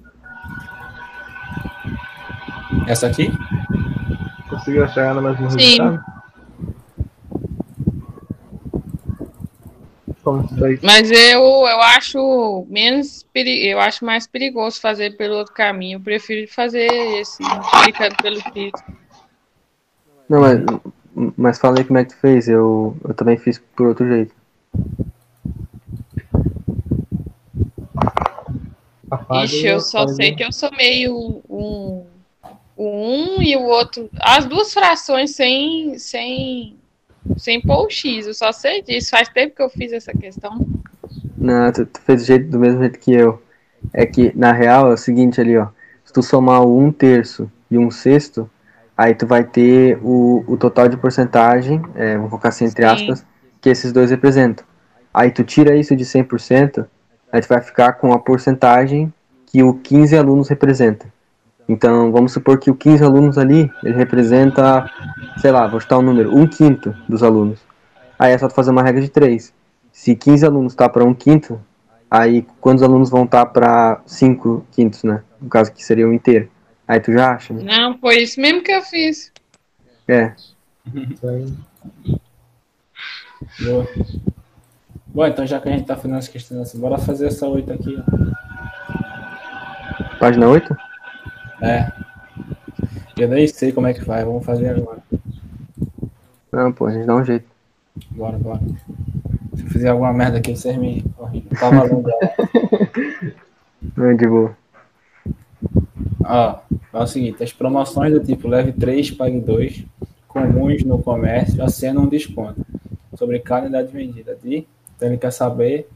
Essa 2.88 3.08
aqui? 3.08 3.32
Conseguiu 4.50 4.88
chegar 4.90 5.14
no 5.16 5.22
mesmo 5.22 5.50
Sim. 5.52 5.58
resultado? 5.58 6.04
Como 6.04 6.04
isso 6.04 6.04
daí? 6.04 6.14
Mas 10.81 11.11
eu, 11.11 11.41
eu 11.41 11.81
acho 11.81 12.65
menos 12.68 13.23
eu 13.35 13.80
acho 13.80 14.03
mais 14.03 14.26
perigoso 14.26 14.81
fazer 14.81 15.15
pelo 15.18 15.35
outro 15.35 15.53
caminho. 15.53 15.97
Eu 15.97 16.02
prefiro 16.02 16.52
fazer 16.52 16.88
esse, 17.19 17.43
pelo 18.22 18.39
X. 18.39 18.72
Não, 20.27 20.41
mas, 20.41 20.60
mas 21.38 21.60
fala 21.60 21.77
aí 21.77 21.84
como 21.84 21.99
é 21.99 22.06
que 22.06 22.14
tu 22.14 22.19
fez. 22.19 22.47
Eu, 22.47 22.97
eu 23.07 23.14
também 23.14 23.38
fiz 23.38 23.60
por 23.76 23.88
outro 23.88 24.07
jeito. 24.07 24.34
Ixi, 29.43 29.68
eu 29.68 29.80
só 29.80 30.07
sei 30.07 30.35
que 30.35 30.43
eu 30.43 30.52
sou 30.52 30.72
meio 30.72 31.43
um, 31.47 32.06
o 32.76 33.35
um 33.38 33.41
e 33.41 33.56
o 33.56 33.64
outro. 33.64 34.10
As 34.19 34.45
duas 34.45 34.73
frações 34.73 35.35
sem, 35.35 35.97
sem, 35.99 36.76
sem 37.38 37.61
pôr 37.61 37.85
o 37.85 37.89
X. 37.89 38.27
Eu 38.27 38.34
só 38.34 38.52
sei 38.52 38.81
disso. 38.81 39.10
Faz 39.10 39.30
tempo 39.30 39.56
que 39.56 39.61
eu 39.61 39.69
fiz 39.69 39.91
essa 39.91 40.11
questão. 40.14 40.65
Não, 41.38 41.72
tu, 41.72 41.85
tu 41.85 42.02
fez 42.02 42.22
do, 42.22 42.26
jeito, 42.26 42.49
do 42.49 42.60
mesmo 42.60 42.80
jeito 42.80 42.99
que 42.99 43.14
eu. 43.14 43.41
É 43.93 44.06
que, 44.06 44.31
na 44.35 44.52
real, 44.52 44.89
é 44.89 44.93
o 44.93 44.97
seguinte 44.97 45.39
ali, 45.39 45.57
ó. 45.57 45.68
Se 46.03 46.11
tu 46.11 46.23
somar 46.23 46.61
o 46.61 46.80
um 46.80 46.91
terço 46.91 47.52
e 47.69 47.77
um 47.77 47.91
sexto, 47.91 48.49
aí 48.97 49.14
tu 49.14 49.27
vai 49.27 49.43
ter 49.43 49.99
o, 50.02 50.43
o 50.47 50.57
total 50.57 50.88
de 50.88 50.97
porcentagem, 50.97 51.81
é, 51.95 52.18
vou 52.18 52.30
colocar 52.30 52.49
assim 52.49 52.65
entre 52.65 52.88
Sim. 52.88 52.93
aspas, 52.93 53.26
que 53.61 53.69
esses 53.69 53.91
dois 53.91 54.11
representam. 54.11 54.65
Aí 55.14 55.31
tu 55.31 55.43
tira 55.43 55.76
isso 55.76 55.95
de 55.95 56.03
100%, 56.03 56.85
aí 57.31 57.41
tu 57.41 57.47
vai 57.47 57.61
ficar 57.61 57.93
com 57.93 58.11
a 58.14 58.19
porcentagem 58.19 59.14
que 59.45 59.64
o 59.64 59.73
15 59.73 60.18
alunos 60.18 60.49
representa. 60.49 61.06
Então, 61.68 62.12
vamos 62.12 62.32
supor 62.32 62.60
que 62.60 62.70
o 62.70 62.76
15 62.76 63.04
alunos 63.04 63.38
ali, 63.38 63.72
ele 63.84 63.96
representa, 63.96 64.90
sei 65.38 65.52
lá, 65.52 65.68
vou 65.68 65.80
chutar 65.80 65.98
um 65.98 66.04
número, 66.04 66.36
um 66.36 66.46
quinto 66.46 66.96
dos 67.10 67.24
alunos. 67.24 67.60
Aí 68.20 68.32
é 68.32 68.38
só 68.38 68.48
tu 68.48 68.54
fazer 68.54 68.72
uma 68.72 68.84
regra 68.84 69.02
de 69.02 69.10
3. 69.10 69.52
Se 69.92 70.16
15 70.16 70.46
alunos 70.46 70.74
está 70.74 70.88
para 70.88 71.04
um 71.04 71.14
quinto, 71.14 71.60
aí 72.10 72.46
quantos 72.62 72.84
alunos 72.84 73.10
vão 73.10 73.24
estar 73.24 73.46
para 73.48 74.02
5 74.06 74.66
quintos, 74.72 75.04
né? 75.04 75.24
No 75.42 75.50
caso 75.50 75.72
que 75.72 75.84
seria 75.84 76.08
um 76.08 76.14
inteiro. 76.14 76.50
Aí 76.88 77.00
tu 77.00 77.12
já 77.12 77.32
acha, 77.32 77.54
né? 77.54 77.64
Não, 77.64 77.98
foi 77.98 78.18
isso 78.18 78.40
mesmo 78.40 78.62
que 78.62 78.72
eu 78.72 78.82
fiz. 78.84 79.32
É. 80.08 80.34
Isso 80.94 81.28
aí. 81.28 81.52
Boa. 83.60 83.88
Bom, 85.08 85.26
então 85.26 85.48
já 85.48 85.60
que 85.60 85.70
a 85.70 85.72
gente 85.72 85.86
tá 85.86 85.96
fazendo 85.96 86.18
as 86.18 86.28
questões 86.28 86.62
assim, 86.62 86.80
bora 86.80 86.98
fazer 86.98 87.28
essa 87.28 87.48
8 87.48 87.74
aqui, 87.74 87.98
ó. 87.98 88.04
Página 90.20 90.48
8? 90.48 90.76
É. 91.61 91.91
Eu 93.18 93.30
nem 93.30 93.48
sei 93.48 93.72
como 93.72 93.88
é 93.88 93.94
que 93.94 94.03
vai, 94.03 94.23
vamos 94.26 94.45
fazer 94.45 94.69
agora. 94.69 94.99
Não, 96.52 96.72
pô, 96.72 96.86
a 96.88 96.91
gente 96.91 97.06
dá 97.06 97.15
um 97.15 97.23
jeito. 97.23 97.45
Bora, 98.11 98.38
bora. 98.38 98.60
Se 99.56 99.64
eu 99.64 99.69
fizer 99.69 99.90
alguma 99.90 100.11
merda 100.14 100.38
aqui, 100.38 100.56
vocês 100.56 100.77
me. 100.77 101.02
corrigem. 101.18 101.48
Tá 101.49 101.69
valendo. 101.69 102.10
Não, 103.95 104.15
de 104.15 104.27
boa. 104.27 104.57
Ó, 106.23 106.60
é 106.94 106.99
o 106.99 107.07
seguinte, 107.07 107.44
as 107.44 107.53
promoções 107.53 108.11
do 108.11 108.19
tipo 108.19 108.48
leve 108.48 108.72
3, 108.73 109.11
pague 109.11 109.40
2, 109.40 109.86
comuns 110.27 110.84
no 110.84 111.02
comércio, 111.02 111.64
acenam 111.64 112.03
um 112.03 112.07
desconto 112.07 112.65
sobre 113.15 113.40
cada 113.40 113.68
unidade 113.68 113.91
vendida. 113.91 114.36
De, 114.41 114.68
então 114.95 115.07
ele 115.07 115.18
quer 115.18 115.32
saber 115.32 115.88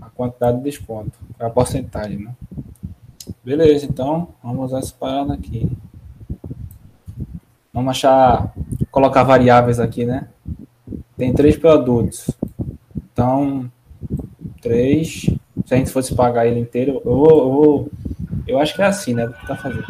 a 0.00 0.08
quantidade 0.08 0.58
de 0.58 0.64
desconto, 0.64 1.12
a 1.38 1.50
porcentagem, 1.50 2.18
né? 2.18 2.34
Beleza, 3.44 3.86
então 3.86 4.28
vamos 4.42 4.66
usar 4.66 4.78
essa 4.78 4.94
parada 4.98 5.34
aqui. 5.34 5.70
Vamos 7.72 7.90
achar, 7.90 8.52
colocar 8.90 9.22
variáveis 9.22 9.80
aqui, 9.80 10.04
né? 10.04 10.28
Tem 11.16 11.32
três 11.32 11.56
produtos. 11.56 12.30
Então, 13.12 13.70
três. 14.60 15.30
Se 15.64 15.74
a 15.74 15.76
gente 15.76 15.90
fosse 15.90 16.14
pagar 16.14 16.46
ele 16.46 16.60
inteiro, 16.60 17.00
eu 17.04 17.24
eu 17.26 17.90
eu 18.46 18.58
acho 18.58 18.74
que 18.74 18.82
é 18.82 18.86
assim, 18.86 19.14
né? 19.14 19.28
Tá 19.46 19.56
fazendo. 19.56 19.86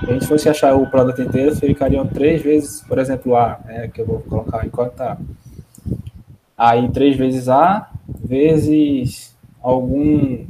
Se 0.00 0.10
a 0.10 0.12
gente 0.12 0.26
fosse 0.26 0.48
achar 0.48 0.74
o 0.74 0.90
produto 0.90 1.22
inteiro, 1.22 1.54
ficariam 1.56 2.06
três 2.06 2.42
vezes, 2.42 2.82
por 2.82 2.98
exemplo, 2.98 3.36
A, 3.36 3.60
né? 3.64 3.88
Que 3.88 4.00
eu 4.00 4.06
vou 4.06 4.20
colocar 4.20 4.66
enquanto 4.66 4.94
tá. 4.94 5.16
Aí 6.56 6.88
três 6.90 7.16
vezes 7.16 7.48
A, 7.48 7.90
vezes 8.22 9.36
algum 9.62 10.44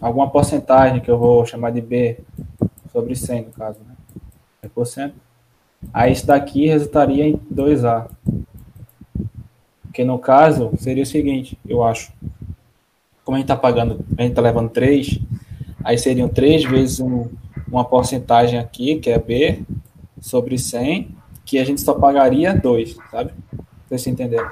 alguma 0.00 0.30
porcentagem 0.30 1.00
que 1.00 1.10
eu 1.10 1.18
vou 1.18 1.44
chamar 1.46 1.70
de 1.70 1.80
B 1.80 2.18
sobre 2.92 3.14
100, 3.14 3.46
no 3.46 3.52
caso, 3.52 3.78
né? 3.86 3.94
É 4.62 4.68
por 4.68 4.86
cento. 4.86 5.14
Aí 5.92 6.12
isso 6.12 6.26
daqui 6.26 6.66
resultaria 6.66 7.26
em 7.26 7.36
2A. 7.50 8.08
Que 9.92 10.04
no 10.04 10.18
caso 10.18 10.72
seria 10.78 11.02
o 11.02 11.06
seguinte, 11.06 11.58
eu 11.66 11.82
acho. 11.82 12.12
Como 13.24 13.36
a 13.36 13.38
gente 13.38 13.48
tá 13.48 13.56
pagando, 13.56 14.04
a 14.18 14.22
gente 14.22 14.34
tá 14.34 14.42
levando 14.42 14.70
3, 14.70 15.20
Aí 15.84 15.96
seriam 15.96 16.28
3 16.28 16.64
vezes 16.64 16.98
um- 16.98 17.28
uma 17.68 17.84
porcentagem 17.84 18.58
aqui, 18.58 18.96
que 18.98 19.08
é 19.08 19.18
B, 19.20 19.62
sobre 20.20 20.58
100, 20.58 21.14
que 21.44 21.60
a 21.60 21.64
gente 21.64 21.80
só 21.80 21.94
pagaria 21.94 22.52
2, 22.52 22.96
sabe? 23.08 23.32
Vocês 23.88 24.04
entenderam? 24.08 24.50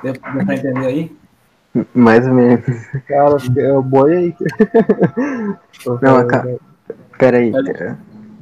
Deu, 0.00 0.12
deu 0.12 0.44
pra 0.44 0.54
entender 0.54 0.86
aí? 0.86 1.16
Mais 1.92 2.26
ou 2.26 2.34
menos. 2.34 2.64
Cara, 3.06 3.36
é 3.56 3.72
o 3.72 3.82
boi 3.82 4.16
aí. 4.16 4.36
Não, 6.00 6.26
cara. 6.26 6.58
Pera 7.18 7.38
aí. 7.38 7.52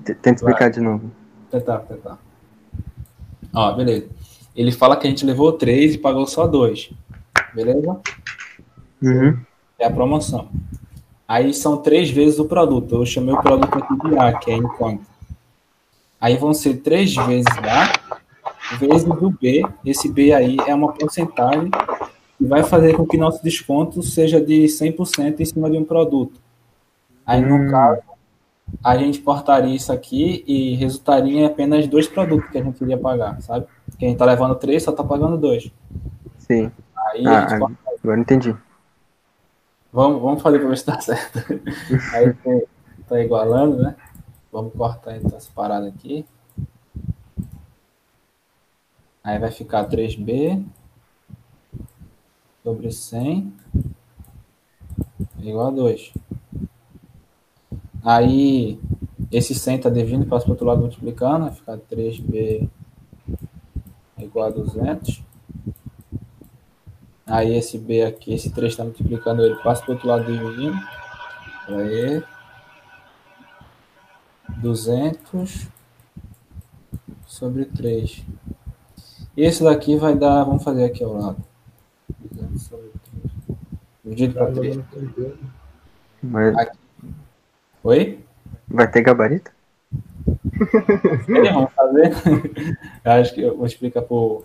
Tenta 0.05 0.31
explicar 0.31 0.71
de 0.71 0.81
novo. 0.81 1.11
Tentar, 1.51 1.79
tentar. 1.81 2.19
Ó, 3.55 3.73
beleza. 3.73 4.09
Ele 4.55 4.73
fala 4.73 4.97
que 4.97 5.07
a 5.07 5.11
gente 5.11 5.25
levou 5.25 5.53
3 5.53 5.95
e 5.95 5.99
pagou 5.99 6.27
só 6.27 6.47
2. 6.47 6.93
Beleza? 7.55 8.01
Uhum. 9.03 9.39
É 9.79 9.87
a 9.87 9.91
promoção. 9.91 10.49
Aí 11.27 11.55
são 11.55 11.79
três 11.79 12.11
vezes 12.11 12.39
o 12.39 12.45
produto. 12.45 12.97
Eu 12.97 13.07
chamei 13.07 13.35
o 13.35 13.41
produto 13.41 13.79
aqui 13.79 14.09
de 14.09 14.19
A, 14.19 14.33
que 14.35 14.51
é 14.51 14.55
enquanto. 14.55 15.07
Aí 16.21 16.37
vão 16.37 16.53
ser 16.53 16.75
três 16.77 17.15
vezes 17.15 17.47
A, 17.59 18.77
vezes 18.77 19.07
o 19.07 19.31
B. 19.31 19.65
Esse 19.85 20.11
B 20.11 20.33
aí 20.33 20.57
é 20.67 20.75
uma 20.75 20.93
porcentagem 20.93 21.71
que 22.43 22.49
vai 22.49 22.63
fazer 22.65 22.95
com 22.97 23.07
que 23.07 23.17
nosso 23.17 23.43
desconto 23.43 24.03
seja 24.03 24.41
de 24.41 24.65
100% 24.65 25.41
em 25.41 25.45
cima 25.45 25.71
de 25.71 25.79
um 25.79 25.85
produto. 25.85 26.41
Aí, 27.25 27.41
no 27.41 27.55
Hum. 27.55 27.71
caso, 27.71 28.03
a 28.83 28.97
gente 28.97 29.21
cortaria 29.21 29.75
isso 29.75 29.93
aqui 29.93 30.43
e 30.47 30.75
resultaria 30.75 31.41
em 31.41 31.45
apenas 31.45 31.87
dois 31.87 32.09
produtos 32.09 32.51
que 32.51 32.59
a 32.59 32.63
gente 32.65 32.81
iria 32.83 32.99
pagar, 32.99 33.41
sabe? 33.43 33.67
Quem 33.99 34.13
está 34.13 34.25
levando 34.25 34.57
três 34.57 34.83
só 34.83 34.91
está 34.91 35.05
pagando 35.05 35.37
dois. 35.39 35.71
Sim. 36.39 36.71
Aí 36.97 37.27
a 37.27 37.41
gente 37.49 37.63
Ah, 37.63 37.69
agora 38.03 38.21
entendi. 38.21 38.57
Vamos, 39.93 40.21
vamos 40.23 40.43
fazer 40.43 40.59
para 40.59 40.69
ver 40.69 40.79
se 40.79 40.87
dá 40.87 41.01
certo. 41.01 41.39
Aí 42.15 42.35
tá 43.07 43.21
igualando, 43.21 43.77
né? 43.77 43.95
Vamos 44.51 44.73
cortar 44.73 45.17
então 45.17 45.37
essa 45.37 45.51
parada 45.55 45.87
aqui. 45.87 46.25
Aí 49.23 49.39
vai 49.39 49.51
ficar 49.53 49.85
3B 49.89 50.65
sobre 52.63 52.91
100 52.91 53.53
igual 55.41 55.69
a 55.69 55.71
2. 55.71 56.13
Aí, 58.05 58.81
esse 59.31 59.55
100 59.55 59.77
está 59.77 59.91
dividindo, 59.91 60.27
passa 60.27 60.45
para 60.45 60.51
o 60.51 60.53
outro 60.55 60.67
lado 60.67 60.81
multiplicando, 60.81 61.45
vai 61.45 61.55
ficar 61.55 61.79
3B 61.79 62.69
igual 64.19 64.47
a 64.47 64.51
200. 64.51 65.23
Aí, 67.27 67.55
esse 67.55 67.79
B 67.79 68.03
aqui, 68.03 68.35
esse 68.35 68.51
3 68.51 68.73
está 68.73 68.85
multiplicando, 68.85 69.43
ele 69.43 69.57
passa 69.63 69.83
para 69.83 69.93
o 69.93 69.95
outro 69.95 70.09
lado 70.09 70.25
dividindo. 70.25 70.77
Aí, 71.69 72.23
200 74.61 75.69
sobre 77.27 77.65
3. 77.65 78.25
E 79.37 79.43
esse 79.43 79.65
daqui 79.65 79.97
vai 79.97 80.15
dar, 80.15 80.45
vamos 80.45 80.63
fazer 80.63 80.85
aqui 80.85 81.03
ao 81.03 81.15
lado. 81.15 81.52
200 82.21 82.63
sobre 82.63 82.91
3. 83.11 83.33
Dividido 84.05 84.35
para 84.35 84.53
3. 84.53 84.81
Mas 86.23 86.57
Aqui. 86.57 86.79
Oi? 87.85 88.25
vai 88.69 88.91
ter 88.91 89.03
gabarito? 89.03 89.51
É, 91.29 91.53
vamos 91.53 91.73
fazer. 91.73 92.13
Eu 93.05 93.13
acho 93.13 93.35
que 93.35 93.41
eu 93.41 93.57
vou 93.57 93.67
explicar 93.67 94.03
por, 94.03 94.45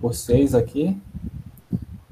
por 0.00 0.14
6 0.14 0.54
aqui. 0.54 0.96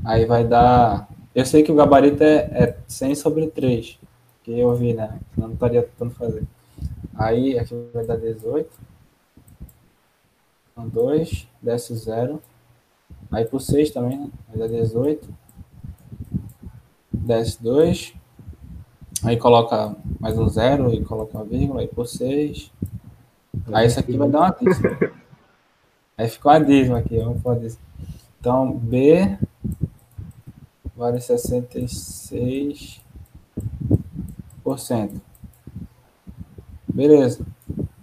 Aí 0.04 0.26
vai 0.26 0.44
dar. 0.44 1.08
Eu 1.34 1.46
sei 1.46 1.62
que 1.62 1.72
o 1.72 1.74
gabarito 1.74 2.22
é, 2.22 2.36
é 2.52 2.76
100 2.86 3.14
sobre 3.14 3.46
3. 3.48 3.98
Que 4.42 4.58
eu 4.58 4.74
vi, 4.74 4.92
né? 4.92 5.18
Senão 5.34 5.48
não 5.48 5.54
estaria 5.54 5.82
tentando 5.82 6.10
fazer. 6.14 6.44
Aí 7.14 7.58
aqui 7.58 7.74
vai 7.92 8.04
dar 8.04 8.16
18. 8.16 8.68
Então 10.72 10.88
2, 10.88 11.48
desce 11.62 11.94
0. 11.94 12.42
Aí 13.34 13.44
por 13.44 13.60
6 13.60 13.90
também, 13.90 14.18
né? 14.18 14.30
Vai 14.48 14.58
dar 14.58 14.68
18. 14.68 15.28
Desce 17.12 17.62
2. 17.62 18.14
Aí 19.24 19.36
coloca 19.36 19.96
mais 20.20 20.38
um 20.38 20.48
0 20.48 20.94
e 20.94 21.04
coloca 21.04 21.36
uma 21.36 21.44
vírgula. 21.44 21.80
Aí 21.80 21.88
por 21.88 22.06
6. 22.06 22.70
Aí 23.72 23.86
isso 23.86 23.98
aqui 23.98 24.16
vai 24.16 24.28
dar 24.28 24.40
uma 24.40 24.50
dízima. 24.50 24.98
Aí 26.16 26.28
ficou 26.28 26.52
uma 26.52 26.64
dízima 26.64 26.98
aqui, 26.98 27.18
vamos 27.18 27.42
pôr 27.42 27.58
dízima. 27.58 27.82
Então, 28.38 28.72
B 28.72 29.36
vale 30.94 31.18
66%. 31.18 33.02
Beleza. 36.86 37.44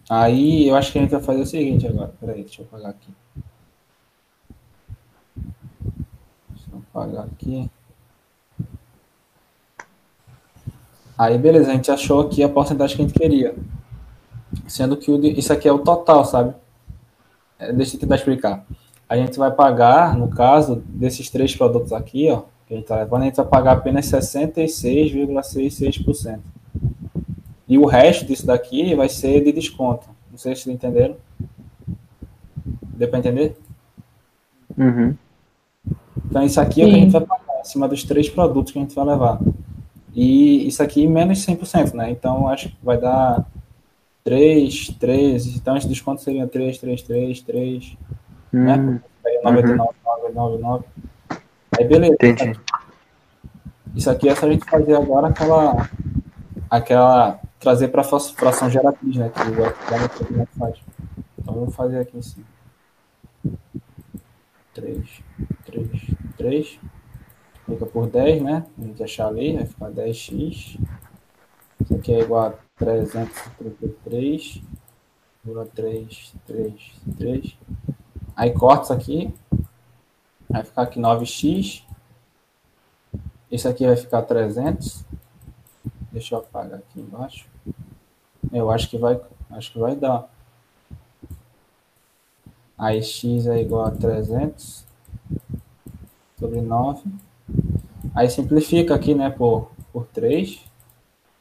Aí 0.10 0.68
eu 0.68 0.76
acho 0.76 0.92
que 0.92 1.00
a 1.00 1.02
gente 1.02 1.12
vai 1.12 1.22
fazer 1.22 1.42
o 1.42 1.46
seguinte 1.46 1.88
agora. 1.88 2.14
Peraí, 2.20 2.42
deixa 2.42 2.62
eu 2.62 2.66
apagar 2.66 2.92
aqui. 2.92 3.14
Deixa 6.50 6.70
eu 6.74 6.81
apagar 6.94 7.26
aqui. 7.26 7.70
Aí, 11.18 11.38
beleza, 11.38 11.72
a 11.72 11.74
gente 11.74 11.92
achou 11.92 12.22
aqui 12.22 12.42
a 12.44 12.50
porcentagem 12.50 12.96
que 12.96 13.04
a 13.04 13.08
gente 13.08 13.20
queria. 13.20 13.56
Sendo 14.68 14.98
que 14.98 15.16
de- 15.18 15.40
isso 15.40 15.54
aqui 15.54 15.68
é 15.68 15.72
o 15.72 15.80
total, 15.80 16.26
sabe? 16.26 16.54
É, 17.60 17.72
deixa 17.72 17.96
eu 17.96 18.00
tentar 18.00 18.16
explicar. 18.16 18.66
A 19.08 19.16
gente 19.16 19.38
vai 19.38 19.52
pagar, 19.52 20.18
no 20.18 20.30
caso, 20.30 20.78
desses 20.88 21.30
três 21.30 21.56
produtos 21.56 21.94
aqui, 21.94 22.30
ó, 22.32 22.44
que 22.68 22.74
a 22.74 22.78
gente 22.78 22.88
tá 22.88 22.96
levando, 22.96 23.22
a 23.22 23.26
gente 23.26 23.36
vai 23.36 23.46
pagar 23.46 23.74
apenas 23.74 24.06
66,66%. 24.08 26.40
E 27.68 27.78
o 27.78 27.86
resto 27.86 28.26
disso 28.26 28.46
daqui 28.46 28.96
vai 28.96 29.08
ser 29.10 29.44
de 29.44 29.52
desconto. 29.52 30.08
Não 30.30 30.38
sei 30.38 30.56
se 30.56 30.64
vocês 30.64 30.76
entenderam. 30.76 31.16
Deu 32.96 33.08
para 33.10 33.20
entender? 33.20 33.58
Uhum. 34.78 35.16
Então, 36.32 36.46
isso 36.46 36.62
aqui 36.62 36.82
é 36.82 36.86
o 36.86 36.88
que 36.88 36.94
a 36.94 36.96
Sim. 36.96 37.02
gente 37.02 37.12
vai 37.12 37.22
pagar 37.22 37.60
em 37.60 37.64
cima 37.66 37.90
dos 37.90 38.06
três 38.06 38.30
produtos 38.30 38.72
que 38.72 38.80
a 38.80 38.82
gente 38.82 38.96
vai 38.96 39.04
levar. 39.04 39.38
E 40.16 40.66
isso 40.66 40.82
aqui 40.82 41.06
menos 41.06 41.46
100%, 41.46 41.94
né? 41.94 42.10
Então, 42.10 42.48
acho 42.48 42.70
que 42.70 42.78
vai 42.82 42.98
dar 42.98 43.46
3, 44.24 44.96
13. 44.98 45.58
Então, 45.58 45.76
esse 45.76 45.90
desconto 45.90 46.22
seria 46.22 46.48
3, 46.48 46.78
3, 46.78 47.02
3, 47.02 47.42
3, 47.42 47.98
né? 48.54 48.78
Hum, 48.78 49.00
Aí, 49.26 49.42
99, 49.44 49.90
99. 50.34 50.86
Aí, 51.78 51.86
beleza. 51.86 52.14
entendi. 52.14 52.58
Isso 53.94 54.10
aqui 54.10 54.30
é 54.30 54.36
só 54.36 54.46
a 54.46 54.52
gente 54.52 54.64
fazer 54.64 54.96
agora 54.96 55.28
aquela. 55.28 55.90
aquela 56.70 57.40
trazer 57.60 57.90
para 57.90 58.04
fração 58.04 58.70
geratriz, 58.70 59.18
né? 59.18 59.30
Que 59.30 59.42
o 59.52 59.66
F 59.66 60.58
faz. 60.58 60.78
Então, 61.38 61.54
vamos 61.56 61.76
fazer 61.76 62.00
aqui 62.00 62.18
em 62.18 62.22
cima. 62.22 62.46
3, 64.74 65.06
3, 65.66 66.11
3. 66.42 66.80
Fica 67.66 67.86
por 67.86 68.08
10, 68.08 68.42
né? 68.42 68.66
A 68.78 68.82
gente 68.82 69.04
achar 69.04 69.28
ali, 69.28 69.56
vai 69.56 69.66
ficar 69.66 69.92
10x. 69.92 70.80
Isso 71.80 71.96
aqui 71.96 72.14
é 72.14 72.22
igual 72.22 72.48
a 72.48 72.54
333, 72.78 74.62
3, 75.76 76.34
3, 76.46 76.92
3. 77.18 77.58
Aí 78.36 78.52
corta 78.52 78.84
isso 78.84 78.94
aqui. 78.94 79.34
Vai 80.50 80.64
ficar 80.64 80.82
aqui 80.82 81.00
9x. 81.00 81.84
Esse 83.52 83.68
aqui 83.68 83.86
vai 83.86 83.96
ficar 83.96 84.24
300. 84.24 85.06
Deixa 86.12 86.36
eu 86.36 86.40
apagar 86.40 86.80
aqui 86.80 87.00
embaixo. 87.00 87.48
Eu 88.52 88.70
acho 88.72 88.90
que 88.90 88.98
vai, 88.98 89.22
acho 89.52 89.72
que 89.72 89.80
vai 89.80 89.96
dar. 89.96 90.28
Aí 92.78 93.02
x 93.04 93.46
é 93.46 93.62
igual 93.62 93.86
a 93.86 93.92
300 93.92 94.91
sobre 96.42 96.60
9. 96.60 97.04
Aí 98.16 98.28
simplifica 98.28 98.96
aqui, 98.96 99.14
né, 99.14 99.30
por, 99.30 99.72
por 99.94 100.08
3. 100.08 100.60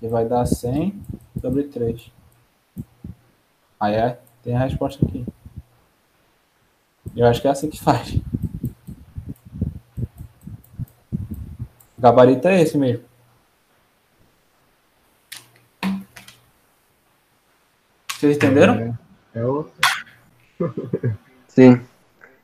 E 0.03 0.09
vai 0.09 0.27
dar 0.27 0.47
100 0.47 1.03
sobre 1.41 1.65
3. 1.65 2.13
Aí 3.81 3.95
é, 3.95 4.21
tem 4.43 4.55
a 4.55 4.61
resposta 4.61 5.05
aqui. 5.05 5.27
Eu 7.17 7.27
acho 7.27 7.41
que 7.41 7.49
é 7.49 7.51
assim 7.51 7.71
que 7.71 7.83
faz. 7.83 8.15
O 11.99 12.01
gabarito 12.01 12.47
é 12.47 12.63
esse 12.63 12.79
mesmo. 12.79 13.05
Vocês 18.13 18.37
entenderam? 18.37 18.97
É 19.35 19.45
o. 19.45 19.67
Sim. 21.49 21.81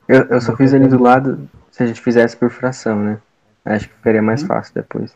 Eu, 0.07 0.23
eu 0.25 0.41
só 0.41 0.55
fiz 0.55 0.73
ali 0.73 0.87
do 0.87 1.01
lado 1.01 1.49
se 1.77 1.83
a 1.83 1.85
gente 1.87 2.01
fizesse 2.01 2.35
por 2.35 2.49
fração, 2.49 2.99
né? 2.99 3.21
Acho 3.63 3.87
que 3.87 3.93
ficaria 3.93 4.21
mais 4.21 4.41
fácil 4.41 4.73
depois. 4.73 5.15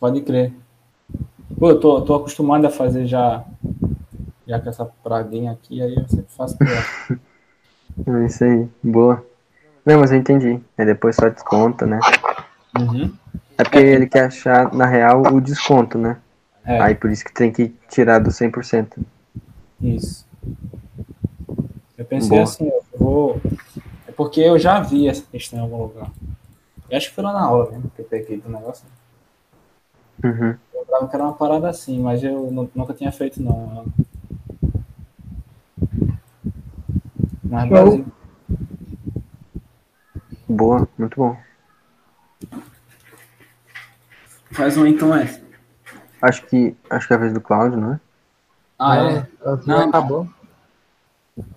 Pode 0.00 0.22
crer. 0.22 0.50
Pô, 1.58 1.70
eu 1.70 1.78
tô, 1.78 2.00
tô 2.00 2.14
acostumado 2.14 2.66
a 2.66 2.70
fazer 2.70 3.06
já, 3.06 3.44
já 4.46 4.58
com 4.58 4.70
essa 4.70 4.86
praguinha 5.04 5.52
aqui, 5.52 5.82
aí 5.82 5.94
eu 5.94 6.08
sempre 6.08 6.32
faço 6.34 6.56
pior. 6.56 7.18
É 8.06 8.26
isso 8.26 8.44
aí. 8.44 8.68
Boa. 8.82 9.24
Não, 9.84 10.00
mas 10.00 10.12
eu 10.12 10.18
entendi. 10.18 10.60
Aí 10.76 10.84
depois 10.84 11.16
só 11.16 11.30
desconta, 11.30 11.86
né? 11.86 11.98
Uhum. 12.78 13.10
É 13.56 13.64
porque 13.64 13.78
ele 13.78 14.06
quer 14.06 14.26
achar, 14.26 14.70
na 14.74 14.84
real, 14.84 15.22
o 15.32 15.40
desconto, 15.40 15.96
né? 15.96 16.18
É, 16.62 16.78
Aí 16.78 16.94
por 16.94 17.10
isso 17.10 17.24
que 17.24 17.32
tem 17.32 17.50
que 17.50 17.74
tirar 17.88 18.18
do 18.18 18.28
100%. 18.28 18.98
isso. 19.80 20.26
Eu 21.96 22.04
pensei 22.04 22.28
Boa. 22.28 22.42
assim, 22.42 22.70
vou. 23.10 23.40
É 24.06 24.12
porque 24.12 24.40
eu 24.40 24.58
já 24.58 24.80
vi 24.80 25.08
essa 25.08 25.22
questão 25.30 25.58
em 25.58 25.62
algum 25.62 25.82
lugar. 25.82 26.10
Eu 26.90 26.96
acho 26.96 27.08
que 27.08 27.14
foi 27.14 27.24
lá 27.24 27.32
na 27.32 27.42
aula, 27.42 27.70
né? 27.70 27.82
Que 27.94 28.02
eu 28.02 28.06
peguei 28.06 28.40
do 28.40 28.48
negócio. 28.48 28.84
Uhum. 30.22 30.56
Eu 30.72 30.80
lembrava 30.80 31.08
que 31.08 31.14
era 31.16 31.24
uma 31.24 31.34
parada 31.34 31.68
assim, 31.68 32.00
mas 32.00 32.22
eu 32.22 32.50
nu- 32.50 32.70
nunca 32.74 32.94
tinha 32.94 33.12
feito, 33.12 33.42
não. 33.42 33.86
Mas 37.44 37.68
básico. 37.68 38.10
Boa, 40.48 40.88
muito 40.98 41.16
bom. 41.16 41.36
Faz 44.52 44.76
um 44.76 44.86
então 44.86 45.14
essa. 45.14 45.40
Acho 46.22 46.46
que, 46.46 46.74
acho 46.88 47.06
que 47.06 47.12
é 47.12 47.16
a 47.16 47.20
vez 47.20 47.32
do 47.32 47.40
Cláudio, 47.40 47.78
não 47.78 47.92
é? 47.94 48.00
Ah, 48.78 48.96
é? 48.96 49.26
Não. 49.66 49.88
acabou. 49.88 50.28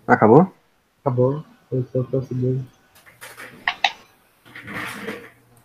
Acabou? 0.07 0.51
Acabou. 1.01 1.43
Foi 1.69 1.85
só 1.91 2.03
pra 2.03 2.21
seguir. 2.21 2.61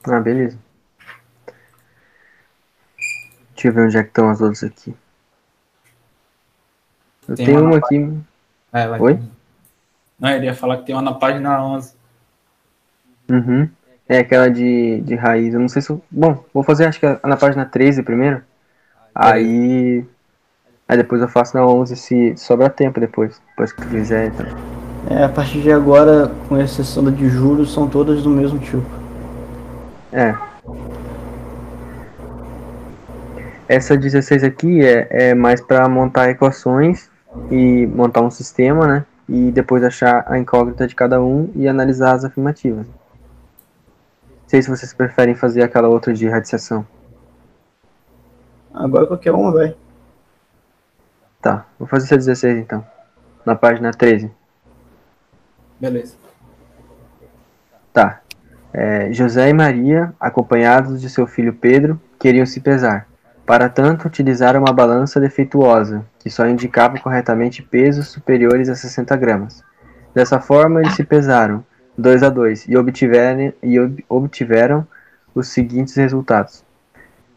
Ah, 0.06 0.20
beleza. 0.20 0.58
Deixa 3.54 3.68
eu 3.68 3.72
ver 3.72 3.86
onde 3.86 3.96
é 3.96 4.02
que 4.02 4.08
estão 4.10 4.28
as 4.28 4.40
outras 4.40 4.62
aqui. 4.64 4.94
Eu 7.26 7.36
Tem 7.36 7.46
tenho 7.46 7.60
uma 7.60 7.68
uma 7.70 7.78
aqui. 7.78 8.18
É, 8.72 8.86
vai. 8.88 9.00
Oi? 9.00 9.22
Não, 10.20 10.30
ele 10.30 10.46
ia 10.46 10.54
falar 10.54 10.78
que 10.78 10.86
tem 10.86 10.94
uma 10.94 11.02
na 11.02 11.14
página 11.14 11.64
11. 11.64 11.94
Uhum. 13.30 13.68
É 14.06 14.18
aquela 14.18 14.50
de, 14.50 15.00
de 15.00 15.14
raiz. 15.14 15.54
Eu 15.54 15.60
não 15.60 15.68
sei 15.68 15.80
se 15.80 15.90
eu. 15.90 16.02
Bom, 16.10 16.44
vou 16.52 16.62
fazer 16.62 16.84
acho 16.86 17.00
que 17.00 17.06
a- 17.06 17.20
na 17.24 17.36
página 17.36 17.64
13 17.64 18.02
primeiro. 18.02 18.42
Aí. 19.14 20.04
Aí 20.86 20.96
depois 20.98 21.22
eu 21.22 21.28
faço 21.28 21.56
na 21.56 21.66
11 21.66 21.96
se 21.96 22.36
sobrar 22.36 22.70
tempo 22.70 23.00
depois. 23.00 23.40
Depois 23.50 23.72
que 23.72 23.80
tu 23.80 23.88
quiser. 23.88 24.26
Então. 24.26 24.83
É, 25.10 25.24
a 25.24 25.28
partir 25.28 25.60
de 25.60 25.70
agora, 25.70 26.30
com 26.48 26.56
exceção 26.56 27.04
da 27.04 27.10
de 27.10 27.28
juros, 27.28 27.72
são 27.72 27.88
todas 27.88 28.22
do 28.22 28.30
mesmo 28.30 28.58
tipo. 28.58 28.82
É. 30.10 30.34
Essa 33.68 33.96
16 33.96 34.44
aqui 34.44 34.84
é, 34.84 35.30
é 35.30 35.34
mais 35.34 35.60
para 35.60 35.86
montar 35.88 36.30
equações 36.30 37.10
e 37.50 37.86
montar 37.86 38.22
um 38.22 38.30
sistema, 38.30 38.86
né? 38.86 39.06
E 39.28 39.50
depois 39.50 39.82
achar 39.82 40.24
a 40.26 40.38
incógnita 40.38 40.86
de 40.86 40.94
cada 40.94 41.20
um 41.20 41.50
e 41.54 41.66
analisar 41.66 42.12
as 42.14 42.24
afirmativas. 42.24 42.86
Não 42.86 44.48
sei 44.48 44.62
se 44.62 44.70
vocês 44.70 44.92
preferem 44.94 45.34
fazer 45.34 45.62
aquela 45.62 45.88
outra 45.88 46.12
de 46.12 46.28
radiciação. 46.28 46.86
Agora 48.72 49.06
qualquer 49.06 49.32
uma 49.32 49.52
vai. 49.52 49.74
Tá, 51.40 51.66
vou 51.78 51.86
fazer 51.86 52.06
essa 52.06 52.16
16 52.16 52.58
então. 52.58 52.84
Na 53.44 53.54
página 53.54 53.90
13. 53.90 54.30
Beleza. 55.84 56.14
Tá. 57.92 58.20
É, 58.72 59.12
José 59.12 59.50
e 59.50 59.52
Maria, 59.52 60.14
acompanhados 60.18 60.98
de 60.98 61.10
seu 61.10 61.26
filho 61.26 61.52
Pedro, 61.52 62.00
queriam 62.18 62.46
se 62.46 62.58
pesar. 62.58 63.06
Para 63.44 63.68
tanto, 63.68 64.08
utilizaram 64.08 64.60
uma 64.60 64.72
balança 64.72 65.20
defeituosa, 65.20 66.02
que 66.18 66.30
só 66.30 66.46
indicava 66.48 66.98
corretamente 66.98 67.62
pesos 67.62 68.08
superiores 68.08 68.70
a 68.70 68.74
60 68.74 69.14
gramas. 69.16 69.62
Dessa 70.14 70.40
forma, 70.40 70.80
eles 70.80 70.94
se 70.94 71.04
pesaram, 71.04 71.62
dois 71.98 72.22
a 72.22 72.30
dois, 72.30 72.64
e 72.66 72.76
obtiveram, 72.78 73.52
e 73.62 73.78
ob- 73.78 74.02
obtiveram 74.08 74.86
os 75.34 75.48
seguintes 75.48 75.94
resultados. 75.96 76.64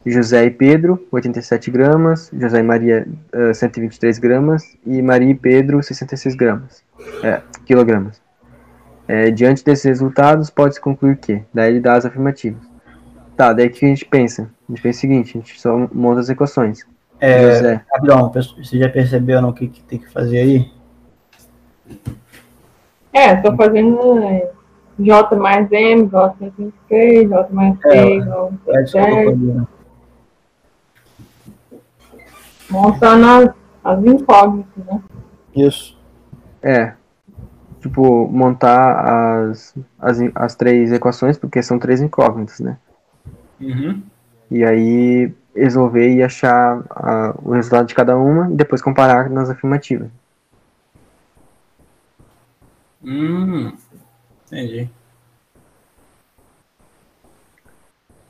José 0.05 0.45
e 0.45 0.49
Pedro, 0.51 1.05
87 1.11 1.69
gramas, 1.69 2.31
José 2.33 2.59
e 2.59 2.63
Maria, 2.63 3.05
eh, 3.33 3.53
123 3.53 4.17
gramas, 4.17 4.63
e 4.85 5.01
Maria 5.01 5.31
e 5.31 5.35
Pedro, 5.35 5.83
66 5.83 6.33
gramas, 6.33 6.81
é, 7.21 7.41
quilogramas. 7.65 8.21
É, 9.07 9.31
diante 9.31 9.63
desses 9.63 9.85
resultados, 9.85 10.49
pode-se 10.49 10.81
concluir 10.81 11.17
que, 11.17 11.41
daí 11.53 11.71
ele 11.71 11.79
dá 11.79 11.93
as 11.93 12.05
afirmativas. 12.05 12.61
Tá, 13.37 13.53
daí 13.53 13.67
o 13.67 13.71
que 13.71 13.85
a 13.85 13.89
gente 13.89 14.05
pensa? 14.05 14.49
A 14.67 14.71
gente 14.71 14.81
pensa 14.81 14.97
o 14.97 15.01
seguinte, 15.01 15.37
a 15.37 15.39
gente 15.41 15.61
só 15.61 15.87
monta 15.93 16.19
as 16.19 16.29
equações. 16.29 16.85
É, 17.19 17.41
José, 17.55 17.85
Rapidão, 17.93 18.29
pessoal, 18.29 18.63
você 18.63 18.77
já 18.77 18.89
percebeu 18.89 19.41
no 19.41 19.53
que, 19.53 19.67
que 19.67 19.81
tem 19.83 19.99
que 19.99 20.11
fazer 20.11 20.39
aí? 20.39 20.71
É, 23.13 23.35
tô 23.37 23.55
fazendo 23.55 24.19
é, 24.19 24.51
J 24.99 25.35
mais 25.35 25.71
M, 25.71 26.07
J 26.07 26.35
mais 26.39 26.53
23, 26.57 27.29
J 27.29 27.47
mais 27.51 27.79
P, 27.79 27.89
É, 27.89 28.17
É 28.17 28.19
tô 28.25 28.51
10, 28.71 28.91
fazendo. 28.91 29.67
montando 32.69 33.25
as, 33.25 33.49
as 33.83 34.05
incógnitas, 34.05 34.85
né? 34.85 35.01
Isso. 35.55 35.97
é, 36.61 36.93
tipo, 37.81 38.27
montar 38.27 39.49
as, 39.49 39.75
as, 39.99 40.17
as 40.35 40.55
três 40.55 40.91
equações, 40.91 41.37
porque 41.37 41.61
são 41.61 41.79
três 41.79 42.01
incógnitas, 42.01 42.59
né? 42.59 42.77
Uhum. 43.59 44.01
E 44.49 44.63
aí 44.63 45.33
resolver 45.55 46.13
e 46.13 46.21
achar 46.21 46.83
ah, 46.91 47.35
o 47.43 47.51
resultado 47.51 47.87
de 47.87 47.95
cada 47.95 48.15
uma 48.17 48.49
e 48.51 48.55
depois 48.55 48.81
comparar 48.81 49.29
nas 49.29 49.49
afirmativas. 49.49 50.09
Hum, 53.03 53.73
entendi. 54.45 54.89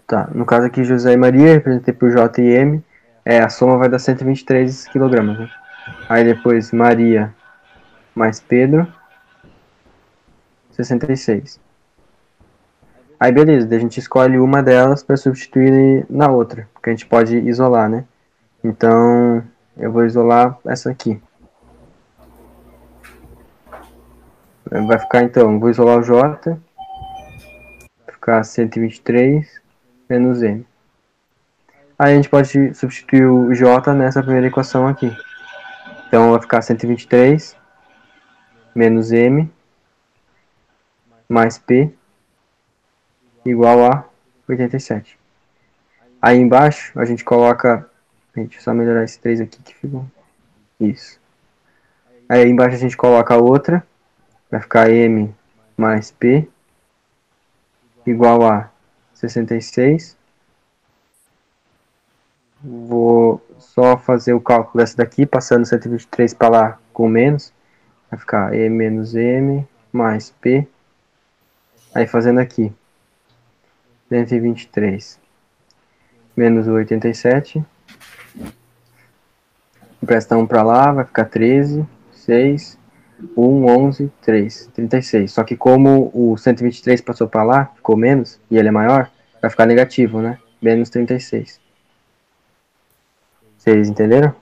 Tá, 0.05 0.29
no 0.33 0.45
caso 0.45 0.67
aqui 0.67 0.83
José 0.85 1.13
e 1.13 1.17
Maria, 1.17 1.53
representei 1.53 1.93
por 1.93 2.09
J 2.11 2.41
e 2.41 2.53
M, 2.53 2.83
é, 3.25 3.39
a 3.39 3.49
soma 3.49 3.77
vai 3.77 3.89
dar 3.89 3.99
123 3.99 4.87
kg, 4.87 5.21
né? 5.21 5.49
Aí 6.07 6.23
depois 6.23 6.71
Maria 6.71 7.35
mais 8.15 8.39
Pedro, 8.39 8.87
66. 10.77 11.59
Aí 13.19 13.31
beleza, 13.31 13.67
a 13.75 13.79
gente 13.79 13.99
escolhe 13.99 14.37
uma 14.37 14.61
delas 14.61 15.01
para 15.01 15.17
substituir 15.17 16.05
na 16.07 16.29
outra, 16.29 16.69
que 16.81 16.89
a 16.89 16.93
gente 16.93 17.05
pode 17.07 17.35
isolar, 17.37 17.89
né? 17.89 18.05
Então, 18.63 19.43
eu 19.75 19.91
vou 19.91 20.05
isolar 20.05 20.57
essa 20.65 20.91
aqui. 20.91 21.19
Vai 24.69 24.99
ficar 24.99 25.23
então, 25.23 25.59
vou 25.59 25.69
isolar 25.69 25.97
o 25.97 26.03
J, 26.03 26.57
ficar 28.11 28.43
123 28.43 29.61
menos 30.07 30.43
M. 30.43 30.65
Aí 31.97 32.13
a 32.13 32.15
gente 32.15 32.29
pode 32.29 32.73
substituir 32.75 33.25
o 33.25 33.51
J 33.55 33.93
nessa 33.93 34.21
primeira 34.21 34.47
equação 34.47 34.85
aqui. 34.85 35.11
Então 36.07 36.31
vai 36.31 36.41
ficar 36.41 36.61
123 36.61 37.55
menos 38.75 39.11
M 39.11 39.49
mais 41.27 41.57
P 41.57 41.93
igual 43.45 43.91
a 43.91 44.05
87. 44.47 45.17
Aí 46.21 46.37
embaixo 46.37 46.97
a 46.99 47.05
gente 47.05 47.23
coloca. 47.23 47.89
Gente, 48.35 48.61
só 48.61 48.73
melhorar 48.73 49.03
esse 49.03 49.19
3 49.19 49.41
aqui 49.41 49.61
que 49.63 49.73
ficou. 49.73 50.05
Isso. 50.79 51.19
Aí 52.29 52.47
embaixo 52.47 52.75
a 52.75 52.79
gente 52.79 52.95
coloca 52.95 53.33
a 53.33 53.37
outra. 53.37 53.85
Vai 54.49 54.61
ficar 54.61 54.89
M 54.89 55.33
mais 55.75 56.11
P 56.11 56.47
igual 58.05 58.47
a 58.47 58.69
66. 59.13 60.15
Vou 62.63 63.41
só 63.59 63.97
fazer 63.97 64.33
o 64.33 64.41
cálculo 64.41 64.83
dessa 64.83 64.97
daqui, 64.97 65.25
passando 65.25 65.65
123 65.65 66.33
para 66.33 66.49
lá 66.49 66.79
com 66.93 67.07
menos. 67.07 67.53
Vai 68.09 68.19
ficar 68.19 68.55
E 68.55 68.69
menos 68.69 69.15
M 69.15 69.67
mais 69.91 70.29
P. 70.29 70.67
Aí 71.97 72.05
fazendo 72.05 72.39
aqui. 72.39 72.71
123 74.07 75.19
menos 76.37 76.67
o 76.67 76.73
87. 76.73 77.65
Empresta 80.01 80.37
1 80.37 80.45
para 80.45 80.61
lá, 80.61 80.91
vai 80.91 81.05
ficar 81.05 81.25
13, 81.25 81.83
6, 82.11 82.77
1, 83.35 83.65
11, 83.65 84.11
3, 84.21 84.69
36. 84.75 85.31
Só 85.31 85.43
que 85.43 85.57
como 85.57 86.11
o 86.13 86.37
123 86.37 87.01
passou 87.01 87.27
para 87.27 87.41
lá, 87.41 87.65
ficou 87.75 87.97
menos, 87.97 88.39
e 88.51 88.57
ele 88.57 88.67
é 88.67 88.71
maior, 88.71 89.09
vai 89.41 89.49
ficar 89.49 89.65
negativo, 89.65 90.21
né? 90.21 90.37
Menos 90.61 90.91
36. 90.91 91.59
Vocês 93.57 93.89
entenderam? 93.89 94.35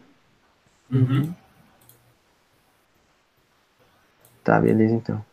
Uhum. 0.92 1.34
Tá, 4.44 4.60
beleza 4.60 4.94
então. 4.94 5.26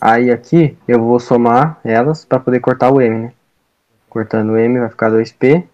Aí 0.00 0.30
aqui 0.30 0.76
eu 0.86 1.00
vou 1.00 1.18
somar 1.18 1.80
elas 1.82 2.24
para 2.24 2.38
poder 2.38 2.60
cortar 2.60 2.90
o 2.90 3.00
M, 3.00 3.18
né? 3.18 3.32
Cortando 4.08 4.50
o 4.50 4.56
M 4.56 4.78
vai 4.78 4.88
ficar 4.88 5.10
2P 5.10 5.64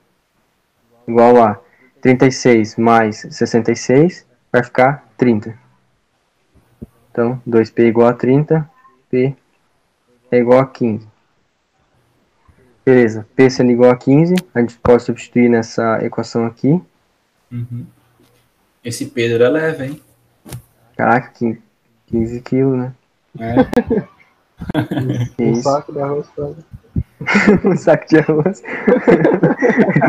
igual 1.07 1.43
a 1.43 1.61
36 2.01 2.77
mais 2.77 3.27
66 3.31 4.27
vai 4.51 4.63
ficar 4.63 5.09
30. 5.17 5.59
Então, 7.11 7.41
2P 7.47 7.89
igual 7.89 8.09
a 8.09 8.15
30, 8.15 8.69
P 9.11 9.37
é 10.31 10.39
igual 10.39 10.61
a 10.61 10.67
15. 10.67 11.07
Beleza, 12.85 13.27
P 13.37 13.51
sendo 13.51 13.71
igual 13.71 13.91
a 13.91 13.97
15, 13.97 14.35
a 14.55 14.61
gente 14.61 14.77
pode 14.79 15.03
substituir 15.03 15.49
nessa 15.49 16.05
equação 16.05 16.47
aqui. 16.47 16.81
Uhum. 17.51 17.87
Esse 18.83 19.07
Pedro 19.07 19.45
é 19.45 19.49
leve, 19.49 19.85
hein? 19.85 20.03
Caraca, 20.97 21.31
15 21.35 21.63
15 22.07 22.41
quilos, 22.43 22.79
né? 22.79 22.93
É. 23.39 23.55
Um 25.41 25.55
saco 25.57 25.93
de 25.93 26.01
arroz 26.01 26.29
todo. 26.37 26.57
um 27.65 27.77
saco 27.77 28.07
de 28.07 28.19
arroz. 28.19 28.63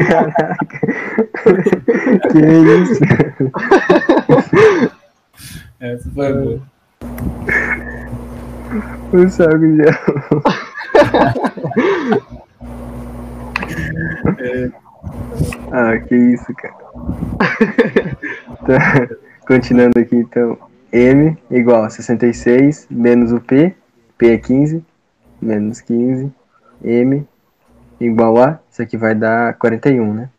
Caraca. 0.08 0.58
que 2.32 2.40
isso? 2.82 3.02
Essa 5.80 6.10
foi 6.12 6.34
boa. 6.34 6.62
Um 9.14 9.30
saco 9.30 9.58
de 9.58 9.82
arroz. 9.90 10.44
ah, 15.72 15.98
que 16.00 16.16
isso, 16.16 16.54
cara. 16.56 16.76
Tá. 18.66 19.10
Continuando 19.48 20.00
aqui, 20.00 20.16
então. 20.16 20.58
M 20.94 21.36
igual 21.50 21.84
a 21.84 21.90
66 21.90 22.88
menos 22.90 23.32
o 23.32 23.42
P. 23.42 23.76
P 24.16 24.34
é 24.34 24.38
15. 24.38 24.86
Menos 25.42 25.82
15. 25.82 26.32
M 26.84 27.28
igual 28.00 28.38
a. 28.38 28.60
Isso 28.72 28.82
aqui 28.84 28.96
vai 28.96 29.16
dar 29.16 29.56
41, 29.56 30.14
né? 30.14 30.30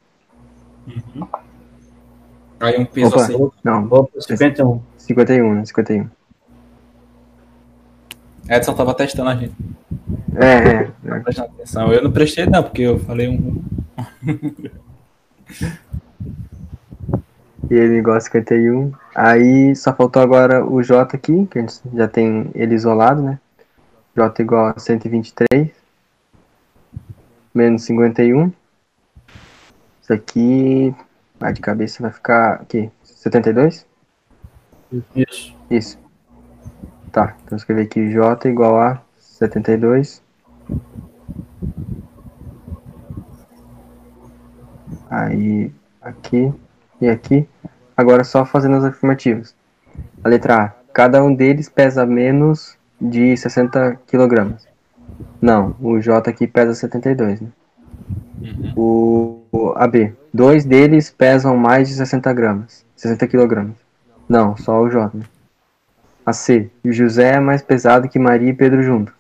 Aí 2.61 2.79
um 2.79 2.85
peso 2.85 3.09
Opa, 3.09 3.23
assim. 3.23 3.51
não. 3.65 3.89
Vou 3.89 4.07
para 4.07 4.21
51. 4.21 4.81
51, 4.97 5.55
né? 5.55 5.65
51. 5.65 6.09
Edson 8.49 8.75
tava 8.75 8.95
testando 8.95 9.31
a 9.31 9.35
gente. 9.35 9.55
É, 10.37 10.91
é. 11.07 11.21
Prestando 11.21 11.49
atenção. 11.49 11.93
Eu 11.93 12.03
não 12.03 12.13
prestei, 12.13 12.47
não, 12.47 12.63
porque 12.63 12.83
eu 12.83 12.99
falei 13.01 13.29
um. 13.29 13.61
E 17.71 17.75
ele 17.75 17.99
igual 17.99 18.17
a 18.17 18.21
51. 18.21 18.93
Aí 19.15 19.77
só 19.77 19.95
faltou 19.95 20.20
agora 20.20 20.65
o 20.65 20.82
J 20.82 21.16
aqui, 21.16 21.47
que 21.47 21.59
a 21.59 21.61
gente 21.61 21.81
já 21.95 22.09
tem 22.09 22.51
ele 22.55 22.74
isolado, 22.74 23.23
né? 23.23 23.39
J 24.16 24.43
igual 24.43 24.74
a 24.77 24.78
123. 24.78 25.70
Menos 27.55 27.85
51. 27.85 28.53
Isso 30.03 30.12
aqui. 30.12 30.95
Vai 31.39 31.53
de 31.53 31.61
cabeça, 31.61 32.03
vai 32.03 32.11
ficar 32.11 32.55
aqui. 32.55 32.91
72? 33.05 33.86
Isso. 35.15 35.57
Isso. 35.70 35.99
Tá, 37.12 37.36
então 37.45 37.57
escrever 37.57 37.82
aqui 37.82 38.11
J 38.11 38.49
igual 38.49 38.81
a 38.81 39.01
72. 39.19 40.20
Aí, 45.09 45.73
aqui 46.03 46.53
e 47.01 47.09
aqui. 47.09 47.49
Agora 47.97 48.25
só 48.25 48.45
fazendo 48.45 48.77
as 48.77 48.85
afirmativas. 48.85 49.55
A 50.23 50.29
letra 50.29 50.65
A. 50.65 50.73
Cada 50.93 51.23
um 51.23 51.35
deles 51.35 51.69
pesa 51.69 52.07
menos 52.07 52.77
de 53.01 53.37
60 53.37 53.99
kg. 54.07 54.55
Não, 55.41 55.77
o 55.81 56.01
J 56.01 56.31
aqui 56.31 56.47
pesa 56.47 56.75
72, 56.75 57.41
né? 57.41 57.49
O, 58.77 59.41
o 59.53 59.73
a 59.77 59.87
B. 59.87 60.12
Dois 60.33 60.65
deles 60.65 61.11
pesam 61.11 61.57
mais 61.57 61.89
de 61.89 61.95
60 61.95 62.33
gramas. 62.33 62.85
60 62.97 63.27
kg. 63.27 63.71
Não, 64.29 64.57
só 64.57 64.81
o 64.81 64.91
J. 64.91 65.11
Né? 65.16 65.25
A 66.25 66.33
C. 66.33 66.71
O 66.85 66.91
José 66.91 67.35
é 67.35 67.41
mais 67.41 67.62
pesado 67.62 68.09
que 68.09 68.19
Maria 68.19 68.51
e 68.51 68.55
Pedro 68.55 68.83
juntos. 68.83 69.15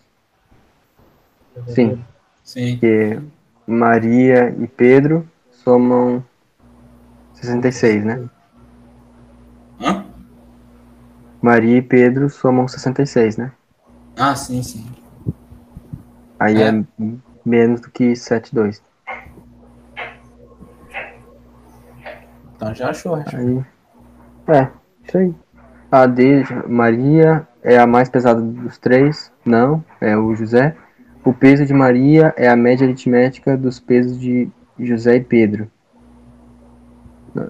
Sim, 1.68 2.02
Sim. 2.42 2.72
porque 2.72 3.20
Maria 3.66 4.54
e 4.58 4.66
Pedro 4.66 5.26
somam 5.50 6.24
66, 7.34 8.04
né? 8.04 8.28
Maria 11.44 11.76
e 11.76 11.82
Pedro 11.82 12.30
somam 12.30 12.66
66, 12.66 13.36
né? 13.36 13.52
Ah, 14.16 14.34
sim, 14.34 14.62
sim. 14.62 14.82
Aí 16.40 16.56
é, 16.56 16.68
É. 16.68 16.84
menos 17.44 17.82
do 17.82 17.90
que 17.90 18.16
72. 18.16 18.82
Então 22.56 22.74
já 22.74 22.88
achou, 22.88 23.16
acho. 23.16 23.36
Aí. 23.36 23.62
É, 24.48 24.68
isso 25.06 25.18
aí. 25.18 25.34
A 25.92 26.06
D, 26.06 26.44
Maria 26.66 27.46
é 27.62 27.76
a 27.76 27.86
mais 27.86 28.08
pesada 28.08 28.40
dos 28.40 28.78
três. 28.78 29.30
Não, 29.44 29.84
é 30.00 30.16
o 30.16 30.34
José. 30.34 30.74
O 31.22 31.34
peso 31.34 31.66
de 31.66 31.74
Maria 31.74 32.32
é 32.38 32.48
a 32.48 32.56
média 32.56 32.86
aritmética 32.86 33.54
dos 33.54 33.78
pesos 33.78 34.18
de 34.18 34.48
José 34.80 35.16
e 35.16 35.20
Pedro. 35.20 35.70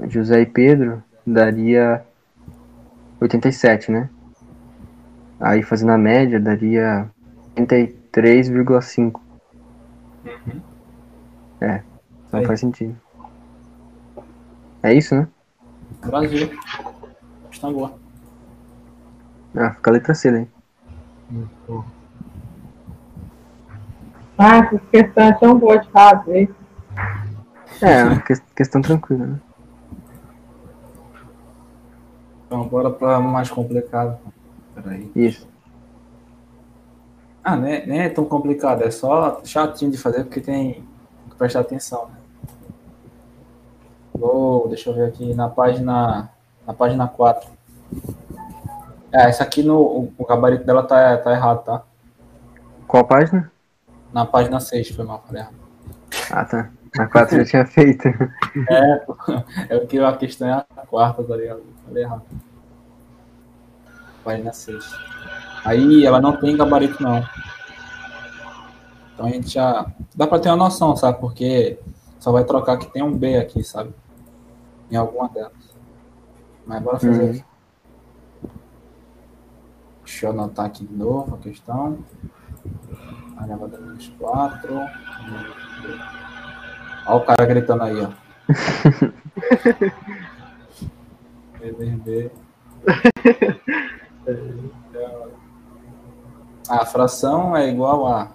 José 0.08 0.40
e 0.40 0.46
Pedro 0.46 1.00
daria 1.24 2.04
87, 3.24 3.90
né? 3.90 4.08
Aí 5.40 5.62
fazendo 5.62 5.92
a 5.92 5.98
média 5.98 6.38
daria 6.38 7.10
83,5. 7.56 9.20
É, 11.60 11.82
não 12.32 12.40
Aí. 12.40 12.46
faz 12.46 12.60
sentido. 12.60 12.96
É 14.82 14.92
isso, 14.92 15.14
né? 15.14 15.26
Brasil. 16.04 16.50
Está 17.50 17.70
boa. 17.70 17.94
Ah, 19.56 19.70
fica 19.72 19.90
a 19.90 19.92
letra 19.92 20.14
C 20.14 20.30
daí. 20.30 20.48
Ah, 24.36 24.58
essas 24.58 24.80
questões 24.90 25.38
são 25.38 25.58
boas 25.58 25.80
de 25.86 25.90
fazer. 25.92 26.54
É, 27.80 28.04
uma 28.04 28.20
que- 28.20 28.42
questão 28.54 28.82
tranquila, 28.82 29.26
né? 29.26 29.40
Então, 32.54 32.68
bora 32.68 32.88
para 32.88 33.18
mais 33.18 33.50
complicado. 33.50 34.16
Peraí. 34.76 35.10
Isso. 35.16 35.48
Ah, 37.42 37.56
nem, 37.56 37.84
nem 37.84 38.00
é 38.02 38.08
tão 38.08 38.24
complicado, 38.24 38.82
é 38.82 38.90
só 38.90 39.40
chatinho 39.44 39.90
de 39.90 39.98
fazer 39.98 40.24
porque 40.24 40.40
tem 40.40 40.84
que 41.28 41.36
prestar 41.36 41.60
atenção. 41.60 42.06
Né? 42.06 42.14
Vou, 44.14 44.68
deixa 44.68 44.88
eu 44.88 44.94
ver 44.94 45.06
aqui 45.06 45.34
na 45.34 45.48
página 45.48 46.30
na 46.64 46.72
página 46.72 47.08
4. 47.08 47.50
É, 49.12 49.28
essa 49.28 49.42
aqui 49.42 49.62
no 49.62 49.78
o, 49.80 50.12
o 50.16 50.24
gabarito 50.24 50.64
dela 50.64 50.84
tá, 50.84 51.18
tá 51.18 51.32
errado, 51.32 51.64
tá? 51.64 51.82
Qual 52.86 53.04
página? 53.04 53.50
Na 54.12 54.24
página 54.24 54.60
6, 54.60 54.90
foi 54.90 55.04
mal, 55.04 55.22
falei 55.26 55.42
errado. 55.42 55.56
Ah, 56.30 56.44
tá. 56.44 56.70
A 56.98 57.06
4 57.06 57.38
já 57.38 57.44
tinha 57.44 57.66
feito. 57.66 58.06
É, 58.68 58.96
pô, 58.98 59.16
é 59.68 59.78
porque 59.78 59.98
a 59.98 60.16
questão 60.16 60.48
é 60.48 60.52
a 60.76 60.86
quarta, 60.86 61.24
tá 61.24 61.36
ligado? 61.36 61.62
Falei 61.86 62.04
errado. 62.04 62.22
Página 64.22 64.52
6. 64.52 64.84
Aí 65.64 66.04
ela 66.06 66.20
não 66.20 66.36
tem 66.36 66.56
gabarito, 66.56 67.02
não. 67.02 67.26
Então 69.14 69.26
a 69.26 69.30
gente 69.30 69.48
já. 69.50 69.86
Dá 70.14 70.26
pra 70.26 70.38
ter 70.38 70.48
uma 70.50 70.56
noção, 70.56 70.96
sabe? 70.96 71.18
Porque 71.20 71.78
só 72.20 72.30
vai 72.32 72.44
trocar 72.44 72.76
que 72.78 72.86
tem 72.92 73.02
um 73.02 73.16
B 73.16 73.36
aqui, 73.36 73.62
sabe? 73.64 73.92
Em 74.90 74.96
alguma 74.96 75.28
delas. 75.28 75.52
Mas 76.66 76.82
bora 76.82 76.98
fazer 76.98 77.22
Uhum. 77.22 77.30
aqui. 77.30 77.44
Deixa 80.04 80.26
eu 80.26 80.30
anotar 80.30 80.66
aqui 80.66 80.84
de 80.86 80.94
novo 80.94 81.34
a 81.34 81.38
questão. 81.38 81.98
A 83.36 83.46
levada 83.46 83.78
menos 83.80 84.08
4. 84.18 84.68
Olha 87.06 87.16
o 87.16 87.20
cara 87.24 87.46
gritando 87.46 87.82
aí, 87.82 88.00
ó. 88.00 88.08
BBB. 91.60 92.30
A 96.68 96.86
fração 96.86 97.56
é 97.56 97.68
igual 97.68 98.06
a. 98.06 98.32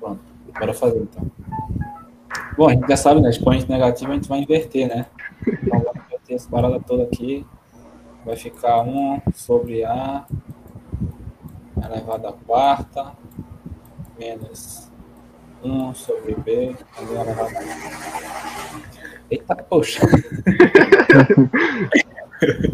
Pronto. 0.00 0.20
Bora 0.58 0.72
fazer 0.72 1.00
então. 1.00 1.30
Bom, 2.56 2.68
a 2.68 2.72
gente 2.72 2.88
já 2.88 2.96
sabe, 2.96 3.20
né? 3.20 3.28
Expoente 3.28 3.70
negativo 3.70 4.10
a 4.10 4.14
gente 4.14 4.28
vai 4.28 4.40
inverter, 4.40 4.88
né? 4.88 5.06
Então 5.46 5.78
vamos 5.80 6.02
inverter 6.06 6.36
essa 6.36 6.48
parada 6.48 6.80
toda 6.80 7.02
aqui. 7.02 7.46
Vai 8.24 8.36
ficar 8.36 8.80
1 8.80 9.20
sobre 9.34 9.84
A 9.84 10.24
elevado 11.84 12.26
à 12.26 12.32
quarta 12.32 13.12
menos 14.18 14.90
1 15.62 15.94
sobre 15.94 16.34
B 16.34 16.74
também 16.96 17.20
elevado 17.20 17.56
a 17.56 17.60
Eita, 19.30 19.54
poxa. 19.56 20.00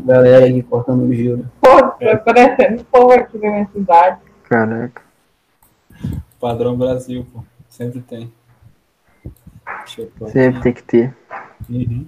Galera 0.04 0.46
aqui 0.46 0.62
cortando 0.62 1.04
o 1.04 1.14
giro. 1.14 1.48
Pô, 1.60 1.80
tá 1.80 2.16
parecendo 2.18 2.84
povo 2.84 3.12
aqui 3.12 3.38
da 3.38 3.48
minha 3.48 3.68
cidade. 3.72 4.20
Caraca. 4.44 5.02
Padrão 6.38 6.76
Brasil, 6.76 7.26
pô. 7.32 7.42
Sempre 7.68 8.00
tem. 8.02 8.32
Sempre 9.86 10.60
tem 10.60 10.72
que 10.72 10.82
ter. 10.82 11.16
Uhum. 11.70 12.06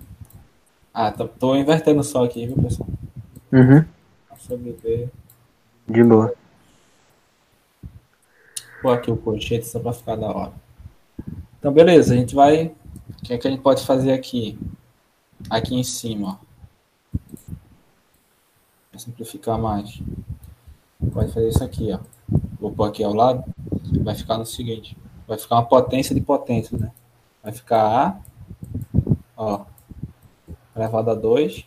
Ah, 0.93 1.11
tô, 1.11 1.27
tô 1.27 1.57
invertendo 1.57 2.05
só 2.05 2.25
aqui, 2.25 2.47
viu, 2.47 2.63
pessoal? 2.63 2.89
Uhum. 3.53 3.85
Sobre 4.39 4.77
B. 4.83 5.09
De 5.89 6.05
boa. 6.05 6.35
Pôr 8.83 8.93
aqui 8.93 9.11
o 9.11 9.17
colchete 9.17 9.67
só 9.67 9.81
pra 9.81 9.93
ficar 9.93 10.17
da 10.17 10.27
hora. 10.27 10.53
Então, 11.65 11.73
beleza, 11.73 12.13
a 12.13 12.17
gente 12.19 12.35
vai. 12.35 12.67
O 13.09 13.23
que 13.23 13.33
é 13.33 13.39
que 13.39 13.49
a 13.49 13.51
gente 13.51 13.63
pode 13.63 13.87
fazer 13.87 14.13
aqui? 14.13 14.59
Aqui 15.49 15.75
em 15.75 15.83
cima, 15.83 16.39
ó. 16.39 17.17
Pra 18.91 19.01
simplificar 19.01 19.59
mais. 19.59 20.03
Pode 21.11 21.33
fazer 21.33 21.49
isso 21.49 21.65
aqui, 21.65 21.91
ó. 21.91 22.01
Vou 22.61 22.71
pôr 22.71 22.85
aqui 22.85 23.03
ao 23.03 23.15
lado. 23.15 23.43
Vai 24.03 24.15
ficar 24.15 24.37
no 24.37 24.45
seguinte: 24.45 24.95
vai 25.27 25.39
ficar 25.39 25.55
uma 25.55 25.65
potência 25.65 26.15
de 26.15 26.21
potência, 26.21 26.77
né? 26.77 26.93
Vai 27.43 27.53
ficar 27.55 27.83
A, 27.83 28.21
ó, 29.35 29.65
elevado 30.77 31.13
a 31.13 31.15
2. 31.15 31.65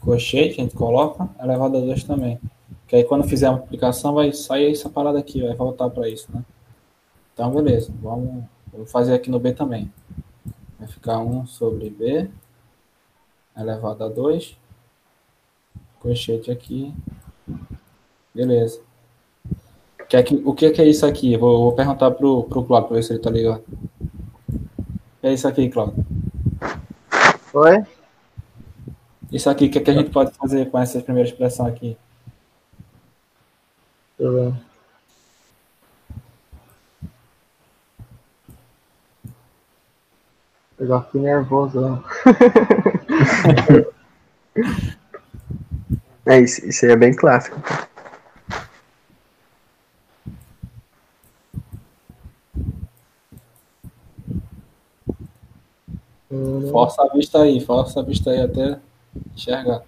Colchete, 0.00 0.60
a 0.60 0.62
gente 0.62 0.76
coloca, 0.76 1.28
elevado 1.42 1.76
a 1.76 1.80
2 1.80 2.04
também. 2.04 2.38
Que 2.86 2.94
aí 2.94 3.02
quando 3.02 3.26
fizer 3.26 3.48
a 3.48 3.50
multiplicação 3.50 4.14
vai 4.14 4.32
sair 4.32 4.70
essa 4.70 4.88
parada 4.88 5.18
aqui, 5.18 5.42
vai 5.42 5.56
voltar 5.56 5.90
para 5.90 6.08
isso, 6.08 6.28
né? 6.32 6.44
Então, 7.38 7.52
beleza. 7.52 7.92
Vamos, 8.02 8.42
vamos 8.72 8.90
fazer 8.90 9.14
aqui 9.14 9.30
no 9.30 9.38
B 9.38 9.52
também. 9.52 9.92
Vai 10.76 10.88
ficar 10.88 11.20
1 11.20 11.46
sobre 11.46 11.88
B 11.88 12.28
elevado 13.56 14.02
a 14.02 14.08
2. 14.08 14.58
Colchete 16.00 16.50
aqui. 16.50 16.92
Beleza. 18.34 18.80
Que 20.08 20.16
é 20.16 20.22
que- 20.24 20.42
o 20.44 20.52
que 20.52 20.66
é, 20.66 20.70
que 20.72 20.82
é 20.82 20.88
isso 20.88 21.06
aqui? 21.06 21.36
Vou, 21.36 21.62
vou 21.62 21.72
perguntar 21.74 22.10
pro, 22.10 22.42
pro 22.42 22.64
Cláudio 22.64 22.88
para 22.88 22.96
ver 22.96 23.02
se 23.04 23.12
ele 23.12 23.20
tá 23.20 23.30
ligado. 23.30 23.62
O 23.70 25.20
que 25.20 25.26
é 25.28 25.32
isso 25.32 25.46
aqui, 25.46 25.68
Cláudio? 25.68 26.04
Oi? 27.54 27.84
Isso 29.30 29.48
aqui, 29.48 29.66
o 29.66 29.70
que, 29.70 29.78
é 29.78 29.80
que 29.80 29.90
a 29.92 29.94
gente 29.94 30.10
pode 30.10 30.32
fazer 30.32 30.68
com 30.72 30.76
essa 30.80 31.00
primeira 31.00 31.28
expressão 31.28 31.66
aqui? 31.66 31.96
Deixa 34.18 34.32
eu 34.32 34.32
ver. 34.52 34.67
Eu 40.78 40.86
já 40.86 41.00
fiquei 41.02 41.20
nervoso. 41.20 41.80
ó. 41.80 41.98
É, 46.28 46.40
isso, 46.40 46.66
isso 46.66 46.84
aí 46.84 46.92
é 46.92 46.96
bem 46.96 47.16
clássico. 47.16 47.58
Força 56.70 57.02
a 57.02 57.08
vista 57.14 57.42
aí, 57.42 57.64
força 57.64 58.00
a 58.00 58.02
vista 58.02 58.30
aí 58.30 58.42
até 58.42 58.78
enxergar. 59.34 59.82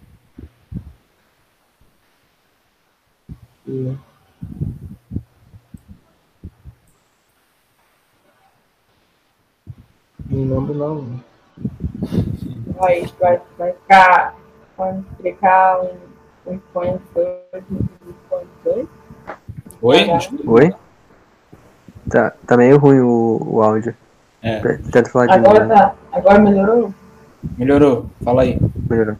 Não 10.30 10.60
lembro 10.60 10.74
não. 10.74 11.06
Vai, 12.78 13.04
vai, 13.20 13.40
vai 13.58 13.72
ficar. 13.72 14.34
Pode 14.76 14.98
explicar 15.12 15.80
um, 15.82 16.52
um 16.52 16.58
point 16.72 17.00
2 17.14 17.28
um 17.72 18.12
point 18.28 18.48
2? 18.64 18.86
Oi? 19.82 20.06
Tá. 20.06 20.18
Oi? 20.46 20.74
Tá, 22.08 22.32
tá 22.46 22.56
meio 22.56 22.78
ruim 22.78 23.00
o, 23.00 23.40
o 23.44 23.62
áudio. 23.62 23.94
É, 24.42 24.58
Tenta 24.90 25.10
falar 25.10 25.26
de 25.26 25.32
Agora 25.34 25.64
novo. 25.64 25.74
tá. 25.74 25.94
Agora 26.12 26.38
melhorou? 26.38 26.94
melhorou. 27.58 28.06
Fala 28.24 28.42
aí. 28.42 28.58
Melhorou. 28.88 29.16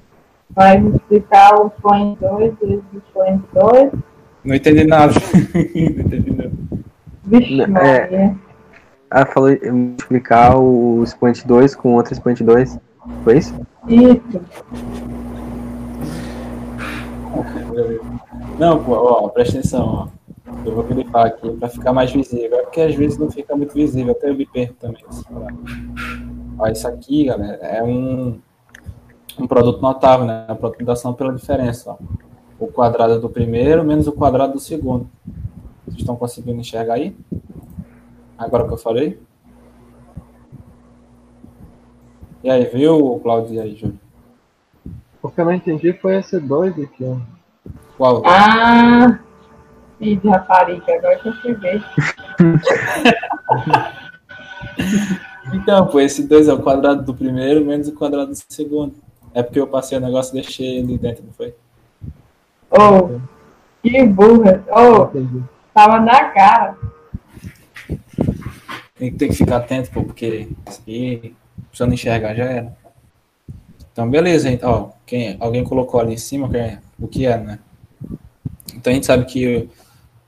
Vai 0.51 0.81
me 0.81 0.97
explicar 0.97 1.55
o 1.55 1.69
point 1.70 2.19
2 2.20 2.55
vezes 2.59 2.82
o 2.95 3.01
point 3.12 3.43
2. 3.53 3.93
Não 4.45 4.55
entendi 4.55 4.85
nada. 4.85 5.12
Não 5.55 5.61
entendi 5.61 6.31
nada. 6.32 6.51
Vixe, 7.24 7.61
É. 7.62 7.66
Maria. 7.66 8.37
Ah, 9.11 9.27
falou 9.27 9.51
multiplicar 9.73 10.57
o 10.57 11.03
expoente 11.03 11.45
2 11.45 11.74
com 11.74 11.95
outro 11.95 12.12
expoente 12.12 12.45
2. 12.45 12.78
Foi 13.24 13.39
isso? 13.39 13.55
Isso. 13.89 14.41
Não, 18.57 18.85
pô, 18.85 18.93
ó, 18.93 19.28
presta 19.28 19.59
atenção, 19.59 19.85
ó. 19.87 20.20
Eu 20.65 20.74
vou 20.74 20.85
grifar 20.85 21.27
aqui 21.27 21.51
para 21.57 21.69
ficar 21.69 21.93
mais 21.93 22.12
visível. 22.12 22.59
É 22.59 22.62
porque 22.62 22.81
às 22.81 22.95
vezes 22.95 23.19
não 23.19 23.31
fica 23.31 23.57
muito 23.57 23.74
visível, 23.74 24.12
até 24.12 24.31
eu 24.31 24.35
me 24.35 24.47
perco 24.47 24.74
também. 24.74 25.05
Ó, 26.59 26.66
isso 26.69 26.87
aqui, 26.87 27.24
galera, 27.24 27.66
é 27.66 27.82
um, 27.82 28.39
um 29.39 29.47
produto 29.47 29.81
notável, 29.81 30.27
né? 30.27 30.45
A 30.47 30.55
produção 30.55 31.15
pela 31.15 31.35
diferença, 31.35 31.91
ó. 31.91 31.97
O 32.61 32.69
quadrado 32.69 33.19
do 33.20 33.28
primeiro 33.28 33.82
menos 33.82 34.07
o 34.07 34.12
quadrado 34.12 34.53
do 34.53 34.61
segundo. 34.61 35.09
Vocês 35.87 36.01
estão 36.01 36.15
conseguindo 36.15 36.61
enxergar 36.61 36.95
aí? 36.95 37.16
Agora 38.41 38.67
que 38.67 38.73
eu 38.73 38.79
falei? 38.79 39.21
E 42.43 42.49
aí, 42.49 42.65
viu, 42.65 43.21
Claudio? 43.23 43.55
E 43.55 43.61
aí, 43.61 43.77
Júlio? 43.77 44.01
O 45.23 45.29
que 45.29 45.39
eu 45.39 45.45
não 45.45 45.53
entendi 45.53 45.93
foi 45.93 46.17
esse 46.17 46.41
2 46.41 46.81
aqui, 46.81 47.05
ó. 47.05 47.19
Qual? 47.99 48.23
Ah, 48.25 49.19
filho 49.99 50.19
de 50.19 50.29
rapariga, 50.29 50.95
agora 50.95 51.19
que 51.19 51.29
eu 51.29 51.35
cheguei. 51.35 51.83
Então, 55.53 55.89
pô, 55.89 56.01
esse 56.01 56.29
2 56.29 56.47
é 56.47 56.53
o 56.53 56.62
quadrado 56.62 57.03
do 57.03 57.12
primeiro 57.12 57.65
menos 57.65 57.89
o 57.89 57.95
quadrado 57.95 58.31
do 58.31 58.39
segundo. 58.49 58.95
É 59.35 59.43
porque 59.43 59.59
eu 59.59 59.67
passei 59.67 59.99
o 59.99 60.01
negócio 60.01 60.33
e 60.33 60.41
deixei 60.41 60.79
ele 60.79 60.97
dentro, 60.97 61.25
não 61.25 61.33
foi? 61.33 61.57
Oh, 62.71 63.19
que 63.83 64.07
burra. 64.07 64.62
Oh, 64.69 65.09
tava 65.75 65.99
na 65.99 66.31
cara. 66.31 66.77
Tem 69.01 69.16
que, 69.16 69.32
ficar 69.32 69.56
atento, 69.56 69.90
pô, 69.90 70.05
porque 70.05 70.48
se 70.68 71.35
eu 71.81 71.86
não 71.86 71.94
enxergar, 71.94 72.35
já 72.35 72.44
era. 72.44 72.77
Então, 73.90 74.09
beleza, 74.09 74.51
então, 74.51 74.70
ó, 74.70 74.90
quem, 75.06 75.39
alguém 75.40 75.64
colocou 75.64 75.98
ali 76.01 76.14
em 76.14 76.18
cima 76.18 76.48
quem 76.48 76.78
o 76.98 77.09
que 77.09 77.24
é, 77.24 77.39
né? 77.39 77.59
Então, 78.74 78.90
a 78.90 78.94
gente 78.94 79.06
sabe 79.06 79.24
que 79.24 79.70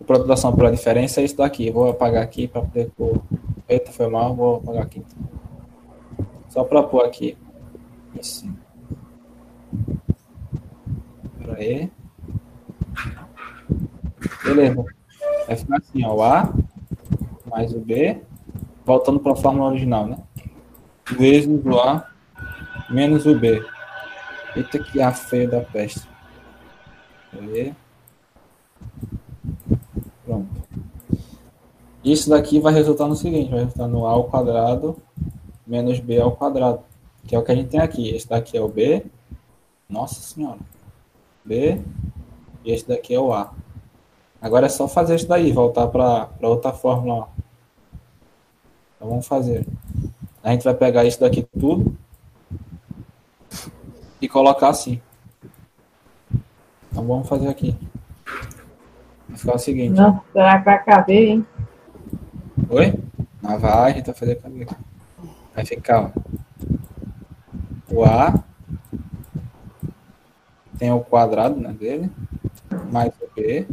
o 0.00 0.04
produto 0.04 0.26
da 0.26 0.34
ação 0.34 0.56
pela 0.56 0.72
diferença 0.72 1.20
é 1.20 1.24
isso 1.24 1.36
daqui. 1.36 1.66
Eu 1.66 1.74
vou 1.74 1.90
apagar 1.90 2.22
aqui 2.22 2.48
para 2.48 2.62
poder 2.62 2.90
pôr. 2.96 3.22
Eita, 3.68 3.92
foi 3.92 4.08
mal, 4.08 4.34
vou 4.34 4.56
apagar 4.56 4.84
aqui. 4.84 5.00
então. 5.00 5.28
Só 6.48 6.64
para 6.64 6.82
pôr 6.82 7.04
aqui. 7.04 7.36
Assim. 8.18 8.56
Pera 11.38 11.58
aí. 11.58 11.92
Beleza. 14.42 14.84
Vai 15.46 15.56
ficar 15.56 15.76
assim, 15.76 16.04
ó, 16.04 16.14
o 16.14 16.22
A 16.22 16.54
mais 17.52 17.74
o 17.74 17.80
B, 17.80 18.18
voltando 18.84 19.20
para 19.20 19.32
a 19.32 19.36
fórmula 19.36 19.70
original, 19.70 20.06
né? 20.06 20.18
Vezes 21.10 21.48
o 21.64 21.78
A 21.78 22.08
menos 22.90 23.26
o 23.26 23.38
B. 23.38 23.64
Eita 24.54 24.78
que 24.78 25.00
A 25.00 25.12
feia 25.12 25.48
da 25.48 25.60
peste. 25.60 26.06
Aí. 27.32 27.74
Pronto. 30.24 30.48
Isso 32.04 32.30
daqui 32.30 32.60
vai 32.60 32.72
resultar 32.72 33.06
no 33.06 33.16
seguinte, 33.16 33.50
vai 33.50 33.60
resultar 33.60 33.88
no 33.88 34.06
A 34.06 34.10
ao 34.10 34.24
quadrado 34.24 34.96
menos 35.66 36.00
B 36.00 36.20
ao 36.20 36.32
quadrado, 36.32 36.80
que 37.26 37.34
é 37.34 37.38
o 37.38 37.42
que 37.42 37.52
a 37.52 37.54
gente 37.54 37.70
tem 37.70 37.80
aqui. 37.80 38.14
Esse 38.14 38.28
daqui 38.28 38.56
é 38.56 38.60
o 38.60 38.68
B, 38.68 39.06
nossa 39.88 40.20
senhora, 40.20 40.58
B, 41.44 41.80
e 42.64 42.72
esse 42.72 42.86
daqui 42.86 43.14
é 43.14 43.20
o 43.20 43.32
A. 43.32 43.52
Agora 44.40 44.66
é 44.66 44.68
só 44.68 44.88
fazer 44.88 45.16
isso 45.16 45.28
daí, 45.28 45.52
voltar 45.52 45.86
para 45.86 46.28
outra 46.42 46.72
fórmula. 46.72 47.28
Então 49.02 49.10
vamos 49.10 49.26
fazer. 49.26 49.66
A 50.44 50.52
gente 50.52 50.62
vai 50.62 50.74
pegar 50.74 51.04
isso 51.04 51.18
daqui 51.18 51.44
tudo 51.58 51.98
e 54.20 54.28
colocar 54.28 54.68
assim. 54.68 55.02
Então 56.88 57.04
vamos 57.04 57.28
fazer 57.28 57.48
aqui. 57.48 57.76
Vai 59.28 59.36
ficar 59.36 59.54
o 59.56 59.58
seguinte. 59.58 59.96
Nossa, 59.96 60.22
será 60.32 60.58
que 60.60 60.64
vai 60.64 60.84
caber, 60.84 61.30
hein? 61.30 61.46
Oi? 62.70 62.94
Não 63.42 63.58
vai, 63.58 63.90
a 63.90 63.94
gente 63.96 64.06
vai 64.06 64.14
fazer 64.14 64.36
cabelo. 64.36 64.70
Vai 65.52 65.66
ficar, 65.66 66.04
ó. 66.04 66.10
O 67.90 68.04
A 68.04 68.40
tem 70.78 70.92
o 70.92 71.00
quadrado 71.00 71.56
né, 71.56 71.72
dele, 71.72 72.08
mais 72.92 73.12
o 73.20 73.28
B 73.34 73.66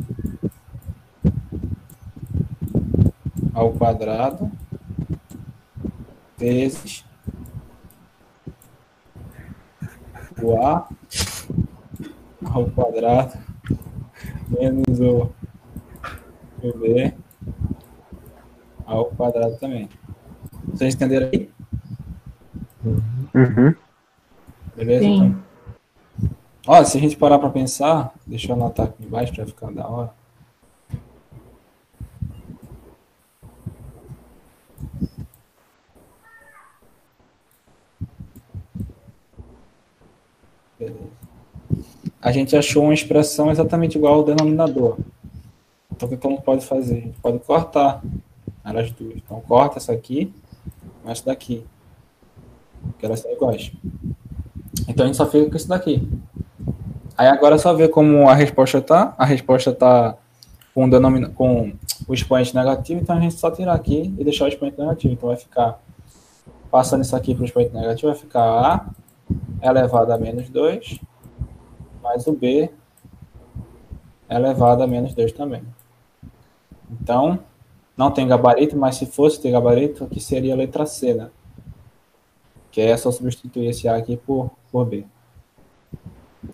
ao 3.54 3.72
quadrado 3.74 4.52
vezes 6.40 7.06
o 10.42 10.56
A 10.56 10.88
ao 12.46 12.66
quadrado 12.72 13.38
menos 14.50 15.00
o 15.00 15.32
o 16.62 16.78
B 16.78 17.14
ao 18.86 19.06
quadrado 19.06 19.56
também. 19.58 19.88
Vocês 20.68 20.96
entenderam 20.96 21.30
aí? 21.32 21.50
Uhum. 22.84 23.76
Beleza? 24.76 25.04
Sim. 25.04 25.26
Então. 25.26 25.50
Ó, 26.68 26.84
se 26.84 26.98
a 26.98 27.02
gente 27.02 27.18
parar 27.18 27.40
para 27.40 27.50
pensar, 27.50 28.14
deixa 28.26 28.52
eu 28.52 28.56
anotar 28.56 28.88
aqui 28.88 29.04
embaixo 29.04 29.34
para 29.34 29.46
ficar 29.46 29.72
da 29.72 29.88
hora. 29.88 30.19
A 42.22 42.32
gente 42.32 42.56
achou 42.56 42.84
uma 42.84 42.94
expressão 42.94 43.50
exatamente 43.50 43.98
igual 43.98 44.16
ao 44.16 44.24
denominador. 44.24 44.98
Então, 45.92 46.08
o 46.08 46.18
que 46.18 46.28
a 46.28 46.30
gente 46.30 46.44
pode 46.44 46.66
fazer? 46.66 46.98
A 46.98 47.02
gente 47.02 47.20
pode 47.20 47.40
cortar 47.40 48.02
elas 48.64 48.92
duas. 48.92 49.16
Então, 49.18 49.42
corta 49.42 49.78
essa 49.78 49.92
aqui 49.92 50.34
com 51.04 51.10
essa 51.10 51.26
daqui. 51.26 51.66
Que 52.98 53.06
elas 53.06 53.20
são 53.20 53.32
iguais. 53.32 53.72
Então, 54.88 55.06
a 55.06 55.08
gente 55.08 55.18
só 55.18 55.26
fica 55.26 55.50
com 55.50 55.58
isso 55.58 55.68
daqui. 55.68 56.08
Aí, 57.18 57.28
agora 57.28 57.56
é 57.56 57.58
só 57.58 57.74
ver 57.74 57.90
como 57.90 58.30
a 58.30 58.34
resposta 58.34 58.82
tá. 58.82 59.14
A 59.18 59.26
resposta 59.26 59.74
tá 59.74 60.18
com 60.74 60.90
denomina 60.90 61.30
com 61.30 61.74
o 62.08 62.14
expoente 62.14 62.56
negativo. 62.56 63.02
Então, 63.02 63.18
a 63.18 63.20
gente 63.20 63.36
só 63.36 63.52
tirar 63.52 63.74
aqui 63.74 64.14
e 64.18 64.24
deixar 64.24 64.46
o 64.46 64.48
expoente 64.48 64.80
negativo. 64.80 65.14
Então, 65.14 65.30
vai 65.30 65.38
ficar... 65.38 65.80
Passando 66.72 67.02
isso 67.02 67.16
aqui 67.16 67.34
para 67.34 67.42
o 67.42 67.46
expoente 67.46 67.74
negativo, 67.74 68.12
vai 68.12 68.22
ficar 68.22 68.44
A 68.44 68.86
elevado 69.62 70.12
a 70.12 70.18
menos 70.18 70.50
2 70.50 71.00
mais 72.02 72.26
o 72.28 72.34
B 72.34 72.72
elevado 74.30 74.84
a 74.84 74.88
menos 74.88 75.14
2 75.14 75.32
também. 75.32 75.64
Então, 76.92 77.40
não 77.98 78.12
tem 78.12 78.28
gabarito, 78.28 78.78
mas 78.78 78.96
se 78.96 79.06
fosse 79.06 79.42
ter 79.42 79.52
gabarito, 79.52 80.04
aqui 80.04 80.20
seria 80.20 80.54
a 80.54 80.58
letra 80.58 80.86
C, 80.86 81.14
né? 81.14 81.30
Que 82.72 82.82
é 82.82 82.96
só 82.96 83.12
substituir 83.12 83.70
esse 83.70 83.88
A 83.88 83.96
aqui 83.96 84.16
por, 84.16 84.52
por 84.72 84.86
B. 84.86 85.06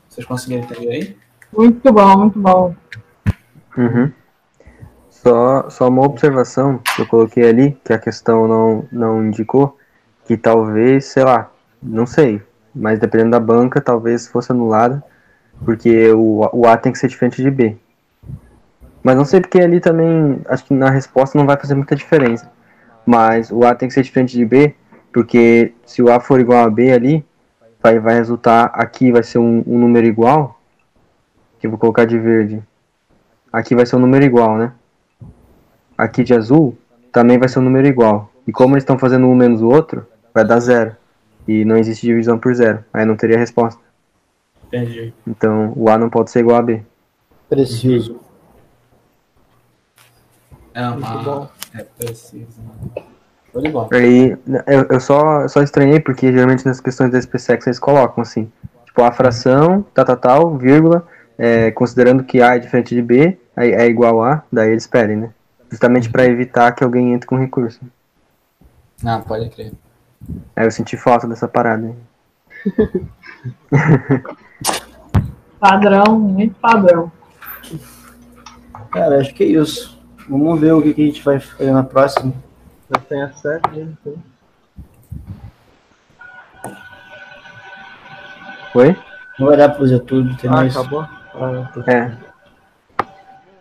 Vocês 0.10 0.26
conseguiram 0.26 0.64
entender 0.64 0.90
aí? 0.90 1.18
Muito 1.52 1.92
bom, 1.92 2.18
muito 2.18 2.40
bom. 2.40 2.76
Uhum. 3.78 4.12
Só, 5.10 5.70
só 5.70 5.88
uma 5.90 6.06
observação 6.06 6.80
que 6.80 7.02
eu 7.02 7.08
coloquei 7.08 7.48
ali, 7.48 7.78
que 7.84 7.92
a 7.92 8.00
questão 8.00 8.48
não, 8.48 8.88
não 8.92 9.26
indicou, 9.26 9.78
que 10.26 10.38
talvez, 10.38 11.06
sei 11.06 11.24
lá, 11.24 11.52
não 11.82 12.06
sei, 12.06 12.42
Mas 12.76 13.00
dependendo 13.00 13.32
da 13.32 13.40
banca, 13.40 13.80
talvez 13.80 14.28
fosse 14.28 14.52
anulada, 14.52 15.04
porque 15.64 16.12
o, 16.12 16.48
o 16.52 16.68
A 16.68 16.76
tem 16.76 16.92
que 16.92 17.00
ser 17.00 17.08
diferente 17.08 17.42
de 17.42 17.50
B. 17.50 17.78
Mas 19.02 19.16
não 19.16 19.24
sei 19.24 19.40
porque 19.40 19.62
ali 19.62 19.80
também, 19.80 20.42
acho 20.50 20.66
que 20.66 20.74
na 20.74 20.90
resposta 20.90 21.38
não 21.38 21.46
vai 21.46 21.58
fazer 21.58 21.76
muita 21.76 21.96
diferença. 21.96 22.52
Mas 23.06 23.52
o 23.52 23.64
A 23.64 23.74
tem 23.76 23.88
que 23.88 23.94
ser 23.94 24.02
diferente 24.02 24.36
de 24.36 24.44
B, 24.44 24.76
porque 25.14 25.74
se 25.86 26.02
o 26.02 26.12
A 26.12 26.20
for 26.20 26.40
igual 26.40 26.66
a 26.66 26.70
B 26.70 26.92
ali, 26.92 27.24
vai, 27.82 28.00
vai 28.00 28.16
resultar, 28.16 28.72
aqui 28.74 29.12
vai 29.12 29.24
ser 29.24 29.38
um, 29.38 29.64
um 29.66 29.78
número 29.78 30.08
igual, 30.08 30.60
que 31.60 31.68
eu 31.68 31.72
vou 31.72 31.80
colocar 31.80 32.06
de 32.06 32.18
verde. 32.18 32.62
Aqui 33.54 33.76
vai 33.76 33.86
ser 33.86 33.96
um 33.96 34.00
número 34.00 34.26
igual, 34.26 34.58
né? 34.58 34.72
Aqui 35.98 36.24
de 36.24 36.34
azul, 36.34 36.78
também 37.12 37.38
vai 37.38 37.48
ser 37.48 37.60
um 37.60 37.62
número 37.62 37.88
igual. 37.88 38.30
E 38.46 38.52
como 38.52 38.74
eles 38.74 38.84
estão 38.84 39.00
fazendo 39.00 39.28
um 39.28 39.36
menos 39.36 39.62
o 39.62 39.70
outro, 39.70 40.06
vai 40.34 40.44
dar 40.44 40.60
zero. 40.60 40.96
E 41.48 41.64
não 41.66 41.78
existe 41.78 42.06
divisão 42.06 42.38
por 42.40 42.54
zero. 42.56 42.84
Aí 42.94 43.06
não 43.06 43.16
teria 43.16 43.38
resposta. 43.38 43.80
Entendi. 44.68 45.14
Então 45.28 45.74
o 45.76 45.90
A 45.90 45.98
não 45.98 46.10
pode 46.10 46.32
ser 46.32 46.40
igual 46.40 46.58
a 46.58 46.62
B. 46.62 46.82
Preciso. 47.50 48.20
É 50.74 50.90
Muito 50.90 51.06
uma. 51.06 51.24
bom. 51.24 51.50
É 51.74 51.84
preciso. 51.84 52.62
né? 52.62 52.90
Aí 53.94 54.38
eu, 54.68 54.86
eu 54.90 55.00
só, 55.00 55.42
eu 55.42 55.50
só 55.50 55.62
estranhei 55.62 56.00
porque 56.00 56.32
geralmente 56.32 56.66
nas 56.66 56.82
questões 56.82 57.12
da 57.12 57.20
SPSEX 57.20 57.68
eles 57.68 57.80
colocam 57.80 58.22
assim, 58.22 58.52
tipo 58.86 59.02
a 59.02 59.12
fração, 59.12 59.86
tal, 59.94 60.06
tal, 60.06 60.18
tal, 60.18 60.58
vírgula, 60.58 61.08
é, 61.38 61.72
considerando 61.72 62.24
que 62.24 62.42
A 62.42 62.56
é 62.56 62.60
diferente 62.60 62.94
de 62.94 63.02
B, 63.02 63.38
aí 63.56 63.72
é 63.72 63.86
igual 63.86 64.22
a, 64.22 64.44
daí 64.52 64.72
eles 64.72 64.88
pedem, 64.88 65.16
né? 65.16 65.30
Justamente 65.70 66.10
para 66.10 66.26
evitar 66.26 66.72
que 66.74 66.84
alguém 66.84 67.14
entre 67.14 67.28
com 67.28 67.38
recurso. 67.38 67.80
Ah, 69.04 69.20
pode 69.20 69.50
crer. 69.50 69.72
Aí 70.56 70.66
eu 70.66 70.72
senti 70.72 70.96
falta 70.98 71.28
dessa 71.28 71.48
parada. 71.48 71.88
aí. 71.88 71.96
Padrão, 75.60 76.20
muito 76.20 76.54
padrão. 76.60 77.12
Cara, 78.92 79.20
acho 79.20 79.34
que 79.34 79.44
é 79.44 79.48
isso. 79.48 80.00
Vamos 80.30 80.60
ver 80.60 80.74
o 80.74 80.82
que, 80.82 80.94
que 80.94 81.02
a 81.04 81.06
gente 81.06 81.24
vai 81.24 81.40
fazer 81.40 81.72
na 81.72 81.84
próxima. 81.84 82.34
Já 82.94 83.02
tem 83.02 83.22
a 83.24 83.32
sete? 83.32 83.80
Então, 83.80 84.14
Oi? 88.76 88.96
Não 89.40 89.48
vai 89.48 89.58
dar 89.58 89.70
pra 89.70 89.80
fazer 89.80 90.00
tudo, 90.02 90.36
tem 90.38 90.50
Ah, 90.50 90.54
mais. 90.54 90.76
acabou? 90.76 91.02
Ah, 91.02 91.70
É. 91.88 92.12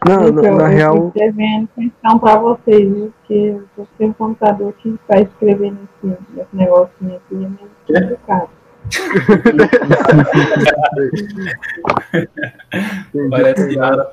Não, 0.07 0.27
Gente, 0.27 0.35
na, 0.35 0.43
eu, 0.49 0.57
na 0.57 0.63
eu 0.65 0.69
real, 0.77 0.99
tô 1.01 1.07
escrevendo 1.09 1.69
questão 1.75 2.19
pra 2.19 2.37
vocês, 2.37 2.89
viu? 2.93 3.13
Porque 3.19 3.35
eu 3.35 3.65
tô 3.77 3.87
sem 3.97 4.13
computador 4.13 4.73
que 4.75 4.95
vai 5.09 5.23
escrever 5.23 5.73
nesse, 5.73 6.19
nesse 6.35 6.49
negocinho 6.55 7.17
aqui, 7.17 7.33
é 7.33 7.37
meio 7.37 7.71
complicado. 7.87 8.51
Parece 13.31 13.77
nada. 13.77 14.11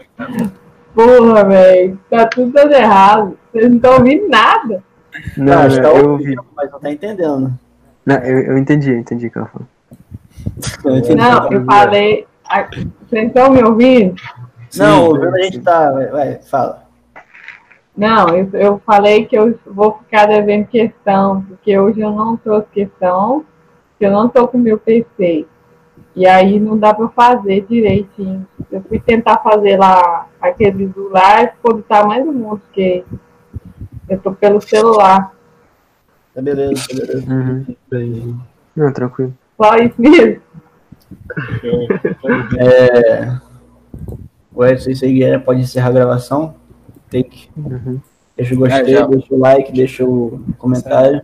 Porra, 0.93 1.43
velho, 1.45 1.99
tá 2.09 2.25
tudo 2.27 2.51
dando 2.51 2.73
errado. 2.73 3.37
Vocês 3.51 3.69
não 3.69 3.77
estão 3.77 3.93
ouvindo 3.95 4.27
nada. 4.29 4.83
não, 5.37 5.53
Ah, 5.53 5.63
acho 5.65 5.75
que 5.77 5.81
tá 5.81 5.89
eu 5.89 6.09
ouvindo, 6.11 6.39
ouvi. 6.39 6.49
Mas 6.55 6.71
não 6.71 6.79
tá 6.79 6.91
entendendo. 6.91 7.53
Não, 8.05 8.15
eu, 8.17 8.39
eu 8.39 8.57
entendi, 8.57 8.91
eu 8.91 8.99
entendi 8.99 9.27
o 9.27 9.31
que 9.31 9.37
ela 9.37 9.47
falou. 9.47 9.67
Não, 11.15 11.51
eu 11.51 11.65
falei. 11.65 12.27
Vocês 13.09 13.27
estão 13.27 13.51
me 13.51 13.63
ouvindo? 13.63 14.15
Não, 14.77 15.15
Sim, 15.15 15.25
a 15.25 15.43
gente 15.43 15.59
tá. 15.59 15.91
Vai, 15.91 16.07
vai, 16.07 16.35
fala. 16.43 16.83
Não, 17.95 18.29
eu, 18.29 18.49
eu 18.53 18.81
falei 18.85 19.25
que 19.25 19.37
eu 19.37 19.59
vou 19.65 19.97
ficar 19.97 20.25
devendo 20.25 20.67
questão, 20.67 21.41
porque 21.43 21.77
hoje 21.77 21.99
eu 21.99 22.11
não 22.11 22.37
trouxe 22.37 22.67
questão, 22.73 23.45
porque 23.91 24.05
eu 24.05 24.11
não 24.11 24.29
tô 24.29 24.47
com 24.47 24.57
meu 24.57 24.77
PC. 24.77 25.45
E 26.15 26.25
aí 26.25 26.59
não 26.59 26.77
dá 26.77 26.93
pra 26.93 27.09
fazer 27.09 27.65
direitinho. 27.69 28.47
Eu 28.71 28.81
fui 28.81 28.99
tentar 28.99 29.37
fazer 29.37 29.77
lá 29.77 30.27
aquele 30.41 30.87
do 30.87 31.09
lá 31.09 31.43
e 31.43 31.47
ficou 31.49 31.75
do 31.75 31.83
tamanho 31.83 32.25
do 32.25 32.33
mundo, 32.33 32.61
porque 32.65 33.03
eu 34.09 34.19
tô 34.19 34.33
pelo 34.33 34.61
celular. 34.61 35.33
Tá 36.33 36.41
beleza, 36.41 36.87
tá 36.87 36.95
beleza. 36.95 37.29
Uhum. 37.29 38.39
Não, 38.75 38.93
tranquilo. 38.93 39.33
Só 39.57 39.75
isso 39.75 39.95
mesmo. 39.97 40.41
É... 42.57 43.50
O 44.53 44.65
Edson, 44.65 44.91
Guilherme, 44.91 45.43
pode 45.43 45.61
encerrar 45.61 45.89
a 45.89 45.93
gravação. 45.93 46.55
Take. 47.09 47.49
Uhum. 47.55 47.99
Deixa 48.35 48.53
o 48.53 48.57
gostei, 48.57 48.95
É, 48.95 49.07
deixa 49.07 49.33
o 49.33 49.39
like, 49.39 49.71
deixa 49.71 50.05
o 50.05 50.43
comentário. 50.57 51.21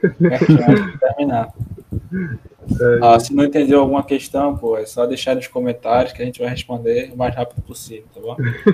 Pertinho 0.00 0.70
antes 0.70 0.86
de 0.92 0.98
terminar. 0.98 1.48
Ah, 3.02 3.18
se 3.18 3.34
não 3.34 3.44
entendeu 3.44 3.80
alguma 3.80 4.04
questão, 4.04 4.56
pô, 4.56 4.76
é 4.76 4.86
só 4.86 5.06
deixar 5.06 5.34
nos 5.34 5.48
comentários 5.48 6.12
que 6.12 6.22
a 6.22 6.24
gente 6.24 6.40
vai 6.40 6.48
responder 6.48 7.10
o 7.12 7.16
mais 7.16 7.34
rápido 7.34 7.60
possível, 7.62 8.04
tá 8.14 8.20
bom? 8.20 8.36